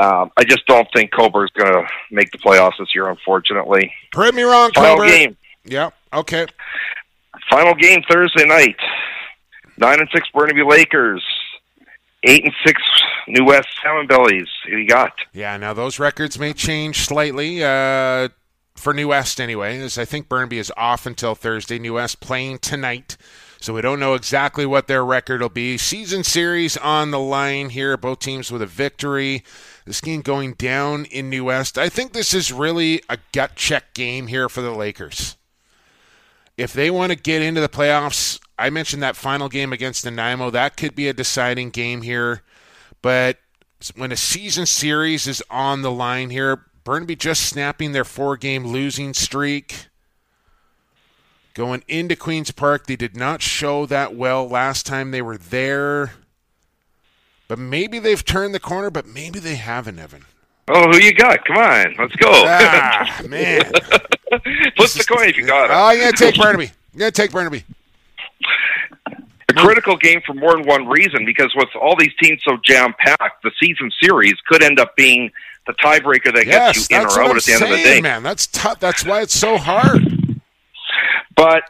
um, 0.00 0.30
I 0.36 0.44
just 0.44 0.66
don't 0.66 0.86
think 0.94 1.12
Cobourg's 1.12 1.52
going 1.52 1.72
to 1.72 1.88
make 2.10 2.30
the 2.30 2.38
playoffs 2.38 2.78
this 2.78 2.94
year, 2.94 3.08
unfortunately. 3.08 3.92
Prove 4.12 4.34
me 4.34 4.42
wrong, 4.42 4.70
Final 4.74 4.98
Cobourg. 4.98 5.08
game. 5.08 5.36
Yeah. 5.64 5.90
Okay. 6.12 6.46
Final 7.50 7.74
game 7.74 8.02
Thursday 8.08 8.44
night. 8.44 8.76
Nine 9.78 9.98
and 9.98 10.08
six 10.12 10.28
Burnaby 10.32 10.62
Lakers 10.62 11.24
eight 12.24 12.44
and 12.44 12.54
six 12.64 12.82
New 13.28 13.44
West 13.44 13.68
Salmon 13.82 14.06
Bellies. 14.06 14.48
You 14.66 14.86
got? 14.86 15.12
Yeah, 15.32 15.56
now 15.56 15.72
those 15.72 15.98
records 15.98 16.38
may 16.38 16.52
change 16.52 17.00
slightly 17.06 17.62
uh, 17.62 18.28
for 18.76 18.92
New 18.94 19.08
West 19.08 19.40
anyway, 19.40 19.78
as 19.78 19.98
I 19.98 20.04
think 20.04 20.28
Burnaby 20.28 20.58
is 20.58 20.72
off 20.76 21.06
until 21.06 21.34
Thursday. 21.34 21.78
New 21.78 21.94
West 21.94 22.20
playing 22.20 22.58
tonight, 22.58 23.16
so 23.60 23.74
we 23.74 23.82
don't 23.82 24.00
know 24.00 24.14
exactly 24.14 24.66
what 24.66 24.86
their 24.86 25.04
record 25.04 25.40
will 25.40 25.48
be. 25.48 25.76
Season 25.78 26.24
series 26.24 26.76
on 26.76 27.10
the 27.10 27.20
line 27.20 27.70
here, 27.70 27.96
both 27.96 28.20
teams 28.20 28.50
with 28.50 28.62
a 28.62 28.66
victory. 28.66 29.44
This 29.86 30.00
game 30.00 30.20
going 30.20 30.54
down 30.54 31.06
in 31.06 31.30
New 31.30 31.44
West. 31.44 31.76
I 31.78 31.88
think 31.88 32.12
this 32.12 32.32
is 32.34 32.52
really 32.52 33.02
a 33.08 33.18
gut 33.32 33.56
check 33.56 33.94
game 33.94 34.28
here 34.28 34.48
for 34.48 34.60
the 34.60 34.72
Lakers. 34.72 35.36
If 36.56 36.72
they 36.74 36.90
want 36.90 37.10
to 37.10 37.16
get 37.18 37.42
into 37.42 37.60
the 37.60 37.68
playoffs, 37.68 38.38
I 38.60 38.68
mentioned 38.68 39.02
that 39.02 39.16
final 39.16 39.48
game 39.48 39.72
against 39.72 40.04
Nanaimo. 40.04 40.50
That 40.50 40.76
could 40.76 40.94
be 40.94 41.08
a 41.08 41.14
deciding 41.14 41.70
game 41.70 42.02
here. 42.02 42.42
But 43.00 43.38
when 43.96 44.12
a 44.12 44.16
season 44.16 44.66
series 44.66 45.26
is 45.26 45.42
on 45.48 45.80
the 45.80 45.90
line 45.90 46.28
here, 46.28 46.66
Burnaby 46.84 47.16
just 47.16 47.42
snapping 47.42 47.92
their 47.92 48.04
four 48.04 48.36
game 48.36 48.66
losing 48.66 49.14
streak. 49.14 49.86
Going 51.54 51.82
into 51.88 52.16
Queen's 52.16 52.50
Park, 52.50 52.86
they 52.86 52.96
did 52.96 53.16
not 53.16 53.40
show 53.40 53.86
that 53.86 54.14
well 54.14 54.46
last 54.46 54.84
time 54.84 55.10
they 55.10 55.22
were 55.22 55.38
there. 55.38 56.12
But 57.48 57.58
maybe 57.58 57.98
they've 57.98 58.24
turned 58.24 58.54
the 58.54 58.60
corner, 58.60 58.90
but 58.90 59.06
maybe 59.06 59.38
they 59.38 59.56
haven't, 59.56 59.98
Evan. 59.98 60.26
Oh, 60.68 60.92
who 60.92 60.98
you 60.98 61.14
got? 61.14 61.44
Come 61.46 61.56
on, 61.56 61.94
let's 61.98 62.14
go. 62.16 62.30
Ah, 62.30 63.22
man. 63.28 63.64
Flip 63.64 64.90
the 64.90 65.04
coin 65.08 65.28
if 65.30 65.36
you 65.38 65.46
got 65.46 65.70
it. 65.70 65.72
Oh, 65.72 65.86
I'm 65.86 65.98
going 65.98 66.12
to 66.12 66.16
take 66.16 66.36
Burnaby. 66.36 66.70
I'm 66.92 66.98
going 66.98 67.10
to 67.10 67.22
take 67.22 67.32
Burnaby. 67.32 67.64
A 69.50 69.60
critical 69.60 69.96
game 69.96 70.20
for 70.24 70.34
more 70.34 70.52
than 70.52 70.66
one 70.66 70.86
reason 70.86 71.24
because 71.24 71.52
with 71.54 71.68
all 71.80 71.96
these 71.96 72.12
teams 72.22 72.40
so 72.44 72.56
jam 72.64 72.94
packed, 72.98 73.42
the 73.42 73.50
season 73.60 73.90
series 74.00 74.34
could 74.46 74.62
end 74.62 74.78
up 74.78 74.94
being 74.96 75.30
the 75.66 75.72
tiebreaker 75.74 76.34
that 76.34 76.46
yes, 76.46 76.88
gets 76.88 76.90
you 76.90 76.96
in 76.96 77.04
or 77.04 77.20
out 77.20 77.30
at 77.30 77.34
the 77.34 77.40
saying, 77.40 77.62
end 77.62 77.72
of 77.72 77.78
the 77.78 77.84
day. 77.84 78.00
Man, 78.00 78.22
that's 78.22 78.46
tough. 78.46 78.80
That's 78.80 79.04
why 79.04 79.22
it's 79.22 79.34
so 79.34 79.58
hard. 79.58 80.40
But 81.36 81.64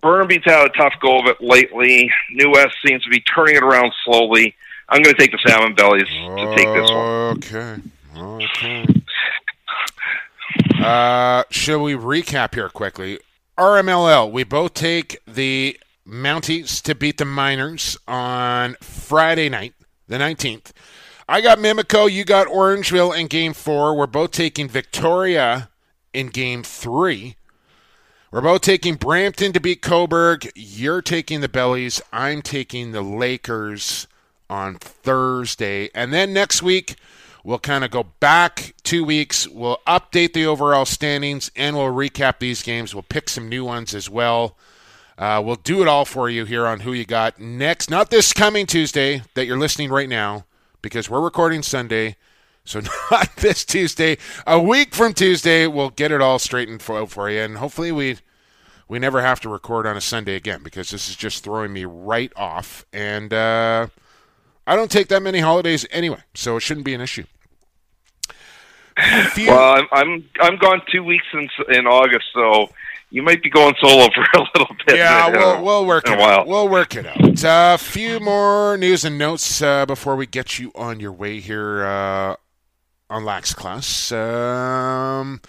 Burnaby's 0.00 0.42
had 0.44 0.66
a 0.66 0.70
tough 0.70 0.94
go 1.00 1.20
of 1.20 1.26
it 1.26 1.40
lately. 1.40 2.10
New 2.32 2.50
West 2.52 2.76
seems 2.86 3.02
to 3.04 3.10
be 3.10 3.20
turning 3.20 3.56
it 3.56 3.62
around 3.62 3.92
slowly. 4.04 4.54
I'm 4.88 5.02
going 5.02 5.14
to 5.14 5.20
take 5.20 5.32
the 5.32 5.38
Salmon 5.46 5.74
Bellies 5.74 6.08
to 6.08 6.54
take 6.56 6.66
this 6.66 6.90
one. 6.90 7.36
Okay. 7.36 7.76
Okay. 8.16 8.86
Uh, 10.82 11.44
shall 11.50 11.82
we 11.82 11.94
recap 11.94 12.54
here 12.54 12.68
quickly? 12.68 13.18
RMLL, 13.56 14.30
we 14.32 14.42
both 14.42 14.74
take 14.74 15.20
the 15.26 15.78
Mounties 16.10 16.82
to 16.82 16.94
beat 16.96 17.18
the 17.18 17.24
Miners 17.24 17.96
on 18.08 18.74
Friday 18.80 19.48
night, 19.48 19.74
the 20.08 20.16
19th. 20.16 20.72
I 21.28 21.40
got 21.40 21.58
Mimico, 21.58 22.10
you 22.10 22.24
got 22.24 22.48
Orangeville 22.48 23.16
in 23.16 23.28
game 23.28 23.52
four. 23.52 23.96
We're 23.96 24.08
both 24.08 24.32
taking 24.32 24.68
Victoria 24.68 25.70
in 26.12 26.26
game 26.26 26.64
three. 26.64 27.36
We're 28.32 28.40
both 28.40 28.62
taking 28.62 28.96
Brampton 28.96 29.52
to 29.52 29.60
beat 29.60 29.82
Cobourg. 29.82 30.50
You're 30.56 31.02
taking 31.02 31.40
the 31.40 31.48
Bellies. 31.48 32.02
I'm 32.12 32.42
taking 32.42 32.90
the 32.90 33.02
Lakers 33.02 34.08
on 34.48 34.76
Thursday. 34.76 35.90
And 35.94 36.12
then 36.12 36.32
next 36.32 36.60
week, 36.60 36.96
we'll 37.44 37.60
kind 37.60 37.84
of 37.84 37.92
go 37.92 38.04
back 38.18 38.74
two 38.82 39.04
weeks. 39.04 39.46
We'll 39.46 39.78
update 39.86 40.32
the 40.32 40.46
overall 40.46 40.86
standings 40.86 41.52
and 41.54 41.76
we'll 41.76 41.92
recap 41.92 42.40
these 42.40 42.64
games. 42.64 42.94
We'll 42.94 43.02
pick 43.04 43.28
some 43.28 43.48
new 43.48 43.64
ones 43.64 43.94
as 43.94 44.10
well. 44.10 44.56
Uh, 45.20 45.38
we'll 45.44 45.56
do 45.56 45.82
it 45.82 45.88
all 45.88 46.06
for 46.06 46.30
you 46.30 46.46
here 46.46 46.66
on 46.66 46.80
Who 46.80 46.94
You 46.94 47.04
Got 47.04 47.38
next. 47.38 47.90
Not 47.90 48.10
this 48.10 48.32
coming 48.32 48.64
Tuesday 48.64 49.20
that 49.34 49.44
you're 49.44 49.58
listening 49.58 49.90
right 49.90 50.08
now 50.08 50.46
because 50.80 51.10
we're 51.10 51.20
recording 51.20 51.62
Sunday. 51.62 52.16
So 52.64 52.80
not 53.10 53.36
this 53.36 53.66
Tuesday. 53.66 54.16
A 54.46 54.58
week 54.58 54.94
from 54.94 55.12
Tuesday, 55.12 55.66
we'll 55.66 55.90
get 55.90 56.10
it 56.10 56.22
all 56.22 56.38
straightened 56.38 56.80
for, 56.80 57.06
for 57.06 57.28
you, 57.28 57.40
and 57.40 57.58
hopefully 57.58 57.92
we 57.92 58.16
we 58.88 58.98
never 58.98 59.20
have 59.20 59.40
to 59.40 59.50
record 59.50 59.86
on 59.86 59.94
a 59.94 60.00
Sunday 60.00 60.36
again 60.36 60.62
because 60.62 60.88
this 60.88 61.10
is 61.10 61.16
just 61.16 61.44
throwing 61.44 61.74
me 61.74 61.84
right 61.84 62.32
off. 62.34 62.86
And 62.90 63.32
uh, 63.34 63.88
I 64.66 64.74
don't 64.74 64.90
take 64.90 65.08
that 65.08 65.22
many 65.22 65.40
holidays 65.40 65.86
anyway, 65.90 66.22
so 66.34 66.56
it 66.56 66.60
shouldn't 66.60 66.86
be 66.86 66.94
an 66.94 67.02
issue. 67.02 67.24
Well, 69.36 69.74
I'm, 69.76 69.86
I'm 69.92 70.28
I'm 70.40 70.56
gone 70.56 70.80
two 70.90 71.04
weeks 71.04 71.26
in 71.34 71.48
in 71.68 71.86
August, 71.86 72.24
so 72.32 72.70
you 73.10 73.22
might 73.22 73.42
be 73.42 73.50
going 73.50 73.74
solo 73.80 74.08
for 74.14 74.22
a 74.40 74.46
little 74.54 74.76
bit. 74.86 74.96
Yeah, 74.96 75.26
in, 75.26 75.32
we'll, 75.32 75.64
we'll 75.64 75.86
work 75.86 76.08
it 76.08 76.18
out. 76.18 76.46
We'll 76.46 76.68
work 76.68 76.94
it 76.96 77.06
out. 77.06 77.42
A 77.44 77.78
few 77.78 78.20
more 78.20 78.76
news 78.76 79.04
and 79.04 79.18
notes 79.18 79.60
uh, 79.60 79.84
before 79.86 80.16
we 80.16 80.26
get 80.26 80.58
you 80.58 80.72
on 80.74 81.00
your 81.00 81.12
way 81.12 81.40
here 81.40 81.84
uh, 81.84 82.36
on 83.08 83.24
Lax 83.24 83.52
Class. 83.52 84.12
Um, 84.12 85.40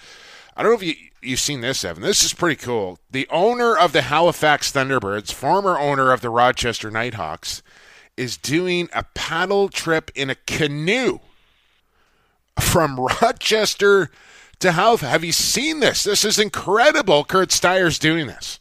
I 0.56 0.64
don't 0.64 0.72
know 0.72 0.78
if 0.78 0.84
you 0.84 0.96
you've 1.22 1.40
seen 1.40 1.62
this, 1.62 1.86
Evan. 1.86 2.02
This 2.04 2.24
is 2.24 2.34
pretty 2.34 2.56
cool. 2.56 3.00
The 3.10 3.28
owner 3.30 3.78
of 3.78 3.94
the 3.94 4.04
Halifax 4.04 4.72
Thunderbirds, 4.72 5.32
former 5.32 5.78
owner 5.78 6.12
of 6.12 6.22
the 6.22 6.30
Rochester 6.30 6.90
Nighthawks, 6.90 7.62
is 8.18 8.38
doing 8.38 8.90
a 8.94 9.06
paddle 9.14 9.70
trip 9.70 10.12
in 10.16 10.30
a 10.30 10.36
canoe 10.36 11.20
from 12.60 13.00
Rochester 13.22 14.10
to 14.62 14.72
Halifax. 14.72 15.12
Have 15.12 15.24
you 15.24 15.32
seen 15.32 15.80
this? 15.80 16.04
This 16.04 16.26
is 16.26 16.40
incredible. 16.40 17.24
Curt 17.24 17.52
Styres's 17.52 18.00
doing 18.00 18.28
this. 18.28 18.60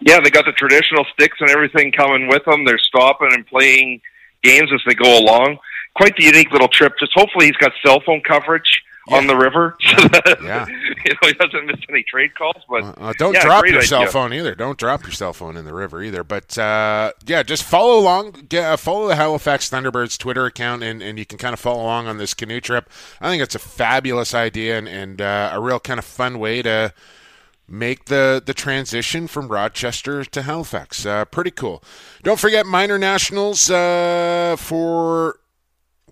Yeah, 0.00 0.20
they 0.20 0.30
got 0.30 0.44
the 0.44 0.52
traditional 0.52 1.04
sticks 1.12 1.38
and 1.40 1.50
everything 1.50 1.92
coming 1.92 2.28
with 2.28 2.44
them. 2.44 2.64
They're 2.64 2.78
stopping 2.78 3.28
and 3.32 3.46
playing 3.46 4.00
games 4.42 4.70
as 4.72 4.80
they 4.86 4.94
go 4.94 5.18
along. 5.18 5.58
Quite 5.94 6.16
the 6.16 6.24
unique 6.24 6.50
little 6.50 6.68
trip. 6.68 6.94
Just 6.98 7.12
hopefully 7.14 7.46
he's 7.46 7.56
got 7.56 7.72
cell 7.84 8.00
phone 8.04 8.22
coverage 8.26 8.82
yeah. 9.08 9.16
on 9.16 9.26
the 9.26 9.36
river, 9.36 9.76
yeah. 9.80 9.96
so 9.96 10.08
that 10.08 10.38
yeah. 10.42 10.66
you 11.04 11.12
know 11.12 11.28
he 11.28 11.32
doesn't 11.34 11.66
miss 11.66 11.80
any 11.88 12.02
trade 12.02 12.34
calls. 12.34 12.62
But 12.68 12.84
uh, 12.98 13.12
don't 13.18 13.34
yeah, 13.34 13.42
drop 13.42 13.64
your 13.66 13.76
idea. 13.76 13.88
cell 13.88 14.06
phone 14.06 14.32
either. 14.32 14.54
Don't 14.54 14.78
drop 14.78 15.02
your 15.02 15.12
cell 15.12 15.32
phone 15.32 15.56
in 15.56 15.64
the 15.64 15.74
river 15.74 16.02
either. 16.02 16.24
But 16.24 16.56
uh, 16.58 17.12
yeah, 17.26 17.42
just 17.42 17.64
follow 17.64 17.98
along. 17.98 18.48
Uh, 18.54 18.76
follow 18.76 19.08
the 19.08 19.16
Halifax 19.16 19.70
Thunderbirds 19.70 20.18
Twitter 20.18 20.46
account, 20.46 20.82
and, 20.82 21.02
and 21.02 21.18
you 21.18 21.26
can 21.26 21.38
kind 21.38 21.52
of 21.52 21.60
follow 21.60 21.82
along 21.82 22.06
on 22.06 22.18
this 22.18 22.34
canoe 22.34 22.60
trip. 22.60 22.88
I 23.20 23.28
think 23.28 23.42
it's 23.42 23.54
a 23.54 23.60
fabulous 23.60 24.34
idea 24.34 24.78
and, 24.78 24.88
and 24.88 25.20
uh, 25.20 25.50
a 25.52 25.60
real 25.60 25.80
kind 25.80 25.98
of 25.98 26.04
fun 26.04 26.38
way 26.38 26.62
to 26.62 26.92
make 27.68 28.04
the 28.06 28.42
the 28.44 28.54
transition 28.54 29.26
from 29.26 29.48
Rochester 29.48 30.24
to 30.24 30.42
Halifax. 30.42 31.06
Uh, 31.06 31.24
pretty 31.24 31.50
cool. 31.50 31.82
Don't 32.22 32.38
forget 32.38 32.66
minor 32.66 32.98
nationals 32.98 33.70
uh, 33.70 34.56
for 34.58 35.38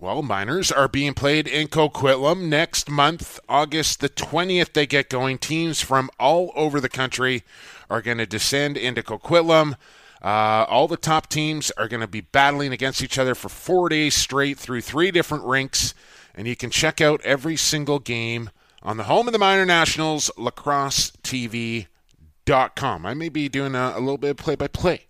well, 0.01 0.23
minors 0.23 0.71
are 0.71 0.87
being 0.87 1.13
played 1.13 1.47
in 1.47 1.67
Coquitlam 1.67 2.49
next 2.49 2.89
month, 2.89 3.39
August 3.47 3.99
the 3.99 4.09
20th. 4.09 4.73
They 4.73 4.87
get 4.87 5.11
going. 5.11 5.37
Teams 5.37 5.79
from 5.79 6.09
all 6.19 6.51
over 6.55 6.79
the 6.79 6.89
country 6.89 7.43
are 7.87 8.01
going 8.01 8.17
to 8.17 8.25
descend 8.25 8.77
into 8.77 9.03
Coquitlam. 9.03 9.75
Uh, 10.19 10.65
all 10.67 10.87
the 10.87 10.97
top 10.97 11.29
teams 11.29 11.69
are 11.77 11.87
going 11.87 12.01
to 12.01 12.07
be 12.07 12.21
battling 12.21 12.73
against 12.73 13.03
each 13.03 13.19
other 13.19 13.35
for 13.35 13.47
four 13.47 13.89
days 13.89 14.15
straight 14.15 14.57
through 14.57 14.81
three 14.81 15.11
different 15.11 15.43
rinks. 15.43 15.93
And 16.33 16.47
you 16.47 16.55
can 16.55 16.71
check 16.71 16.99
out 16.99 17.21
every 17.21 17.55
single 17.55 17.99
game 17.99 18.49
on 18.81 18.97
the 18.97 19.03
home 19.03 19.27
of 19.27 19.33
the 19.33 19.39
minor 19.39 19.67
nationals, 19.67 20.31
lacrosse 20.35 21.11
lacrossetv.com. 21.11 23.05
I 23.05 23.13
may 23.13 23.29
be 23.29 23.47
doing 23.49 23.75
a, 23.75 23.93
a 23.95 23.99
little 23.99 24.17
bit 24.17 24.31
of 24.31 24.37
play 24.37 24.55
by 24.55 24.67
play 24.67 25.05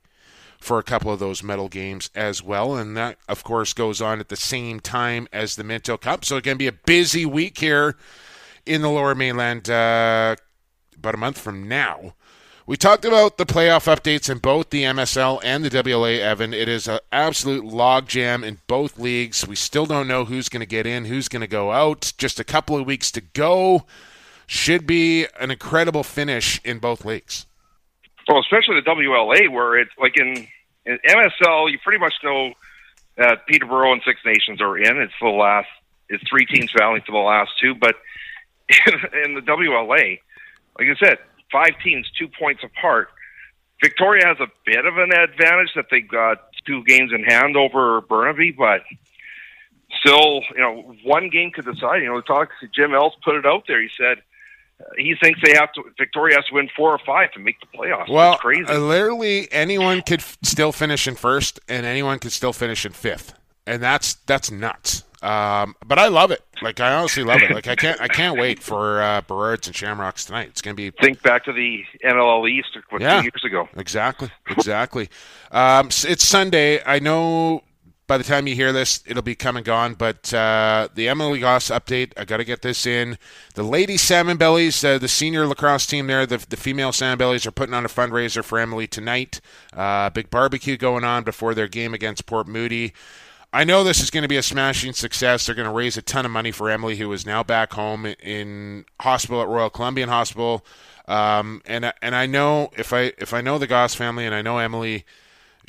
for 0.61 0.77
a 0.77 0.83
couple 0.83 1.11
of 1.11 1.19
those 1.19 1.43
medal 1.43 1.67
games 1.67 2.09
as 2.15 2.41
well. 2.43 2.75
And 2.75 2.95
that, 2.95 3.17
of 3.27 3.43
course, 3.43 3.73
goes 3.73 3.99
on 3.99 4.19
at 4.19 4.29
the 4.29 4.35
same 4.35 4.79
time 4.79 5.27
as 5.33 5.55
the 5.55 5.63
Minto 5.63 5.97
Cup. 5.97 6.23
So 6.23 6.37
it's 6.37 6.45
going 6.45 6.55
to 6.55 6.59
be 6.59 6.67
a 6.67 6.71
busy 6.71 7.25
week 7.25 7.57
here 7.57 7.97
in 8.65 8.81
the 8.81 8.89
lower 8.89 9.15
mainland 9.15 9.69
uh, 9.69 10.35
about 10.95 11.15
a 11.15 11.17
month 11.17 11.39
from 11.39 11.67
now. 11.67 12.13
We 12.67 12.77
talked 12.77 13.05
about 13.05 13.37
the 13.37 13.45
playoff 13.45 13.93
updates 13.93 14.29
in 14.29 14.37
both 14.37 14.69
the 14.69 14.83
MSL 14.83 15.41
and 15.43 15.65
the 15.65 15.69
WLA, 15.69 16.19
Evan. 16.19 16.53
It 16.53 16.69
is 16.69 16.87
an 16.87 16.99
absolute 17.11 17.65
logjam 17.65 18.45
in 18.45 18.59
both 18.67 18.99
leagues. 18.99 19.47
We 19.47 19.55
still 19.55 19.87
don't 19.87 20.07
know 20.07 20.25
who's 20.25 20.47
going 20.47 20.61
to 20.61 20.67
get 20.67 20.85
in, 20.85 21.05
who's 21.05 21.27
going 21.27 21.41
to 21.41 21.47
go 21.47 21.71
out. 21.71 22.13
Just 22.19 22.39
a 22.39 22.43
couple 22.43 22.77
of 22.77 22.85
weeks 22.85 23.11
to 23.11 23.21
go. 23.21 23.87
Should 24.45 24.85
be 24.85 25.25
an 25.39 25.49
incredible 25.49 26.03
finish 26.03 26.61
in 26.63 26.77
both 26.77 27.03
leagues. 27.03 27.47
Well, 28.27 28.39
especially 28.39 28.75
the 28.75 28.89
WLA, 28.89 29.51
where 29.51 29.79
it's 29.79 29.91
like 29.99 30.17
in, 30.17 30.47
in 30.85 30.99
MSL, 31.07 31.71
you 31.71 31.79
pretty 31.83 31.99
much 31.99 32.13
know 32.23 32.53
that 33.17 33.45
Peterborough 33.47 33.93
and 33.93 34.01
Six 34.05 34.19
Nations 34.25 34.61
are 34.61 34.77
in. 34.77 34.97
It's 34.97 35.13
the 35.21 35.27
last. 35.27 35.67
It's 36.09 36.23
three 36.29 36.45
teams 36.45 36.71
battling 36.73 37.01
for 37.05 37.13
the 37.13 37.17
last 37.19 37.51
two. 37.59 37.73
But 37.75 37.95
in, 38.69 38.93
in 39.25 39.33
the 39.35 39.41
WLA, 39.41 40.19
like 40.77 40.87
I 40.87 40.95
said, 40.99 41.17
five 41.51 41.71
teams, 41.83 42.09
two 42.17 42.27
points 42.27 42.63
apart. 42.63 43.09
Victoria 43.81 44.27
has 44.27 44.37
a 44.39 44.47
bit 44.65 44.85
of 44.85 44.97
an 44.97 45.11
advantage 45.11 45.73
that 45.75 45.85
they've 45.89 46.07
got 46.07 46.49
two 46.65 46.83
games 46.83 47.11
in 47.13 47.23
hand 47.23 47.57
over 47.57 48.01
Burnaby, 48.01 48.51
but 48.51 48.81
still, 49.99 50.41
you 50.55 50.61
know, 50.61 50.95
one 51.03 51.29
game 51.29 51.51
could 51.51 51.65
decide. 51.65 52.01
You 52.01 52.09
know, 52.09 52.17
the 52.17 52.21
talk. 52.21 52.49
Jim 52.73 52.93
Els 52.93 53.13
put 53.23 53.35
it 53.35 53.45
out 53.45 53.63
there. 53.67 53.81
He 53.81 53.89
said 53.97 54.21
he 54.97 55.15
thinks 55.21 55.39
they 55.43 55.53
have 55.53 55.71
to. 55.73 55.83
Victoria 55.97 56.35
has 56.35 56.45
to 56.45 56.55
win 56.55 56.69
four 56.75 56.91
or 56.91 56.99
five 56.99 57.31
to 57.33 57.39
make 57.39 57.59
the 57.59 57.65
playoffs. 57.77 58.09
Well, 58.09 58.31
That's 58.31 58.41
crazy. 58.41 58.65
Uh, 58.65 58.79
literally, 58.79 59.51
anyone 59.51 60.01
could 60.01 60.19
f- 60.19 60.37
still 60.43 60.71
finish 60.71 61.07
in 61.07 61.15
first, 61.15 61.59
and 61.67 61.85
anyone 61.85 62.19
could 62.19 62.31
still 62.31 62.53
finish 62.53 62.85
in 62.85 62.91
fifth, 62.91 63.33
and 63.65 63.81
that's 63.81 64.15
that's 64.15 64.51
nuts. 64.51 65.03
Um, 65.21 65.75
but 65.85 65.99
I 65.99 66.07
love 66.07 66.31
it. 66.31 66.41
Like 66.61 66.79
I 66.79 66.93
honestly 66.93 67.23
love 67.23 67.41
it. 67.41 67.51
Like 67.51 67.67
I 67.67 67.75
can't 67.75 68.01
I 68.01 68.07
can't 68.07 68.39
wait 68.39 68.61
for 68.61 69.01
uh, 69.01 69.21
Burrards 69.21 69.67
and 69.67 69.75
Shamrocks 69.75 70.25
tonight. 70.25 70.47
It's 70.49 70.61
going 70.61 70.75
to 70.75 70.81
be 70.81 70.89
think 71.01 71.21
back 71.21 71.45
to 71.45 71.53
the 71.53 71.83
NLL 72.03 72.49
East 72.49 72.77
what, 72.89 73.01
yeah, 73.01 73.21
two 73.21 73.25
years 73.25 73.43
ago. 73.45 73.69
Exactly, 73.75 74.29
exactly. 74.49 75.09
um, 75.51 75.87
it's 75.87 76.25
Sunday. 76.25 76.83
I 76.83 76.99
know 76.99 77.63
by 78.11 78.17
the 78.17 78.25
time 78.25 78.45
you 78.45 78.55
hear 78.55 78.73
this, 78.73 79.01
it'll 79.07 79.21
be 79.21 79.35
come 79.35 79.55
and 79.55 79.65
gone. 79.65 79.93
But 79.93 80.33
uh, 80.33 80.89
the 80.93 81.07
Emily 81.07 81.39
Goss 81.39 81.69
update, 81.69 82.11
I 82.17 82.25
got 82.25 82.37
to 82.37 82.43
get 82.43 82.61
this 82.61 82.85
in. 82.85 83.17
The 83.53 83.63
Lady 83.63 83.95
Salmon 83.95 84.35
Bellies, 84.35 84.83
uh, 84.83 84.97
the 84.97 85.07
senior 85.07 85.47
lacrosse 85.47 85.85
team 85.85 86.07
there, 86.07 86.25
the, 86.25 86.45
the 86.49 86.57
female 86.57 86.91
Salmon 86.91 87.17
Bellies 87.17 87.45
are 87.45 87.51
putting 87.51 87.73
on 87.73 87.85
a 87.85 87.87
fundraiser 87.87 88.43
for 88.43 88.59
Emily 88.59 88.85
tonight. 88.85 89.39
Uh, 89.71 90.09
big 90.09 90.29
barbecue 90.29 90.75
going 90.75 91.05
on 91.05 91.23
before 91.23 91.53
their 91.53 91.69
game 91.69 91.93
against 91.93 92.25
Port 92.25 92.49
Moody. 92.49 92.91
I 93.53 93.63
know 93.63 93.81
this 93.81 94.01
is 94.01 94.09
going 94.09 94.23
to 94.23 94.27
be 94.27 94.35
a 94.35 94.43
smashing 94.43 94.91
success. 94.91 95.45
They're 95.45 95.55
going 95.55 95.69
to 95.69 95.73
raise 95.73 95.95
a 95.95 96.01
ton 96.01 96.25
of 96.25 96.31
money 96.31 96.51
for 96.51 96.69
Emily, 96.69 96.97
who 96.97 97.09
is 97.13 97.25
now 97.25 97.43
back 97.43 97.71
home 97.71 98.05
in 98.05 98.83
hospital 98.99 99.41
at 99.41 99.47
Royal 99.47 99.69
Columbian 99.69 100.09
Hospital. 100.09 100.65
Um, 101.07 101.61
and 101.65 101.93
and 102.01 102.13
I 102.13 102.25
know 102.25 102.71
if 102.75 102.91
I 102.91 103.13
if 103.17 103.33
I 103.33 103.39
know 103.39 103.57
the 103.57 103.67
Goss 103.67 103.95
family 103.95 104.25
and 104.25 104.35
I 104.35 104.41
know 104.41 104.57
Emily, 104.57 105.05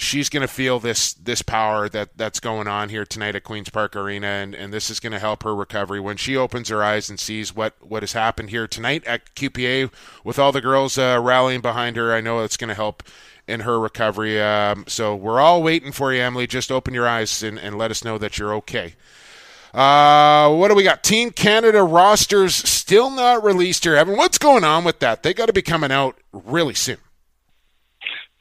she's 0.02 0.28
going 0.28 0.42
to 0.42 0.48
feel 0.48 0.78
this 0.78 1.14
this 1.14 1.42
power 1.42 1.88
that 1.88 2.16
that's 2.16 2.40
going 2.40 2.68
on 2.68 2.88
here 2.88 3.04
tonight 3.04 3.36
at 3.36 3.44
Queens 3.44 3.70
Park 3.70 3.96
Arena, 3.96 4.26
and, 4.26 4.54
and 4.54 4.72
this 4.72 4.90
is 4.90 5.00
going 5.00 5.12
to 5.12 5.18
help 5.18 5.42
her 5.44 5.54
recovery 5.54 6.00
when 6.00 6.16
she 6.16 6.36
opens 6.36 6.68
her 6.68 6.82
eyes 6.82 7.08
and 7.08 7.18
sees 7.18 7.54
what 7.54 7.74
what 7.80 8.02
has 8.02 8.12
happened 8.12 8.50
here 8.50 8.66
tonight 8.66 9.04
at 9.06 9.34
QPA 9.34 9.92
with 10.24 10.38
all 10.38 10.52
the 10.52 10.60
girls 10.60 10.98
uh, 10.98 11.18
rallying 11.22 11.60
behind 11.60 11.96
her. 11.96 12.12
I 12.12 12.20
know 12.20 12.40
it's 12.40 12.56
going 12.56 12.68
to 12.68 12.74
help 12.74 13.02
in 13.46 13.60
her 13.60 13.78
recovery. 13.78 14.40
Um, 14.40 14.84
so 14.86 15.14
we're 15.14 15.40
all 15.40 15.62
waiting 15.62 15.92
for 15.92 16.12
you, 16.12 16.20
Emily. 16.20 16.46
Just 16.46 16.70
open 16.70 16.94
your 16.94 17.08
eyes 17.08 17.42
and, 17.42 17.58
and 17.58 17.78
let 17.78 17.90
us 17.90 18.04
know 18.04 18.18
that 18.18 18.38
you're 18.38 18.54
okay. 18.54 18.94
Uh, 19.74 20.54
what 20.54 20.68
do 20.68 20.74
we 20.74 20.82
got? 20.82 21.02
Team 21.02 21.30
Canada 21.30 21.82
rosters 21.82 22.54
still 22.54 23.10
not 23.10 23.42
released 23.42 23.84
here, 23.84 23.96
Evan. 23.96 24.16
What's 24.16 24.38
going 24.38 24.64
on 24.64 24.84
with 24.84 24.98
that? 25.00 25.22
They 25.22 25.32
got 25.32 25.46
to 25.46 25.52
be 25.52 25.62
coming 25.62 25.90
out 25.90 26.18
really 26.32 26.74
soon. 26.74 26.98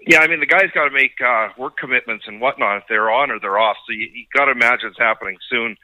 Yeah, 0.07 0.19
I 0.19 0.27
mean 0.27 0.39
the 0.39 0.47
guys 0.47 0.71
got 0.73 0.85
to 0.85 0.91
make 0.91 1.13
uh, 1.23 1.49
work 1.57 1.77
commitments 1.77 2.25
and 2.27 2.41
whatnot 2.41 2.77
if 2.77 2.83
they're 2.89 3.11
on 3.11 3.31
or 3.31 3.39
they're 3.39 3.59
off. 3.59 3.77
So 3.87 3.93
you, 3.93 4.09
you 4.13 4.25
got 4.35 4.45
to 4.45 4.51
imagine 4.51 4.89
it's 4.89 4.99
happening 4.99 5.37
soon. 5.49 5.77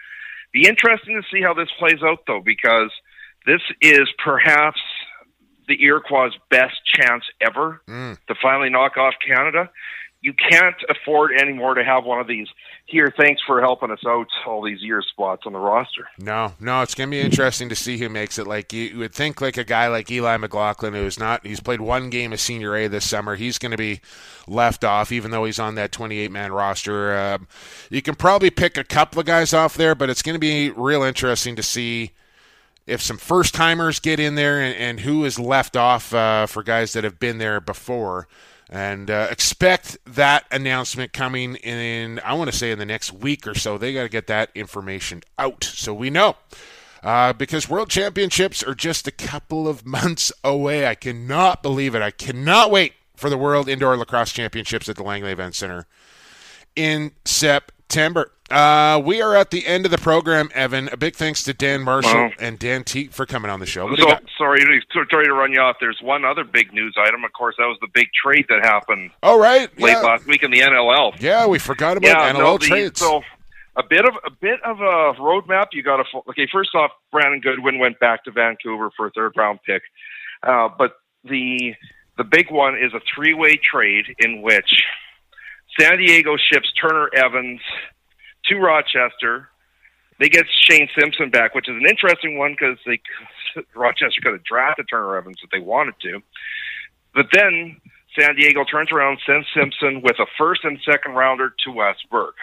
Be 0.54 0.68
interesting 0.68 1.22
to 1.22 1.28
see 1.32 1.42
how 1.42 1.54
this 1.54 1.70
plays 1.78 2.02
out 2.04 2.20
though, 2.26 2.42
because 2.44 2.92
this 3.46 3.62
is 3.82 4.10
perhaps 4.24 4.80
the 5.68 5.82
Iroquois' 5.84 6.32
best 6.50 6.76
chance 6.96 7.26
ever 7.42 7.82
mm. 7.88 8.18
to 8.28 8.36
finally 8.42 8.70
knock 8.70 8.98
off 8.98 9.14
Canada 9.26 9.70
you 10.28 10.34
can't 10.34 10.76
afford 10.90 11.32
anymore 11.32 11.74
to 11.74 11.86
have 11.86 12.04
one 12.04 12.20
of 12.20 12.28
these. 12.28 12.50
Here 12.86 13.14
thanks 13.18 13.42
for 13.48 13.62
helping 13.62 13.92
us 13.92 14.02
out 14.06 14.28
all 14.46 14.62
these 14.62 14.82
years 14.82 15.08
spots 15.10 15.44
on 15.46 15.54
the 15.54 15.60
roster. 15.60 16.10
No 16.20 16.52
no 16.60 16.82
it's 16.82 16.94
going 16.96 17.10
to 17.10 17.12
be 17.12 17.22
interesting 17.22 17.70
to 17.70 17.76
see 17.76 17.98
who 17.98 18.10
makes 18.10 18.38
it. 18.38 18.46
Like 18.46 18.74
you 18.74 18.98
would 18.98 19.14
think 19.14 19.40
like 19.40 19.56
a 19.56 19.64
guy 19.64 19.88
like 19.88 20.12
eli 20.12 20.36
mclaughlin 20.36 20.94
who's 20.94 21.18
not 21.18 21.48
he's 21.48 21.62
played 21.62 21.80
one 21.80 22.10
game 22.10 22.34
of 22.34 22.42
senior 22.42 22.76
a 22.76 22.90
this 22.90 23.10
summer 23.10 23.38
he's 23.38 23.58
going 23.58 23.72
to 23.72 23.78
be 23.78 24.02
left 24.48 24.84
off 24.84 25.14
even 25.14 25.32
though 25.32 25.46
he's 25.46 25.60
on 25.60 25.76
that 25.76 25.94
28 25.94 26.30
man 26.30 26.52
roster. 26.52 27.16
Uh, 27.16 27.38
you 27.90 28.02
can 28.02 28.16
probably 28.16 28.50
pick 28.50 28.78
a 28.78 28.84
couple 28.84 29.22
of 29.22 29.26
guys 29.26 29.54
off 29.54 29.78
there 29.78 29.96
but 29.96 30.10
it's 30.10 30.22
going 30.22 30.36
to 30.36 30.40
be 30.40 30.72
real 30.72 31.04
interesting 31.04 31.56
to 31.56 31.64
see 31.64 32.12
if 32.86 33.02
some 33.02 33.18
first 33.18 33.54
timers 33.54 34.02
get 34.02 34.20
in 34.20 34.36
there 34.36 34.60
and, 34.62 34.76
and, 34.76 35.00
who 35.02 35.24
is 35.24 35.38
left 35.38 35.76
off 35.76 36.14
uh, 36.14 36.46
for 36.46 36.64
guys 36.64 36.94
that 36.94 37.04
have 37.04 37.20
been 37.20 37.38
there 37.38 37.60
before 37.62 38.28
and 38.70 39.10
uh, 39.10 39.28
expect 39.32 39.98
that 40.06 40.46
announcement 40.52 41.14
coming 41.14 41.56
in 41.56 42.20
i 42.26 42.34
want 42.34 42.52
to 42.52 42.56
say 42.58 42.72
in 42.72 42.80
the 42.80 42.86
next 42.86 43.14
week 43.14 43.48
or 43.48 43.56
so. 43.56 43.78
They 43.78 43.94
got 43.94 44.04
to 44.04 44.10
get 44.10 44.28
that 44.28 44.50
information 44.56 45.24
out 45.38 45.64
so 45.64 45.94
we 45.94 46.10
know. 46.10 46.36
Uh, 47.04 47.32
because 47.32 47.70
world 47.70 47.90
championships 47.90 48.64
are 48.64 48.74
just 48.76 49.08
a 49.08 49.12
couple 49.12 49.68
of 49.68 49.86
months 49.86 50.32
away. 50.44 50.88
I 50.88 50.96
cannot 50.96 51.62
believe 51.62 51.96
it. 51.96 52.02
I 52.02 52.12
cannot 52.12 52.72
wait 52.72 52.94
for 53.16 53.30
the 53.30 53.38
world 53.38 53.68
indoor 53.68 53.98
lacrosse 53.98 54.32
championships 54.32 54.88
at 54.88 54.96
the 54.96 55.04
langley 55.04 55.32
event 55.32 55.56
center 55.56 55.88
in 56.76 57.12
september 57.26 58.32
uh, 58.50 59.02
we 59.04 59.22
are 59.22 59.36
at 59.36 59.52
the 59.52 59.66
end 59.68 59.86
of 59.86 59.92
the 59.92 59.98
program, 59.98 60.50
Evan. 60.54 60.88
A 60.90 60.98
big 60.98 61.16
thanks 61.16 61.44
to 61.44 61.54
Dan 61.54 61.84
Marshall 61.84 62.14
wow. 62.14 62.32
and 62.40 62.58
Dan 62.58 62.84
Teat 62.84 63.14
for 63.14 63.26
coming 63.26 63.52
on 63.52 63.60
the 63.60 63.66
show. 63.66 63.94
So, 63.96 64.08
sorry, 64.38 64.62
sorry 64.94 65.26
to 65.26 65.34
run 65.34 65.52
you 65.52 65.60
off. 65.60 65.78
There's 65.80 66.00
one 66.02 66.24
other 66.24 66.44
big 66.44 66.72
news 66.74 66.96
item. 66.98 67.26
Of 67.26 67.34
course, 67.34 67.56
that 67.58 67.66
was 67.66 67.78
the 67.82 67.90
big 67.94 68.08
trade 68.24 68.46
that 68.50 68.64
happened. 68.64 69.12
Oh, 69.22 69.40
right, 69.40 69.70
late 69.80 69.92
yeah. 69.92 70.02
last 70.02 70.26
week 70.28 70.44
in 70.44 70.52
the 70.52 70.62
NLL. 70.62 71.20
Yeah, 71.20 71.48
we 71.48 71.60
forgot 71.60 71.98
about 71.98 72.08
yeah, 72.08 72.34
NLL 72.34 72.40
no, 72.40 72.58
the, 72.58 72.66
trades. 72.66 73.00
So 73.00 73.22
a 73.76 73.84
bit 73.84 74.06
of 74.06 74.14
a 74.26 74.32
bit 74.32 74.62
of 74.64 74.80
a 74.80 75.20
roadmap. 75.20 75.68
You 75.74 75.84
got 75.84 75.98
to 75.98 76.04
okay. 76.30 76.48
First 76.52 76.74
off, 76.74 76.92
Brandon 77.12 77.42
Goodwin 77.42 77.80
went 77.80 78.00
back 78.00 78.24
to 78.26 78.32
Vancouver 78.32 78.92
for 78.96 79.08
a 79.08 79.12
third 79.12 79.34
round 79.36 79.60
pick, 79.66 79.84
uh, 80.44 80.70
but 80.78 80.94
the 81.26 81.76
the 82.18 82.24
big 82.24 82.50
one 82.50 82.76
is 82.76 82.94
a 82.94 83.02
three 83.14 83.34
way 83.34 83.58
trade 83.58 84.06
in 84.20 84.42
which 84.42 84.84
San 85.80 85.98
Diego 85.98 86.38
ships 86.38 86.72
Turner 86.82 87.10
Evans 87.14 87.62
to 88.50 88.56
Rochester. 88.58 89.50
They 90.20 90.30
get 90.30 90.46
Shane 90.50 90.90
Simpson 90.98 91.30
back, 91.30 91.54
which 91.54 91.70
is 91.70 91.76
an 91.76 91.88
interesting 91.88 92.38
one 92.38 92.54
because 92.54 92.78
they 92.86 93.00
Rochester 93.76 94.22
could 94.22 94.34
have 94.34 94.44
drafted 94.44 94.88
Turner 94.90 95.18
Evans 95.18 95.38
if 95.44 95.50
they 95.52 95.60
wanted 95.60 95.96
to. 96.02 96.22
But 97.14 97.28
then 97.32 97.80
San 98.18 98.36
Diego 98.36 98.64
turns 98.64 98.92
around, 98.92 99.20
sends 99.26 99.48
Simpson 99.56 100.02
with 100.02 100.20
a 100.20 100.26
first 100.38 100.64
and 100.64 100.80
second 100.84 101.14
rounder 101.14 101.54
to 101.66 101.72
Wes 101.72 101.96
Berg. 102.10 102.34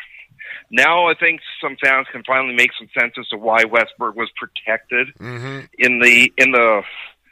Now 0.71 1.07
I 1.09 1.15
think 1.15 1.41
some 1.61 1.77
fans 1.83 2.07
can 2.11 2.23
finally 2.25 2.55
make 2.55 2.71
some 2.79 2.89
sense 2.99 3.15
as 3.19 3.29
to 3.29 3.37
why 3.37 3.65
Wes 3.65 3.89
Berg 3.99 4.17
was 4.17 4.31
protected 4.37 5.09
mm-hmm. 5.19 5.67
in 5.79 6.01
the 6.01 6.33
in 6.37 6.53
the 6.53 6.83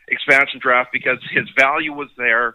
expansion 0.09 0.61
draft 0.61 0.91
because 0.93 1.19
his 1.31 1.49
value 1.57 1.93
was 1.93 2.09
there. 2.17 2.55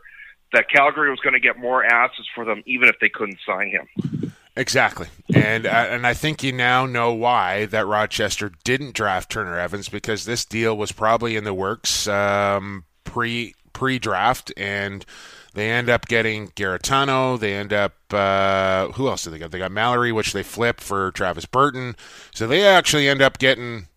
That 0.54 0.70
Calgary 0.70 1.10
was 1.10 1.20
going 1.20 1.34
to 1.34 1.42
get 1.42 1.60
more 1.60 1.84
asses 1.84 2.26
for 2.34 2.46
them, 2.46 2.64
even 2.66 2.88
if 2.88 2.96
they 3.02 3.10
couldn't 3.10 3.38
sign 3.46 3.70
him. 3.70 4.27
Exactly, 4.58 5.08
and 5.34 5.68
uh, 5.68 5.86
and 5.90 6.08
I 6.08 6.16
think 6.16 6.42
you 6.42 6.52
now 6.52 6.88
know 6.88 7.14
why 7.14 7.68
that 7.68 7.86
Rochester 7.86 8.52
didn't 8.64 8.96
draft 8.96 9.30
Turner 9.30 9.58
Evans 9.58 9.88
because 9.88 10.26
this 10.26 10.46
deal 10.46 10.76
was 10.76 10.92
probably 10.92 11.36
in 11.36 11.44
the 11.44 11.54
works 11.54 12.08
um, 12.08 12.86
pre 13.04 13.54
pre 13.74 14.00
draft, 14.00 14.52
and 14.58 15.06
they 15.54 15.70
end 15.70 15.90
up 15.90 16.08
getting 16.08 16.48
Garetano. 16.50 17.40
They 17.40 17.54
end 17.54 17.72
up 17.72 17.94
uh, 18.12 18.88
who 18.94 19.08
else 19.08 19.26
did 19.26 19.34
they 19.34 19.38
get? 19.38 19.52
They 19.52 19.60
got 19.60 19.72
Mallory, 19.72 20.12
which 20.12 20.34
they 20.34 20.44
flip 20.44 20.80
for 20.80 21.12
Travis 21.12 21.46
Burton. 21.46 21.96
So 22.34 22.48
they 22.48 22.66
actually 22.66 23.08
end 23.08 23.22
up 23.22 23.38
getting 23.38 23.88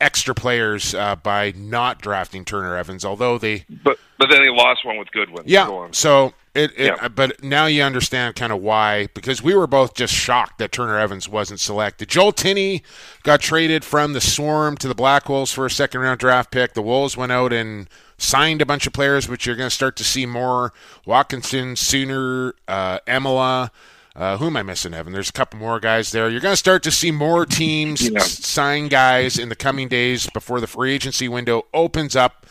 extra 0.00 0.34
players 0.34 0.94
uh, 0.94 1.16
by 1.16 1.52
not 1.56 2.00
drafting 2.02 2.44
Turner 2.44 2.76
Evans, 2.76 3.04
although 3.04 3.38
they. 3.38 3.64
But 3.82 3.98
but 4.18 4.28
then 4.30 4.42
they 4.42 4.50
lost 4.50 4.84
one 4.84 4.98
with 4.98 5.10
Goodwin. 5.10 5.44
Yeah. 5.46 5.88
So 5.92 6.34
it, 6.56 6.72
it 6.76 6.86
yeah. 6.86 7.08
but 7.08 7.42
now 7.42 7.66
you 7.66 7.82
understand 7.82 8.34
kind 8.34 8.52
of 8.52 8.60
why 8.60 9.08
because 9.14 9.42
we 9.42 9.54
were 9.54 9.66
both 9.66 9.94
just 9.94 10.14
shocked 10.14 10.58
that 10.58 10.72
Turner 10.72 10.98
Evans 10.98 11.28
wasn't 11.28 11.60
selected. 11.60 12.08
Joel 12.08 12.32
Tinney 12.32 12.82
got 13.22 13.40
traded 13.40 13.84
from 13.84 14.12
the 14.12 14.20
Swarm 14.20 14.76
to 14.78 14.88
the 14.88 14.94
Black 14.94 15.28
Wolves 15.28 15.52
for 15.52 15.66
a 15.66 15.70
second 15.70 16.00
round 16.00 16.18
draft 16.18 16.50
pick. 16.50 16.74
The 16.74 16.82
Wolves 16.82 17.16
went 17.16 17.32
out 17.32 17.52
and 17.52 17.88
signed 18.18 18.62
a 18.62 18.66
bunch 18.66 18.86
of 18.86 18.92
players, 18.92 19.28
which 19.28 19.46
you're 19.46 19.56
going 19.56 19.68
to 19.68 19.74
start 19.74 19.96
to 19.96 20.04
see 20.04 20.26
more. 20.26 20.72
Watkinson, 21.04 21.76
Sooner, 21.76 22.54
uh, 22.66 23.00
Emila. 23.06 23.70
Uh, 24.14 24.38
who 24.38 24.46
am 24.46 24.56
I 24.56 24.62
missing, 24.62 24.94
Evan? 24.94 25.12
There's 25.12 25.28
a 25.28 25.32
couple 25.32 25.58
more 25.58 25.78
guys 25.78 26.10
there. 26.10 26.30
You're 26.30 26.40
going 26.40 26.54
to 26.54 26.56
start 26.56 26.82
to 26.84 26.90
see 26.90 27.10
more 27.10 27.44
teams 27.44 28.08
yeah. 28.08 28.20
sign 28.20 28.88
guys 28.88 29.38
in 29.38 29.50
the 29.50 29.56
coming 29.56 29.88
days 29.88 30.26
before 30.30 30.58
the 30.58 30.66
free 30.66 30.94
agency 30.94 31.28
window 31.28 31.66
opens 31.74 32.16
up 32.16 32.46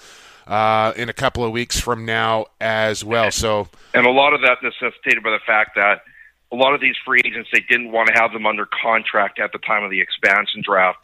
uh, 0.47 0.93
in 0.95 1.09
a 1.09 1.13
couple 1.13 1.43
of 1.43 1.51
weeks 1.51 1.79
from 1.79 2.05
now 2.05 2.45
as 2.59 3.03
well. 3.03 3.31
So, 3.31 3.67
and 3.93 4.05
a 4.05 4.11
lot 4.11 4.33
of 4.33 4.41
that 4.41 4.57
necessitated 4.61 5.23
by 5.23 5.31
the 5.31 5.39
fact 5.45 5.71
that 5.75 6.01
a 6.51 6.55
lot 6.55 6.73
of 6.73 6.81
these 6.81 6.95
free 7.05 7.21
agents 7.25 7.49
they 7.51 7.63
didn't 7.67 7.91
want 7.91 8.07
to 8.07 8.13
have 8.13 8.31
them 8.31 8.45
under 8.45 8.67
contract 8.81 9.39
at 9.39 9.51
the 9.51 9.59
time 9.59 9.83
of 9.83 9.91
the 9.91 10.01
expansion 10.01 10.61
draft. 10.63 10.99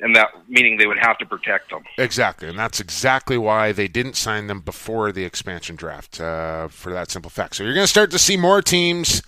And 0.00 0.16
that 0.16 0.30
meaning 0.48 0.78
they 0.78 0.88
would 0.88 0.98
have 0.98 1.16
to 1.18 1.26
protect 1.26 1.70
them. 1.70 1.84
Exactly, 1.96 2.48
and 2.48 2.58
that's 2.58 2.80
exactly 2.80 3.38
why 3.38 3.70
they 3.70 3.86
didn't 3.86 4.16
sign 4.16 4.48
them 4.48 4.60
before 4.60 5.12
the 5.12 5.24
expansion 5.24 5.76
draft. 5.76 6.20
Uh, 6.20 6.66
for 6.66 6.92
that 6.92 7.08
simple 7.08 7.30
fact, 7.30 7.54
so 7.54 7.62
you're 7.62 7.74
going 7.74 7.84
to 7.84 7.88
start 7.88 8.10
to 8.10 8.18
see 8.18 8.36
more 8.36 8.60
teams 8.60 9.22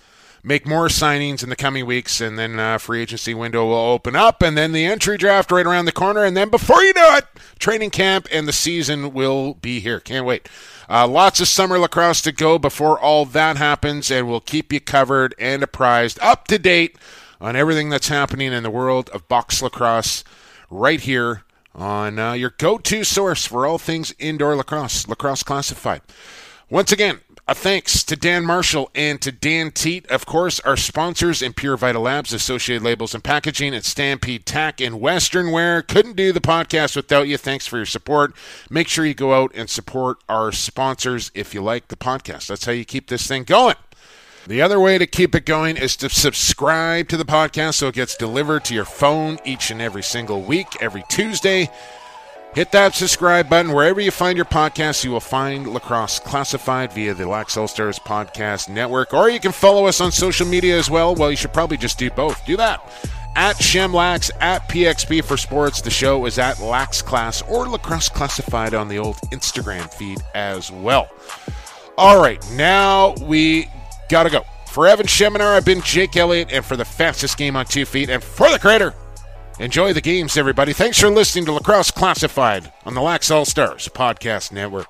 make 0.45 0.67
more 0.67 0.87
signings 0.87 1.41
in 1.41 1.49
the 1.49 1.55
coming 1.55 1.85
weeks, 1.85 2.21
and 2.21 2.37
then 2.37 2.59
uh, 2.59 2.77
free 2.77 3.01
agency 3.01 3.33
window 3.33 3.65
will 3.65 3.73
open 3.73 4.15
up, 4.15 4.43
and 4.43 4.55
then 4.55 4.71
the 4.71 4.85
entry 4.85 5.17
draft 5.17 5.51
right 5.51 5.65
around 5.65 5.85
the 5.85 5.91
corner, 5.91 6.23
and 6.23 6.37
then 6.37 6.49
before 6.49 6.83
you 6.83 6.93
know 6.93 7.15
it, 7.17 7.25
training 7.57 7.89
camp 7.89 8.27
and 8.31 8.47
the 8.47 8.53
season 8.53 9.11
will 9.11 9.55
be 9.55 9.79
here. 9.79 9.99
Can't 9.99 10.25
wait. 10.25 10.47
Uh, 10.87 11.07
lots 11.07 11.39
of 11.39 11.47
summer 11.47 11.79
lacrosse 11.79 12.21
to 12.21 12.31
go 12.31 12.59
before 12.59 12.99
all 12.99 13.25
that 13.25 13.57
happens, 13.57 14.11
and 14.11 14.29
we'll 14.29 14.39
keep 14.39 14.71
you 14.71 14.79
covered 14.79 15.33
and 15.39 15.63
apprised, 15.63 16.19
up 16.21 16.47
to 16.47 16.59
date 16.59 16.95
on 17.41 17.55
everything 17.55 17.89
that's 17.89 18.09
happening 18.09 18.53
in 18.53 18.63
the 18.63 18.69
world 18.69 19.09
of 19.09 19.27
box 19.27 19.63
lacrosse 19.63 20.23
right 20.69 21.01
here 21.01 21.43
on 21.73 22.19
uh, 22.19 22.33
your 22.33 22.51
go 22.51 22.77
to 22.77 23.03
source 23.03 23.45
for 23.45 23.65
all 23.65 23.77
things 23.77 24.13
indoor 24.19 24.55
lacrosse, 24.55 25.07
Lacrosse 25.07 25.43
Classified. 25.43 26.01
Once 26.69 26.91
again, 26.91 27.19
a 27.47 27.53
thanks 27.53 28.03
to 28.03 28.15
Dan 28.15 28.43
Marshall 28.43 28.89
and 28.95 29.21
to 29.21 29.31
Dan 29.31 29.69
Teat, 29.69 30.07
of 30.07 30.25
course, 30.25 30.59
our 30.61 30.75
sponsors 30.75 31.43
in 31.43 31.53
Pure 31.53 31.77
Vita 31.77 31.99
Labs, 31.99 32.33
Associated 32.33 32.81
Labels 32.81 33.13
and 33.13 33.23
Packaging, 33.23 33.75
and 33.75 33.85
Stampede 33.85 34.47
Tack 34.47 34.81
and 34.81 34.99
Western 34.99 35.51
Wear. 35.51 35.83
Couldn't 35.83 36.15
do 36.15 36.31
the 36.31 36.41
podcast 36.41 36.95
without 36.95 37.27
you. 37.27 37.37
Thanks 37.37 37.67
for 37.67 37.77
your 37.77 37.85
support. 37.85 38.33
Make 38.69 38.87
sure 38.87 39.05
you 39.05 39.13
go 39.13 39.35
out 39.35 39.51
and 39.53 39.69
support 39.69 40.17
our 40.27 40.51
sponsors 40.51 41.29
if 41.35 41.53
you 41.53 41.61
like 41.61 41.89
the 41.89 41.95
podcast. 41.95 42.47
That's 42.47 42.65
how 42.65 42.71
you 42.71 42.83
keep 42.83 43.07
this 43.07 43.27
thing 43.27 43.43
going. 43.43 43.75
The 44.47 44.61
other 44.63 44.79
way 44.79 44.97
to 44.97 45.05
keep 45.05 45.35
it 45.35 45.45
going 45.45 45.77
is 45.77 45.95
to 45.97 46.09
subscribe 46.09 47.09
to 47.09 47.17
the 47.17 47.25
podcast 47.25 47.75
so 47.75 47.89
it 47.89 47.95
gets 47.95 48.15
delivered 48.15 48.65
to 48.65 48.73
your 48.73 48.85
phone 48.85 49.37
each 49.45 49.69
and 49.69 49.81
every 49.81 50.03
single 50.03 50.41
week, 50.41 50.67
every 50.81 51.03
Tuesday. 51.09 51.69
Hit 52.55 52.71
that 52.71 52.95
subscribe 52.95 53.49
button 53.49 53.73
wherever 53.73 53.99
you 53.99 54.11
find 54.11 54.37
your 54.37 54.45
podcast. 54.45 55.03
You 55.03 55.11
will 55.11 55.19
find 55.19 55.67
Lacrosse 55.67 56.19
Classified 56.19 56.93
via 56.93 57.13
the 57.13 57.27
Lax 57.27 57.57
All 57.57 57.67
Stars 57.67 57.99
Podcast 57.99 58.69
Network, 58.69 59.13
or 59.13 59.29
you 59.29 59.41
can 59.41 59.51
follow 59.51 59.87
us 59.87 59.99
on 59.99 60.09
social 60.09 60.47
media 60.47 60.79
as 60.79 60.89
well. 60.89 61.13
Well, 61.13 61.29
you 61.29 61.35
should 61.35 61.51
probably 61.51 61.75
just 61.75 61.99
do 61.99 62.09
both. 62.09 62.45
Do 62.45 62.55
that 62.55 62.79
at 63.35 63.57
Shemlax, 63.57 64.31
at 64.39 64.69
PXP 64.69 65.25
for 65.25 65.35
Sports. 65.35 65.81
The 65.81 65.89
show 65.89 66.25
is 66.25 66.39
at 66.39 66.61
Lax 66.61 67.01
Class 67.01 67.41
or 67.41 67.67
Lacrosse 67.67 68.07
Classified 68.07 68.73
on 68.73 68.87
the 68.87 68.99
old 68.99 69.17
Instagram 69.31 69.93
feed 69.93 70.19
as 70.33 70.71
well. 70.71 71.09
All 71.97 72.21
right, 72.21 72.41
now 72.53 73.15
we 73.23 73.69
gotta 74.07 74.29
go. 74.29 74.45
For 74.67 74.87
Evan 74.87 75.07
Schemenauer, 75.07 75.57
I've 75.57 75.65
been 75.65 75.81
Jake 75.81 76.15
Elliott, 76.15 76.53
and 76.53 76.63
for 76.63 76.77
the 76.77 76.85
fastest 76.85 77.37
game 77.37 77.57
on 77.57 77.65
two 77.65 77.83
feet, 77.83 78.09
and 78.09 78.23
for 78.23 78.49
the 78.49 78.59
creator 78.59 78.93
Enjoy 79.59 79.93
the 79.93 80.01
games, 80.01 80.37
everybody. 80.37 80.73
Thanks 80.73 80.99
for 80.99 81.09
listening 81.09 81.45
to 81.45 81.53
Lacrosse 81.53 81.91
Classified 81.91 82.73
on 82.85 82.93
the 82.93 83.01
Lax 83.01 83.31
All 83.31 83.45
Stars 83.45 83.87
Podcast 83.87 84.51
Network. 84.51 84.87